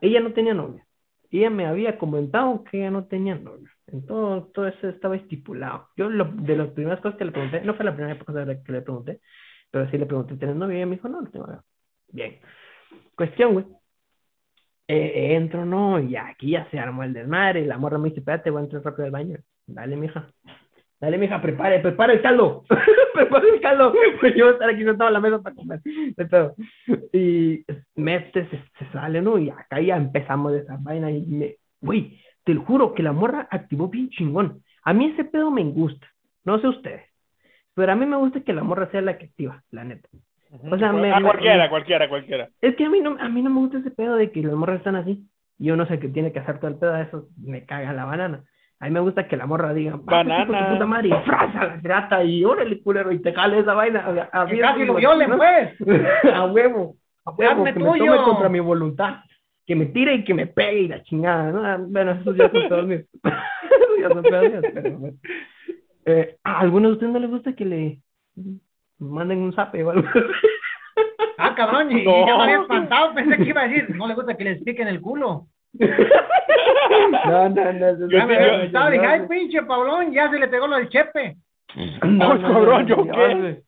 ella 0.00 0.20
no 0.20 0.32
tenía 0.32 0.54
novia. 0.54 0.84
Ella 1.30 1.50
me 1.50 1.66
había 1.66 1.98
comentado 1.98 2.64
que 2.64 2.78
ella 2.78 2.90
no 2.90 3.04
tenía 3.06 3.34
novia. 3.34 3.68
En 3.88 4.06
todo, 4.06 4.50
eso 4.66 4.88
estaba 4.88 5.16
estipulado. 5.16 5.88
Yo, 5.96 6.08
lo, 6.10 6.24
de 6.26 6.56
las 6.56 6.68
primeras 6.68 7.00
cosas 7.00 7.18
que 7.18 7.24
le 7.24 7.32
pregunté, 7.32 7.60
no 7.62 7.74
fue 7.74 7.84
la 7.84 7.94
primera 7.94 8.18
cosa 8.18 8.46
que 8.64 8.72
le 8.72 8.82
pregunté, 8.82 9.20
pero 9.70 9.90
sí 9.90 9.98
le 9.98 10.06
pregunté, 10.06 10.36
¿tienes 10.36 10.56
novia? 10.56 10.80
Y 10.80 10.86
me 10.86 10.96
dijo, 10.96 11.08
no, 11.08 11.20
no 11.22 11.30
tengo 11.30 11.46
novia. 11.46 11.62
Bien. 12.12 12.38
Cuestión, 13.16 13.52
güey. 13.54 13.66
Eh, 14.88 15.34
entro, 15.36 15.66
no, 15.66 16.00
y 16.00 16.16
aquí 16.16 16.52
ya 16.52 16.66
se 16.70 16.78
armó 16.78 17.02
el 17.04 17.12
desmadre. 17.12 17.60
Y 17.60 17.66
la 17.66 17.78
morra 17.78 17.98
me 17.98 18.08
dice, 18.08 18.20
espérate, 18.20 18.50
voy 18.50 18.60
a 18.60 18.64
entrar 18.64 18.82
rápido 18.82 19.04
al 19.04 19.10
baño. 19.10 19.36
Dale, 19.66 19.96
mija. 19.96 20.28
Dale, 21.00 21.18
mija, 21.18 21.40
prepare, 21.40 21.80
prepare 21.80 22.14
el 22.14 22.22
caldo. 22.22 22.64
prepare 23.14 23.48
el 23.50 23.60
caldo. 23.60 23.92
Pues 24.18 24.34
yo 24.34 24.44
voy 24.44 24.52
a 24.52 24.54
estar 24.54 24.70
aquí 24.70 24.82
sentado 24.82 25.08
en 25.08 25.14
la 25.14 25.20
mesa 25.20 25.42
para 25.42 25.54
comer. 25.54 25.80
Y 27.12 27.64
mete, 27.94 28.48
se, 28.48 28.58
se 28.78 28.92
sale, 28.92 29.20
¿no? 29.20 29.38
Y 29.38 29.50
acá 29.50 29.80
ya 29.80 29.96
empezamos 29.96 30.52
de 30.52 30.60
esa 30.60 30.76
vaina. 30.80 31.10
Y 31.10 31.20
me, 31.26 31.56
güey, 31.80 32.18
te 32.44 32.54
lo 32.54 32.62
juro 32.62 32.94
que 32.94 33.02
la 33.02 33.12
morra 33.12 33.46
activó 33.50 33.88
bien 33.88 34.08
chingón. 34.08 34.62
A 34.82 34.94
mí 34.94 35.12
ese 35.12 35.24
pedo 35.24 35.50
me 35.50 35.64
gusta. 35.64 36.06
No 36.44 36.58
sé 36.60 36.66
ustedes. 36.66 37.02
Pero 37.74 37.92
a 37.92 37.94
mí 37.94 38.06
me 38.06 38.16
gusta 38.16 38.40
que 38.40 38.54
la 38.54 38.64
morra 38.64 38.90
sea 38.90 39.02
la 39.02 39.18
que 39.18 39.26
activa, 39.26 39.62
la 39.70 39.84
neta. 39.84 40.08
O 40.70 40.78
sea, 40.78 40.92
me- 40.92 41.12
a 41.12 41.20
me- 41.20 41.26
cualquiera, 41.26 41.68
cualquiera, 41.68 42.08
cualquiera. 42.08 42.48
Es 42.60 42.74
que 42.76 42.84
a 42.84 42.90
mí 42.90 43.00
no, 43.00 43.16
a 43.20 43.28
mí 43.28 43.42
no 43.42 43.50
me 43.50 43.60
gusta 43.60 43.78
ese 43.78 43.90
pedo 43.90 44.16
de 44.16 44.30
que 44.30 44.42
las 44.42 44.54
morras 44.54 44.78
están 44.78 44.96
así. 44.96 45.24
Y 45.58 45.70
uno 45.70 45.86
sé 45.86 45.98
que 45.98 46.08
tiene 46.08 46.32
que 46.32 46.38
hacer 46.38 46.58
todo 46.58 46.70
el 46.70 46.76
pedo 46.78 46.92
de 46.92 47.02
eso, 47.02 47.28
me 47.42 47.64
caga 47.66 47.92
la 47.92 48.04
banana. 48.04 48.44
A 48.80 48.84
mí 48.86 48.92
me 48.92 49.00
gusta 49.00 49.26
que 49.26 49.36
la 49.36 49.44
morra 49.46 49.74
diga, 49.74 49.92
"Va, 49.92 49.98
pues, 49.98 50.06
Banana. 50.26 50.68
puta 50.72 50.86
madre, 50.86 51.08
y 51.08 51.12
fraza 51.26 51.64
la 51.66 51.76
grata 51.78 52.22
y 52.22 52.44
órale, 52.44 52.80
culero, 52.80 53.10
y 53.10 53.18
te 53.20 53.32
jale 53.32 53.58
esa 53.58 53.74
vaina. 53.74 54.04
Sea, 54.14 54.30
a 54.32 54.46
Que 54.46 54.58
casi 54.60 54.84
lo 54.84 54.94
me- 54.94 55.00
violen, 55.00 55.30
¿no? 55.30 55.36
pues. 55.36 55.74
a 56.34 56.44
huevo, 56.46 56.94
a 57.24 57.30
huevo, 57.32 57.52
Hazme 57.52 57.72
que 57.74 57.78
me 57.80 57.84
tuyo. 57.90 58.04
tome 58.06 58.22
contra 58.24 58.48
mi 58.48 58.60
voluntad. 58.60 59.16
Que 59.66 59.74
me 59.74 59.86
tire 59.86 60.14
y 60.14 60.24
que 60.24 60.32
me 60.32 60.46
pegue 60.46 60.80
y 60.82 60.88
la 60.88 61.02
chingada, 61.02 61.50
¿no? 61.50 61.62
Ah, 61.66 61.76
Bueno, 61.78 62.12
esos 62.12 62.36
ya 62.36 62.48
son 62.68 62.88
míos. 62.88 63.02
Esos 63.22 63.98
ya 64.00 64.08
son 64.08 64.22
míos, 64.50 64.64
pero 64.72 64.98
bueno. 64.98 65.16
Eh, 66.06 66.36
¿A 66.44 66.60
alguno 66.60 66.88
de 66.88 66.94
ustedes 66.94 67.12
no 67.12 67.18
les 67.18 67.28
gusta 67.30 67.52
que 67.54 67.64
le 67.66 67.98
manden 68.98 69.38
un 69.38 69.52
zape 69.52 69.82
o 69.84 69.90
algo? 69.90 70.08
Ah, 71.40 71.54
cabrón, 71.54 71.92
y, 71.92 72.00
y 72.00 72.04
No. 72.04 72.26
yo 72.26 72.36
me 72.36 72.42
había 72.42 72.60
espantado, 72.62 73.14
pensé 73.14 73.36
que 73.36 73.44
iba 73.44 73.60
a 73.60 73.68
decir, 73.68 73.94
no 73.94 74.08
le 74.08 74.14
gusta 74.14 74.36
que 74.36 74.42
les 74.42 74.60
piquen 74.64 74.88
el 74.88 75.00
culo. 75.00 75.46
No, 77.26 77.48
no, 77.48 77.72
no. 77.72 77.98
Yo 77.98 78.08
Ya 78.08 78.18
no, 78.20 78.26
me 78.26 78.36
había 78.36 78.58
dije, 78.58 78.72
no, 78.72 78.80
ay, 78.80 79.20
no. 79.20 79.28
pinche 79.28 79.62
Pablón, 79.62 80.12
ya 80.12 80.28
se 80.30 80.38
le 80.38 80.48
pegó 80.48 80.66
lo 80.66 80.76
del 80.76 80.88
chepe. 80.88 81.36
No, 82.02 82.32
Ay, 82.32 82.40
cabrón, 82.40 82.86
¿yo 82.88 82.96
no, 82.96 83.04
qué? 83.12 83.62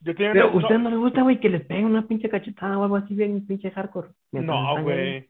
Yo 0.00 0.14
tenía 0.14 0.32
Pero 0.32 0.46
una- 0.48 0.54
¿a 0.54 0.58
usted 0.58 0.78
no 0.78 0.90
le 0.90 0.96
gusta, 0.96 1.22
güey, 1.22 1.38
que 1.40 1.48
le 1.48 1.60
peguen 1.60 1.86
una 1.86 2.06
pinche 2.06 2.28
cachetada 2.28 2.76
o 2.78 2.82
algo 2.84 2.96
así 2.96 3.14
bien 3.14 3.46
pinche 3.46 3.70
hardcore? 3.70 4.08
No, 4.32 4.82
güey. 4.82 5.28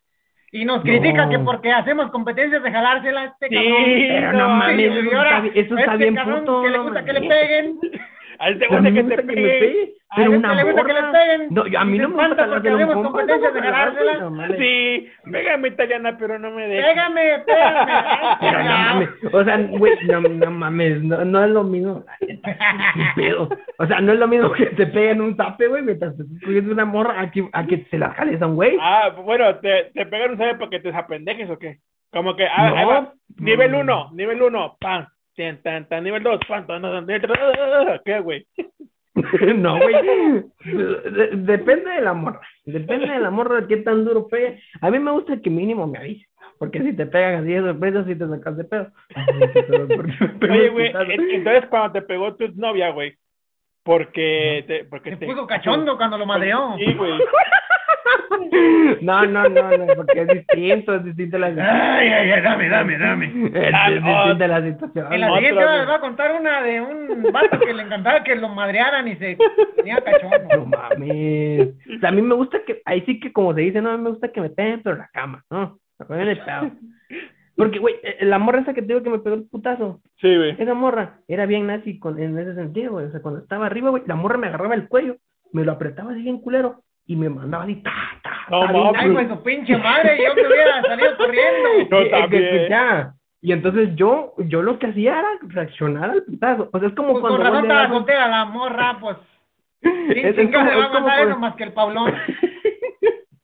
Y 0.52 0.64
nos 0.64 0.82
critica 0.82 1.26
No. 1.26 1.30
que 1.30 1.38
porque 1.40 1.70
hacemos 1.70 2.10
competencias 2.10 2.62
de 2.62 2.72
jalársela 2.72 3.20
a 3.20 3.24
este 3.26 3.48
Sí, 3.48 3.54
cabrón. 3.54 3.84
Pero 4.08 4.32
no 4.32 4.38
no, 4.38 4.48
mames, 4.48 4.78
Y 4.80 4.84
eso 4.84 4.98
está, 5.22 5.40
bien- 5.40 5.52
eso 5.54 5.78
está 5.78 5.92
este 5.94 6.10
bien 6.10 6.14
puto. 6.24 6.62
que 6.62 6.70
le 6.70 6.76
no 6.78 6.84
gusta 6.84 7.04
que 7.04 7.12
le 7.12 7.20
peguen. 7.28 7.78
A 8.40 8.48
él 8.48 8.58
te 8.58 8.68
gusta 8.68 8.84
que 8.84 8.92
te 8.92 9.02
gusta 9.02 9.16
que 9.16 9.22
me 9.22 9.34
pegue. 9.34 9.60
pegue, 9.60 9.94
A 10.08 10.16
pero 10.16 10.32
él 10.32 10.38
una 10.38 10.54
le 10.54 10.64
gusta 10.64 10.84
que 10.86 10.92
le 10.94 11.02
peguen. 11.12 11.48
No, 11.50 11.78
a 11.78 11.84
mí 11.84 11.98
no 11.98 12.08
me 12.08 12.26
gusta 12.28 12.46
porque 12.48 12.70
compa, 12.70 12.94
competencias 12.94 13.52
de 13.52 14.30
mames. 14.30 14.58
Sí, 14.58 15.08
pégame 15.30 15.68
italiana, 15.68 16.16
pero 16.18 16.38
no 16.38 16.50
me 16.50 16.66
dejes. 16.66 16.86
Pégame, 16.86 17.38
pégame. 17.46 18.38
Pero 18.40 18.58
no 18.64 18.70
mames, 18.70 19.08
o 19.30 19.44
sea, 19.44 19.56
güey, 19.58 19.92
no, 20.08 20.20
no 20.22 20.50
mames, 20.50 21.02
no, 21.02 21.22
no 21.22 21.44
es 21.44 21.50
lo 21.50 21.64
mismo. 21.64 22.04
Pedo. 23.14 23.48
O 23.78 23.86
sea, 23.86 24.00
no 24.00 24.12
es 24.14 24.18
lo 24.18 24.26
mismo 24.26 24.52
que 24.52 24.66
te 24.66 24.86
peguen 24.86 25.20
un 25.20 25.36
tape, 25.36 25.68
güey, 25.68 25.82
mientras 25.82 26.16
te 26.16 26.22
estás 26.22 26.40
cogiendo 26.42 26.72
una 26.72 26.86
morra 26.86 27.20
a 27.20 27.30
que, 27.30 27.46
a 27.52 27.66
que 27.66 27.84
se 27.90 27.98
la 27.98 28.08
jales 28.14 28.40
a 28.40 28.46
un 28.46 28.56
güey. 28.56 28.78
Ah, 28.80 29.10
bueno, 29.22 29.54
¿te, 29.56 29.90
te 29.92 30.06
pegan 30.06 30.30
un 30.30 30.38
sabe 30.38 30.54
porque 30.54 30.80
te 30.80 30.88
desapendejes 30.88 31.50
o 31.50 31.58
qué? 31.58 31.76
Como 32.10 32.34
que, 32.36 32.46
ah. 32.46 33.12
Nivel. 33.36 33.74
1, 33.74 34.10
nivel 34.14 34.42
1, 34.42 34.76
pam, 34.80 35.06
tan, 35.36 35.62
tan, 35.62 35.88
tan, 35.88 36.04
nivel 36.04 36.22
2, 36.22 36.40
pam, 36.48 36.66
tan, 36.66 36.82
tan, 36.82 37.06
tan, 37.06 37.20
tan, 37.20 38.00
¿qué, 38.04 38.20
güey? 38.20 38.46
No, 39.56 39.78
güey. 39.78 39.94
De- 40.64 41.30
depende 41.34 41.90
de 41.90 42.00
la 42.00 42.14
morra. 42.14 42.40
Depende 42.64 43.06
de 43.12 43.18
la 43.20 43.30
morra 43.30 43.60
de 43.60 43.66
qué 43.66 43.76
tan 43.78 44.04
duro 44.04 44.28
pegue. 44.28 44.62
A 44.80 44.90
mí 44.90 44.98
me 44.98 45.10
gusta 45.10 45.40
que 45.40 45.50
mínimo 45.50 45.86
me 45.86 45.98
avise. 45.98 46.26
Porque 46.58 46.80
si 46.80 46.92
te 46.94 47.06
pegan 47.06 47.42
así 47.42 47.52
de 47.52 47.60
sorpresa, 47.60 48.04
si 48.04 48.14
te 48.14 48.26
sacas 48.28 48.56
de 48.56 48.64
pedo. 48.64 48.90
Oye, 50.50 50.68
güey, 50.70 50.88
en- 50.88 51.30
entonces 51.30 51.66
cuando 51.68 51.92
te 51.92 52.02
pegó 52.02 52.34
tu 52.36 52.48
novia, 52.54 52.90
güey, 52.90 53.14
porque 53.82 54.64
te, 54.66 54.84
porque 54.84 55.16
te 55.16 55.26
puso 55.26 55.46
cachondo 55.46 55.96
cuando 55.96 56.18
lo 56.18 56.26
madreó. 56.26 56.76
Sí, 56.78 56.92
güey. 56.94 57.18
No, 59.00 59.24
no, 59.26 59.48
no, 59.48 59.76
no, 59.76 59.86
porque 59.94 60.22
es 60.22 60.28
distinto, 60.28 60.94
es 60.94 61.04
distinta 61.04 61.38
la 61.38 61.46
Ay, 61.46 62.08
ay, 62.08 62.30
ay, 62.30 62.42
dame, 62.42 62.68
dame, 62.68 62.98
dame. 62.98 63.26
Es, 63.54 63.68
es 63.94 64.02
no. 64.02 64.24
distinta 64.24 64.48
la 64.48 64.62
situación. 64.62 65.12
En 65.12 65.20
la 65.20 65.34
siguiente 65.34 65.60
les 65.60 65.86
voy 65.86 65.94
a 65.94 66.00
contar 66.00 66.32
una 66.34 66.62
de 66.62 66.80
un 66.80 67.22
vato 67.32 67.58
que 67.60 67.72
le 67.72 67.82
encantaba 67.82 68.24
que 68.24 68.34
lo 68.34 68.48
madrearan 68.48 69.08
y 69.08 69.16
se 69.16 69.38
tenía 69.76 70.00
cachondo. 70.00 70.56
No 70.56 70.66
mames. 70.66 71.68
O 71.96 72.00
sea, 72.00 72.08
a 72.08 72.12
mí 72.12 72.22
me 72.22 72.34
gusta 72.34 72.58
que, 72.66 72.82
ahí 72.84 73.02
sí 73.02 73.20
que 73.20 73.32
como 73.32 73.54
se 73.54 73.60
dice, 73.60 73.80
no, 73.80 73.90
a 73.90 73.96
mí 73.96 74.02
me 74.02 74.10
gusta 74.10 74.32
que 74.32 74.40
me 74.40 74.50
peguen, 74.50 74.82
pero 74.82 74.96
en 74.96 75.02
la 75.02 75.10
cama, 75.12 75.44
¿no? 75.50 75.78
Me 75.98 76.06
ponen 76.06 76.28
el 76.28 76.38
pedo. 76.38 76.70
Porque, 77.60 77.78
güey, 77.78 77.94
eh, 78.02 78.18
la 78.24 78.38
morra 78.38 78.60
esa 78.60 78.74
que 78.74 78.82
te 78.82 78.88
digo 78.88 79.02
que 79.02 79.10
me 79.10 79.18
pegó 79.20 79.36
el 79.36 79.44
putazo, 79.48 80.00
Sí, 80.20 80.36
güey. 80.36 80.56
esa 80.58 80.74
morra 80.74 81.18
era 81.28 81.46
bien 81.46 81.66
nazi 81.66 81.98
con, 81.98 82.18
en 82.18 82.38
ese 82.38 82.54
sentido, 82.54 82.92
güey. 82.92 83.06
O 83.06 83.10
sea, 83.10 83.22
cuando 83.22 83.40
estaba 83.40 83.66
arriba, 83.66 83.90
güey, 83.90 84.02
la 84.06 84.16
morra 84.16 84.38
me 84.38 84.46
agarraba 84.48 84.74
el 84.74 84.88
cuello, 84.88 85.16
me 85.52 85.64
lo 85.64 85.72
apretaba 85.72 86.12
así 86.12 86.22
bien 86.22 86.40
culero 86.40 86.82
y 87.06 87.16
me 87.16 87.28
mandaba 87.28 87.64
así, 87.64 87.76
ta, 87.76 87.92
ta, 88.22 88.30
No 88.50 88.92
ta, 88.92 89.02
nazi. 89.02 89.10
pues 89.10 89.28
su 89.28 89.42
pinche 89.42 89.76
madre, 89.78 90.18
yo 90.24 90.34
me 90.34 90.46
hubiera 90.46 90.82
salido 90.82 91.16
corriendo. 91.16 91.68
Yo 91.90 92.00
Y- 92.02 92.06
y- 92.06 92.10
también. 92.10 92.42
que 92.42 92.56
escucha, 92.56 93.14
Y 93.42 93.52
entonces 93.52 93.96
yo, 93.96 94.34
yo 94.36 94.60
lo 94.62 94.78
que 94.78 94.88
hacía 94.88 95.18
era 95.18 95.28
reaccionar 95.48 96.10
al 96.10 96.22
putazo. 96.24 96.68
O 96.72 96.78
sea, 96.78 96.88
es 96.88 96.94
como 96.94 97.12
Pues 97.12 97.20
cuando 97.22 97.38
con 97.38 97.46
razón 97.68 97.70
un- 97.90 97.96
soltera 97.98 98.28
la 98.28 98.44
morra, 98.44 98.98
pues. 99.00 99.16
Es- 99.82 100.14
Sin 100.14 100.26
es 100.26 100.36
chingar 100.36 100.60
como- 100.66 100.70
le 100.70 100.76
va 100.76 100.84
a 100.86 100.92
pasar 101.04 101.28
eso 101.28 101.38
más 101.38 101.54
que 101.56 101.64
el 101.64 101.72
Pablón. 101.72 102.12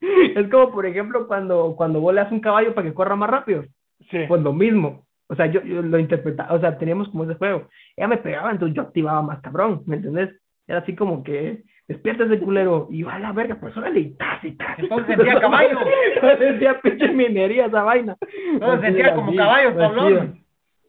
Es 0.00 0.48
como, 0.50 0.70
por 0.70 0.86
ejemplo, 0.86 1.26
cuando, 1.26 1.74
cuando 1.76 2.00
vos 2.00 2.14
le 2.14 2.20
das 2.20 2.30
un 2.30 2.40
caballo 2.40 2.74
para 2.74 2.86
que 2.86 2.94
corra 2.94 3.16
más 3.16 3.30
rápido. 3.30 3.64
Sí. 4.10 4.18
Pues 4.28 4.42
lo 4.42 4.52
mismo. 4.52 5.06
O 5.28 5.34
sea, 5.34 5.46
yo, 5.46 5.62
yo 5.62 5.82
lo 5.82 5.98
interpretaba, 5.98 6.54
o 6.54 6.60
sea, 6.60 6.78
teníamos 6.78 7.08
como 7.08 7.24
ese 7.24 7.34
juego. 7.34 7.68
Ella 7.96 8.08
me 8.08 8.18
pegaba, 8.18 8.52
entonces 8.52 8.76
yo 8.76 8.82
activaba 8.82 9.22
más 9.22 9.40
cabrón, 9.40 9.82
¿me 9.86 9.96
entendés? 9.96 10.30
Era 10.68 10.80
así 10.80 10.94
como 10.94 11.24
que, 11.24 11.64
despierta 11.88 12.24
ese 12.24 12.38
culero, 12.38 12.86
y 12.90 12.98
yo 12.98 13.10
a 13.10 13.18
la 13.18 13.32
verga, 13.32 13.56
pues 13.60 13.76
órale, 13.76 14.00
y 14.00 14.14
tas, 14.14 14.42
y 14.44 14.52
tas. 14.52 14.78
Entonces 14.78 15.16
sentía 15.16 15.40
caballo. 15.40 15.78
Sentía 16.38 16.80
pinche 16.80 17.08
minería 17.08 17.66
esa 17.66 17.82
vaina. 17.82 18.16
Entonces 18.52 18.80
sentía 18.82 19.14
como 19.14 19.28
así, 19.28 19.36
caballo, 19.36 19.76
Pablón. 19.76 20.44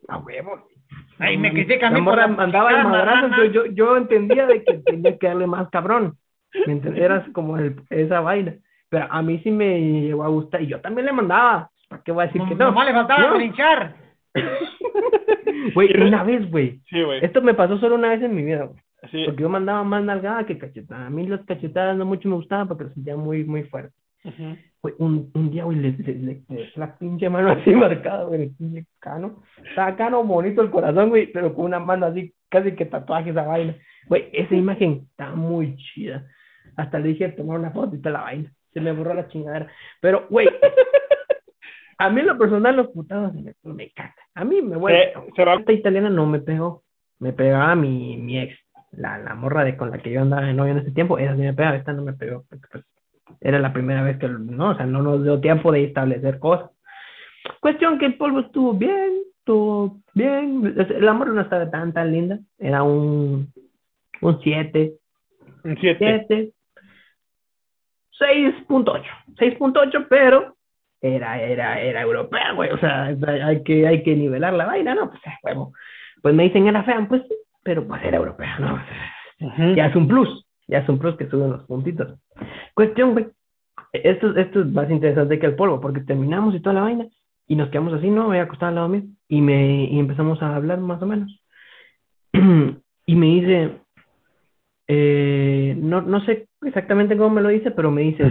A 0.07 0.17
huevo. 0.19 0.67
Ay, 1.19 1.37
me 1.37 1.49
mames. 1.49 1.65
critica 1.65 1.87
a 1.87 1.91
mí 1.91 2.01
por 2.01 2.29
mandaba 2.29 2.71
el 2.71 2.83
madrazo, 2.83 3.25
entonces 3.25 3.53
yo, 3.53 3.65
yo 3.65 3.97
entendía 3.97 4.45
de 4.45 4.63
que 4.63 4.73
tenía 4.79 5.17
que 5.17 5.27
darle 5.27 5.47
más 5.47 5.69
cabrón. 5.69 6.15
¿Me 6.65 6.73
entiendes? 6.73 7.03
Era 7.03 7.25
como 7.33 7.57
el, 7.57 7.81
esa 7.89 8.21
vaina. 8.21 8.55
Pero 8.89 9.07
a 9.09 9.21
mí 9.21 9.39
sí 9.39 9.51
me 9.51 9.79
llegó 9.81 10.23
a 10.23 10.29
gustar, 10.29 10.61
y 10.61 10.67
yo 10.67 10.79
también 10.79 11.07
le 11.07 11.13
mandaba. 11.13 11.71
¿Para 11.87 12.03
qué 12.03 12.11
voy 12.11 12.23
a 12.23 12.27
decir 12.27 12.41
que 12.47 12.55
no? 12.55 12.65
Nomás 12.65 12.85
le 12.87 12.93
faltaba 12.93 13.27
No. 13.27 13.35
trinchar. 13.35 13.95
Güey, 15.73 15.89
una 16.01 16.23
vez, 16.23 16.49
güey. 16.49 16.79
Sí, 16.89 17.01
güey. 17.03 17.23
Esto 17.23 17.41
me 17.41 17.53
pasó 17.53 17.77
solo 17.77 17.95
una 17.95 18.09
vez 18.09 18.21
en 18.21 18.35
mi 18.35 18.43
vida, 18.43 18.63
güey. 18.65 18.79
Sí. 19.11 19.23
Porque 19.25 19.41
yo 19.43 19.49
mandaba 19.49 19.83
más 19.83 20.03
nalgada 20.03 20.45
que 20.45 20.57
cachetada. 20.57 21.07
A 21.07 21.09
mí 21.09 21.27
las 21.27 21.41
cachetadas 21.45 21.95
no 21.97 22.05
mucho 22.05 22.29
me 22.29 22.35
gustaban 22.35 22.67
porque 22.67 22.85
las 22.85 22.93
sentía 22.93 23.15
muy, 23.15 23.43
muy 23.43 23.63
fuerte. 23.63 23.93
Ujú. 24.23 24.55
Güey, 24.81 24.95
un, 24.99 25.31
un 25.33 25.51
día, 25.51 25.63
güey, 25.65 25.77
le, 25.77 25.91
le, 25.91 26.13
le- 26.13 26.41
le 26.49 26.71
la 26.75 26.97
pinche 26.97 27.29
mano 27.29 27.51
así 27.51 27.71
marcada, 27.75 28.23
güey, 28.25 28.43
el 28.43 28.55
pinche 28.55 28.85
cano. 28.99 29.43
Estaba 29.69 29.95
cano 29.95 30.23
bonito 30.23 30.61
el 30.61 30.69
corazón, 30.69 31.09
güey, 31.09 31.27
pero 31.31 31.53
con 31.53 31.65
una 31.65 31.79
mano 31.79 32.05
así, 32.05 32.33
casi 32.49 32.73
que 32.73 32.85
tatuaje 32.85 33.31
esa 33.31 33.43
vaina. 33.43 33.75
Güey, 34.07 34.29
esa 34.33 34.55
imagen 34.55 35.07
está 35.11 35.31
muy 35.35 35.75
chida. 35.77 36.25
Hasta 36.75 36.99
le 36.99 37.09
dije 37.09 37.29
tomar 37.29 37.59
una 37.59 37.73
toda 37.73 38.11
la 38.11 38.21
vaina. 38.21 38.51
Se 38.73 38.81
me 38.81 38.91
borró 38.91 39.13
la 39.13 39.27
chingadera. 39.27 39.67
Pero, 40.01 40.27
güey, 40.29 40.47
a 41.97 42.09
mí 42.09 42.21
en 42.21 42.27
lo 42.27 42.37
personal 42.37 42.75
los 42.75 42.87
putados 42.87 43.33
me, 43.33 43.53
me 43.63 43.89
cagan. 43.91 44.13
A 44.35 44.45
mí 44.45 44.61
me 44.61 44.77
voy. 44.77 44.93
Se 45.35 45.45
va. 45.45 45.55
Esta 45.55 45.73
italiana 45.73 46.09
no 46.09 46.25
me 46.25 46.39
pegó. 46.39 46.83
Me 47.19 47.33
pegaba 47.33 47.75
mi, 47.75 48.17
mi 48.17 48.39
ex, 48.39 48.55
la, 48.91 49.17
la 49.17 49.33
morra 49.33 49.63
de 49.63 49.75
con 49.75 49.89
la 49.89 49.97
que 49.97 50.11
yo 50.11 50.21
andaba 50.21 50.45
de 50.45 50.53
novio 50.53 50.73
en 50.73 50.79
ese 50.79 50.91
tiempo. 50.91 51.17
Esa 51.17 51.35
sí 51.35 51.41
me 51.41 51.53
pegaba, 51.53 51.75
esta 51.75 51.93
no 51.93 52.03
me 52.03 52.13
pegó. 52.13 52.43
Porque, 52.47 52.67
pues, 52.71 52.85
era 53.41 53.57
la 53.59 53.73
primera 53.73 54.03
vez 54.03 54.17
que, 54.17 54.27
no, 54.27 54.69
o 54.69 54.75
sea, 54.75 54.85
no 54.85 55.01
nos 55.01 55.23
dio 55.23 55.39
tiempo 55.39 55.71
de 55.71 55.85
establecer 55.85 56.37
cosas. 56.37 56.69
Cuestión 57.59 57.97
que 57.97 58.05
el 58.05 58.17
polvo 58.17 58.41
estuvo 58.41 58.73
bien, 58.73 59.13
estuvo 59.39 59.97
bien. 60.13 60.75
La 60.99 61.13
morra 61.13 61.31
no 61.31 61.41
estaba 61.41 61.69
tan, 61.71 61.93
tan 61.93 62.11
linda. 62.11 62.39
Era 62.59 62.83
un, 62.83 63.51
un 64.21 64.41
7, 64.41 64.93
Un 65.63 65.77
7. 65.79 66.25
7, 66.27 66.53
6.8. 68.19 69.03
6.8, 69.35 70.07
pero 70.09 70.56
era, 71.01 71.41
era, 71.41 71.79
era 71.79 72.01
europea, 72.01 72.53
güey. 72.53 72.71
O 72.71 72.77
sea, 72.77 73.05
hay 73.43 73.63
que, 73.63 73.87
hay 73.87 74.03
que 74.03 74.15
nivelar 74.15 74.53
la 74.53 74.65
vaina, 74.65 74.95
¿no? 74.95 75.09
Pues, 75.09 75.21
eh, 75.25 75.37
huevo. 75.43 75.73
Pues 76.21 76.35
me 76.35 76.43
dicen 76.43 76.67
era 76.67 76.83
fea, 76.83 77.05
pues 77.07 77.21
sí, 77.27 77.35
pero 77.63 77.87
pues 77.87 78.03
era 78.03 78.17
europea, 78.17 78.57
¿no? 78.59 78.81
Ujú. 79.47 79.75
Ya 79.75 79.87
es 79.87 79.95
un 79.95 80.07
plus, 80.07 80.45
ya 80.67 80.79
es 80.79 80.89
un 80.89 80.99
plus 80.99 81.15
que 81.15 81.29
suben 81.29 81.51
los 81.51 81.63
puntitos. 81.65 82.19
Cuestión, 82.73 83.13
güey. 83.13 83.27
Esto, 83.93 84.35
esto 84.35 84.61
es 84.61 84.67
más 84.67 84.89
interesante 84.89 85.39
que 85.39 85.45
el 85.45 85.55
polvo, 85.55 85.79
porque 85.79 86.01
terminamos 86.01 86.53
y 86.55 86.59
toda 86.59 86.73
la 86.73 86.81
vaina, 86.81 87.07
y 87.47 87.55
nos 87.55 87.69
quedamos 87.69 87.93
así, 87.93 88.09
¿no? 88.09 88.25
Voy 88.25 88.37
a 88.37 88.43
acostar 88.43 88.69
al 88.69 88.75
lado 88.75 88.89
mío, 88.89 89.03
y, 89.27 89.41
me, 89.41 89.85
y 89.85 89.99
empezamos 89.99 90.41
a 90.41 90.55
hablar 90.55 90.79
más 90.79 91.01
o 91.01 91.05
menos. 91.05 91.41
y 92.33 93.15
me 93.15 93.25
dice, 93.27 93.71
eh, 94.87 95.75
no, 95.77 96.01
no 96.01 96.21
sé 96.25 96.47
exactamente 96.63 97.15
cómo 97.17 97.29
me 97.29 97.41
lo 97.41 97.49
dice, 97.49 97.71
pero 97.71 97.91
me 97.91 98.01
dice. 98.01 98.23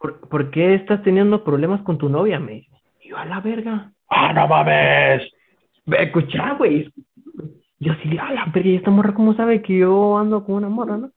¿Por, 0.00 0.28
por 0.28 0.50
qué 0.50 0.74
estás 0.74 1.02
teniendo 1.04 1.44
problemas 1.44 1.82
con 1.82 1.96
tu 1.98 2.08
novia? 2.08 2.40
Me 2.40 2.52
dice. 2.54 2.76
Y 3.00 3.10
yo, 3.10 3.16
a 3.18 3.24
la 3.26 3.40
verga. 3.40 3.92
¡Ah, 4.08 4.32
no 4.32 4.48
mames! 4.48 5.30
Ve, 5.86 6.02
escucha, 6.04 6.54
güey. 6.54 6.90
Yo 7.78 7.94
sí, 8.02 8.18
a 8.18 8.32
la 8.32 8.46
verga, 8.46 8.68
¿y 8.70 8.76
esta 8.76 8.90
morra 8.90 9.14
cómo 9.14 9.34
sabe 9.34 9.62
que 9.62 9.78
yo 9.78 10.18
ando 10.18 10.44
con 10.44 10.56
una 10.56 10.68
morra, 10.68 10.96
no? 10.96 11.10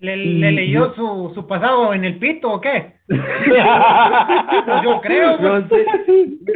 ¿Le, 0.00 0.16
le 0.16 0.52
leyó 0.52 0.88
yo- 0.88 0.94
su, 0.94 1.34
su 1.34 1.46
pasado 1.46 1.94
en 1.94 2.04
el 2.04 2.18
pito 2.18 2.50
o 2.52 2.60
qué? 2.60 2.96
Pues 3.06 3.20
yo 4.84 5.00
creo. 5.00 5.38
No 5.38 5.68
sé, 5.68 5.86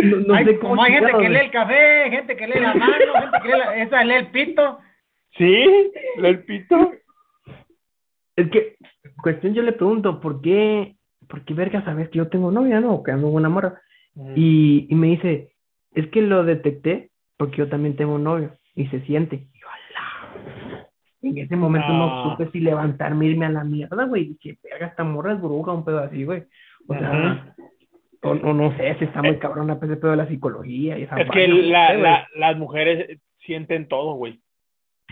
no, 0.03 0.17
no 0.27 0.35
Hay- 0.35 0.45
sé 0.45 0.59
cómo 0.59 0.71
como 0.71 0.83
hay 0.83 0.93
gente 0.93 1.13
que 1.19 1.29
lee 1.29 1.37
el 1.45 1.51
café, 1.51 2.11
gente 2.11 2.37
que 2.37 2.47
lee 2.47 2.61
la 2.61 2.75
mano, 2.75 2.95
gente 3.21 3.39
que 3.43 3.49
lee 3.49 3.59
la, 3.59 3.77
esa 3.83 4.05
lee 4.05 4.15
el 4.17 4.27
pito. 4.29 4.79
¿Sí? 5.37 5.65
¿El 6.19 6.45
pito? 6.45 6.93
Es 8.37 8.51
que, 8.51 8.77
cuestión, 9.23 9.55
yo 9.55 9.63
le 9.63 9.73
pregunto, 9.73 10.21
¿por 10.21 10.41
qué, 10.43 10.97
por 11.29 11.45
qué 11.45 11.55
verga 11.55 11.85
sabes 11.85 12.09
que 12.09 12.19
yo 12.19 12.29
tengo 12.29 12.51
novia, 12.51 12.81
no? 12.81 12.95
O 12.95 13.03
que 13.03 13.13
ando 13.13 13.29
una 13.29 13.49
morra. 13.49 13.81
Y, 14.35 14.87
y 14.91 14.95
me 14.95 15.09
dice, 15.09 15.53
es 15.95 16.09
que 16.09 16.23
lo 16.23 16.43
detecté 16.45 17.11
porque 17.37 17.59
yo 17.59 17.69
también 17.69 17.95
tengo 17.97 18.15
un 18.15 18.25
novio 18.25 18.51
y 18.75 18.87
se 18.89 19.01
siente. 19.03 19.37
Y 19.55 19.61
yo, 19.61 19.67
"Ala". 19.69 20.89
En 21.23 21.39
ese 21.39 21.57
momento 21.57 21.89
no 21.89 22.07
No. 22.25 22.31
supe 22.31 22.51
si 22.51 22.61
levantarme 22.61 23.27
irme 23.27 23.47
a 23.47 23.51
la 23.51 23.65
mierda, 23.65 24.05
güey. 24.05 24.37
Dije, 24.43 24.59
verga, 24.63 24.87
esta 24.89 25.05
morra 25.05 25.35
es 25.35 25.41
bruja, 25.41 25.73
un 25.73 25.85
pedo 25.85 26.01
así, 26.01 26.25
güey. 26.25 26.45
O 26.89 26.95
sea, 26.95 27.55
o, 28.23 28.31
o 28.31 28.53
no 28.53 28.77
sé 28.77 28.97
si 28.99 29.05
está 29.05 29.23
muy 29.23 29.37
cabrona 29.39 29.79
pues, 29.79 29.91
ese 29.91 30.01
pedo 30.01 30.13
de 30.13 30.17
la 30.17 30.29
psicología 30.29 30.99
y 30.99 31.03
esa 31.03 31.21
Es 31.21 31.31
que 31.31 31.47
no 31.47 31.57
sé, 31.57 31.63
la, 31.63 32.27
las 32.37 32.57
mujeres 32.57 33.21
sienten 33.39 33.87
todo, 33.87 34.15
güey. 34.15 34.41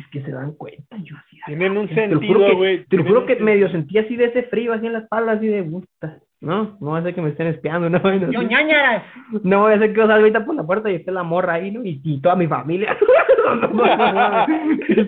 Es 0.06 0.10
que 0.12 0.22
se 0.22 0.30
dan 0.30 0.52
cuenta, 0.52 0.96
yo 1.02 1.16
así. 1.16 1.38
Tienen 1.46 1.76
un 1.76 1.88
te 1.88 2.06
lo 2.06 2.20
juro 2.20 2.26
sentido, 2.28 2.46
que- 2.46 2.54
güey. 2.54 2.84
Te 2.84 2.96
lo 2.96 3.04
juro 3.04 3.20
que 3.26 3.34
sentido. 3.34 3.44
medio 3.44 3.68
sentí 3.70 3.98
así 3.98 4.16
de 4.16 4.26
ese 4.26 4.44
frío, 4.44 4.72
así 4.72 4.86
en 4.86 4.92
la 4.92 5.00
espalda, 5.00 5.32
así 5.32 5.46
de 5.48 5.62
gusta. 5.62 6.18
No, 6.40 6.76
no 6.80 6.90
va 6.92 6.98
a 6.98 7.02
ser 7.02 7.14
que 7.14 7.22
me 7.22 7.30
estén 7.30 7.46
espiando, 7.48 7.88
no, 7.90 7.98
no, 8.02 8.30
Yo 8.30 8.42
ñañaras. 8.42 9.02
no 9.42 9.60
voy 9.62 9.72
a 9.72 9.76
hacer 9.76 9.90
que 9.90 9.96
yo 9.96 10.02
salga 10.06 10.16
ahorita 10.16 10.44
por 10.44 10.54
la 10.54 10.64
puerta 10.64 10.90
y 10.90 10.94
esté 10.96 11.10
la 11.10 11.22
morra 11.22 11.54
ahí, 11.54 11.70
¿no? 11.70 11.82
Y, 11.84 12.00
y 12.04 12.20
toda 12.20 12.36
mi 12.36 12.46
familia. 12.46 12.96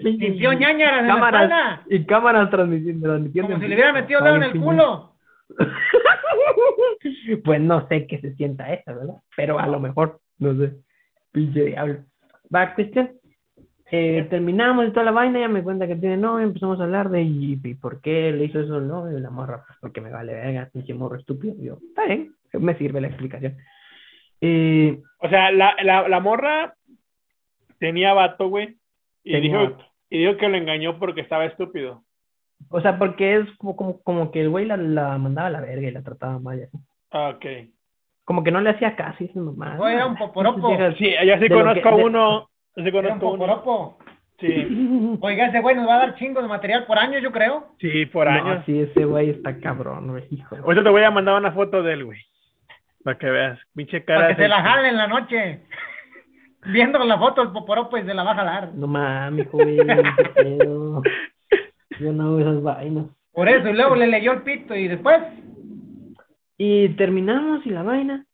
Sintió 0.03 0.53
ñañaras 0.53 1.01
en 1.01 1.09
la 1.09 1.15
cámaras, 1.15 1.43
espalda. 1.45 1.83
y 1.89 2.05
cámaras 2.05 2.51
transmitiendo. 2.51 3.09
transmitiendo 3.09 3.49
Como 3.51 3.61
si 3.63 3.69
le 3.69 3.75
hubiera 3.75 3.93
metido 3.93 4.21
dedo 4.23 4.37
en 4.37 4.43
el 4.43 4.61
culo. 4.61 5.13
Pues 7.45 7.61
no 7.61 7.87
sé 7.89 8.07
qué 8.07 8.19
se 8.21 8.35
sienta 8.35 8.73
esa, 8.73 8.93
¿verdad? 8.93 9.17
Pero 9.37 9.59
a 9.59 9.67
lo 9.67 9.81
mejor, 9.81 10.19
no 10.39 10.55
sé. 10.57 10.73
Pinche 11.33 11.65
diablo. 11.65 11.99
Va, 12.55 12.75
cuestión. 12.75 13.11
Eh, 13.91 14.27
terminamos 14.29 14.87
y 14.87 14.91
toda 14.91 15.05
la 15.05 15.13
vaina, 15.13 15.41
ya 15.41 15.49
me 15.49 15.63
cuenta 15.63 15.87
que 15.87 15.97
tiene 15.97 16.17
novio, 16.19 16.45
empezamos 16.47 16.79
a 16.79 16.85
hablar 16.85 17.09
de 17.09 17.23
y, 17.23 17.59
y 17.65 17.75
por 17.75 18.01
qué 18.03 18.33
le 18.33 18.45
hizo 18.45 18.61
eso 18.61 18.81
novio, 18.81 19.17
y 19.17 19.21
la 19.23 19.31
morra, 19.31 19.65
pues 19.67 19.79
porque 19.81 20.01
me 20.03 20.11
vale 20.11 20.35
verga, 20.35 20.69
pinche 20.73 20.93
morro 20.93 21.17
estúpido. 21.17 21.55
Y 21.59 21.65
yo, 21.67 21.79
está 21.89 22.05
bien, 22.05 22.35
me 22.53 22.77
sirve 22.77 23.01
la 23.01 23.09
explicación. 23.09 23.57
Eh, 24.41 25.01
O 25.21 25.29
sea, 25.29 25.51
la, 25.51 25.75
la, 25.83 26.07
la 26.09 26.21
morra 26.21 26.75
tenía 27.79 28.13
vato, 28.13 28.49
güey. 28.49 28.77
Y 29.25 29.33
Tenía 29.33 29.59
dijo, 29.61 29.77
y 30.11 30.19
dijo 30.19 30.37
que 30.37 30.49
lo 30.49 30.57
engañó 30.57 30.99
porque 30.99 31.21
estaba 31.23 31.45
estúpido. 31.47 32.03
o 32.71 32.81
sea, 32.81 32.99
porque 32.99 33.37
es 33.37 33.47
como, 33.59 33.75
como, 33.77 34.03
como 34.03 34.31
que 34.31 34.41
el 34.43 34.51
güey 34.51 34.67
la, 34.67 34.77
la 34.77 35.17
mandaba 35.19 35.49
a 35.49 35.51
la 35.51 35.61
verga 35.61 35.89
y 35.89 35.93
la 35.93 36.03
trataba 36.03 36.39
mal. 36.39 36.59
y 36.59 36.63
así. 36.65 36.77
Ah, 37.11 37.33
Ok. 37.37 37.45
Como 38.25 38.45
que 38.45 38.51
no 38.51 38.61
le 38.61 38.69
hacía 38.69 38.95
caso 38.95 39.17
y 39.21 39.25
esas 39.25 39.37
mamadas. 39.37 39.79
No, 39.79 39.89
era 39.89 40.07
un 40.07 40.15
poporopo. 40.19 40.69
Sí, 40.99 41.11
ya 41.25 41.37
sí 41.39 41.45
De 41.45 41.49
conozco 41.49 41.89
a 41.89 41.93
que- 41.93 41.97
de- 41.97 42.05
uno. 42.05 42.51
Un 42.85 43.39
conozco 43.39 43.97
uno. 43.97 43.99
Sí, 44.39 45.19
Oiga, 45.21 45.47
ese 45.47 45.61
güey 45.61 45.75
nos 45.75 45.89
va 45.89 45.97
a 45.97 45.99
dar 45.99 46.15
chingo 46.15 46.41
de 46.41 46.49
material 46.49 46.87
por 46.87 46.99
año, 46.99 47.19
yo 47.19 47.33
creo. 47.33 47.75
sí, 47.81 48.07
por 48.07 48.29
años. 48.29 48.59
No, 48.59 48.65
sí, 48.65 48.81
ese 48.81 49.05
güey 49.05 49.31
está 49.31 49.59
cabrón, 49.59 50.09
güey, 50.09 50.25
hijo. 50.31 50.57
Ahorita 50.57 50.85
te 50.85 50.91
voy 50.91 51.03
a 51.03 51.11
mandar 51.11 51.37
una 51.37 51.53
foto 51.53 51.83
de 51.83 51.95
él, 51.95 52.05
güey. 52.05 52.21
Para 53.03 53.19
que 53.19 53.31
veas. 53.31 53.59
Pinche 53.75 54.05
cara. 54.05 54.21
Para 54.21 54.37
que 54.37 54.43
se 54.43 54.49
la 54.49 54.63
jale 54.63 54.89
en 54.89 54.97
la 54.97 55.07
noche. 55.09 55.61
Viendo 56.67 56.99
la 57.05 57.19
foto 57.19 57.43
del 57.43 57.53
poporopo 57.53 57.97
y 57.99 58.03
se 58.05 58.15
la 58.15 58.23
va 58.23 58.33
a 58.33 58.37
jalar. 58.37 58.75
No 58.75 58.87
mames, 58.87 59.51
güey. 59.51 59.77
Yo 62.01 62.13
no 62.13 62.25
hago 62.25 62.41
esas 62.41 62.63
vainas. 62.63 63.07
Por 63.33 63.49
eso, 63.49 63.69
y 63.69 63.73
luego 63.73 63.95
le 63.95 64.07
leyó 64.09 64.33
el 64.33 64.43
pito 64.43 64.75
y 64.75 64.89
después. 64.89 65.21
Y 66.57 66.89
terminamos 66.91 67.65
y 67.67 67.71
la 67.71 67.83
vaina. 67.83 68.27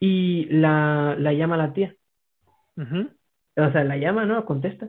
Y 0.00 0.46
la, 0.50 1.14
la 1.18 1.32
llama 1.32 1.56
la 1.58 1.72
tía. 1.72 1.94
Ujú. 2.76 3.10
O 3.68 3.72
sea, 3.72 3.84
la 3.84 3.96
llama, 3.96 4.24
¿no? 4.24 4.44
Contesta. 4.44 4.88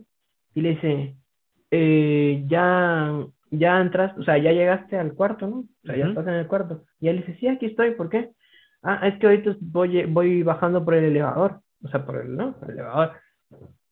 Y 0.53 0.61
le 0.61 0.69
dice, 0.71 1.15
eh, 1.71 2.43
ya, 2.47 3.25
ya 3.51 3.81
entras, 3.81 4.17
o 4.17 4.23
sea, 4.23 4.37
ya 4.37 4.51
llegaste 4.51 4.97
al 4.97 5.13
cuarto, 5.13 5.47
¿no? 5.47 5.57
O 5.59 5.85
sea, 5.85 5.95
ya 5.95 6.03
Ujú. 6.03 6.11
estás 6.11 6.27
en 6.27 6.33
el 6.39 6.47
cuarto. 6.47 6.83
Y 6.99 7.07
él 7.07 7.17
dice, 7.17 7.35
sí, 7.39 7.47
aquí 7.47 7.67
estoy, 7.67 7.91
¿por 7.91 8.09
qué? 8.09 8.31
Ah, 8.83 9.07
es 9.07 9.17
que 9.19 9.27
ahorita 9.27 9.55
voy, 9.61 10.05
voy 10.05 10.43
bajando 10.43 10.83
por 10.83 10.95
el 10.95 11.05
elevador. 11.05 11.61
O 11.83 11.87
sea, 11.87 12.05
por 12.05 12.17
el, 12.17 12.35
¿no? 12.35 12.53
Por 12.57 12.69
el 12.69 12.79
elevador. 12.79 13.13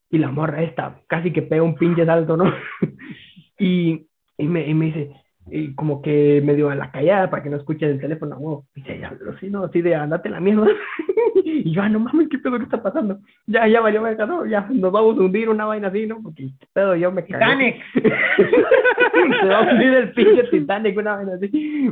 Y 0.09 0.17
la 0.17 0.31
morra 0.31 0.63
esta 0.63 0.99
casi 1.07 1.31
que 1.31 1.41
pega 1.43 1.63
un 1.63 1.75
pinche 1.75 2.05
salto, 2.05 2.35
¿no? 2.35 2.45
y, 3.59 4.07
y, 4.37 4.47
me, 4.47 4.67
y 4.67 4.73
me 4.73 4.85
dice, 4.87 5.11
y 5.51 5.73
como 5.75 6.01
que 6.01 6.41
medio 6.43 6.69
a 6.69 6.75
la 6.75 6.91
callada 6.91 7.29
para 7.29 7.43
que 7.43 7.49
no 7.49 7.57
escuche 7.57 7.85
el 7.85 7.99
teléfono, 7.99 8.37
wow. 8.37 8.65
Y 8.75 8.81
dice, 8.81 8.99
ya, 8.99 9.13
pero 9.17 9.37
sí, 9.39 9.49
no, 9.49 9.63
así 9.63 9.81
de 9.81 9.95
andate 9.95 10.29
la 10.29 10.39
mierda. 10.39 10.67
y 11.43 11.71
yo, 11.71 11.81
ah, 11.81 11.89
no 11.89 11.99
mames, 11.99 12.27
¿qué 12.29 12.37
pedo 12.37 12.57
que 12.57 12.63
está 12.65 12.81
pasando? 12.81 13.19
Ya, 13.47 13.67
ya 13.67 13.81
valió, 13.81 14.01
verga, 14.01 14.25
no, 14.25 14.45
ya 14.45 14.67
nos 14.69 14.91
vamos 14.91 15.17
a 15.17 15.21
hundir 15.21 15.49
una 15.49 15.65
vaina 15.65 15.87
así, 15.89 16.05
¿no? 16.07 16.21
Porque 16.21 16.49
qué 16.59 16.67
pedo, 16.73 16.95
yo 16.95 17.11
me 17.11 17.25
cagué. 17.25 17.45
Titanic. 17.45 17.75
Se 19.41 19.47
va 19.47 19.59
a 19.59 19.73
hundir 19.73 19.93
el 19.93 20.11
pinche 20.11 20.43
Titanic, 20.45 20.97
una 20.97 21.15
vaina 21.15 21.33
así. 21.35 21.89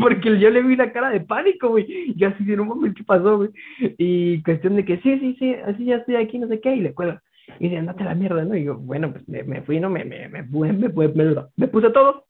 Porque 0.00 0.38
yo 0.38 0.50
le 0.50 0.62
vi 0.62 0.76
la 0.76 0.92
cara 0.92 1.10
de 1.10 1.20
pánico, 1.20 1.68
güey. 1.68 2.14
Yo 2.16 2.28
así 2.28 2.44
de, 2.44 2.56
no 2.56 2.64
mames, 2.64 2.94
¿qué 2.94 3.04
pasó, 3.04 3.38
güey? 3.38 3.50
Y 3.98 4.42
cuestión 4.42 4.76
de 4.76 4.84
que, 4.84 4.98
sí, 4.98 5.18
sí, 5.18 5.36
sí, 5.38 5.54
así 5.66 5.84
ya 5.84 5.96
estoy 5.96 6.16
aquí, 6.16 6.38
no 6.38 6.48
sé 6.48 6.60
qué, 6.60 6.74
y 6.74 6.80
le 6.80 6.94
cuelga. 6.94 7.22
Y 7.58 7.64
dice, 7.64 7.78
andate 7.78 8.04
la 8.04 8.14
mierda, 8.14 8.44
¿no? 8.44 8.54
Y 8.56 8.64
yo, 8.64 8.76
bueno, 8.76 9.10
pues 9.12 9.28
me, 9.28 9.42
me 9.42 9.62
fui, 9.62 9.80
¿no? 9.80 9.90
Me, 9.90 10.04
me, 10.04 10.28
me, 10.28 10.42
me, 10.42 10.72
me, 10.72 10.88
me, 10.88 11.08
me- 11.08 11.36
me 11.56 11.68
puse 11.68 11.90
todo. 11.90 12.26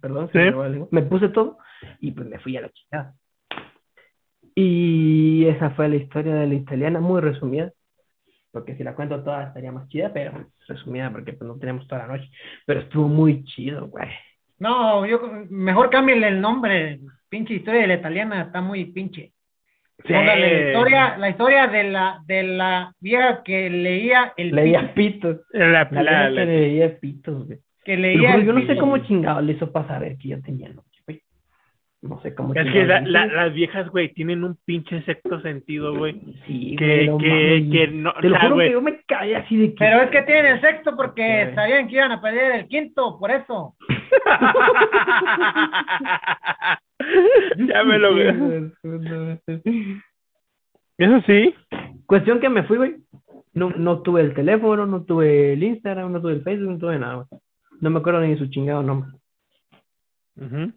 Perdón, 0.00 0.28
Sí. 0.32 0.38
me 0.38 0.50
la 0.50 0.86
me 0.90 1.02
puse 1.02 1.28
todo 1.28 1.58
y 2.00 2.10
pues 2.12 2.26
me 2.28 2.38
fui 2.38 2.56
a 2.56 2.62
la 2.62 2.70
chingada. 2.70 3.14
Y 4.54 5.46
esa 5.46 5.70
fue 5.70 5.88
la 5.88 5.96
historia 5.96 6.34
de 6.34 6.46
la 6.46 6.54
italiana, 6.54 7.00
muy 7.00 7.20
resumida. 7.20 7.70
Porque 8.52 8.74
si 8.76 8.82
la 8.82 8.94
cuento 8.96 9.22
toda 9.22 9.44
estaría 9.44 9.70
más 9.70 9.88
chida, 9.88 10.12
pero 10.12 10.32
resumida 10.66 11.10
porque 11.12 11.32
pues 11.34 11.46
no 11.46 11.56
tenemos 11.58 11.86
toda 11.86 12.06
la 12.06 12.16
noche. 12.16 12.28
Pero 12.66 12.80
estuvo 12.80 13.06
muy 13.06 13.44
chido, 13.44 13.86
güey. 13.86 14.08
No, 14.58 15.06
yo 15.06 15.20
mejor 15.50 15.88
cámbiale 15.90 16.28
el 16.28 16.40
nombre. 16.40 16.98
Pinche 17.28 17.54
historia 17.54 17.82
de 17.82 17.86
la 17.86 17.94
italiana 17.94 18.42
está 18.42 18.60
muy 18.60 18.86
pinche. 18.86 19.32
Sí. 20.04 20.12
Póngale 20.12 20.62
la 20.64 20.68
historia, 20.70 21.16
la 21.18 21.28
historia 21.30 21.66
de 21.68 21.84
la, 21.84 22.20
de 22.26 22.42
la 22.42 22.92
vieja 23.00 23.42
que 23.44 23.70
leía 23.70 24.32
el 24.36 24.50
Leía 24.50 24.92
pitos. 24.94 25.42
La, 25.52 25.66
La, 25.68 25.84
la- 25.84 26.02
vieja 26.02 26.30
la- 26.30 26.40
que 26.42 26.46
leía 26.46 26.98
pitos, 26.98 27.46
güey. 27.46 27.58
Que 27.96 28.02
leía 28.02 28.34
el 28.36 28.44
yo 28.46 28.52
no 28.52 28.66
sé 28.66 28.76
cómo 28.76 28.98
chingado 28.98 29.40
le 29.40 29.52
hizo 29.52 29.70
para 29.72 29.88
saber 29.88 30.16
que 30.18 30.28
yo 30.28 30.40
tenía 30.42 30.68
noche, 30.68 31.00
güey. 31.06 31.20
No 32.02 32.20
sé 32.22 32.34
cómo 32.34 32.54
es 32.54 32.72
que 32.72 32.84
la- 32.86 33.00
la- 33.02 33.26
las 33.26 33.52
viejas, 33.52 33.88
güey, 33.90 34.12
tienen 34.14 34.42
un 34.44 34.56
pinche 34.64 35.02
sexto 35.02 35.40
sentido, 35.42 35.94
güey. 35.96 36.14
Sí, 36.46 36.76
que- 36.78 37.06
güey, 37.08 37.68
que- 37.68 37.88
no- 37.88 38.12
Te 38.14 38.28
lo 38.28 38.36
o 38.36 38.38
sea, 38.38 38.48
juro 38.48 38.54
güey. 38.54 38.68
que 38.68 38.72
yo 38.72 38.80
me 38.82 39.00
caí 39.06 39.34
así 39.34 39.56
de 39.56 39.68
que. 39.70 39.76
Pero 39.78 40.02
es 40.02 40.10
que 40.10 40.22
tienen 40.22 40.46
el 40.54 40.60
sexto 40.60 40.96
porque 40.96 41.52
sabían 41.54 41.88
que 41.88 41.96
iban 41.96 42.12
a 42.12 42.20
perder 42.22 42.52
el 42.60 42.68
quinto, 42.68 43.18
por 43.18 43.30
eso. 43.30 43.74
ya 47.68 47.84
me 47.84 47.98
lo 47.98 48.18
Eso 50.98 51.20
sí. 51.26 51.54
Cuestión 52.06 52.40
que 52.40 52.48
me 52.48 52.62
fui, 52.64 52.76
güey. 52.76 52.96
No, 53.52 53.70
no 53.70 54.02
tuve 54.02 54.20
el 54.20 54.34
teléfono, 54.34 54.86
no 54.86 55.02
tuve 55.02 55.54
el 55.54 55.62
Instagram, 55.62 56.12
no 56.12 56.20
tuve 56.20 56.34
el 56.34 56.42
Facebook, 56.42 56.70
no 56.72 56.78
tuve 56.78 56.98
nada, 56.98 57.14
güey. 57.16 57.26
No 57.80 57.90
me 57.90 57.98
acuerdo 57.98 58.20
ni 58.20 58.30
de 58.30 58.38
su 58.38 58.46
chingado 58.46 58.82
nombre. 58.82 59.10
Ujú. 60.36 60.72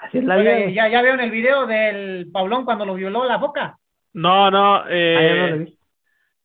Así 0.00 0.18
es 0.18 0.24
la 0.24 0.36
vida. 0.36 0.50
Oye, 0.52 0.62
güey. 0.64 0.74
ya, 0.74 0.88
ya 0.88 1.02
vieron 1.02 1.20
el 1.20 1.30
video 1.30 1.66
del 1.66 2.30
Pablón 2.32 2.64
cuando 2.64 2.84
lo 2.86 2.94
violó 2.94 3.24
la 3.24 3.38
boca. 3.38 3.78
No, 4.14 4.50
no, 4.50 4.76
Ah, 4.76 4.84
ya 4.88 4.90
no 4.90 4.94
eh, 4.94 5.50
lo 5.50 5.58
vi. 5.58 5.78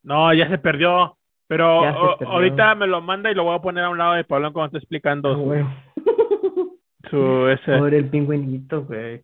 no, 0.03 0.33
ya 0.33 0.49
se 0.49 0.57
perdió. 0.57 1.17
Pero 1.47 1.83
Ya 1.83 1.91
se 1.93 1.97
o- 1.99 2.17
perdió. 2.17 2.33
ahorita 2.33 2.75
me 2.75 2.87
lo 2.87 3.01
manda 3.01 3.29
y 3.29 3.35
lo 3.35 3.43
voy 3.43 3.55
a 3.55 3.61
poner 3.61 3.83
a 3.83 3.89
un 3.89 3.97
lado 3.97 4.13
de 4.13 4.23
Pablo 4.23 4.53
cuando 4.53 4.67
esté 4.67 4.77
explicando 4.77 5.31
Ah, 5.31 5.75
su, 7.03 7.09
su 7.09 7.47
ese. 7.49 7.77
Pobre 7.77 7.97
el 7.97 8.09
pingüinito, 8.09 8.83
güey. 8.85 9.21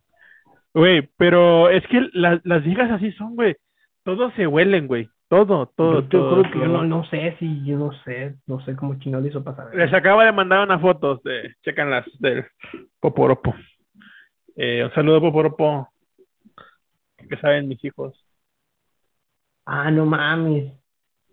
Güey, 0.74 1.08
pero 1.16 1.70
es 1.70 1.86
que 1.88 2.06
las, 2.12 2.40
las 2.44 2.62
viejas 2.62 2.90
así 2.90 3.10
son, 3.12 3.34
güey. 3.34 3.56
Todos 4.04 4.32
se 4.34 4.46
huelen, 4.46 4.86
güey. 4.86 5.08
Todo, 5.28 5.66
todo, 5.76 6.00
yo, 6.00 6.08
todo. 6.08 6.40
creo 6.40 6.52
que 6.52 6.58
yo 6.58 6.68
no, 6.68 6.84
no 6.84 7.04
sé 7.04 7.36
si, 7.38 7.62
yo 7.62 7.76
no 7.76 7.92
sé, 8.04 8.36
no 8.46 8.64
sé 8.64 8.74
cómo 8.74 8.98
chingado 8.98 9.22
le 9.22 9.28
hizo 9.28 9.44
pasar. 9.44 9.74
Les 9.74 9.92
acaba 9.92 10.24
de 10.24 10.32
mandar 10.32 10.64
unas 10.64 10.80
fotos 10.80 11.22
de, 11.22 11.54
checan 11.62 11.90
las 11.90 12.06
del 12.18 12.46
Poporopo. 12.98 13.54
Eh, 14.56 14.84
un 14.84 14.92
saludo 14.94 15.20
Poporopo. 15.20 15.90
Que 17.28 17.36
saben 17.36 17.68
mis 17.68 17.84
hijos. 17.84 18.18
Ah, 19.66 19.90
no 19.90 20.06
mames. 20.06 20.72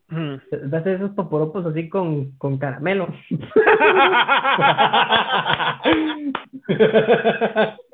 Mm. 0.10 0.36
Das 0.70 0.86
esos 0.86 1.12
poporopos 1.12 1.66
así 1.66 1.88
con, 1.88 2.32
con 2.38 2.58
caramelo. 2.58 3.08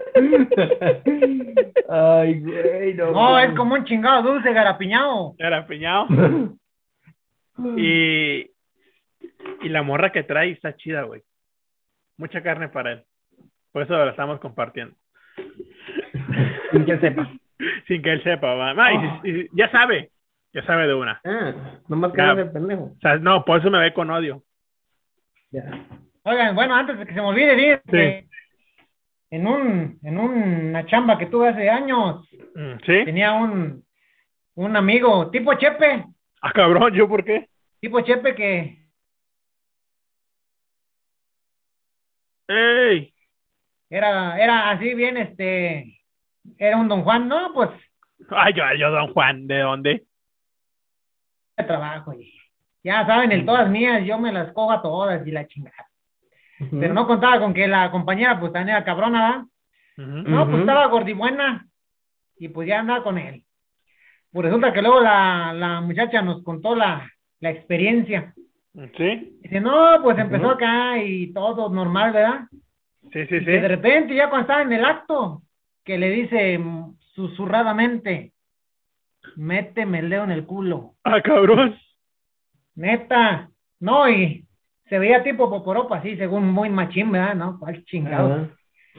Ay, 1.90 2.40
güey, 2.42 2.94
no. 2.96 3.12
No, 3.12 3.40
es 3.40 3.52
como 3.56 3.76
un 3.76 3.84
chingado 3.86 4.22
dulce 4.34 4.54
garapiñado. 4.54 5.36
Era 5.38 5.66
piñado. 5.68 6.08
Y, 7.78 8.50
y 9.62 9.70
la 9.70 9.84
morra 9.84 10.12
que 10.12 10.24
trae 10.24 10.50
está 10.50 10.76
chida, 10.76 11.04
güey. 11.04 11.22
Mucha 12.18 12.42
carne 12.42 12.70
para 12.70 12.94
él. 12.94 13.04
Por 13.72 13.84
eso 13.84 13.94
la 14.04 14.10
estamos 14.10 14.40
compartiendo. 14.40 14.96
Sin 16.72 16.86
que 16.86 16.98
sepa. 16.98 17.30
Sin 17.88 18.02
que 18.02 18.14
él 18.14 18.24
sepa, 18.24 18.56
va. 18.56 18.72
Ah, 18.76 19.20
y- 19.24 19.30
y- 19.42 19.48
ya 19.54 19.70
sabe. 19.70 20.10
Ya 20.54 20.64
sabe 20.66 20.88
de 20.88 20.96
una. 20.96 21.22
Ah, 21.24 21.54
nomás 21.88 22.14
que 22.14 22.18
Ya. 22.18 22.28
no 22.28 22.36
de 22.38 22.46
pendejo. 22.46 22.84
O 22.84 22.98
sea, 23.00 23.18
no, 23.18 23.46
por 23.46 23.60
eso 23.60 23.70
me 23.70 23.80
ve 23.80 23.94
con 23.94 24.10
odio. 24.10 24.42
Ya. 25.52 25.86
Oigan, 26.24 26.56
bueno, 26.56 26.74
antes 26.74 26.98
de 26.98 27.06
que 27.06 27.14
se 27.14 27.22
me 27.22 27.28
olvide, 27.28 27.56
decir 27.56 27.82
que 27.92 28.28
en 29.32 29.48
un, 29.48 30.00
en 30.04 30.18
una 30.20 30.86
chamba 30.86 31.18
que 31.18 31.26
tuve 31.28 31.50
hace 31.50 31.70
años, 31.70 32.28
Mm, 32.54 32.74
¿Sí? 32.86 33.06
tenía 33.06 33.32
un, 33.34 33.84
un 34.56 34.76
amigo 34.76 35.30
tipo 35.32 35.54
Chepe, 35.56 36.06
Ah, 36.42 36.52
cabrón, 36.54 36.94
¿yo 36.94 37.08
por 37.08 37.24
qué? 37.24 37.48
tipo 37.80 38.02
Chepe 38.02 38.36
que 38.36 38.78
¡Ey! 42.48 43.14
era, 43.90 44.38
era 44.42 44.70
así 44.72 44.94
bien, 44.94 45.18
este, 45.18 46.02
era 46.58 46.78
un 46.78 46.88
don 46.88 47.04
Juan, 47.04 47.28
no, 47.28 47.54
pues, 47.54 47.70
Ay, 48.30 48.54
yo, 48.54 48.64
yo, 48.78 48.92
don 48.92 49.14
Juan, 49.14 49.48
¿de 49.48 49.60
dónde? 49.60 50.06
de 51.58 51.64
trabajo, 51.64 52.14
y 52.14 52.34
ya 52.84 53.06
saben, 53.06 53.32
el 53.32 53.46
todas 53.46 53.70
mías, 53.70 54.04
yo 54.06 54.18
me 54.20 54.32
las 54.32 54.52
cojo 54.54 54.72
a 54.72 54.82
todas 54.82 55.26
y 55.26 55.32
la 55.32 55.48
chingada. 55.48 55.88
Pero 56.70 56.94
no 56.94 57.08
contaba 57.08 57.40
con 57.40 57.54
que 57.54 57.68
la 57.68 57.90
compañera, 57.92 58.40
pues, 58.40 58.54
también 58.54 58.76
era 58.76 58.86
cabrona, 58.86 59.48
¿verdad? 59.98 60.24
No, 60.24 60.48
pues 60.50 60.60
estaba 60.62 60.88
gordibuena 60.88 61.68
y 62.38 62.48
pues 62.50 62.68
ya 62.68 62.80
andaba 62.80 63.04
con 63.04 63.18
él. 63.18 63.44
Pues 64.32 64.46
resulta 64.46 64.74
que 64.74 64.82
luego 64.82 65.00
la, 65.02 65.54
la 65.54 65.82
muchacha 65.82 66.22
nos 66.22 66.44
contó 66.44 66.76
la, 66.76 67.08
la 67.40 67.50
experiencia. 67.52 68.34
¿Sí? 68.98 69.38
Dice, 69.42 69.60
no, 69.60 70.00
pues 70.02 70.18
empezó 70.18 70.52
acá 70.52 70.98
y 71.04 71.34
todo 71.34 71.70
normal, 71.70 72.14
¿verdad? 72.14 72.42
Sí, 73.12 73.26
sí, 73.28 73.36
Y 73.36 73.46
que 73.46 73.52
de 73.52 73.62
sí. 73.62 73.68
repente, 73.68 74.16
ya 74.16 74.30
cuando 74.30 74.44
estaba 74.44 74.62
en 74.62 74.72
el 74.74 74.86
acto, 74.86 75.44
que 75.84 75.98
le 75.98 76.10
dice 76.10 76.60
susurradamente, 77.14 78.34
méteme 79.36 80.00
el 80.00 80.10
dedo 80.10 80.24
en 80.24 80.32
el 80.32 80.46
culo. 80.46 80.96
Ah, 81.04 81.22
cabrón. 81.22 81.78
Neta. 82.76 83.50
No, 83.80 84.10
y 84.10 84.48
se 84.92 85.00
veía 85.00 85.24
tipo 85.24 85.50
poporopa, 85.50 86.00
así, 86.00 86.18
según 86.18 86.52
muy 86.52 86.70
machín, 86.70 87.14
¿verdad? 87.14 87.34
¿No? 87.34 87.58
¿Cuál 87.58 87.82
chingado? 87.86 88.50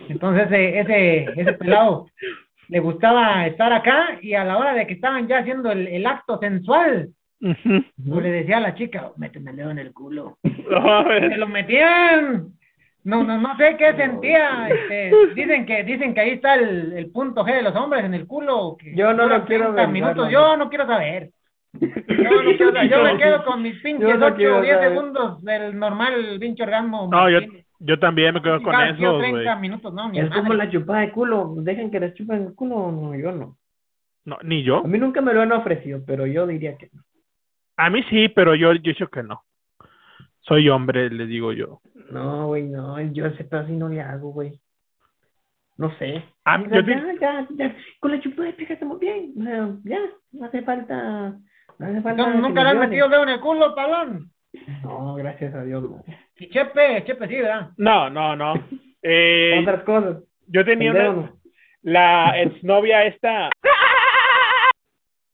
Entonces 0.08 0.46
ese, 0.46 0.78
ese, 0.78 1.24
ese 1.36 1.52
pelado 1.52 2.06
le 2.68 2.80
gustaba 2.80 3.46
estar 3.46 3.70
acá 3.74 4.18
y 4.22 4.32
a 4.32 4.42
la 4.42 4.56
hora 4.56 4.72
de 4.72 4.86
que 4.86 4.94
estaban 4.94 5.28
ya 5.28 5.40
haciendo 5.40 5.70
el, 5.70 5.86
el 5.88 6.06
acto 6.06 6.38
sensual, 6.38 7.10
pues 7.38 8.22
le 8.22 8.30
decía 8.30 8.56
a 8.56 8.60
la 8.60 8.74
chica, 8.74 9.10
méteme 9.18 9.50
el 9.50 9.56
dedo 9.58 9.70
en 9.70 9.80
el 9.80 9.92
culo. 9.92 10.38
Se 10.42 11.36
lo 11.36 11.46
metían. 11.46 12.54
No, 13.04 13.22
no, 13.22 13.36
no 13.36 13.54
sé 13.58 13.76
qué 13.76 13.92
sentía. 13.92 14.70
Este, 14.70 15.12
dicen 15.34 15.66
que, 15.66 15.84
dicen 15.84 16.14
que 16.14 16.20
ahí 16.22 16.30
está 16.30 16.54
el, 16.54 16.94
el 16.94 17.10
punto 17.10 17.44
G 17.44 17.54
de 17.54 17.62
los 17.62 17.76
hombres 17.76 18.02
en 18.02 18.14
el 18.14 18.26
culo. 18.26 18.78
Que 18.78 18.96
Yo 18.96 19.12
no 19.12 19.26
lo 19.26 19.44
quiero 19.44 19.74
30 19.74 19.82
ver, 19.82 19.88
minutos. 19.90 20.30
Yo 20.30 20.56
no 20.56 20.70
quiero 20.70 20.86
saber. 20.86 21.32
Yo, 21.80 21.88
no 21.88 23.02
me 23.04 23.16
quedo 23.18 23.44
con 23.44 23.62
mis 23.62 23.80
pinches 23.80 24.08
Yo 24.08 24.16
no 24.18 24.26
8 24.26 24.36
quiero 24.36 24.58
o 24.58 24.62
10 24.62 24.74
saber. 24.74 24.88
segundos 24.90 25.42
del 25.42 25.78
normal 25.78 26.36
pinche 26.38 26.62
orgasmo. 26.62 27.08
No, 27.10 27.30
yo, 27.30 27.40
yo 27.78 27.98
también 27.98 28.34
me 28.34 28.42
quedo 28.42 28.62
con 28.62 28.74
eso, 28.80 29.18
güey. 29.18 29.32
30 29.32 29.56
minutos, 29.56 29.92
no, 29.94 30.12
Es 30.12 30.30
como 30.30 30.54
la 30.54 30.70
chupada 30.70 31.00
de 31.00 31.12
culo. 31.12 31.54
Dejen 31.58 31.90
que 31.90 32.00
les 32.00 32.14
chupen 32.14 32.42
el 32.48 32.54
culo. 32.54 32.92
No, 32.92 33.14
yo 33.16 33.32
no. 33.32 33.56
No, 34.24 34.38
ni 34.44 34.62
yo. 34.62 34.78
A 34.84 34.88
mí 34.88 34.98
nunca 34.98 35.20
me 35.20 35.32
lo 35.34 35.40
han 35.42 35.52
ofrecido, 35.52 36.00
pero 36.06 36.26
yo 36.26 36.46
diría 36.46 36.76
que 36.76 36.90
no. 36.92 37.02
A 37.76 37.90
mí 37.90 38.02
sí, 38.10 38.28
pero 38.28 38.54
yo, 38.54 38.72
yo 38.74 38.80
dicho 38.80 39.08
que 39.08 39.22
no. 39.22 39.42
Soy 40.40 40.68
hombre, 40.68 41.08
le 41.10 41.26
digo 41.26 41.52
yo. 41.52 41.80
No, 42.10 42.48
güey, 42.48 42.64
no. 42.64 43.00
Yo 43.12 43.26
ese 43.26 43.44
pedo 43.44 43.60
así 43.62 43.72
no 43.72 43.88
le 43.88 44.00
hago, 44.00 44.30
güey. 44.32 44.60
No 45.78 45.90
sé. 45.96 46.22
A 46.44 46.56
O 46.56 46.58
mí, 46.58 46.68
sea, 46.68 46.80
yo 46.80 46.84
te- 46.84 46.92
ya, 46.94 47.14
ya, 47.20 47.48
ya. 47.56 47.76
Con 47.98 48.10
la 48.12 48.20
chupada 48.20 48.48
de 48.48 48.52
pija 48.54 48.74
estamos 48.74 48.98
bien. 49.00 49.32
O 49.38 49.42
sea, 49.42 49.68
ya. 49.84 49.98
No 50.32 50.46
hace 50.46 50.62
falta. 50.62 51.34
No 51.82 52.34
nunca 52.34 52.62
le 52.62 52.70
has 52.70 52.76
metido 52.76 53.08
dedo 53.08 53.22
en 53.24 53.28
el 53.30 53.40
culo, 53.40 53.74
talón. 53.74 54.30
No, 54.82 55.14
gracias 55.14 55.54
a 55.54 55.64
Dios, 55.64 55.82
no. 55.82 56.04
Y 56.36 56.48
Chepe, 56.50 57.04
Chepe 57.04 57.26
sí, 57.26 57.36
¿verdad? 57.36 57.70
No, 57.76 58.08
no, 58.08 58.36
no. 58.36 58.54
Eh, 59.02 59.58
Otras 59.60 59.82
cosas. 59.82 60.22
yo 60.46 60.64
tenía 60.64 60.92
una, 60.92 61.02
no. 61.04 61.38
la 61.82 62.40
exnovia 62.40 63.04
esta. 63.04 63.50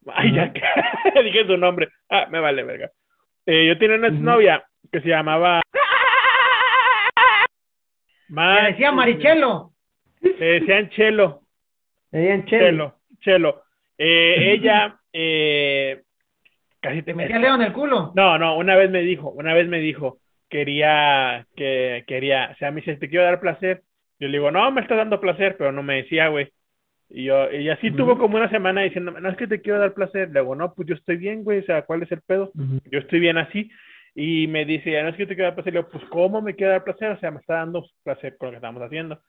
Ay, 0.06 0.32
ya 0.32 0.50
dije 1.22 1.46
su 1.46 1.56
nombre. 1.58 1.88
Ah, 2.08 2.26
me 2.30 2.40
vale, 2.40 2.62
verga. 2.62 2.90
Eh, 3.44 3.66
yo 3.66 3.78
tenía 3.78 3.96
una 3.96 4.08
exnovia 4.08 4.64
que 4.90 5.00
se 5.02 5.08
llamaba. 5.08 5.60
Le 8.28 8.70
decía 8.70 8.92
Marichelo. 8.92 9.72
Le 10.20 10.60
decían 10.60 10.88
Chelo. 10.90 11.42
Le 12.10 12.20
digan 12.20 12.44
chelo. 12.46 12.66
Chelo. 12.68 12.94
Chelo. 13.20 13.62
Eh, 13.98 14.52
ella. 14.54 14.98
Eh, 15.12 16.02
casi 16.80 17.02
Te 17.02 17.14
metía 17.14 17.36
el 17.36 17.42
dedo 17.42 17.55
en 17.55 17.62
el 17.62 17.72
culo. 17.72 18.12
No, 18.14 18.38
no, 18.38 18.56
una 18.56 18.76
vez 18.76 18.90
me 18.90 19.00
dijo, 19.00 19.30
una 19.30 19.55
vez 19.55 19.68
me 19.68 19.78
dijo, 19.78 20.18
quería, 20.48 21.46
que 21.56 22.05
quería, 22.06 22.50
o 22.52 22.56
sea, 22.56 22.70
me 22.70 22.80
dice, 22.80 22.96
te 22.96 23.09
quiero 23.09 23.24
dar 23.24 23.40
placer. 23.40 23.82
Yo 24.20 24.28
le 24.28 24.38
digo, 24.38 24.50
no, 24.50 24.70
me 24.72 24.80
está 24.80 24.96
dando 24.96 25.20
placer, 25.20 25.56
pero 25.56 25.72
no 25.72 25.82
me 25.82 25.96
decía, 25.96 26.28
güey. 26.28 26.52
Y 27.10 27.24
yo, 27.24 27.50
y 27.50 27.70
así 27.70 27.90
tuvo 27.90 28.18
como 28.18 28.36
una 28.36 28.50
semana 28.50 28.82
diciéndome, 28.82 29.20
no, 29.20 29.30
es 29.30 29.36
que 29.36 29.46
te 29.46 29.62
quiero 29.62 29.78
dar 29.78 29.94
placer. 29.94 30.30
Le 30.30 30.40
digo, 30.40 30.55
no, 30.55 30.74
pues 30.74 30.88
yo 30.88 30.94
estoy 30.94 31.16
bien, 31.16 31.44
güey, 31.44 31.60
o 31.60 31.64
sea, 31.64 31.82
¿cuál 31.82 32.02
es 32.02 32.12
el 32.12 32.20
pedo? 32.22 32.50
Yo 32.90 32.98
estoy 32.98 33.20
bien 33.20 33.38
así. 33.38 33.70
Y 34.14 34.46
me 34.48 34.64
dice, 34.64 35.00
no 35.02 35.09
es 35.09 35.16
que 35.16 35.26
te 35.26 35.34
quiero 35.34 35.48
dar 35.48 35.55
placer. 35.55 35.72
Le 35.72 35.80
digo, 35.80 35.90
pues, 35.90 36.05
¿cómo 36.06 36.42
me 36.42 36.55
quiero 36.55 36.72
dar 36.72 36.84
placer? 36.84 37.12
O 37.12 37.18
sea, 37.20 37.30
me 37.30 37.38
está 37.38 37.55
dando 37.55 37.86
placer 38.02 38.36
con 38.36 38.48
lo 38.48 38.50
que 38.52 38.56
estamos 38.56 38.82
haciendo. 38.82 39.20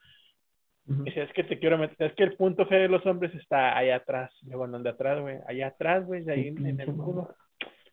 Es 1.06 1.32
que 1.34 1.44
te 1.44 1.60
quiero 1.60 1.78
meter, 1.78 2.07
es 2.07 2.14
que 2.16 2.24
el 2.24 2.34
punto 2.36 2.66
G 2.68 2.70
de 2.72 2.88
los 2.88 3.06
hombres 3.06 3.34
está 3.36 3.78
allá 3.78 3.98
atrás. 3.98 4.32
Le 4.44 4.49
digo, 4.52 4.68
¿dónde 4.68 4.90
atrás, 4.90 5.20
güey? 5.20 5.38
Allá 5.48 5.68
atrás, 5.68 6.06
güey, 6.06 6.28
ahí 6.30 6.48
en, 6.48 6.66
en 6.66 6.80
el 6.80 6.88
culo. 6.94 7.36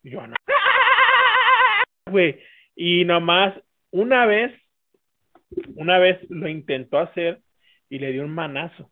Y 0.03 0.11
yo, 0.11 0.27
no. 0.27 0.35
Güey, 2.11 2.39
y 2.77 3.05
nomás 3.05 3.53
una 3.91 4.27
vez, 4.27 4.53
una 5.75 5.99
vez 5.99 6.19
lo 6.31 6.49
intentó 6.49 6.99
hacer 6.99 7.41
y 7.91 7.99
le 7.99 8.13
dio 8.13 8.23
un 8.25 8.31
manazo. 8.33 8.91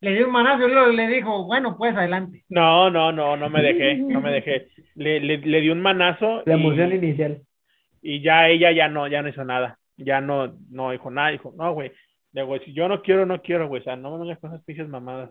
Le 0.00 0.14
dio 0.14 0.26
un 0.26 0.32
manazo 0.32 0.66
y 0.66 0.96
le 0.96 1.06
dijo, 1.08 1.44
bueno, 1.46 1.76
pues 1.76 1.94
adelante. 1.94 2.44
No, 2.48 2.90
no, 2.90 3.12
no, 3.12 3.36
no 3.36 3.50
me 3.50 3.62
dejé, 3.62 3.96
no 3.96 4.20
me 4.20 4.30
dejé. 4.32 4.68
Le, 4.94 5.20
le, 5.20 5.38
le 5.38 5.60
dio 5.60 5.72
un 5.72 5.82
manazo 5.82 6.42
La 6.46 6.56
y- 6.56 6.60
emoción 6.60 6.92
inicial. 6.94 7.42
y 8.02 8.22
ya 8.22 8.48
ella 8.48 8.72
ya 8.72 8.88
no, 8.88 9.06
ya 9.08 9.22
no 9.22 9.28
hizo 9.28 9.44
nada. 9.44 9.78
Ya 9.98 10.20
no, 10.22 10.56
no 10.70 10.90
dijo 10.92 11.10
nada, 11.10 11.28
dijo, 11.30 11.52
no, 11.56 11.72
güey. 11.74 11.92
Le 12.32 12.42
digo, 12.42 12.58
si 12.58 12.72
yo 12.72 12.88
no 12.88 13.02
quiero, 13.02 13.26
no 13.26 13.40
quiero, 13.42 13.68
güey. 13.68 13.80
O 13.80 13.84
sea, 13.84 13.96
no 13.96 14.12
me 14.12 14.18
vengas 14.22 14.38
con 14.38 14.50
esas 14.52 14.64
pinches 14.64 14.88
mamadas. 14.88 15.30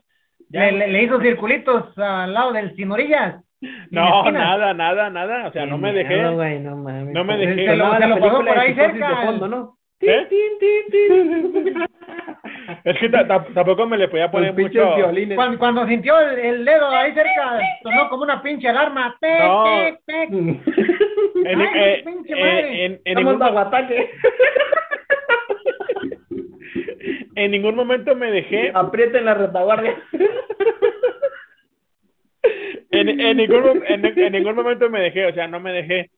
Ya, 0.49 0.65
Le, 0.65 0.71
le, 0.73 0.87
le 0.87 1.03
hizo 1.03 1.19
circulitos 1.21 1.97
al 1.97 2.33
lado 2.33 2.51
del 2.53 2.75
sin 2.75 2.91
orillas. 2.91 3.43
no, 3.91 4.31
nada, 4.31 4.73
nada, 4.73 5.09
nada. 5.09 5.47
O 5.47 5.51
sea, 5.51 5.65
no 5.65 5.77
me 5.77 5.93
dejé. 5.93 6.21
No, 6.21 6.35
güey, 6.35 6.59
no 6.59 6.75
mames. 6.75 7.13
No 7.13 7.23
me 7.23 7.37
dejé. 7.37 7.65
Se 7.67 7.75
lo, 7.75 7.97
Se 7.97 8.07
lo 8.07 8.19
pasó 8.19 8.37
por 8.45 8.57
ahí 8.57 8.73
cerca. 8.73 9.09
De 9.09 9.25
fondo, 9.27 9.47
¿no? 9.47 9.75
¿Eh? 10.01 10.27
Es 12.85 12.97
que 12.99 13.09
ta- 13.09 13.27
ta- 13.27 13.45
tampoco 13.53 13.85
me 13.85 13.97
le 13.97 14.07
podía 14.07 14.31
poner 14.31 14.53
mucho. 14.53 14.95
violines. 14.95 15.35
Cuando, 15.35 15.59
cuando 15.59 15.87
sintió 15.87 16.17
el, 16.19 16.39
el 16.39 16.65
dedo 16.65 16.87
ahí 16.89 17.13
cerca, 17.13 17.59
sonó 17.83 18.09
como 18.09 18.23
una 18.23 18.41
pinche 18.41 18.69
alarma. 18.69 19.15
Tec, 19.19 19.41
No. 19.43 19.63
tec, 19.65 19.99
tec. 20.05 20.29
En, 20.31 21.61
Ay, 21.61 21.67
eh, 21.75 22.01
pinche 22.05 22.33
eh, 22.33 22.39
madre. 22.41 22.85
en- 22.85 22.91
en 23.05 23.17
Estamos 23.17 23.33
ningún. 23.33 23.39
en 27.39 27.51
ningún 27.51 27.75
momento 27.75 28.15
me 28.15 28.31
dejé. 28.31 28.71
Aprieten 28.73 29.25
la 29.25 29.33
retaguardia. 29.33 29.95
En, 32.91 33.19
en 33.19 33.37
ningún, 33.37 33.83
en, 33.87 34.05
en 34.05 34.31
ningún 34.33 34.55
momento 34.55 34.89
me 34.89 34.99
dejé, 34.99 35.27
o 35.27 35.33
sea, 35.33 35.47
no 35.47 35.59
me 35.59 35.71
dejé. 35.71 36.09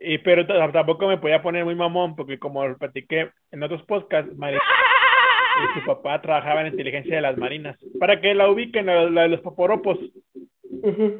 Y, 0.00 0.18
pero 0.18 0.46
tampoco 0.46 1.06
me 1.08 1.18
podía 1.18 1.42
poner 1.42 1.64
muy 1.64 1.74
mamón, 1.74 2.16
porque 2.16 2.38
como 2.38 2.66
lo 2.66 2.78
platiqué 2.78 3.30
en 3.50 3.62
otros 3.62 3.82
podcasts, 3.84 4.34
Mari- 4.36 4.56
y 4.56 5.80
su 5.80 5.84
papá 5.84 6.22
trabajaba 6.22 6.62
en 6.62 6.68
inteligencia 6.68 7.16
de 7.16 7.22
las 7.22 7.36
marinas. 7.36 7.76
Para 7.98 8.20
que 8.20 8.34
la 8.34 8.48
ubiquen, 8.50 8.86
la, 8.86 9.10
la 9.10 9.22
de 9.22 9.28
los 9.28 9.40
paporopos, 9.40 9.98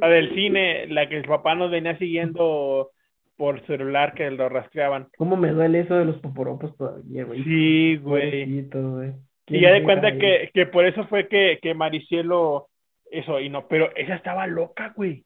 la 0.00 0.08
del 0.08 0.34
cine, 0.34 0.86
la 0.88 1.08
que 1.08 1.16
el 1.16 1.24
papá 1.24 1.54
nos 1.54 1.70
venía 1.70 1.98
siguiendo 1.98 2.90
por 3.36 3.60
celular 3.66 4.14
que 4.14 4.30
lo 4.30 4.48
rastreaban. 4.48 5.08
¿Cómo 5.16 5.36
me 5.36 5.48
duele 5.50 5.80
eso 5.80 5.94
de 5.94 6.04
los 6.04 6.16
poporopos 6.20 6.76
todavía, 6.76 7.24
güey? 7.24 7.42
Sí, 7.44 7.96
güey. 7.96 8.44
Pobrecito, 8.44 8.90
güey. 8.90 9.12
Y 9.50 9.60
ya 9.60 9.68
de 9.72 9.74
¿Quién 9.78 9.84
cuenta 9.84 10.12
que, 10.12 10.50
que 10.54 10.66
por 10.66 10.86
eso 10.86 11.06
fue 11.08 11.28
que, 11.28 11.58
que 11.60 11.74
Maricielo, 11.74 12.68
eso, 13.10 13.40
y 13.40 13.48
no, 13.48 13.66
pero 13.66 13.90
ella 13.96 14.14
estaba 14.14 14.46
loca, 14.46 14.92
güey. 14.94 15.24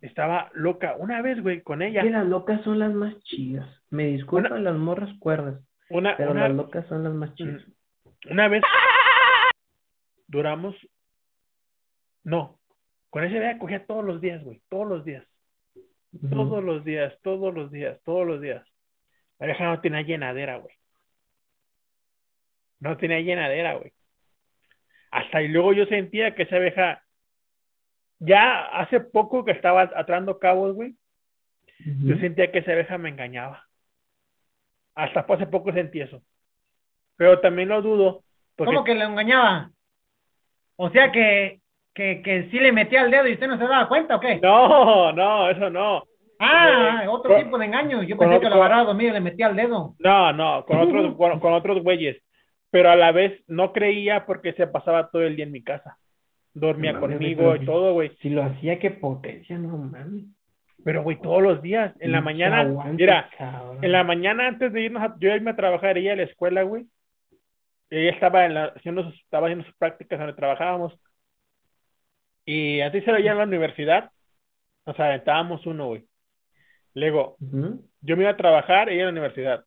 Estaba 0.00 0.50
loca. 0.54 0.94
Una 0.98 1.20
vez, 1.20 1.42
güey, 1.42 1.60
con 1.60 1.82
ella. 1.82 2.02
Que 2.02 2.10
las 2.10 2.26
locas 2.26 2.62
son 2.62 2.78
las 2.78 2.92
más 2.94 3.18
chidas. 3.24 3.68
Me 3.90 4.06
disculpan 4.06 4.64
las 4.64 4.76
morras 4.76 5.10
cuerdas, 5.18 5.60
Una, 5.90 6.16
pero 6.16 6.30
una, 6.30 6.48
las 6.48 6.56
locas 6.56 6.86
son 6.86 7.04
las 7.04 7.12
más 7.12 7.34
chidas. 7.34 7.62
una 8.30 8.48
vez 8.48 8.62
duramos. 10.28 10.76
No, 12.22 12.60
con 13.10 13.24
ese 13.24 13.40
día 13.40 13.58
cogía 13.58 13.84
todos 13.84 14.04
los 14.04 14.20
días, 14.20 14.42
güey, 14.44 14.62
todos 14.68 14.88
los 14.88 15.04
días. 15.04 15.26
Todos 16.28 16.62
los 16.64 16.84
días, 16.84 17.16
todos 17.22 17.54
los 17.54 17.70
días, 17.70 18.00
todos 18.04 18.26
los 18.26 18.40
días. 18.40 18.64
La 19.38 19.46
vieja 19.46 19.64
no 19.64 19.80
tenía 19.80 20.02
llenadera, 20.02 20.56
güey. 20.56 20.74
No 22.80 22.96
tenía 22.96 23.20
llenadera, 23.20 23.74
güey. 23.74 23.92
Hasta 25.10 25.42
y 25.42 25.48
luego 25.48 25.72
yo 25.72 25.86
sentía 25.86 26.34
que 26.34 26.42
esa 26.44 26.58
vieja, 26.58 27.02
ya 28.18 28.66
hace 28.66 29.00
poco 29.00 29.44
que 29.44 29.52
estaba 29.52 29.82
atrando 29.82 30.38
cabos, 30.38 30.74
güey, 30.74 30.94
yo 32.04 32.16
sentía 32.18 32.52
que 32.52 32.58
esa 32.58 32.74
vieja 32.74 32.98
me 32.98 33.08
engañaba. 33.08 33.64
Hasta 34.94 35.20
hace 35.20 35.46
poco 35.46 35.72
sentí 35.72 36.00
eso. 36.00 36.22
Pero 37.16 37.40
también 37.40 37.68
lo 37.68 37.80
dudo. 37.82 38.22
Porque, 38.56 38.72
¿Cómo 38.74 38.84
que 38.84 38.94
le 38.94 39.04
engañaba? 39.04 39.70
O 40.76 40.90
sea 40.90 41.10
que, 41.10 41.60
que, 41.94 42.22
que 42.22 42.48
sí 42.50 42.58
le 42.58 42.72
metía 42.72 43.02
el 43.02 43.10
dedo 43.10 43.26
y 43.26 43.34
usted 43.34 43.46
no 43.48 43.56
se 43.58 43.64
daba 43.64 43.88
cuenta, 43.88 44.16
¿o 44.16 44.20
qué? 44.20 44.38
No, 44.40 45.12
no, 45.12 45.50
eso 45.50 45.70
no. 45.70 46.04
Ah, 46.38 47.02
Eh, 47.04 47.08
otro 47.08 47.32
con- 47.34 47.44
tipo 47.44 47.58
de 47.58 47.66
engaño. 47.66 48.02
Yo 48.02 48.16
con 48.16 48.28
pensé 48.28 48.40
que 48.42 48.48
lo 48.48 48.56
agarraba 48.56 48.84
dormido 48.84 49.10
y 49.10 49.14
le 49.14 49.20
metía 49.20 49.48
el 49.48 49.56
dedo. 49.56 49.94
No, 49.98 50.32
no, 50.32 50.64
con 50.64 50.78
otros, 50.78 51.14
con, 51.16 51.40
con 51.40 51.52
otros 51.52 51.82
güeyes. 51.82 52.22
Pero 52.70 52.90
a 52.90 52.96
la 52.96 53.12
vez 53.12 53.42
no 53.46 53.72
creía 53.72 54.26
porque 54.26 54.52
se 54.52 54.66
pasaba 54.66 55.10
todo 55.10 55.22
el 55.22 55.36
día 55.36 55.44
en 55.44 55.52
mi 55.52 55.62
casa. 55.62 55.98
Dormía 56.54 56.92
No 56.92 57.00
conmigo 57.00 57.56
y 57.56 57.64
todo, 57.64 57.92
güey. 57.94 58.16
Si 58.20 58.30
lo 58.30 58.42
hacía, 58.42 58.78
qué 58.78 58.90
potencia, 58.90 59.58
no 59.58 59.76
mames. 59.76 60.24
Pero, 60.84 61.02
güey, 61.02 61.20
todos 61.20 61.42
los 61.42 61.62
días. 61.62 61.94
En 62.00 62.12
la 62.12 62.20
mañana, 62.20 62.64
mira, 62.92 63.28
cabrón. 63.36 63.84
en 63.84 63.92
la 63.92 64.04
mañana 64.04 64.48
antes 64.48 64.72
de 64.72 64.82
irnos 64.82 65.02
a, 65.02 65.16
yo 65.18 65.34
irme 65.34 65.50
a 65.50 65.56
trabajar, 65.56 65.98
ella 65.98 66.14
a 66.14 66.16
la 66.16 66.22
escuela, 66.22 66.62
güey. 66.62 66.86
Ella 67.90 68.10
estaba 68.10 68.46
en 68.46 68.54
la, 68.54 68.64
haciendo 68.76 69.04
sus, 69.04 69.14
estaba 69.20 69.48
haciendo 69.48 69.64
sus 69.64 69.74
prácticas 69.74 70.18
donde 70.18 70.34
trabajábamos. 70.34 70.98
Y 72.44 72.80
antes 72.80 73.04
de 73.04 73.20
ir 73.20 73.30
a 73.30 73.34
la 73.34 73.44
universidad, 73.44 74.10
nos 74.86 74.98
aventábamos 74.98 75.66
uno, 75.66 75.88
güey. 75.88 76.06
Luego, 76.94 77.36
yo 78.00 78.16
me 78.16 78.22
iba 78.22 78.30
a 78.30 78.36
trabajar, 78.36 78.88
ella 78.88 79.02
a 79.02 79.06
la 79.06 79.12
universidad. 79.12 79.64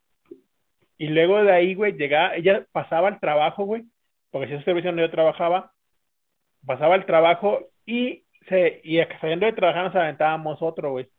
Y 0.97 1.07
luego 1.07 1.43
de 1.43 1.51
ahí, 1.51 1.75
güey, 1.75 1.93
llegaba, 1.93 2.35
ella 2.35 2.65
pasaba 2.71 3.07
al 3.07 3.19
trabajo, 3.19 3.65
güey, 3.65 3.83
porque 4.31 4.47
si 4.47 4.53
es 4.53 4.63
servicio 4.63 4.89
donde 4.89 5.03
yo 5.03 5.11
trabajaba, 5.11 5.73
pasaba 6.65 6.95
al 6.95 7.05
trabajo 7.05 7.67
y 7.85 8.23
se, 8.47 8.81
y 8.83 8.99
saliendo 9.19 9.45
de 9.45 9.53
trabajar 9.53 9.85
nos 9.85 9.95
aventábamos 9.95 10.61
otro, 10.61 10.91
güey, 10.91 11.09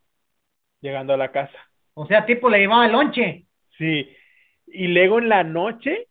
llegando 0.81 1.13
a 1.13 1.17
la 1.17 1.31
casa. 1.31 1.57
O 1.93 2.05
sea, 2.07 2.25
tipo 2.25 2.49
le 2.49 2.59
llevaba 2.59 2.85
el 2.85 2.91
lonche. 2.91 3.45
Sí. 3.77 4.09
Y 4.67 4.87
luego 4.87 5.19
en 5.19 5.29
la 5.29 5.43
noche 5.43 6.07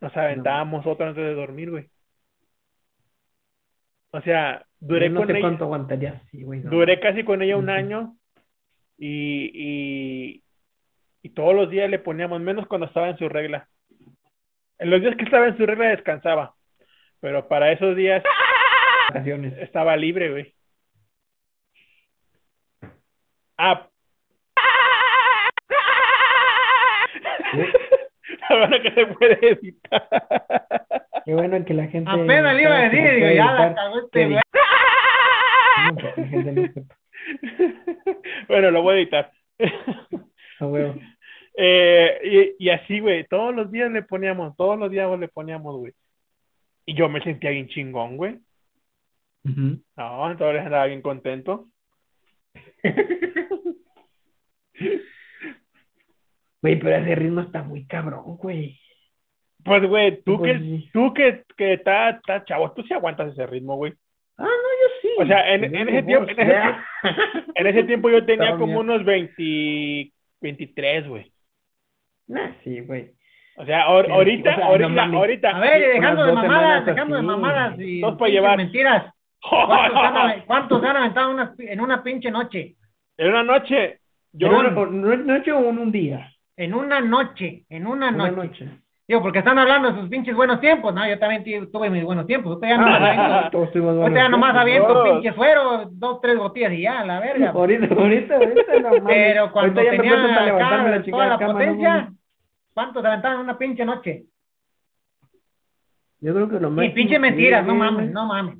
nos 0.00 0.16
aventábamos 0.16 0.86
otro 0.86 1.06
antes 1.06 1.24
de 1.24 1.34
dormir, 1.34 1.70
güey. 1.70 1.88
O 4.10 4.20
sea, 4.20 4.64
duré 4.78 5.08
no 5.08 5.20
con 5.20 5.26
sé 5.26 5.32
ella, 5.32 5.40
cuánto 5.40 5.64
aguantaría 5.64 6.22
así, 6.24 6.44
güey. 6.44 6.60
no. 6.60 6.70
duré 6.70 7.00
casi 7.00 7.24
con 7.24 7.42
ella 7.42 7.56
un 7.56 7.68
año 7.68 8.16
y, 8.96 9.50
y, 9.52 10.43
y 11.24 11.30
todos 11.30 11.54
los 11.54 11.70
días 11.70 11.88
le 11.88 11.98
poníamos, 11.98 12.38
menos 12.38 12.66
cuando 12.66 12.86
estaba 12.86 13.08
en 13.08 13.16
su 13.16 13.30
regla. 13.30 13.66
En 14.78 14.90
los 14.90 15.00
días 15.00 15.16
que 15.16 15.24
estaba 15.24 15.46
en 15.46 15.56
su 15.56 15.64
regla 15.64 15.86
descansaba, 15.86 16.54
pero 17.18 17.48
para 17.48 17.72
esos 17.72 17.96
días 17.96 18.22
estaba 19.58 19.96
libre, 19.96 20.30
güey. 20.30 20.54
Ah. 23.56 23.88
La 28.50 28.56
verdad 28.56 28.82
que 28.82 28.92
se 28.92 29.06
puede 29.06 29.48
editar. 29.48 30.06
Qué 31.24 31.32
bueno 31.32 31.64
que 31.64 31.72
la 31.72 31.86
gente. 31.86 32.10
Apenas 32.10 32.54
le 32.54 32.62
iba 32.62 32.76
a 32.76 32.82
decir, 32.82 33.14
digo, 33.14 33.30
ya 33.30 33.50
la 33.50 33.74
cagó 33.74 34.00
este 34.00 34.26
güey. 34.26 34.40
No. 35.90 36.84
Bueno, 38.48 38.70
lo 38.70 38.82
voy 38.82 38.96
a 38.96 38.98
editar. 38.98 39.32
Eh, 41.56 42.56
y, 42.58 42.66
y 42.66 42.70
así, 42.70 42.98
güey, 42.98 43.28
todos 43.28 43.54
los 43.54 43.70
días 43.70 43.88
le 43.88 44.02
poníamos, 44.02 44.56
todos 44.56 44.76
los 44.76 44.90
días 44.90 45.08
le 45.16 45.28
poníamos, 45.28 45.76
güey. 45.76 45.92
Y 46.84 46.94
yo 46.94 47.08
me 47.08 47.22
sentía 47.22 47.50
bien 47.50 47.68
chingón, 47.68 48.16
güey. 48.16 48.40
No, 49.44 50.30
entonces 50.30 50.62
andaba 50.62 50.86
bien 50.86 51.00
contento. 51.00 51.68
Güey, 56.64 56.78
pero 56.78 56.96
ese 56.96 57.14
ritmo 57.14 57.42
está 57.42 57.62
muy 57.62 57.84
cabrón, 57.86 58.38
güey. 58.38 58.80
Pues, 59.62 59.86
güey, 59.86 60.22
tú 60.22 60.38
Pues 60.38 60.54
que, 60.54 60.58
sí. 60.60 60.90
tú 60.94 61.12
que, 61.12 61.44
que 61.58 61.74
estás 61.74 62.16
está 62.16 62.42
chavo, 62.42 62.72
tú 62.72 62.82
sí 62.84 62.94
aguantas 62.94 63.32
ese 63.32 63.46
ritmo, 63.46 63.76
güey. 63.76 63.92
Ah, 64.38 64.44
no, 64.44 64.48
yo 64.48 64.88
sí. 65.02 65.08
O 65.18 65.26
sea, 65.26 65.54
en, 65.54 65.64
en 65.64 65.88
ese 65.90 66.02
tiempo, 66.04 66.30
en 66.30 66.40
ese, 66.40 66.50
ya. 66.50 66.86
en 67.54 67.66
ese 67.66 67.84
tiempo 67.84 68.08
yo 68.08 68.24
tenía 68.24 68.56
como 68.56 68.80
unos 68.80 69.04
20, 69.04 70.10
23, 70.44 71.08
güey. 71.08 71.32
Nah, 72.28 72.52
sí, 72.62 72.80
güey. 72.80 73.10
O 73.56 73.64
sea, 73.64 73.84
Pero, 73.86 74.14
ahorita, 74.14 74.50
o 74.50 74.54
sea, 74.54 74.64
no 74.64 74.70
ahorita, 74.70 75.02
ahorita. 75.16 75.50
A 75.56 75.60
ver, 75.60 75.92
dejando 75.94 76.26
de 76.26 76.32
mamadas, 76.32 76.86
dejando 76.86 77.16
de 77.16 77.22
mamadas 77.22 77.78
y 77.78 78.00
Dos 78.00 78.12
para 78.12 78.18
pinches 78.26 78.34
llevar. 78.34 78.56
mentiras. 78.56 79.14
¿Cuántos 79.40 79.96
han, 80.02 80.40
cuántos 80.46 80.80
se 80.80 80.86
han 80.88 80.96
aventado 80.96 81.30
unas- 81.30 81.58
en 81.60 81.80
una 81.80 82.02
pinche 82.02 82.30
noche? 82.30 82.76
En 83.16 83.28
una 83.28 83.42
noche, 83.42 84.00
yo, 84.32 84.48
Yo 84.50 84.62
no, 84.62 84.86
no, 84.86 85.16
no 85.16 85.36
hecho 85.36 85.58
un, 85.58 85.78
un 85.78 85.92
día. 85.92 86.30
En 86.56 86.74
una 86.74 87.00
noche, 87.00 87.64
en 87.68 87.86
una 87.86 88.08
Una 88.10 88.30
noche. 88.30 88.64
noche. 88.64 88.78
Digo, 89.06 89.20
porque 89.20 89.40
están 89.40 89.58
hablando 89.58 89.92
de 89.92 90.00
sus 90.00 90.08
pinches 90.08 90.34
buenos 90.34 90.60
tiempos, 90.60 90.94
¿no? 90.94 91.06
Yo 91.06 91.18
también 91.18 91.44
tu- 91.44 91.70
tuve 91.70 91.90
mis 91.90 92.02
buenos 92.04 92.26
tiempos. 92.26 92.54
Usted 92.54 92.68
ya 92.68 92.78
no 92.78 92.86
Ah, 92.86 93.50
buenos 93.52 94.14
ya 94.14 94.28
nomás 94.30 94.56
aviento 94.56 94.88
todos. 94.88 95.10
pinche 95.20 95.34
suero, 95.34 95.88
dos, 95.92 96.20
tres 96.22 96.38
botellas 96.38 96.72
y 96.72 96.80
ya, 96.82 97.04
la 97.04 97.20
verga. 97.20 97.50
Ahorita, 97.50 97.94
ahorita, 97.94 98.36
ahorita, 98.36 98.80
no. 98.80 99.04
Pero 99.06 99.52
cuando 99.52 99.80
Ahorita 99.80 99.96
tenía 99.96 100.16
la 100.16 100.22
toda 101.10 101.26
la 101.26 101.38
cama, 101.38 101.52
no 101.52 101.58
potencia, 101.58 101.88
mames. 101.94 102.12
¿cuántos 102.72 103.02
se 103.02 103.08
en 103.34 103.40
una 103.40 103.58
pinche 103.58 103.84
noche? 103.84 104.24
Yo 106.20 106.32
creo 106.34 106.48
que 106.48 106.58
lo 106.60 106.68
Y 106.68 106.70
máximo. 106.70 106.94
pinche 106.94 107.14
que 107.14 107.18
mentiras, 107.20 107.66
no 107.66 107.74
mames, 107.74 108.10
no 108.10 108.24
mames. 108.26 108.56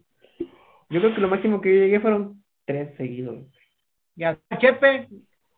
Yo 0.90 1.00
creo 1.00 1.14
que 1.14 1.20
lo 1.22 1.28
máximo 1.28 1.60
que 1.62 1.74
yo 1.74 1.80
llegué 1.84 2.00
fueron 2.00 2.42
tres 2.66 2.94
seguidos. 2.98 3.46
Ya, 4.14 4.36
Chepe, 4.58 5.08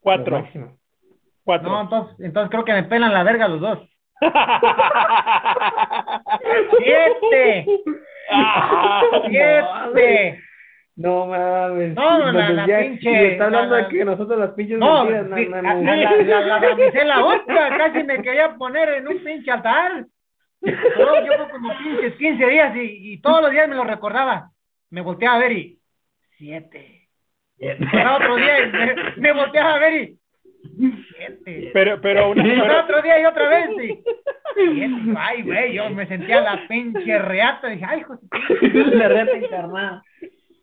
cuatro, 0.00 0.38
máximo. 0.40 0.76
cuatro. 1.44 1.68
no, 1.68 1.82
entonces, 1.82 2.20
entonces 2.20 2.50
creo 2.50 2.64
que 2.64 2.72
me 2.72 2.84
pelan 2.84 3.12
la 3.12 3.24
verga 3.24 3.48
los 3.48 3.60
dos. 3.60 3.80
¡Siete! 6.78 7.66
Ah, 8.30 9.02
¡Siete! 9.28 10.40
No 10.96 11.26
mames. 11.26 11.94
No, 11.94 12.18
no, 12.18 12.32
la- 12.32 12.48
Entonces 12.48 12.56
la 12.56 12.66
ya- 12.66 12.80
pinche- 12.80 13.10
y 13.10 13.26
está 13.32 13.44
hablando 13.44 13.74
la- 13.76 13.82
la- 13.82 13.88
de 13.88 13.94
que 13.98 14.04
nosotros 14.04 14.38
las 14.38 14.50
pinches 14.52 14.78
No, 14.78 15.04
mentiras, 15.04 15.26
no 15.28 15.36
sí, 15.36 15.44
a 15.44 15.62
mames. 15.62 16.26
la, 16.26 16.40
la, 16.40 16.40
la 16.46 16.58
damisela 16.68 17.24
otra 17.24 17.76
casi 17.76 18.02
me 18.04 18.22
quería 18.22 18.54
poner 18.56 18.88
en 18.94 19.08
un 19.08 19.22
pinche 19.22 19.50
altar. 19.50 20.06
Yo, 20.62 20.72
yo 21.26 21.48
como 21.50 21.76
pinches 21.78 22.14
15 22.14 22.46
días 22.46 22.74
y, 22.76 23.12
y 23.12 23.20
todos 23.20 23.42
los 23.42 23.50
días 23.50 23.68
me 23.68 23.74
lo 23.76 23.84
recordaba. 23.84 24.50
Me 24.90 25.02
volteaba 25.02 25.36
a 25.36 25.40
ver 25.40 25.52
y 25.52 25.78
siete. 26.38 27.08
Pasaba 27.90 28.16
otro 28.16 28.36
día 28.36 28.60
y 28.60 28.72
me, 28.72 28.94
me 29.18 29.32
volteaba 29.32 29.74
a 29.74 29.78
ver 29.78 29.94
y 30.02 30.18
siete. 30.78 31.70
Pero, 31.72 32.00
pero 32.00 32.30
una, 32.30 32.42
pero- 32.62 32.80
otro 32.80 33.02
día 33.02 33.20
y 33.20 33.24
otra 33.24 33.48
vez 33.48 33.70
siete. 33.78 34.02
Ay, 35.18 35.42
güey, 35.42 35.74
yo 35.74 35.90
me 35.90 36.06
sentía 36.06 36.40
la 36.40 36.66
pinche 36.68 37.18
reata. 37.18 37.68
Dije, 37.68 37.84
ay, 37.86 38.02
pinche- 38.60 38.84
la 38.94 39.08
reta 39.08 39.36
encarnada. 39.36 40.02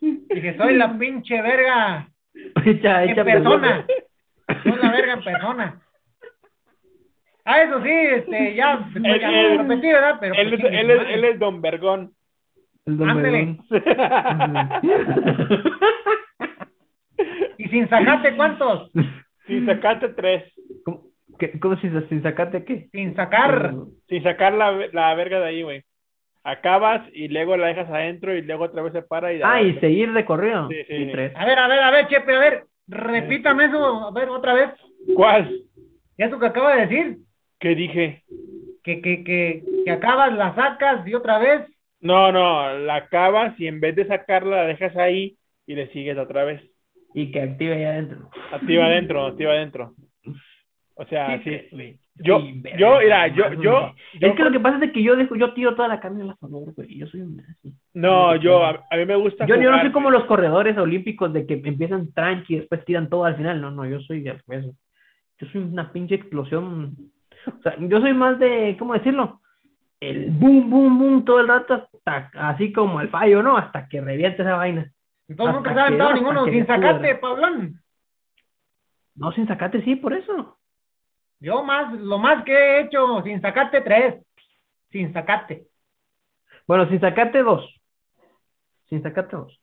Dije, 0.02 0.58
soy 0.58 0.76
la 0.76 0.98
pinche 0.98 1.42
verga 1.42 2.08
Hecha, 2.66 3.04
en 3.04 3.10
hecha 3.12 3.24
persona. 3.24 3.86
Soy 4.64 4.74
la 4.82 4.92
verga 4.92 5.14
en 5.14 5.24
persona. 5.24 5.80
Ah, 7.46 7.62
eso 7.62 7.84
sí, 7.84 7.90
este, 7.92 8.56
ya, 8.56 8.88
El- 8.96 9.20
ya 9.20 9.32
no 9.32 9.38
el- 9.42 9.58
repetí, 9.60 9.88
¿verdad? 9.88 10.18
Pero 10.20 10.34
él, 10.36 10.50
pues, 10.60 10.64
es, 10.74 10.80
él, 10.80 10.90
es, 10.92 11.02
él 11.10 11.24
es 11.26 11.40
Don 11.40 11.62
Vergón. 11.62 12.12
El 12.86 12.98
don 12.98 13.10
Ándele. 13.10 13.58
Vergón. 13.70 14.70
Y 17.58 17.68
sin 17.70 17.88
sacarte, 17.90 18.36
¿cuántos? 18.36 18.92
Sin 19.48 19.66
sacarte 19.66 20.10
tres. 20.10 20.44
¿Cómo, 20.86 21.04
qué- 21.40 21.60
cómo 21.60 21.76
si 21.78 21.90
sin 22.10 22.24
sacarte 22.24 22.64
qué? 22.64 22.90
Sin 22.92 23.16
sacar. 23.16 23.74
Sin 24.08 24.24
sacar 24.24 24.54
la, 24.54 24.72
la 24.92 25.14
verga 25.16 25.40
de 25.40 25.46
ahí, 25.48 25.64
güey. 25.64 25.84
acabas 26.44 27.08
y 27.14 27.28
luego 27.30 27.56
la 27.58 27.68
dejas 27.68 27.90
adentro 27.90 28.36
y 28.36 28.42
luego 28.42 28.66
otra 28.66 28.82
vez 28.84 28.94
se 28.94 29.02
para 29.02 29.34
y... 29.34 29.42
Ah, 29.44 29.62
y 29.62 29.74
seguir 29.80 30.12
recorrido. 30.12 30.68
Sí, 30.70 30.76
sí, 30.88 31.06
sí. 31.06 31.10
tres. 31.12 31.34
A 31.36 31.46
ver, 31.46 31.60
a 31.60 31.68
ver, 31.68 31.80
a 31.80 31.92
ver, 31.92 32.08
Chepe, 32.08 32.36
a 32.36 32.40
ver, 32.40 32.64
repítame 32.88 33.66
eso, 33.66 34.08
a 34.08 34.12
ver, 34.12 34.30
otra 34.30 34.54
vez. 34.54 34.70
¿Cuál? 35.16 35.62
Eso 36.18 36.40
que 36.40 36.46
acaba 36.46 36.76
de 36.76 36.82
decir, 36.88 37.18
¿Qué 37.60 37.76
dije? 37.76 38.24
que, 38.84 39.02
que, 39.02 39.24
que, 39.24 39.64
que 39.86 39.92
acabas, 39.92 40.34
la 40.34 40.54
sacas 40.56 41.08
y 41.08 41.14
otra 41.14 41.40
vez. 41.40 41.62
No, 42.02 42.32
no, 42.34 42.78
la 42.80 42.96
acabas 42.96 43.58
y 43.60 43.68
en 43.68 43.80
vez 43.80 43.96
de 43.96 44.06
sacarla 44.06 44.58
la 44.58 44.68
dejas 44.68 44.96
ahí 44.98 45.38
y 45.66 45.76
le 45.76 45.88
sigues 45.94 46.18
otra 46.18 46.44
vez. 46.44 46.62
Y 47.14 47.32
que 47.32 47.42
active 47.42 47.74
ahí 47.76 47.84
adentro. 47.84 48.30
Activa 48.52 48.86
adentro, 48.86 49.26
activa 49.26 49.52
adentro. 49.54 49.94
O 50.96 51.06
sea, 51.06 51.42
sí. 51.44 52.00
Yo, 52.18 52.40
Sí, 52.42 52.62
verga, 52.62 52.78
yo, 52.78 53.00
mira, 53.00 53.28
yo, 53.30 53.54
yo, 53.54 53.62
yo- 53.62 54.28
Es 54.28 54.36
que 54.36 54.44
lo 54.44 54.52
que 54.52 54.60
pasa 54.60 54.86
es 54.86 54.92
que 54.92 55.02
yo 55.02 55.16
dejo, 55.16 55.36
yo 55.36 55.52
tiro 55.54 55.74
toda 55.74 55.88
la 55.88 56.00
carne 56.00 56.22
al 56.22 56.30
asador, 56.30 56.72
güey. 56.76 57.00
Yo 57.00 57.08
soy 57.08 57.22
un 57.22 57.40
así. 57.40 57.74
no, 57.96 58.36
yo, 58.36 58.64
a, 58.64 58.86
a 58.92 58.98
mí 58.98 59.06
me 59.06 59.16
gusta 59.16 59.48
Yo, 59.48 59.56
yo 59.56 59.62
no 59.64 59.68
jugar, 59.70 59.82
soy 59.82 59.92
como 59.92 60.12
los 60.12 60.26
corredores 60.26 60.78
olímpicos 60.78 61.34
de 61.34 61.48
que 61.48 61.56
empiezan 61.56 62.14
tranqui 62.14 62.54
y 62.54 62.60
después 62.60 62.86
tiran 62.86 63.10
todo 63.10 63.26
al 63.26 63.36
final. 63.36 63.60
No, 63.60 63.72
no, 63.72 63.86
yo 63.88 64.00
soy 64.02 64.24
revés. 64.24 64.68
Yo 65.40 65.48
soy 65.48 65.62
una 65.62 65.92
pinche 65.92 66.14
explosión. 66.14 66.96
O 67.48 67.62
sea, 67.64 67.76
yo 67.80 68.00
soy 68.00 68.14
más 68.14 68.38
de, 68.38 68.76
¿cómo 68.78 68.94
decirlo? 68.94 69.42
El 70.00 70.30
boom, 70.30 70.70
boom, 70.70 71.00
boom 71.00 71.26
todo 71.26 71.40
el 71.40 71.48
rato, 71.48 71.74
hasta, 72.06 72.30
así 72.50 72.72
como 72.72 73.02
el 73.02 73.10
fallo, 73.10 73.42
¿no? 73.42 73.58
Hasta 73.58 73.88
que 73.88 74.02
reviente 74.02 74.44
esa 74.44 74.56
vaina. 74.56 74.92
Entonces 75.34 75.56
nunca 75.56 75.74
se 75.74 75.80
ha 75.80 75.86
aventado 75.86 76.14
ninguno 76.14 76.46
sin 76.46 76.66
pudra. 76.66 77.20
Pablón. 77.20 77.82
No, 79.16 79.32
sin 79.32 79.48
sacate, 79.48 79.82
sí, 79.84 79.96
por 79.96 80.14
eso. 80.14 80.60
Yo 81.40 81.64
más, 81.64 81.92
lo 82.00 82.20
más 82.20 82.44
que 82.44 82.54
he 82.54 82.82
hecho 82.82 83.22
sin 83.24 83.42
sacarte 83.42 83.82
tres. 83.82 84.24
Sin 84.92 85.12
sacarte. 85.12 85.66
Bueno, 86.68 86.88
sin 86.88 87.00
sacate 87.00 87.42
dos. 87.42 87.68
Sin 88.90 89.02
sacate 89.02 89.36
dos. 89.36 89.60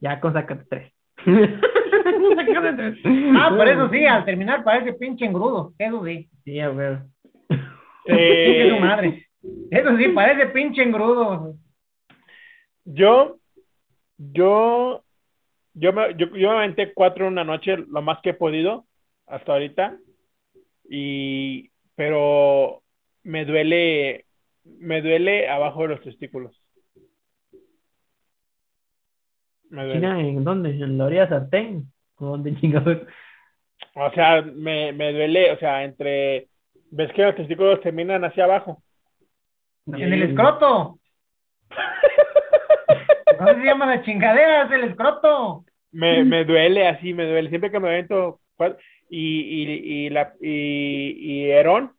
Ya 0.00 0.18
con 0.18 0.32
sacate 0.32 0.64
tres. 0.68 0.92
Sacate 1.16 2.72
tres. 2.72 2.98
Ah, 3.38 3.52
por 3.54 3.68
eso 3.68 3.90
sí, 3.90 4.06
al 4.06 4.24
terminar 4.24 4.64
parece 4.64 4.94
pinche 4.94 5.26
engrudo. 5.26 5.74
Eso 5.78 6.04
sí. 6.06 6.30
Sí, 6.44 6.58
a 6.58 6.70
ver. 6.70 7.02
Pinche 7.48 7.66
eh, 8.66 8.70
su 8.70 8.80
madre. 8.80 9.26
Eso 9.70 9.96
sí, 9.98 10.08
parece 10.08 10.46
pinche 10.46 10.82
engrudo. 10.82 11.54
yo, 12.84 13.36
yo, 14.30 15.02
yo 15.74 15.92
me, 15.92 16.14
yo, 16.16 16.26
yo 16.36 16.50
me 16.50 16.56
aventé 16.56 16.92
cuatro 16.92 17.26
en 17.26 17.32
una 17.32 17.44
noche, 17.44 17.76
lo 17.76 18.02
más 18.02 18.20
que 18.22 18.30
he 18.30 18.34
podido 18.34 18.86
hasta 19.26 19.52
ahorita. 19.52 19.98
Y, 20.88 21.70
pero 21.94 22.82
me 23.24 23.44
duele, 23.44 24.26
me 24.64 25.00
duele 25.00 25.48
abajo 25.48 25.82
de 25.82 25.88
los 25.88 26.02
testículos. 26.02 26.54
Me 29.70 29.84
duele. 29.84 30.00
China, 30.00 30.20
¿en 30.20 30.44
dónde? 30.44 30.70
¿En 30.70 30.98
la 30.98 31.06
orilla 31.06 31.28
sartén? 31.28 31.90
¿O 32.16 32.26
dónde 32.26 32.54
chingados? 32.56 32.98
O 33.94 34.10
sea, 34.12 34.42
me, 34.42 34.92
me 34.92 35.12
duele, 35.12 35.52
o 35.52 35.58
sea, 35.58 35.84
entre, 35.84 36.48
ves 36.90 37.12
que 37.12 37.22
los 37.22 37.36
testículos 37.36 37.80
terminan 37.80 38.24
hacia 38.24 38.44
abajo. 38.44 38.82
En 39.86 40.12
el 40.12 40.22
escroto. 40.22 40.98
¿Cómo 43.44 43.92
se 43.92 44.74
el 44.74 44.84
escroto. 44.84 45.64
Me, 45.92 46.24
me 46.24 46.44
duele 46.44 46.88
así, 46.88 47.12
me 47.12 47.26
duele. 47.26 47.48
Siempre 47.50 47.70
que 47.70 47.80
me 47.80 47.88
avento 47.88 48.40
y, 49.08 49.40
y, 49.40 50.06
y 50.06 50.10
la 50.10 50.34
y, 50.40 51.16
y 51.18 51.50
Herón, 51.50 51.92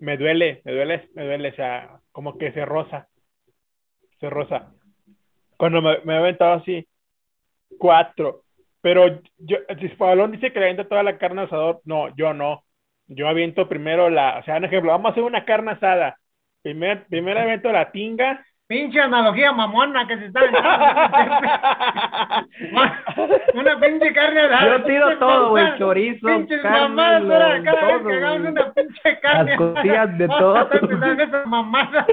me 0.00 0.16
duele, 0.16 0.62
me 0.64 0.72
duele, 0.72 1.08
me 1.14 1.24
duele, 1.24 1.48
o 1.50 1.54
sea, 1.54 2.00
como 2.12 2.38
que 2.38 2.52
se 2.52 2.64
rosa. 2.64 3.08
Se 4.20 4.30
rosa. 4.30 4.72
Cuando 5.56 5.82
me, 5.82 5.98
me 6.04 6.16
aventado 6.16 6.54
así, 6.54 6.86
cuatro. 7.78 8.42
Pero 8.80 9.20
yo, 9.38 9.58
si 9.80 9.88
Pablón 9.88 10.32
dice 10.32 10.52
que 10.52 10.60
le 10.60 10.66
avienta 10.66 10.88
toda 10.88 11.02
la 11.02 11.18
carne 11.18 11.42
asador, 11.42 11.80
no, 11.84 12.14
yo 12.16 12.32
no. 12.32 12.64
Yo 13.08 13.28
aviento 13.28 13.68
primero 13.68 14.08
la, 14.08 14.38
o 14.38 14.44
sea, 14.44 14.58
un 14.58 14.64
ejemplo, 14.64 14.92
vamos 14.92 15.08
a 15.08 15.12
hacer 15.12 15.24
una 15.24 15.44
carne 15.44 15.72
asada. 15.72 16.18
Primer, 16.62 17.06
primero 17.06 17.40
avento 17.40 17.72
la 17.72 17.90
tinga. 17.90 18.44
Pinche 18.68 19.00
analogía 19.00 19.50
mamona 19.52 20.06
que 20.06 20.18
se 20.18 20.26
está. 20.26 20.40
Una 23.54 23.80
pinche 23.80 24.12
carne 24.12 24.40
asada. 24.42 24.78
Yo 24.78 24.84
tiro 24.84 25.18
todo, 25.18 25.50
güey, 25.50 25.78
chorizo, 25.78 26.26
Pinches 26.26 26.60
carne, 26.60 26.80
mamadas, 26.80 27.22
ahora, 27.22 27.62
cada 27.62 27.86
vez 27.86 27.96
todo, 27.98 28.08
que 28.08 28.14
hagamos 28.14 28.48
una 28.50 28.72
pinche 28.74 29.20
carne. 29.20 29.50
Las 29.50 29.58
costillas 29.58 30.18
de 30.18 30.28
todo. 30.28 30.70
esas 31.22 31.46
mamadas. 31.46 32.06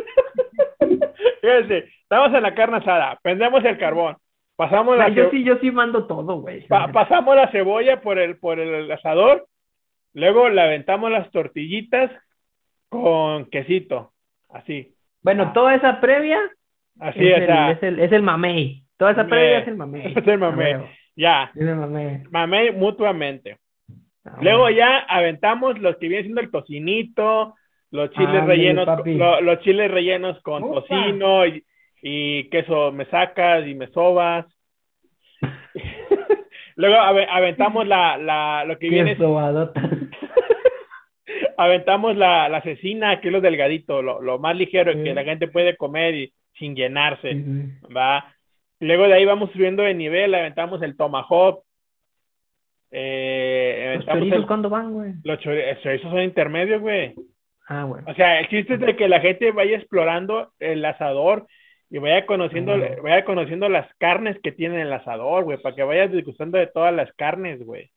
Fíjense, 1.41 1.89
estamos 2.01 2.33
en 2.33 2.43
la 2.43 2.55
carne 2.55 2.77
asada, 2.77 3.19
prendemos 3.21 3.63
el 3.65 3.77
carbón, 3.77 4.15
pasamos 4.55 4.97
la, 4.97 5.09
yo 5.09 5.29
sí, 5.31 5.43
yo 5.43 5.57
sí 5.57 5.71
mando 5.71 6.07
todo, 6.07 6.39
güey. 6.41 6.65
pa- 6.67 6.87
pasamos 6.87 7.35
la 7.35 7.49
cebolla 7.51 7.99
por 8.01 8.17
el, 8.17 8.37
por 8.37 8.59
el 8.59 8.89
asador, 8.91 9.45
luego 10.13 10.47
le 10.49 10.61
aventamos 10.61 11.11
las 11.11 11.29
tortillitas 11.31 12.11
con 12.89 13.45
quesito, 13.49 14.13
así, 14.49 14.94
Bueno, 15.25 15.51
toda 15.53 15.73
esa 15.75 15.99
previa 15.99 16.39
así, 16.99 17.27
es, 17.27 17.37
el, 17.49 17.49
es, 17.71 17.83
el, 17.83 17.99
es 17.99 18.11
el 18.11 18.21
mamey. 18.21 18.83
Toda 18.97 19.11
esa 19.11 19.23
Me- 19.23 19.29
previa 19.29 19.59
es 19.59 19.67
el 19.67 19.75
mamey. 19.75 20.13
es 20.15 20.27
el 20.27 20.37
mamey. 20.37 20.75
Ya, 21.15 21.51
Es 21.55 21.61
el 21.61 21.75
mamey. 21.75 22.23
mamé 22.29 22.71
mutuamente. 22.71 23.57
Ah, 24.23 24.37
Luego 24.41 24.61
bueno. 24.61 24.77
ya 24.77 24.99
aventamos 25.09 25.79
los 25.79 25.97
que 25.97 26.07
vienen 26.07 26.25
siendo 26.25 26.41
el 26.41 26.51
tocinito, 26.51 27.55
los 27.91 28.09
chiles 28.11 28.27
Ándale, 28.29 28.47
rellenos, 28.47 28.87
lo- 29.05 29.41
los 29.41 29.59
chiles 29.61 29.89
rellenos 29.91 30.39
con 30.41 30.63
Ufa. 30.63 30.81
tocino 30.81 31.45
y, 31.45 31.63
y 32.03 32.49
queso 32.49 32.91
me 32.91 33.05
sacas 33.05 33.65
y 33.67 33.73
me 33.75 33.87
sobas. 33.87 34.45
Luego 36.77 36.95
ave- 36.97 37.27
aventamos 37.29 37.87
la, 37.87 38.17
la, 38.17 38.65
lo 38.65 38.77
que 38.77 38.89
Qué 38.89 38.95
viene, 38.95 39.15
sobadota. 39.17 39.84
Aventamos 41.57 42.15
la, 42.15 42.47
la 42.49 42.61
cecina, 42.61 43.19
que 43.21 43.27
es 43.29 43.31
lo 43.33 43.41
delgadito, 43.41 44.01
lo, 44.01 44.21
lo 44.21 44.39
más 44.39 44.55
ligero 44.55 44.93
Sí. 44.93 45.03
que 45.03 45.13
la 45.13 45.23
gente 45.23 45.47
puede 45.47 45.75
comer 45.77 46.15
y 46.15 46.33
sin 46.57 46.75
llenarse. 46.75 47.33
¿va? 47.95 48.33
Luego 48.79 49.07
de 49.07 49.13
ahí 49.13 49.25
vamos 49.25 49.51
subiendo 49.51 49.83
de 49.83 49.93
nivel, 49.93 50.33
aventamos 50.35 50.81
el 50.81 50.95
tomahawk, 50.97 51.63
eh, 52.91 53.93
¿Los 53.97 54.05
chorizos 54.05 54.39
el- 54.39 54.47
cuándo 54.47 54.69
van, 54.69 54.93
güey? 54.93 55.11
los 55.23 55.39
chori- 55.39 55.81
chorizos 55.81 56.11
son 56.11 56.21
intermedios, 56.21 56.81
güey. 56.81 57.13
Ah, 57.67 57.83
bueno. 57.85 58.05
O 58.07 58.13
sea, 58.13 58.39
el 58.39 58.47
chiste 58.47 58.75
es 58.75 58.79
de 58.79 58.95
que 58.95 59.07
la 59.09 59.19
gente 59.19 59.51
vaya 59.51 59.75
explorando 59.77 60.51
el 60.59 60.85
asador 60.85 61.47
y 61.89 61.97
vaya 61.97 62.25
conociendo, 62.25 62.77
vaya 63.01 63.25
conociendo 63.25 63.69
las 63.69 63.87
carnes 63.97 64.37
que 64.43 64.51
tiene 64.51 64.81
el 64.81 64.93
asador, 64.93 65.43
güey, 65.43 65.57
para 65.61 65.75
que 65.75 65.83
vayas 65.83 66.11
disgustando 66.11 66.57
de 66.57 66.67
todas 66.67 66.93
las 66.93 67.11
carnes, 67.13 67.63
güey. 67.65 67.89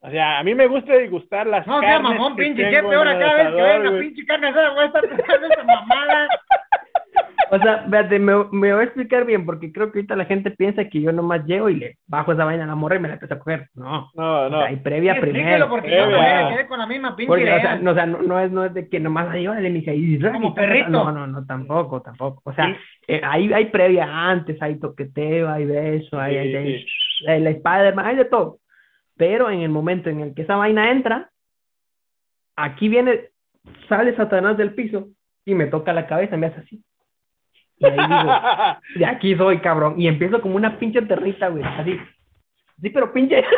O 0.00 0.10
sea, 0.10 0.38
a 0.38 0.44
mí 0.44 0.54
me 0.54 0.66
gusta 0.68 0.94
disgustar 0.96 1.46
las 1.46 1.66
No 1.66 1.80
sea 1.80 1.88
carnes 1.94 2.10
mamón, 2.12 2.36
que 2.36 2.42
pinche 2.44 2.62
tengo 2.70 2.74
jefe, 2.76 2.86
en 2.88 2.94
ahora 2.94 3.12
el 3.12 3.18
cada 3.18 3.34
vez 3.34 3.46
que 3.48 3.62
venga 3.62 3.90
güey. 3.90 4.00
pinche 4.02 4.26
carne 4.26 4.46
asada 4.48 4.70
voy 4.70 4.82
a 4.82 4.86
estar 4.86 5.08
pensando 5.08 5.46
esa 5.48 5.62
mamada. 5.64 6.28
O 7.50 7.58
sea, 7.58 7.76
espérate, 7.76 8.18
me, 8.18 8.34
me 8.52 8.72
voy 8.74 8.80
a 8.82 8.84
explicar 8.84 9.24
bien, 9.24 9.46
porque 9.46 9.72
creo 9.72 9.90
que 9.90 10.00
ahorita 10.00 10.14
la 10.16 10.26
gente 10.26 10.50
piensa 10.50 10.84
que 10.84 11.00
yo 11.00 11.12
nomás 11.12 11.46
llego 11.46 11.70
y 11.70 11.76
le 11.76 11.96
bajo 12.06 12.32
esa 12.32 12.44
vaina 12.44 12.64
a 12.64 12.66
la 12.66 12.74
morra 12.74 12.96
y 12.96 12.98
me 12.98 13.08
la 13.08 13.14
empiezo 13.14 13.32
a 13.34 13.38
coger. 13.38 13.68
No. 13.74 14.10
No, 14.14 14.40
O 14.42 14.50
no. 14.50 14.58
sea, 14.58 14.68
hay 14.68 14.76
previa 14.76 15.14
Sí, 15.14 15.20
primero. 15.20 15.40
explíquelo 15.64 15.68
porque 15.70 15.88
yo 15.90 15.96
Previa. 16.04 16.16
también 16.18 16.44
me 16.50 16.54
quedé 16.56 16.66
con 16.68 16.78
la 16.78 16.86
misma 16.86 17.16
pinche 17.16 17.28
Porque, 17.28 17.44
o 17.44 17.46
idea. 17.46 17.60
sea, 17.62 17.76
no, 17.76 17.90
o 17.92 17.94
sea, 17.94 18.04
no, 18.06 18.20
no 18.22 18.38
es, 18.40 18.50
no 18.52 18.64
es 18.66 18.74
de 18.74 18.88
que 18.90 19.00
nomás 19.00 19.30
ahí, 19.30 19.48
órale, 19.48 19.70
mija, 19.70 19.92
y 19.94 20.18
Como 20.20 20.48
y- 20.50 20.52
perrito. 20.54 20.90
No, 20.90 21.10
no, 21.10 21.26
no, 21.26 21.46
tampoco, 21.46 22.02
tampoco. 22.02 22.42
O 22.44 22.52
sea, 22.52 22.66
Sí. 22.66 22.74
eh, 23.08 23.22
hay, 23.24 23.50
hay 23.50 23.64
previa 23.66 24.06
antes, 24.28 24.60
hay 24.60 24.78
toqueteo, 24.78 25.48
hay 25.50 25.64
beso, 25.64 26.20
hay, 26.20 26.34
Sí, 26.34 26.38
hay, 26.38 26.54
hay, 26.54 26.78
sí. 26.80 26.86
el 27.28 27.46
Spider-Man, 27.46 28.04
hay 28.06 28.16
de 28.16 28.24
todo. 28.26 28.58
Pero 29.18 29.50
en 29.50 29.60
el 29.60 29.68
momento 29.68 30.08
en 30.08 30.20
el 30.20 30.34
que 30.34 30.42
esa 30.42 30.56
vaina 30.56 30.90
entra, 30.90 31.30
aquí 32.56 32.88
viene, 32.88 33.28
sale 33.88 34.16
Satanás 34.16 34.56
del 34.56 34.74
piso 34.74 35.08
y 35.44 35.54
me 35.54 35.66
toca 35.66 35.92
la 35.92 36.06
cabeza, 36.06 36.36
me 36.36 36.46
hace 36.46 36.60
así. 36.60 36.82
Y 37.78 37.86
ahí 37.86 37.96
digo, 37.96 38.32
de 38.96 39.06
aquí 39.06 39.36
soy, 39.36 39.58
cabrón. 39.58 40.00
Y 40.00 40.08
empiezo 40.08 40.40
como 40.40 40.56
una 40.56 40.78
pinche 40.78 41.02
ternita, 41.02 41.48
güey. 41.48 41.62
Así. 41.62 41.98
Sí, 42.80 42.90
pero 42.90 43.12
pinche. 43.12 43.44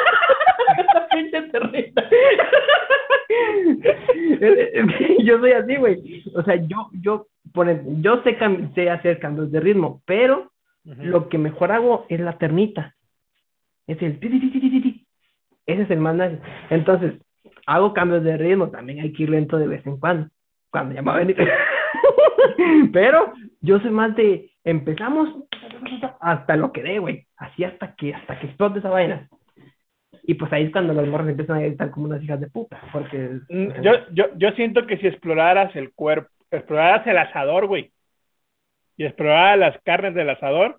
Pinche 1.10 1.42
ternita. 1.50 2.08
yo 5.24 5.40
soy 5.40 5.52
así, 5.52 5.76
güey. 5.76 6.24
O 6.34 6.42
sea, 6.42 6.54
yo, 6.54 6.88
yo, 7.02 7.26
pone, 7.52 7.82
yo 8.00 8.22
sé, 8.22 8.38
sé 8.74 8.88
hacer 8.88 9.18
cambios 9.18 9.50
de 9.50 9.60
ritmo, 9.60 10.00
pero 10.06 10.52
lo 10.84 11.28
que 11.28 11.38
mejor 11.38 11.72
hago 11.72 12.06
es 12.08 12.20
la 12.20 12.38
ternita. 12.38 12.94
Es 13.86 14.00
el 14.02 14.18
Ese 15.66 15.82
es 15.82 15.90
el 15.90 16.00
más 16.00 16.14
nice. 16.14 16.38
Entonces, 16.70 17.14
hago 17.66 17.92
cambios 17.92 18.24
de 18.24 18.36
ritmo. 18.36 18.70
También 18.70 19.00
hay 19.00 19.12
que 19.12 19.24
ir 19.24 19.30
lento 19.30 19.58
de 19.58 19.68
vez 19.68 19.86
en 19.86 19.98
cuando. 19.98 20.28
Cuando 20.70 20.94
ya 20.94 21.02
va 21.02 21.14
a 21.14 21.18
venir. 21.18 21.36
Pero 22.92 23.32
yo 23.60 23.78
soy 23.80 23.90
más 23.90 24.14
de 24.16 24.50
empezamos 24.64 25.28
hasta 26.20 26.56
lo 26.56 26.72
que 26.72 26.82
dé, 26.82 26.98
güey. 26.98 27.26
Así 27.36 27.64
hasta 27.64 27.94
que 27.94 28.14
hasta 28.14 28.38
que 28.38 28.46
explote 28.46 28.78
esa 28.78 28.90
vaina. 28.90 29.28
Y 30.22 30.34
pues 30.34 30.52
ahí 30.52 30.64
es 30.64 30.72
cuando 30.72 30.92
los 30.92 31.08
morros 31.08 31.28
empiezan 31.28 31.56
a 31.56 31.62
gritar 31.62 31.90
como 31.90 32.06
unas 32.06 32.22
hijas 32.22 32.40
de 32.40 32.48
puta. 32.48 32.80
Porque. 32.92 33.40
Mm, 33.48 33.82
Yo, 33.82 33.92
yo, 34.12 34.26
yo 34.36 34.50
siento 34.52 34.86
que 34.86 34.98
si 34.98 35.06
exploraras 35.06 35.74
el 35.76 35.92
cuerpo, 35.92 36.30
exploraras 36.50 37.06
el 37.06 37.18
asador, 37.18 37.66
güey, 37.66 37.92
y 38.96 39.04
explorar 39.04 39.58
las 39.58 39.80
carnes 39.82 40.14
del 40.14 40.30
asador, 40.30 40.78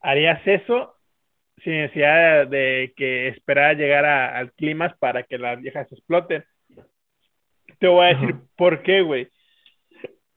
harías 0.00 0.40
eso 0.46 0.93
sin 1.62 1.72
necesidad 1.74 2.46
de 2.46 2.92
que 2.96 3.28
esperar 3.28 3.76
llegar 3.76 4.04
a- 4.04 4.36
al 4.36 4.52
clima 4.52 4.94
para 4.98 5.22
que 5.22 5.38
las 5.38 5.60
viejas 5.60 5.90
exploten. 5.92 6.44
Te 7.78 7.86
voy 7.88 8.04
a 8.06 8.14
decir 8.14 8.34
por 8.56 8.82
qué, 8.82 9.00
güey. 9.02 9.28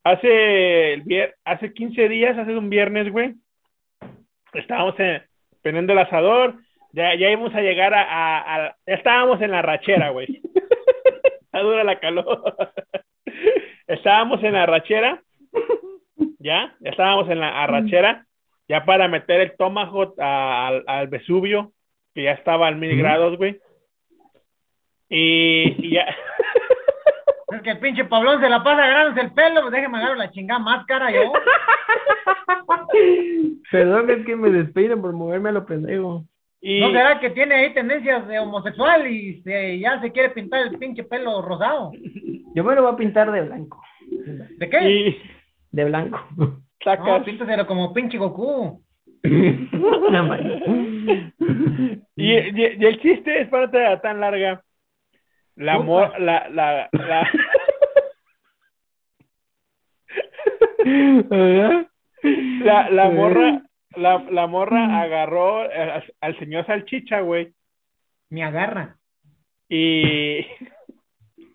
Hace, 0.03 0.93
el 0.93 1.03
vier- 1.03 1.33
hace 1.43 1.73
15 1.73 2.07
días, 2.07 2.37
hace 2.37 2.55
un 2.55 2.69
viernes, 2.69 3.11
güey, 3.11 3.35
estábamos 4.53 4.97
en, 4.99 5.21
prendiendo 5.61 5.91
el 5.93 5.99
asador, 5.99 6.55
ya, 6.93 7.13
ya 7.15 7.29
íbamos 7.29 7.53
a 7.53 7.61
llegar 7.61 7.93
a, 7.93 8.01
a- 8.03 8.55
a- 8.67 8.75
ya 8.85 8.93
estábamos 8.93 9.41
en 9.41 9.51
la 9.51 9.61
rachera, 9.61 10.09
güey. 10.11 10.41
Está 11.41 11.59
dura 11.59 11.83
la 11.83 11.99
calor. 11.99 12.55
estábamos 13.87 14.41
en 14.43 14.53
la 14.53 14.65
rachera, 14.65 15.21
ya, 16.39 16.75
ya 16.79 16.89
estábamos 16.89 17.29
en 17.29 17.39
la 17.39 17.63
arrachera, 17.63 18.25
ya 18.67 18.85
para 18.85 19.07
meter 19.07 19.41
el 19.41 19.55
tomahawk 19.57 20.19
a- 20.19 20.67
al, 20.67 20.83
al 20.87 21.07
Vesubio, 21.07 21.71
que 22.13 22.23
ya 22.23 22.31
estaba 22.31 22.67
al 22.67 22.75
mil 22.77 22.97
grados, 22.97 23.37
güey. 23.37 23.59
Y, 25.09 25.75
y 25.87 25.91
ya, 25.93 26.05
Es 27.53 27.61
que 27.61 27.71
el 27.71 27.79
pinche 27.79 28.03
Pablón 28.05 28.41
se 28.41 28.49
la 28.49 28.61
pasa 28.61 28.83
agarrándose 28.83 29.21
el 29.25 29.33
pelo, 29.33 29.61
pues 29.61 29.71
déjeme 29.71 29.97
agarrar 29.97 30.17
la 30.17 30.31
chingada 30.31 30.59
máscara 30.59 31.11
yo. 31.11 31.31
Perdón, 33.71 34.09
es 34.09 34.25
que 34.25 34.35
me 34.35 34.49
despeinen 34.49 35.01
por 35.01 35.13
moverme 35.13 35.49
a 35.49 35.53
lo 35.53 35.65
pendejo. 35.65 36.25
y 36.61 36.81
¿No 36.81 36.91
será 36.91 37.19
que 37.19 37.29
tiene 37.29 37.55
ahí 37.55 37.73
tendencias 37.73 38.27
de 38.27 38.39
homosexual 38.39 39.07
y 39.07 39.41
se, 39.43 39.79
ya 39.79 39.99
se 40.01 40.11
quiere 40.11 40.29
pintar 40.31 40.67
el 40.67 40.77
pinche 40.77 41.03
pelo 41.03 41.41
rosado? 41.41 41.91
Yo 42.53 42.63
me 42.63 42.75
lo 42.75 42.83
voy 42.83 42.93
a 42.93 42.97
pintar 42.97 43.31
de 43.31 43.41
blanco. 43.41 43.81
¿De 44.57 44.69
qué? 44.69 44.89
y 44.89 45.21
De 45.71 45.85
blanco. 45.85 46.19
No, 46.85 46.91
sacas, 46.95 47.23
píntaselo 47.23 47.65
como 47.67 47.93
pinche 47.93 48.17
Goku. 48.17 48.81
No, 49.23 50.35
y, 52.15 52.33
y- 52.33 52.77
y 52.79 52.85
el 52.85 53.01
chiste 53.01 53.41
es 53.41 53.49
para 53.49 53.69
no 53.71 53.99
tan 54.01 54.19
larga. 54.19 54.61
La 55.55 55.73
Puta. 55.77 55.85
mo- 55.85 56.17
la, 56.19 56.49
la, 56.49 56.89
la, 56.91 57.31
la, 62.63 62.89
la 62.91 63.09
morra, 63.09 63.61
la, 63.95 64.19
la 64.31 64.47
morra 64.47 65.01
agarró 65.01 65.61
al, 65.61 66.03
al 66.21 66.39
señor 66.39 66.65
Salchicha, 66.65 67.21
güey, 67.21 67.53
Me 68.29 68.43
agarra. 68.43 68.97
Y 69.69 70.45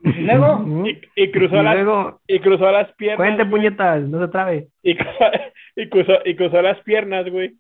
luego, 0.03 0.87
y, 0.89 1.01
y 1.17 1.31
cruzó 1.31 1.57
Y 1.61 1.63
las, 1.65 1.75
luego, 1.75 2.21
y 2.27 2.41
cruzó 2.41 2.71
las 2.71 2.93
piernas. 2.95 3.17
cuente 3.17 3.45
puñetas, 3.47 4.03
no 4.03 4.21
se 4.21 4.29
trabe. 4.33 4.69
Y, 4.83 4.97
y 5.77 5.89
cruzó, 5.89 6.19
y 6.25 6.35
cruzó 6.37 6.61
las 6.63 6.79
piernas, 6.81 7.29
güey. 7.31 7.51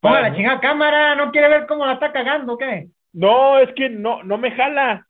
ponga 0.00 0.16
Para- 0.16 0.28
la 0.30 0.34
chingada 0.36 0.60
cámara, 0.60 1.14
¿no 1.14 1.30
quiere 1.30 1.48
ver 1.48 1.66
cómo 1.66 1.84
la 1.86 1.94
está 1.94 2.12
cagando 2.12 2.56
qué? 2.58 2.86
No, 3.12 3.58
es 3.58 3.72
que 3.74 3.88
no, 3.90 4.22
no 4.22 4.38
me 4.38 4.50
jala. 4.52 5.06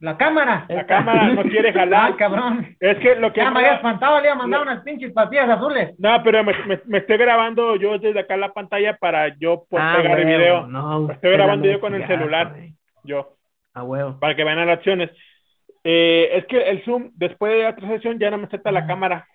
La 0.00 0.16
cámara. 0.16 0.66
La 0.68 0.84
cámara 0.84 1.28
no 1.28 1.42
quiere 1.44 1.68
Ah, 1.70 1.72
jalar. 1.74 2.16
cabrón. 2.16 2.74
Es 2.80 2.98
que 2.98 3.14
lo 3.14 3.32
que 3.32 3.40
Ya 3.40 3.50
me 3.52 3.60
había 3.60 3.74
espantado, 3.74 4.18
le 4.20 4.24
iba 4.26 4.32
a 4.34 4.38
mandar 4.38 4.62
unas 4.62 4.82
pinches 4.82 5.12
pastillas 5.12 5.48
azules. 5.48 5.94
No, 5.98 6.20
pero 6.24 6.42
me, 6.42 6.52
me, 6.66 6.80
me 6.86 6.98
estoy 6.98 7.18
grabando 7.18 7.76
yo 7.76 7.96
desde 7.98 8.18
acá 8.18 8.36
la 8.36 8.52
pantalla 8.52 8.96
para 8.96 9.28
yo 9.38 9.64
poder 9.70 9.86
Ah, 9.86 9.96
pegar 10.02 10.18
el 10.18 10.26
huevo, 10.26 10.38
video. 10.38 10.66
No, 10.66 11.10
Estoy 11.12 11.30
grabando 11.32 11.68
yo 11.70 11.78
con 11.80 11.94
el 11.94 12.04
celular. 12.08 12.50
güey. 12.50 12.74
Yo, 13.04 13.36
A 13.74 13.84
huevo. 13.84 14.18
para 14.18 14.34
que 14.34 14.42
vean 14.42 14.66
las 14.66 14.78
acciones. 14.78 15.10
Eh, 15.84 16.30
es 16.34 16.46
que 16.46 16.62
el 16.70 16.84
Zoom, 16.84 17.10
después 17.14 17.52
de 17.52 17.62
la 17.64 17.70
otra 17.70 17.88
sesión, 17.88 18.18
ya 18.18 18.30
no 18.30 18.38
me 18.38 18.44
acepta 18.44 18.70
la 18.70 18.86
cámara. 18.86 19.26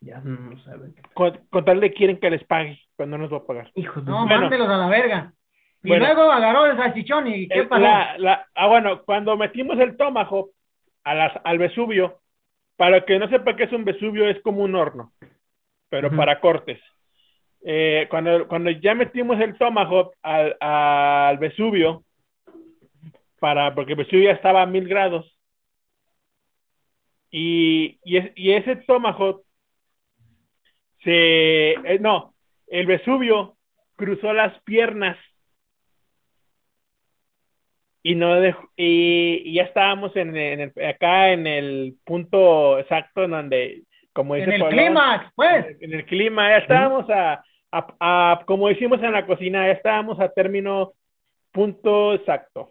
Ya 0.00 0.20
no 0.20 0.56
sabe. 0.62 0.92
Con, 1.14 1.38
con 1.50 1.64
tal 1.64 1.80
de 1.80 1.92
quieren 1.92 2.18
que 2.20 2.30
les 2.30 2.44
pague, 2.44 2.78
cuando 2.96 3.18
nos 3.18 3.32
va 3.32 3.38
a 3.38 3.46
pagar. 3.46 3.70
Hijo 3.74 4.00
de... 4.00 4.10
No, 4.10 4.24
Bueno. 4.26 4.42
mándelos 4.42 4.68
a 4.68 4.76
la 4.76 4.88
verga. 4.88 5.32
Y 5.82 5.88
Bueno. 5.88 6.04
luego 6.06 6.30
agarró 6.30 6.66
el 6.66 6.76
salchichón 6.76 7.26
y 7.28 7.48
¿qué 7.48 7.60
El- 7.60 7.68
pasó? 7.68 7.82
la- 7.82 8.18
la- 8.18 8.46
ah, 8.54 8.66
bueno, 8.68 9.02
cuando 9.04 9.36
metimos 9.36 9.78
el 9.78 9.96
a 11.04 11.14
las, 11.14 11.32
al 11.44 11.58
Vesubio, 11.58 12.20
para 12.76 13.04
que 13.04 13.18
no 13.18 13.28
sepa 13.28 13.56
qué 13.56 13.64
es 13.64 13.72
un 13.72 13.84
Vesubio, 13.84 14.28
es 14.28 14.40
como 14.42 14.62
un 14.62 14.74
horno, 14.74 15.12
pero 15.88 16.10
para 16.14 16.40
cortes. 16.40 16.80
Eh, 17.64 18.06
cuando, 18.10 18.46
cuando 18.48 18.70
ya 18.70 18.94
metimos 18.94 19.40
el 19.40 19.56
tomahawk 19.56 20.14
al, 20.22 20.56
al 20.60 21.38
Vesubio, 21.38 22.04
para, 23.40 23.74
porque 23.74 23.94
Vesubio 23.94 24.24
ya 24.24 24.32
estaba 24.32 24.62
a 24.62 24.66
mil 24.66 24.88
grados, 24.88 25.32
y, 27.30 27.98
y, 28.04 28.16
es- 28.18 28.32
y 28.34 28.52
ese 28.52 28.76
tomahawk 28.76 29.42
se, 31.02 31.70
eh, 31.72 31.98
no, 32.00 32.34
el 32.68 32.86
Vesubio 32.86 33.56
cruzó 33.96 34.32
las 34.32 34.58
piernas 34.62 35.16
y 38.02 38.14
no 38.14 38.40
dejó- 38.40 38.70
y, 38.76 39.42
y 39.44 39.54
ya 39.54 39.64
estábamos 39.64 40.14
en, 40.16 40.36
en 40.36 40.60
el- 40.60 40.84
acá 40.86 41.32
en 41.32 41.46
el 41.46 41.96
punto 42.04 42.78
exacto 42.78 43.24
en 43.24 43.30
donde 43.32 43.82
como 44.12 44.34
dice 44.34 44.46
En 44.46 44.52
el 44.62 44.68
clímax, 44.68 45.32
pues. 45.34 45.76
en 45.80 45.92
el 45.92 46.06
clima 46.06 46.48
ya 46.50 46.56
estábamos 46.58 47.10
a, 47.10 47.44
a, 47.72 47.86
a- 48.00 48.44
como 48.46 48.70
hicimos 48.70 49.02
en 49.02 49.12
la 49.12 49.26
cocina 49.26 49.66
ya 49.66 49.72
estábamos 49.72 50.18
a 50.20 50.28
término 50.30 50.92
punto 51.52 52.14
exacto 52.14 52.70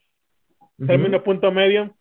Término 0.86 1.24
punto 1.24 1.52
medio 1.52 1.96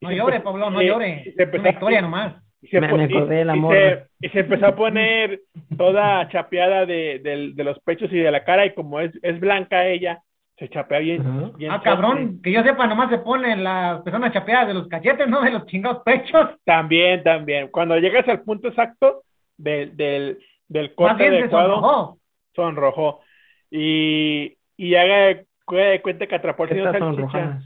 No 0.00 0.10
Y 0.10 0.14
se 0.14 0.18
llore, 0.18 0.36
empe- 0.38 0.42
Pablo, 0.42 0.70
no 0.70 0.82
y- 0.82 0.86
llore. 0.86 1.22
y 1.26 1.32
se 1.32 1.42
empezó 1.44 1.60
Una 1.60 1.68
a- 1.68 1.72
historia 1.72 2.00
nomás. 2.02 2.34
y 2.60 2.66
se, 2.68 2.80
Me- 2.80 2.86
acordé 2.86 3.34
de 3.36 3.44
la 3.44 3.56
y 3.56 3.60
se- 3.60 4.06
y 4.20 4.28
se 4.30 4.40
empezó 4.40 4.66
a 4.66 4.76
poner 4.76 5.40
toda 5.76 6.28
chapeada 6.28 6.84
de, 6.86 7.20
de- 7.20 7.52
de 7.54 7.64
los 7.64 7.78
pechos 7.80 8.12
y 8.12 8.18
de 8.18 8.30
la 8.30 8.44
cara 8.44 8.66
y 8.66 8.74
como 8.74 9.00
es, 9.00 9.12
es 9.22 9.38
blanca 9.40 9.86
ella 9.86 10.20
se 10.58 10.68
chapea 10.70 11.00
bien, 11.00 11.52
bien 11.58 11.70
Ah, 11.70 11.82
cabrón, 11.84 12.40
que 12.42 12.50
yo 12.50 12.62
sepa, 12.62 12.86
nomás 12.86 13.10
se 13.10 13.18
ponen 13.18 13.62
las 13.62 14.00
personas 14.00 14.32
chapeadas 14.32 14.66
de 14.68 14.72
los 14.74 14.88
cachetes, 14.88 15.28
no 15.28 15.42
de 15.42 15.50
los 15.50 15.66
chingados 15.66 16.02
pechos. 16.02 16.48
También, 16.64 17.22
también. 17.22 17.68
Cuando 17.68 17.98
llegas 17.98 18.26
al 18.26 18.40
punto 18.40 18.68
exacto 18.68 19.22
del, 19.58 19.94
del, 19.98 20.38
del 20.66 20.86
Más 20.86 20.94
corte 20.94 21.26
adecuado, 21.28 21.74
sonrojó. 21.74 22.18
sonrojó. 22.54 23.20
Y, 23.70 24.56
y 24.78 24.94
haga 24.94 25.16
de 25.26 25.46
cu- 25.66 25.74
de 25.76 26.00
cuenta 26.00 26.26
que 26.26 26.34
atrapó 26.36 26.64
el 26.64 26.70
señor 26.70 26.98
salchicha. 26.98 27.58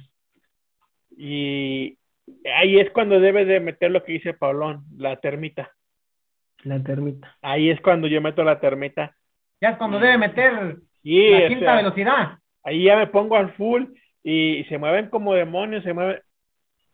Y 1.23 1.99
ahí 2.57 2.79
es 2.79 2.91
cuando 2.93 3.21
debes 3.21 3.47
de 3.47 3.61
meter 3.61 3.91
lo 3.91 4.03
que 4.03 4.13
dice 4.13 4.33
Paulón, 4.33 4.85
la 4.97 5.17
termita. 5.21 5.71
La 6.63 6.83
termita. 6.83 7.37
Ahí 7.43 7.69
es 7.69 7.79
cuando 7.83 8.07
yo 8.07 8.21
meto 8.23 8.43
la 8.43 8.59
termita. 8.59 9.15
Ya 9.61 9.71
es 9.71 9.77
cuando 9.77 9.99
debe 9.99 10.17
meter 10.17 10.77
Y 11.03 11.31
la 11.31 11.45
o 11.45 11.49
quinta 11.49 11.67
sea, 11.67 11.77
velocidad. 11.77 12.39
ahí 12.63 12.85
ya 12.85 12.97
me 12.97 13.07
pongo 13.09 13.37
al 13.37 13.53
full 13.53 13.85
y, 14.23 14.57
y 14.61 14.65
se 14.65 14.79
mueven 14.79 15.09
como 15.11 15.35
demonios, 15.35 15.85
se 15.85 15.93
mueven. 15.93 16.21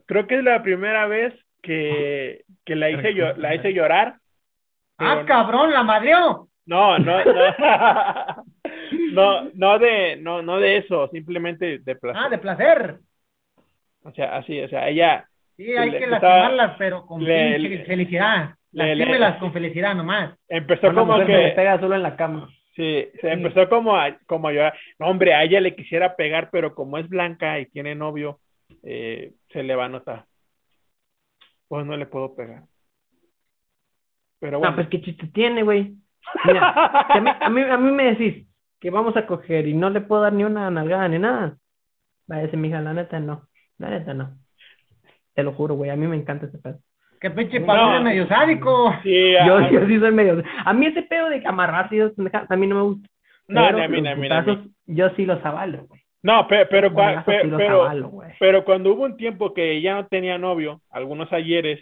Creo 0.07 0.27
que 0.27 0.39
es 0.39 0.45
la 0.45 0.61
primera 0.63 1.07
vez 1.07 1.33
que, 1.63 2.43
que 2.65 2.75
la 2.75 2.91
hice 2.91 3.15
yo, 3.15 3.33
la 3.37 3.55
hice 3.55 3.73
llorar. 3.73 4.17
Ah, 4.99 5.15
pero- 5.23 5.27
cabrón, 5.27 5.73
la 5.73 5.83
madrió. 5.85 6.49
No, 6.67 6.99
no, 6.99 7.25
no. 7.25 8.45
No, 9.13 9.49
no 9.55 9.79
de, 9.79 10.17
no, 10.17 10.43
no 10.43 10.59
de 10.59 10.77
eso, 10.79 11.09
simplemente 11.09 11.79
de 11.79 11.97
placer. 11.97 12.23
Ah, 12.25 12.29
de 12.29 12.39
placer. 12.39 12.99
O 14.07 14.13
sea, 14.13 14.37
así, 14.37 14.61
o 14.61 14.69
sea, 14.69 14.89
ella 14.89 15.29
Sí, 15.57 15.75
hay 15.75 15.91
Le- 15.91 15.99
que 15.99 16.05
estaba- 16.05 16.21
lastimarlas, 16.51 16.77
pero 16.79 17.07
con 17.07 17.25
le- 17.25 17.59
le- 17.59 17.85
felicidad. 17.87 18.51
Lastímelas 18.73 19.39
con 19.39 19.53
felicidad 19.55 19.95
nomás. 19.95 20.35
empezó 20.49 20.89
Una 20.91 21.01
como 21.01 21.13
mujer 21.15 21.27
se 21.27 21.33
le 21.33 21.49
que, 21.51 21.57
pega 21.57 21.81
solo 21.81 21.95
en 21.95 22.03
la 22.03 22.15
cama. 22.15 22.47
sí, 22.75 23.09
se 23.23 23.33
empezó 23.33 23.67
como 23.71 23.97
a, 23.97 24.19
como 24.27 24.49
a 24.49 24.53
llorar. 24.53 24.75
No, 24.99 25.07
hombre, 25.07 25.33
a 25.33 25.43
ella 25.45 25.61
le 25.63 25.75
quisiera 25.75 26.15
pegar, 26.15 26.51
pero 26.53 26.75
como 26.75 26.99
es 26.99 27.09
blanca 27.09 27.59
y 27.59 27.67
tiene 27.67 27.95
novio, 27.95 28.39
eh, 28.83 29.33
se 29.49 29.63
le 29.63 29.75
va 29.75 29.87
a 29.87 29.89
notar. 29.89 30.27
Pues 31.69 31.87
no 31.87 31.97
le 31.97 32.05
puedo 32.05 32.35
pegar. 32.37 32.65
Pero 34.41 34.59
bueno. 34.59 34.71
No, 34.73 34.77
pues 34.77 34.89
qué 34.89 35.01
chiste 35.01 35.27
tiene, 35.29 35.63
güey. 35.63 35.95
Mira, 36.45 37.05
si 37.13 37.19
a, 37.19 37.21
mí, 37.23 37.31
a, 37.41 37.49
mí, 37.49 37.61
a 37.63 37.77
mí 37.79 37.93
me 37.93 38.15
decís 38.15 38.47
que 38.79 38.91
vamos 38.91 39.17
a 39.17 39.27
coger 39.27 39.67
y 39.67 39.73
no 39.75 39.89
le 39.89 40.03
puedo 40.03 40.21
dar 40.23 40.35
ni 40.35 40.45
una 40.45 40.71
nalgada 40.71 41.09
ni 41.09 41.19
nada. 41.19 41.57
Va 42.31 42.37
a 42.37 42.41
decir, 42.41 42.59
mija, 42.59 42.81
la 42.83 42.93
neta 42.93 43.19
no. 43.21 43.43
La 43.79 43.91
neta 43.91 44.15
no. 44.15 44.37
Te 45.35 45.43
lo 45.43 45.53
juro, 45.53 45.75
güey. 45.75 45.91
A 45.91 45.97
mí 45.97 46.07
me 46.07 46.17
encanta 46.17 46.47
ese 46.47 46.59
pedo. 46.59 46.79
Que 47.21 47.31
pinche 47.31 47.61
No. 47.61 47.67
Pablo 47.67 47.97
es 47.99 48.03
medio 48.05 48.27
sádico. 48.29 48.95
Sí, 49.03 49.33
Yo, 49.47 49.57
a- 49.59 49.71
yo 49.71 49.87
sí 49.87 49.99
soy 49.99 50.13
medio. 50.13 50.43
A 50.65 50.73
mí 50.73 50.87
ese 50.87 51.03
pedo 51.03 51.29
de 51.29 51.43
amarrarse 51.47 52.01
a 52.49 52.57
mí 52.57 52.67
no 52.67 52.75
me 52.77 52.83
gusta. 52.83 53.09
No, 53.49 53.65
Pero 53.67 53.79
ni 53.79 53.85
a 53.85 53.89
mí, 53.89 53.95
los 53.97 54.03
ni 54.03 54.09
a 54.09 54.17
mí, 54.17 54.21
ni 54.29 54.35
a 54.35 54.41
mí. 54.43 54.45
putazos, 54.47 54.71
Yo 54.87 55.11
sí 55.11 55.25
los 55.27 55.45
avalo, 55.45 55.87
güey. 55.87 56.01
no, 56.23 56.49
pe- 56.49 56.67
pero, 56.67 56.91
cua- 56.91 57.07
Vergazos 57.07 57.25
pe- 57.35 57.43
sí 57.43 57.49
los 57.49 57.59
pero, 57.59 57.83
avalo, 57.83 58.09
güey. 58.09 58.33
Pero 58.41 58.65
cuando 58.65 58.93
hubo 58.93 59.05
un 59.05 59.17
tiempo 59.17 59.55
que 59.55 59.81
ya 59.81 59.95
no 59.95 60.07
tenía 60.09 60.37
novio, 60.39 60.81
algunos 60.91 61.33
ayeres, 61.33 61.81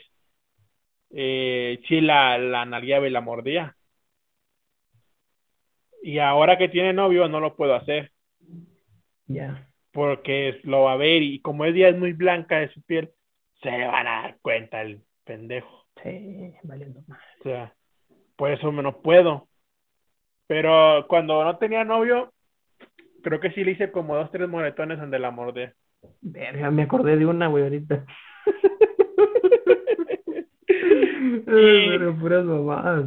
eh, 1.11 1.81
sí 1.89 2.01
la, 2.01 2.37
la 2.39 2.65
nalgueaba 2.67 3.07
y 3.07 3.11
la 3.11 3.21
mordía. 3.23 3.75
Y 6.03 6.19
ahora 6.19 6.59
que 6.59 6.69
tiene 6.69 6.93
novio 6.93 7.29
no 7.29 7.41
lo 7.41 7.57
puedo 7.57 7.75
hacer, 7.75 8.11
Ya. 9.27 9.67
Porque 9.95 10.61
lo 10.65 10.83
va 10.83 10.93
a 10.93 10.97
ver 10.97 11.23
y 11.23 11.41
como 11.41 11.65
ella 11.65 11.89
es 11.89 11.97
muy 11.97 12.13
blanca 12.13 12.59
de 12.59 12.69
su 12.71 12.83
piel, 12.83 13.11
se 13.63 13.71
le 13.71 13.87
van 13.87 14.09
a 14.09 14.23
dar 14.23 14.37
cuenta 14.43 14.83
el 14.83 15.01
pendejo. 15.25 15.87
Sí, 16.03 16.53
valiendo 16.65 17.01
más. 17.07 17.21
O 17.41 17.45
sea, 17.45 17.73
por 18.37 18.51
eso 18.51 18.73
me 18.73 18.83
no 18.83 19.01
puedo. 19.01 19.47
Pero 20.49 21.07
cuando 21.09 21.45
no 21.45 21.57
tenía 21.59 21.85
novio, 21.85 22.33
creo 23.23 23.39
que 23.39 23.53
sí 23.53 23.63
le 23.63 23.71
hice 23.71 23.93
como 23.93 24.17
dos, 24.17 24.33
tres 24.33 24.49
moretones 24.49 24.99
donde 24.99 25.21
la 25.21 25.31
mordé. 25.31 25.75
Verga, 26.21 26.73
me 26.73 26.83
acordé 26.83 27.17
de 27.17 27.25
una, 27.25 27.47
güey, 27.47 27.63
ahorita. 27.63 28.05
Pero 31.47 32.19
puras 32.19 32.45
mamadas. 32.45 33.05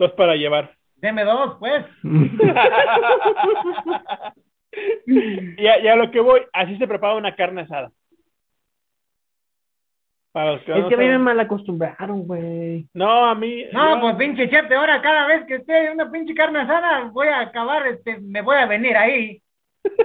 Dos 0.00 0.12
para 0.12 0.34
llevar. 0.34 0.74
Deme 0.96 1.24
dos, 1.24 1.56
pues. 1.60 1.86
y, 5.06 5.66
a, 5.66 5.78
y 5.80 5.88
a 5.88 5.96
lo 5.96 6.10
que 6.10 6.20
voy, 6.20 6.42
así 6.52 6.76
se 6.78 6.86
prepara 6.86 7.14
una 7.14 7.34
carne 7.36 7.62
asada. 7.62 7.90
Para 10.32 10.52
los 10.54 10.62
que 10.62 10.72
Es 10.72 10.78
no 10.78 10.88
que 10.88 10.94
a 10.96 10.98
mí 10.98 11.06
me 11.06 11.18
mal 11.18 11.38
acostumbraron, 11.38 12.26
güey. 12.26 12.88
No, 12.92 13.24
a 13.26 13.34
mí. 13.36 13.64
No, 13.72 13.94
yo- 13.94 14.00
pues 14.00 14.16
pinche 14.16 14.50
chef, 14.50 14.70
ahora 14.72 15.00
cada 15.00 15.26
vez 15.28 15.44
que 15.46 15.56
esté 15.56 15.90
una 15.92 16.10
pinche 16.10 16.34
carne 16.34 16.58
asada, 16.60 17.04
voy 17.12 17.28
a 17.28 17.40
acabar, 17.40 17.86
este, 17.86 18.18
me 18.18 18.42
voy 18.42 18.56
a 18.56 18.66
venir 18.66 18.96
ahí. 18.96 19.40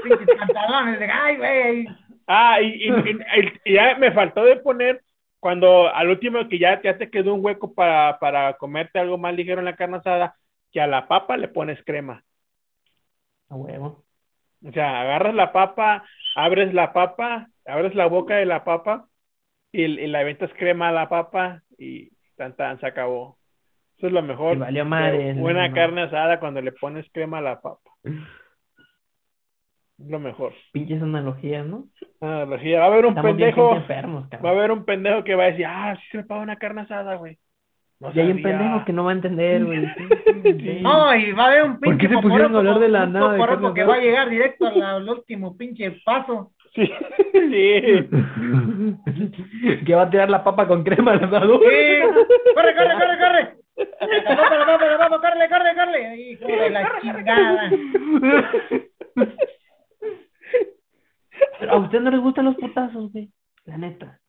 Pinches 0.03 0.27
pantalones 0.37 0.99
de, 0.99 1.05
ay, 1.05 1.37
güey. 1.37 1.87
Ah, 2.27 2.61
y, 2.61 2.67
y, 2.67 2.89
y- 2.89 3.53
y 3.65 3.73
ya 3.73 3.95
me 3.97 4.11
faltó 4.11 4.43
de 4.43 4.57
poner 4.57 5.01
cuando 5.39 5.87
al 5.91 6.09
último 6.09 6.47
que 6.47 6.59
ya, 6.59 6.79
ya 6.81 6.95
te 6.95 7.09
quedó 7.09 7.33
un 7.33 7.43
hueco 7.43 7.73
para, 7.73 8.19
para 8.19 8.53
comerte 8.57 8.99
algo 8.99 9.17
más 9.17 9.33
ligero 9.33 9.59
en 9.59 9.65
la 9.65 9.75
carne 9.75 9.97
asada, 9.97 10.35
que 10.71 10.79
a 10.79 10.85
la 10.85 11.07
papa 11.07 11.37
le 11.37 11.47
pones 11.47 11.83
crema. 11.83 12.23
A 13.49 13.55
huevo. 13.55 14.03
O 14.65 14.71
sea, 14.71 15.01
agarras 15.01 15.33
la 15.35 15.51
papa, 15.51 16.03
abres 16.35 16.73
la 16.73 16.91
papa, 16.93 17.47
abres 17.65 17.95
la 17.95 18.07
boca 18.07 18.35
de 18.35 18.45
la 18.45 18.63
papa 18.63 19.07
y, 19.71 19.83
y 19.83 20.07
le 20.07 20.17
aventas 20.17 20.51
crema 20.57 20.89
a 20.89 20.91
la 20.91 21.07
papa 21.09 21.61
y 21.77 22.09
tan 22.35 22.55
tan 22.55 22.79
se 22.79 22.87
acabó. 22.87 23.37
Eso 23.97 24.07
es 24.07 24.13
lo 24.13 24.21
mejor. 24.21 24.55
Y 24.55 24.59
valió 24.59 24.85
madre, 24.85 25.33
Buena 25.33 25.67
no. 25.67 25.75
carne 25.75 26.01
asada 26.03 26.39
cuando 26.39 26.61
le 26.61 26.71
pones 26.71 27.05
crema 27.11 27.39
a 27.39 27.41
la 27.41 27.61
papa. 27.61 27.89
Es 28.03 28.13
lo 30.07 30.19
mejor. 30.19 30.53
Pinches 30.71 31.01
analogías, 31.01 31.65
¿no? 31.65 31.87
Sí, 31.99 32.07
va 32.21 32.83
a 32.83 32.85
haber 32.87 33.05
un 33.05 33.11
Estamos 33.17 33.31
pendejo. 33.31 33.75
enfermos, 33.75 34.25
Va 34.43 34.49
a 34.49 34.53
haber 34.53 34.71
un 34.71 34.85
pendejo 34.85 35.23
que 35.23 35.35
va 35.35 35.43
a 35.43 35.47
decir, 35.51 35.65
ah, 35.67 35.97
sí 36.01 36.07
se 36.11 36.17
me 36.17 36.23
paga 36.23 36.41
una 36.41 36.55
carne 36.57 36.81
asada, 36.81 37.15
güey. 37.15 37.37
No 37.99 38.11
Y 38.13 38.19
hay 38.19 38.31
un 38.31 38.41
pendejo 38.41 38.85
que 38.85 38.93
no 38.93 39.03
va 39.03 39.11
a 39.11 39.13
entender, 39.15 39.65
güey. 39.65 39.85
Sí, 39.97 40.41
sí, 40.43 40.53
sí. 40.53 40.79
No, 40.81 41.13
y 41.15 41.31
va 41.33 41.43
a 41.43 41.47
haber 41.47 41.63
un 41.63 41.79
¿Por 41.79 41.81
pinche 41.81 42.07
qué 42.07 42.15
se 42.15 42.21
pusieron 42.21 42.55
a 42.55 42.59
hablar 42.59 42.79
de 42.79 42.87
la 42.89 43.05
nada 43.05 43.37
carne 43.37 43.73
que 43.73 43.83
va 43.83 43.95
a 43.95 43.99
llegar 43.99 44.29
directo 44.29 44.67
al, 44.67 44.81
al 44.81 45.09
último 45.09 45.57
pinche 45.57 45.91
paso. 46.05 46.51
Sí, 46.75 46.85
sí. 47.33 48.09
que 49.85 49.95
va 49.95 50.03
a 50.03 50.09
tirar 50.09 50.29
la 50.29 50.43
papa 50.43 50.67
con 50.67 50.83
crema 50.83 51.11
al 51.13 51.23
asador. 51.23 51.59
Sí. 51.59 51.65
¡Corre, 52.55 52.75
corre, 52.75 52.93
corre, 52.93 53.17
corre! 53.19 53.55
La 53.75 54.35
papa, 54.35 54.57
la 54.57 54.65
papa, 54.65 54.85
la 54.85 54.97
papa, 54.97 55.19
corre, 55.19 55.49
corre, 55.49 55.75
corre. 55.75 56.15
Hijo 56.17 56.45
de 56.47 56.69
la 56.69 56.99
chingada. 57.01 57.71
Pero 61.59 61.71
a 61.71 61.77
usted 61.77 61.99
no 62.01 62.11
les 62.11 62.19
gustan 62.21 62.45
los 62.45 62.55
putazos, 62.55 63.11
güey. 63.11 63.29
La 63.65 63.77
neta. 63.77 64.19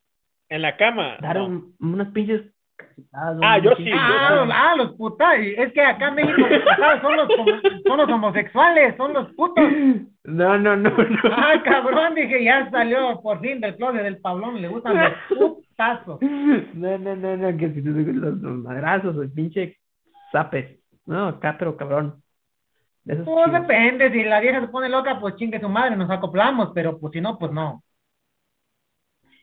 En 0.48 0.62
la 0.62 0.76
cama. 0.76 1.18
Dar 1.20 1.36
no. 1.36 1.46
un- 1.46 1.74
unas 1.80 2.08
pinches 2.12 2.42
Ah, 3.12 3.58
yo 3.58 3.74
sí, 3.76 3.84
yo 3.84 3.96
Ah, 3.98 4.30
los, 4.34 4.48
ah, 4.52 4.74
los 4.76 4.96
putas. 4.96 5.34
Es 5.38 5.72
que 5.72 5.80
acá 5.82 6.08
en 6.08 6.14
México 6.16 6.46
los 6.48 7.00
son 7.00 7.16
los, 7.16 7.28
son 7.86 7.98
los 7.98 8.10
homosexuales, 8.10 8.96
son 8.96 9.12
los 9.14 9.32
putos. 9.34 9.64
No, 10.24 10.58
no, 10.58 10.76
no, 10.76 10.90
no. 10.90 11.20
Ah, 11.32 11.62
cabrón, 11.64 12.14
dije, 12.14 12.44
ya 12.44 12.70
salió 12.70 13.20
por 13.22 13.40
fin 13.40 13.60
del 13.60 13.76
closet 13.76 14.02
del 14.02 14.18
Pablón, 14.20 14.60
le 14.60 14.68
gustan 14.68 14.96
los 14.98 15.12
putazos. 15.28 16.20
No, 16.72 16.98
no, 16.98 17.16
no, 17.16 17.36
no, 17.36 17.56
que 17.56 17.72
si 17.72 17.80
los, 17.82 18.38
los 18.38 18.58
madrazos, 18.58 19.16
el 19.22 19.32
pinche 19.32 19.78
zapes. 20.32 20.78
No, 21.06 21.28
acá, 21.28 21.56
pero 21.58 21.76
cabrón. 21.76 22.22
Pues 23.04 23.52
depende, 23.52 24.10
si 24.12 24.22
la 24.24 24.40
vieja 24.40 24.60
se 24.60 24.68
pone 24.68 24.88
loca, 24.88 25.18
pues 25.20 25.36
chingue 25.36 25.60
su 25.60 25.68
madre, 25.68 25.96
nos 25.96 26.10
acoplamos, 26.10 26.70
pero 26.74 26.98
pues 27.00 27.12
si 27.12 27.20
no, 27.20 27.38
pues 27.38 27.50
no. 27.52 27.82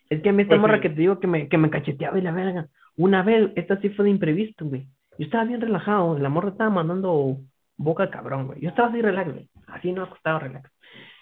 Es 0.09 0.21
que 0.21 0.29
a 0.29 0.33
mí 0.33 0.43
esta 0.43 0.55
Pues 0.55 0.61
morra 0.61 0.75
sí. 0.75 0.81
que 0.81 0.89
te 0.89 0.95
digo 1.01 1.19
que 1.19 1.27
me, 1.27 1.49
que 1.49 1.57
me 1.57 1.69
cacheteaba 1.69 2.17
y 2.17 2.21
la 2.21 2.31
verga. 2.31 2.67
Una 2.97 3.23
vez, 3.23 3.51
esta 3.55 3.77
sí 3.79 3.89
fue 3.89 4.05
de 4.05 4.11
imprevisto, 4.11 4.65
güey. 4.65 4.85
Yo 5.19 5.25
estaba 5.25 5.43
bien 5.45 5.61
relajado, 5.61 6.17
la 6.19 6.29
morra 6.29 6.49
estaba 6.49 6.69
mandando 6.69 7.37
boca 7.77 8.09
cabrón, 8.09 8.47
güey. 8.47 8.59
Yo 8.61 8.69
estaba 8.69 8.89
así 8.89 9.01
relax, 9.01 9.31
güey. 9.31 9.47
Así 9.67 9.91
no 9.91 10.03
acostado 10.03 10.39
relax. 10.39 10.69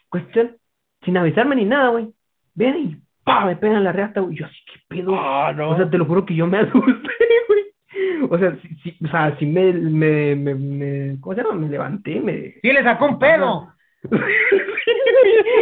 Cuestión, 0.10 0.56
sin 1.04 1.18
avisarme 1.18 1.56
ni 1.56 1.66
nada, 1.66 1.90
güey. 1.90 2.10
Ven 2.54 2.78
y 2.78 2.98
pa, 3.24 3.46
me 3.46 3.56
pegan 3.58 3.84
la 3.84 3.92
reata, 3.92 4.22
güey. 4.22 4.38
Yo 4.38 4.46
así, 4.46 4.56
¿qué 4.72 4.80
pedo? 4.88 5.16
Ah, 5.20 5.54
no. 5.56 5.70
O 5.72 5.76
sea, 5.78 5.90
te 5.90 5.98
lo 5.98 6.06
juro 6.06 6.26
que 6.26 6.36
yo 6.36 6.48
me 6.48 6.58
asusté, 6.60 7.10
güey. 7.48 8.30
O 8.30 8.38
sea, 8.38 8.56
sí, 8.62 8.70
sí, 8.84 8.98
o 9.04 9.08
sea, 9.10 9.36
sí 9.38 9.46
me, 9.46 9.72
me, 9.74 10.36
me, 10.36 10.56
me, 10.56 11.18
¿cómo 11.22 11.36
se 11.36 11.42
llama? 11.44 11.56
Me 11.56 11.70
levanté, 11.70 12.20
me... 12.22 12.54
Sí 12.62 12.72
le 12.72 12.84
sacó 12.84 13.06
un 13.08 13.20
pedo. 13.20 13.68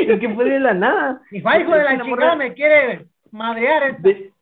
es 0.08 0.20
que 0.20 0.30
fue 0.34 0.46
de 0.46 0.60
la 0.60 0.74
nada. 0.74 1.22
Ay, 1.46 1.62
hijo 1.62 1.72
de 1.72 1.84
la 1.84 1.94
morra- 1.96 2.04
chingada, 2.06 2.36
me 2.36 2.54
quiere 2.54 3.06
madrear 3.32 3.84
esta. 3.84 4.02
de- 4.02 4.33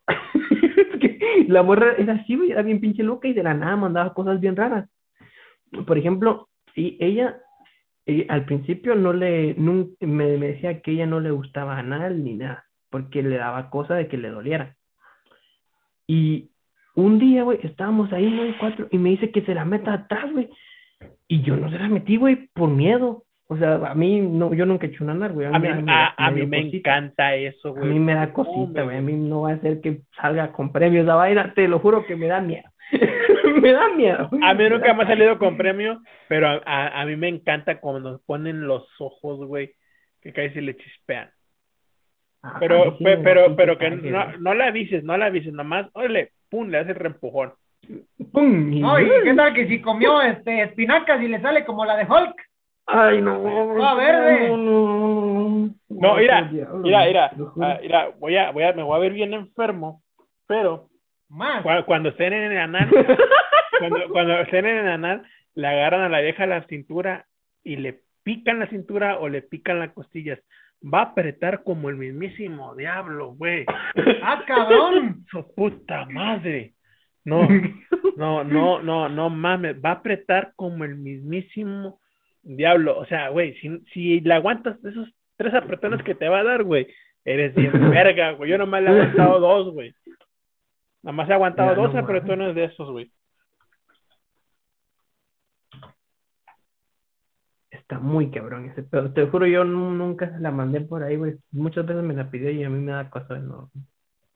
La 1.47 1.63
morra 1.63 1.93
era 1.97 2.13
así, 2.13 2.35
güey, 2.35 2.51
era 2.51 2.61
bien 2.61 2.79
pinche 2.79 3.03
loca 3.03 3.27
y 3.27 3.33
de 3.33 3.43
la 3.43 3.53
nada 3.53 3.75
mandaba 3.75 4.13
cosas 4.13 4.39
bien 4.39 4.55
raras. 4.55 4.89
Por 5.85 5.97
ejemplo, 5.97 6.49
y 6.75 6.97
ella, 6.99 7.37
ella 8.05 8.25
al 8.29 8.45
principio 8.45 8.95
no 8.95 9.13
le, 9.13 9.55
me, 9.55 10.25
decía 10.25 10.81
que 10.81 10.91
ella 10.91 11.05
no 11.05 11.19
le 11.19 11.31
gustaba 11.31 11.77
anal 11.77 12.23
ni 12.23 12.35
nada, 12.35 12.65
porque 12.89 13.23
le 13.23 13.37
daba 13.37 13.69
cosa 13.69 13.95
de 13.95 14.07
que 14.07 14.17
le 14.17 14.29
doliera. 14.29 14.75
Y 16.07 16.51
un 16.95 17.19
día, 17.19 17.43
güey, 17.43 17.59
estábamos 17.63 18.11
ahí, 18.11 18.29
no 18.29 18.43
cuatro, 18.59 18.87
y 18.91 18.97
me 18.97 19.11
dice 19.11 19.31
que 19.31 19.41
se 19.43 19.55
la 19.55 19.65
meta 19.65 19.93
atrás, 19.93 20.31
güey. 20.31 20.49
Y 21.27 21.41
yo 21.41 21.55
no 21.55 21.69
se 21.69 21.79
la 21.79 21.87
metí, 21.87 22.17
güey, 22.17 22.49
por 22.53 22.69
miedo. 22.69 23.23
O 23.53 23.57
sea, 23.57 23.73
a 23.85 23.95
mí, 23.95 24.21
no, 24.21 24.53
yo 24.53 24.65
nunca 24.65 24.87
he 24.87 24.89
hecho 24.91 25.03
un 25.03 25.09
anal, 25.09 25.33
güey. 25.33 25.45
A 25.47 25.59
mí, 25.59 25.67
me- 25.83 25.91
a, 25.91 26.13
a 26.15 26.31
mí 26.31 26.45
me 26.45 26.59
encanta 26.59 27.35
eso, 27.35 27.67
A 27.67 27.71
güey. 27.71 27.89
mí 27.89 27.99
me 27.99 28.13
da 28.13 28.31
cosita, 28.31 28.83
güey. 28.83 28.95
A 28.97 29.01
mí 29.01 29.11
no 29.13 29.41
va 29.41 29.51
a 29.51 29.57
ser 29.59 29.81
que 29.81 30.03
salga 30.15 30.53
con 30.53 30.71
premios 30.71 31.05
la 31.05 31.15
vaina. 31.15 31.53
Te 31.53 31.67
lo 31.67 31.79
juro 31.79 32.05
que 32.05 32.15
me 32.15 32.27
da 32.27 32.39
miedo. 32.39 32.63
me 33.61 33.73
da 33.73 33.89
miedo. 33.89 34.29
A 34.41 34.53
mí 34.53 34.69
nunca 34.69 34.93
me 34.93 35.03
ha 35.03 35.07
salido 35.07 35.37
con 35.37 35.57
premio, 35.57 35.99
pero 36.29 36.47
a, 36.47 36.61
a, 36.65 37.01
a 37.01 37.05
mí 37.05 37.17
me 37.17 37.27
encanta 37.27 37.81
cuando 37.81 38.21
ponen 38.25 38.65
los 38.67 38.87
ojos, 38.99 39.45
güey, 39.45 39.73
que 40.21 40.31
casi 40.31 40.61
le 40.61 40.77
chispean. 40.77 41.29
Ah, 42.43 42.55
Pero, 42.57 42.93
a 42.93 42.97
sí 42.97 43.03
pero, 43.21 43.53
pero 43.57 43.77
que 43.77 43.89
no, 43.89 44.01
güey. 44.01 44.39
no 44.39 44.53
la 44.53 44.67
avises, 44.67 45.03
no 45.03 45.17
la 45.17 45.25
avises, 45.25 45.51
nomás, 45.51 45.87
órale, 45.91 46.31
pum, 46.49 46.69
le 46.69 46.77
hace 46.77 46.91
el 46.91 46.95
reempujón. 46.95 47.51
¡Pum! 48.31 48.71
Y 48.71 48.81
qué 49.25 49.33
tal 49.35 49.53
que 49.53 49.67
si 49.67 49.81
comió 49.81 50.21
este 50.21 50.61
espinacas 50.61 51.21
y 51.21 51.27
le 51.27 51.41
sale 51.41 51.65
como 51.65 51.83
la 51.83 51.97
de 51.97 52.05
Hulk. 52.05 52.35
Ay, 52.93 53.21
no. 53.21 53.83
Ah, 53.83 53.95
verde. 53.95 54.49
No, 54.49 54.57
no, 54.57 55.49
no. 55.49 55.75
No, 55.89 56.15
mira, 56.15 56.41
mira, 56.51 56.69
mira, 57.05 57.31
ah, 57.61 57.79
mira, 57.81 58.09
voy 58.19 58.35
a, 58.35 58.51
voy 58.51 58.63
a, 58.63 58.73
me 58.73 58.83
voy 58.83 58.95
a 58.95 58.99
ver 58.99 59.13
bien 59.13 59.33
enfermo, 59.33 60.01
pero 60.47 60.89
Más. 61.29 61.63
cua- 61.63 61.85
cuando 61.85 62.09
estén 62.09 62.33
en 62.33 62.51
el 62.51 62.57
anal, 62.57 62.89
cuando, 63.79 64.09
cuando 64.09 64.33
estén 64.39 64.65
en 64.65 64.77
el 64.79 64.87
anal, 64.87 65.23
le 65.53 65.67
agarran 65.67 66.01
a 66.01 66.09
la 66.09 66.21
vieja 66.21 66.45
la 66.45 66.63
cintura 66.63 67.25
y 67.63 67.75
le 67.75 68.01
pican 68.23 68.59
la 68.59 68.67
cintura 68.67 69.19
o 69.19 69.29
le 69.29 69.41
pican 69.41 69.79
las 69.79 69.91
costillas. 69.91 70.39
Va 70.83 70.99
a 70.99 71.03
apretar 71.03 71.63
como 71.63 71.89
el 71.89 71.97
mismísimo 71.97 72.75
diablo, 72.75 73.33
güey. 73.35 73.65
Ah, 74.23 74.43
cabrón. 74.47 75.25
Su 75.29 75.53
puta 75.53 76.05
madre. 76.09 76.73
No, 77.23 77.47
no, 78.17 78.43
no, 78.43 78.81
no, 78.81 79.07
no 79.09 79.29
mames. 79.29 79.75
Va 79.83 79.89
a 79.89 79.93
apretar 79.93 80.53
como 80.55 80.83
el 80.83 80.95
mismísimo 80.95 82.00
diablo. 82.43 82.97
O 82.97 83.05
sea, 83.05 83.29
güey, 83.29 83.53
si, 83.59 83.79
si 83.93 84.19
le 84.21 84.33
aguantas 84.33 84.83
esos 84.85 85.09
tres 85.37 85.53
apretones 85.53 86.03
que 86.03 86.15
te 86.15 86.29
va 86.29 86.39
a 86.39 86.43
dar, 86.43 86.63
güey, 86.63 86.87
eres 87.25 87.53
bien 87.55 87.71
verga, 87.91 88.31
güey. 88.31 88.49
Yo 88.49 88.57
nomás 88.57 88.81
le 88.83 88.89
he 88.89 88.93
aguantado 88.93 89.39
dos, 89.39 89.73
güey. 89.73 89.93
Nomás 91.03 91.29
he 91.29 91.33
aguantado 91.33 91.75
no 91.75 91.81
dos 91.87 91.95
apretones 91.95 92.53
de 92.55 92.65
esos, 92.65 92.89
güey. 92.91 93.11
Está 97.69 97.99
muy 97.99 98.29
cabrón 98.31 98.69
ese 98.69 98.83
pedo. 98.83 99.11
Te 99.13 99.25
juro, 99.27 99.45
yo 99.47 99.63
nu- 99.63 99.91
nunca 99.93 100.29
se 100.29 100.39
la 100.39 100.51
mandé 100.51 100.81
por 100.81 101.03
ahí, 101.03 101.15
güey. 101.15 101.35
Muchas 101.51 101.85
veces 101.85 102.03
me 102.03 102.13
la 102.13 102.29
pidió 102.29 102.51
y 102.51 102.63
a 102.63 102.69
mí 102.69 102.79
me 102.79 102.91
da 102.91 103.09
cosa 103.09 103.35
de 103.35 103.41
no. 103.41 103.69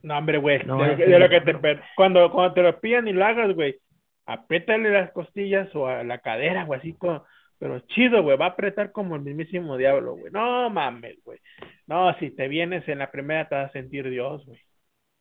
No, 0.04 0.18
hombre, 0.18 0.38
güey. 0.38 0.64
No, 0.66 0.78
de, 0.82 0.88
lo 0.92 0.98
que- 0.98 1.04
que 1.06 1.10
de 1.12 1.20
lo 1.20 1.26
no, 1.26 1.30
que 1.30 1.42
te 1.42 1.82
cuando, 1.96 2.32
cuando 2.32 2.54
te 2.54 2.62
lo 2.64 2.80
pidan 2.80 3.08
y 3.08 3.14
lo 3.14 3.26
hagas, 3.26 3.54
güey, 3.54 3.78
apriétale 4.26 4.90
las 4.90 5.12
costillas 5.12 5.74
o 5.76 5.88
a 5.88 6.04
la 6.04 6.20
cadera, 6.20 6.64
güey, 6.64 6.80
así 6.80 6.94
como, 6.94 7.26
pero 7.60 7.80
chido, 7.82 8.22
güey, 8.24 8.38
va 8.38 8.46
a 8.46 8.50
apretar 8.50 8.92
como 8.92 9.16
el 9.16 9.22
mismísimo 9.22 9.78
diablo, 9.78 10.16
güey. 10.16 10.32
No 10.32 10.70
mames, 10.70 11.18
güey. 11.24 11.40
No, 11.88 12.14
si 12.20 12.32
te 12.32 12.48
vienes 12.48 12.88
en 12.88 13.00
la 13.00 13.12
primera 13.12 13.48
te 13.48 13.56
vas 13.56 13.70
a 13.70 13.74
sentir 13.74 14.10
Dios, 14.10 14.46
güey. 14.46 14.60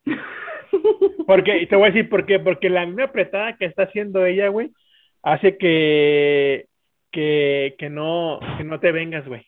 Porque, 1.27 1.59
y 1.59 1.67
te 1.67 1.77
voy 1.77 1.89
a 1.89 1.93
decir 1.93 2.09
por 2.09 2.27
qué, 2.27 2.39
porque 2.39 2.69
la 2.69 2.85
misma 2.85 3.05
apretada 3.05 3.57
que 3.57 3.65
está 3.65 3.85
haciendo 3.85 4.27
ella, 4.27 4.49
güey, 4.49 4.73
hace 5.23 5.57
que, 5.57 6.67
que, 7.11 7.75
que 7.79 7.91
no, 7.91 8.41
que 8.59 8.65
no 8.65 8.81
te 8.81 8.93
vengas, 8.93 9.27
güey. 9.27 9.47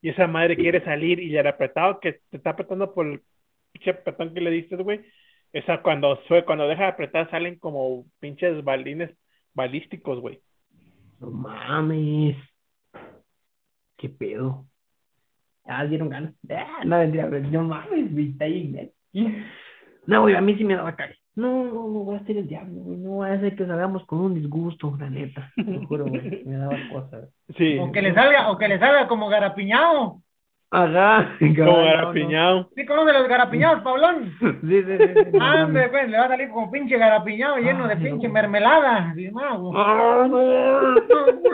Y 0.00 0.10
esa 0.10 0.26
madre 0.26 0.56
quiere 0.56 0.84
salir 0.84 1.20
y 1.20 1.36
el 1.36 1.46
apretado 1.46 2.00
que 2.00 2.14
te 2.30 2.36
está 2.36 2.50
apretando 2.50 2.94
por 2.94 3.06
el 3.06 3.22
pinche 3.72 3.90
apretón 3.90 4.34
que 4.34 4.40
le 4.40 4.50
diste, 4.50 4.76
güey, 4.76 5.00
Esa 5.52 5.82
cuando 5.82 6.20
cuando 6.46 6.68
deja 6.68 6.84
de 6.84 6.88
apretar 6.88 7.30
salen 7.30 7.58
como 7.58 8.06
pinches 8.20 8.62
balines 8.64 9.10
balísticos, 9.54 10.20
güey. 10.20 10.40
No 11.20 11.30
mames. 11.30 12.36
¿Qué 13.96 14.08
pedo? 14.08 14.66
Ya 15.66 15.84
dieron 15.84 16.08
ganas. 16.08 16.34
Ah, 16.50 16.84
no, 16.84 16.98
mentira. 16.98 17.28
No 17.28 17.64
mames, 17.64 18.12
güey. 18.12 18.30
Está 18.30 18.44
ahí. 18.44 18.92
No, 20.06 20.22
güey, 20.22 20.34
a 20.34 20.40
mí 20.40 20.54
sí 20.56 20.64
me 20.64 20.76
daba 20.76 20.96
calle. 20.96 21.16
No, 21.34 21.64
no, 21.64 21.72
no, 21.72 22.04
voy 22.04 22.16
a 22.16 22.24
ser 22.24 22.38
el 22.38 22.48
diablo, 22.48 22.80
güey. 22.80 22.98
No 22.98 23.10
voy 23.10 23.28
a 23.28 23.34
hacer 23.34 23.54
que 23.54 23.66
salgamos 23.66 24.04
con 24.06 24.20
un 24.20 24.34
disgusto, 24.34 24.96
la 24.98 25.08
neta. 25.10 25.52
Te 25.54 25.86
juro, 25.86 26.06
güey. 26.06 26.44
Me 26.44 26.56
daba 26.56 26.76
cosas. 26.92 27.28
Sí. 27.56 27.78
O 27.78 27.92
que 27.92 28.02
le 28.02 28.14
salga, 28.14 28.50
o 28.50 28.58
que 28.58 28.68
le 28.68 28.78
salga 28.78 29.06
como 29.06 29.28
garapiñado. 29.28 30.22
Ajá. 30.70 31.32
Como 31.38 31.76
garapiñado. 31.84 32.70
¿Sí 32.76 32.84
conoce 32.84 33.12
los 33.12 33.28
garapiñados, 33.28 33.82
Pablón? 33.82 34.32
Sí, 34.40 34.82
sí, 34.82 34.98
sí. 34.98 35.38
Ah, 35.40 35.64
hombre, 35.64 35.88
pues, 35.88 36.08
le 36.08 36.18
va 36.18 36.24
a 36.24 36.28
salir 36.28 36.48
como 36.50 36.70
pinche 36.70 36.98
garapiñado 36.98 37.56
lleno 37.56 37.88
de 37.88 37.94
Ay, 37.98 38.02
pinche 38.02 38.28
mermelada. 38.28 39.12
Sí, 39.14 39.30
mago. 39.30 39.72
Ah, 39.74 40.26
no, 40.28 40.28
no, 40.28 40.38
güey, 41.26 41.44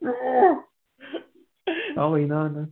no. 0.00 0.66
No, 1.96 2.08
güey, 2.10 2.26
no, 2.26 2.48
no. 2.48 2.68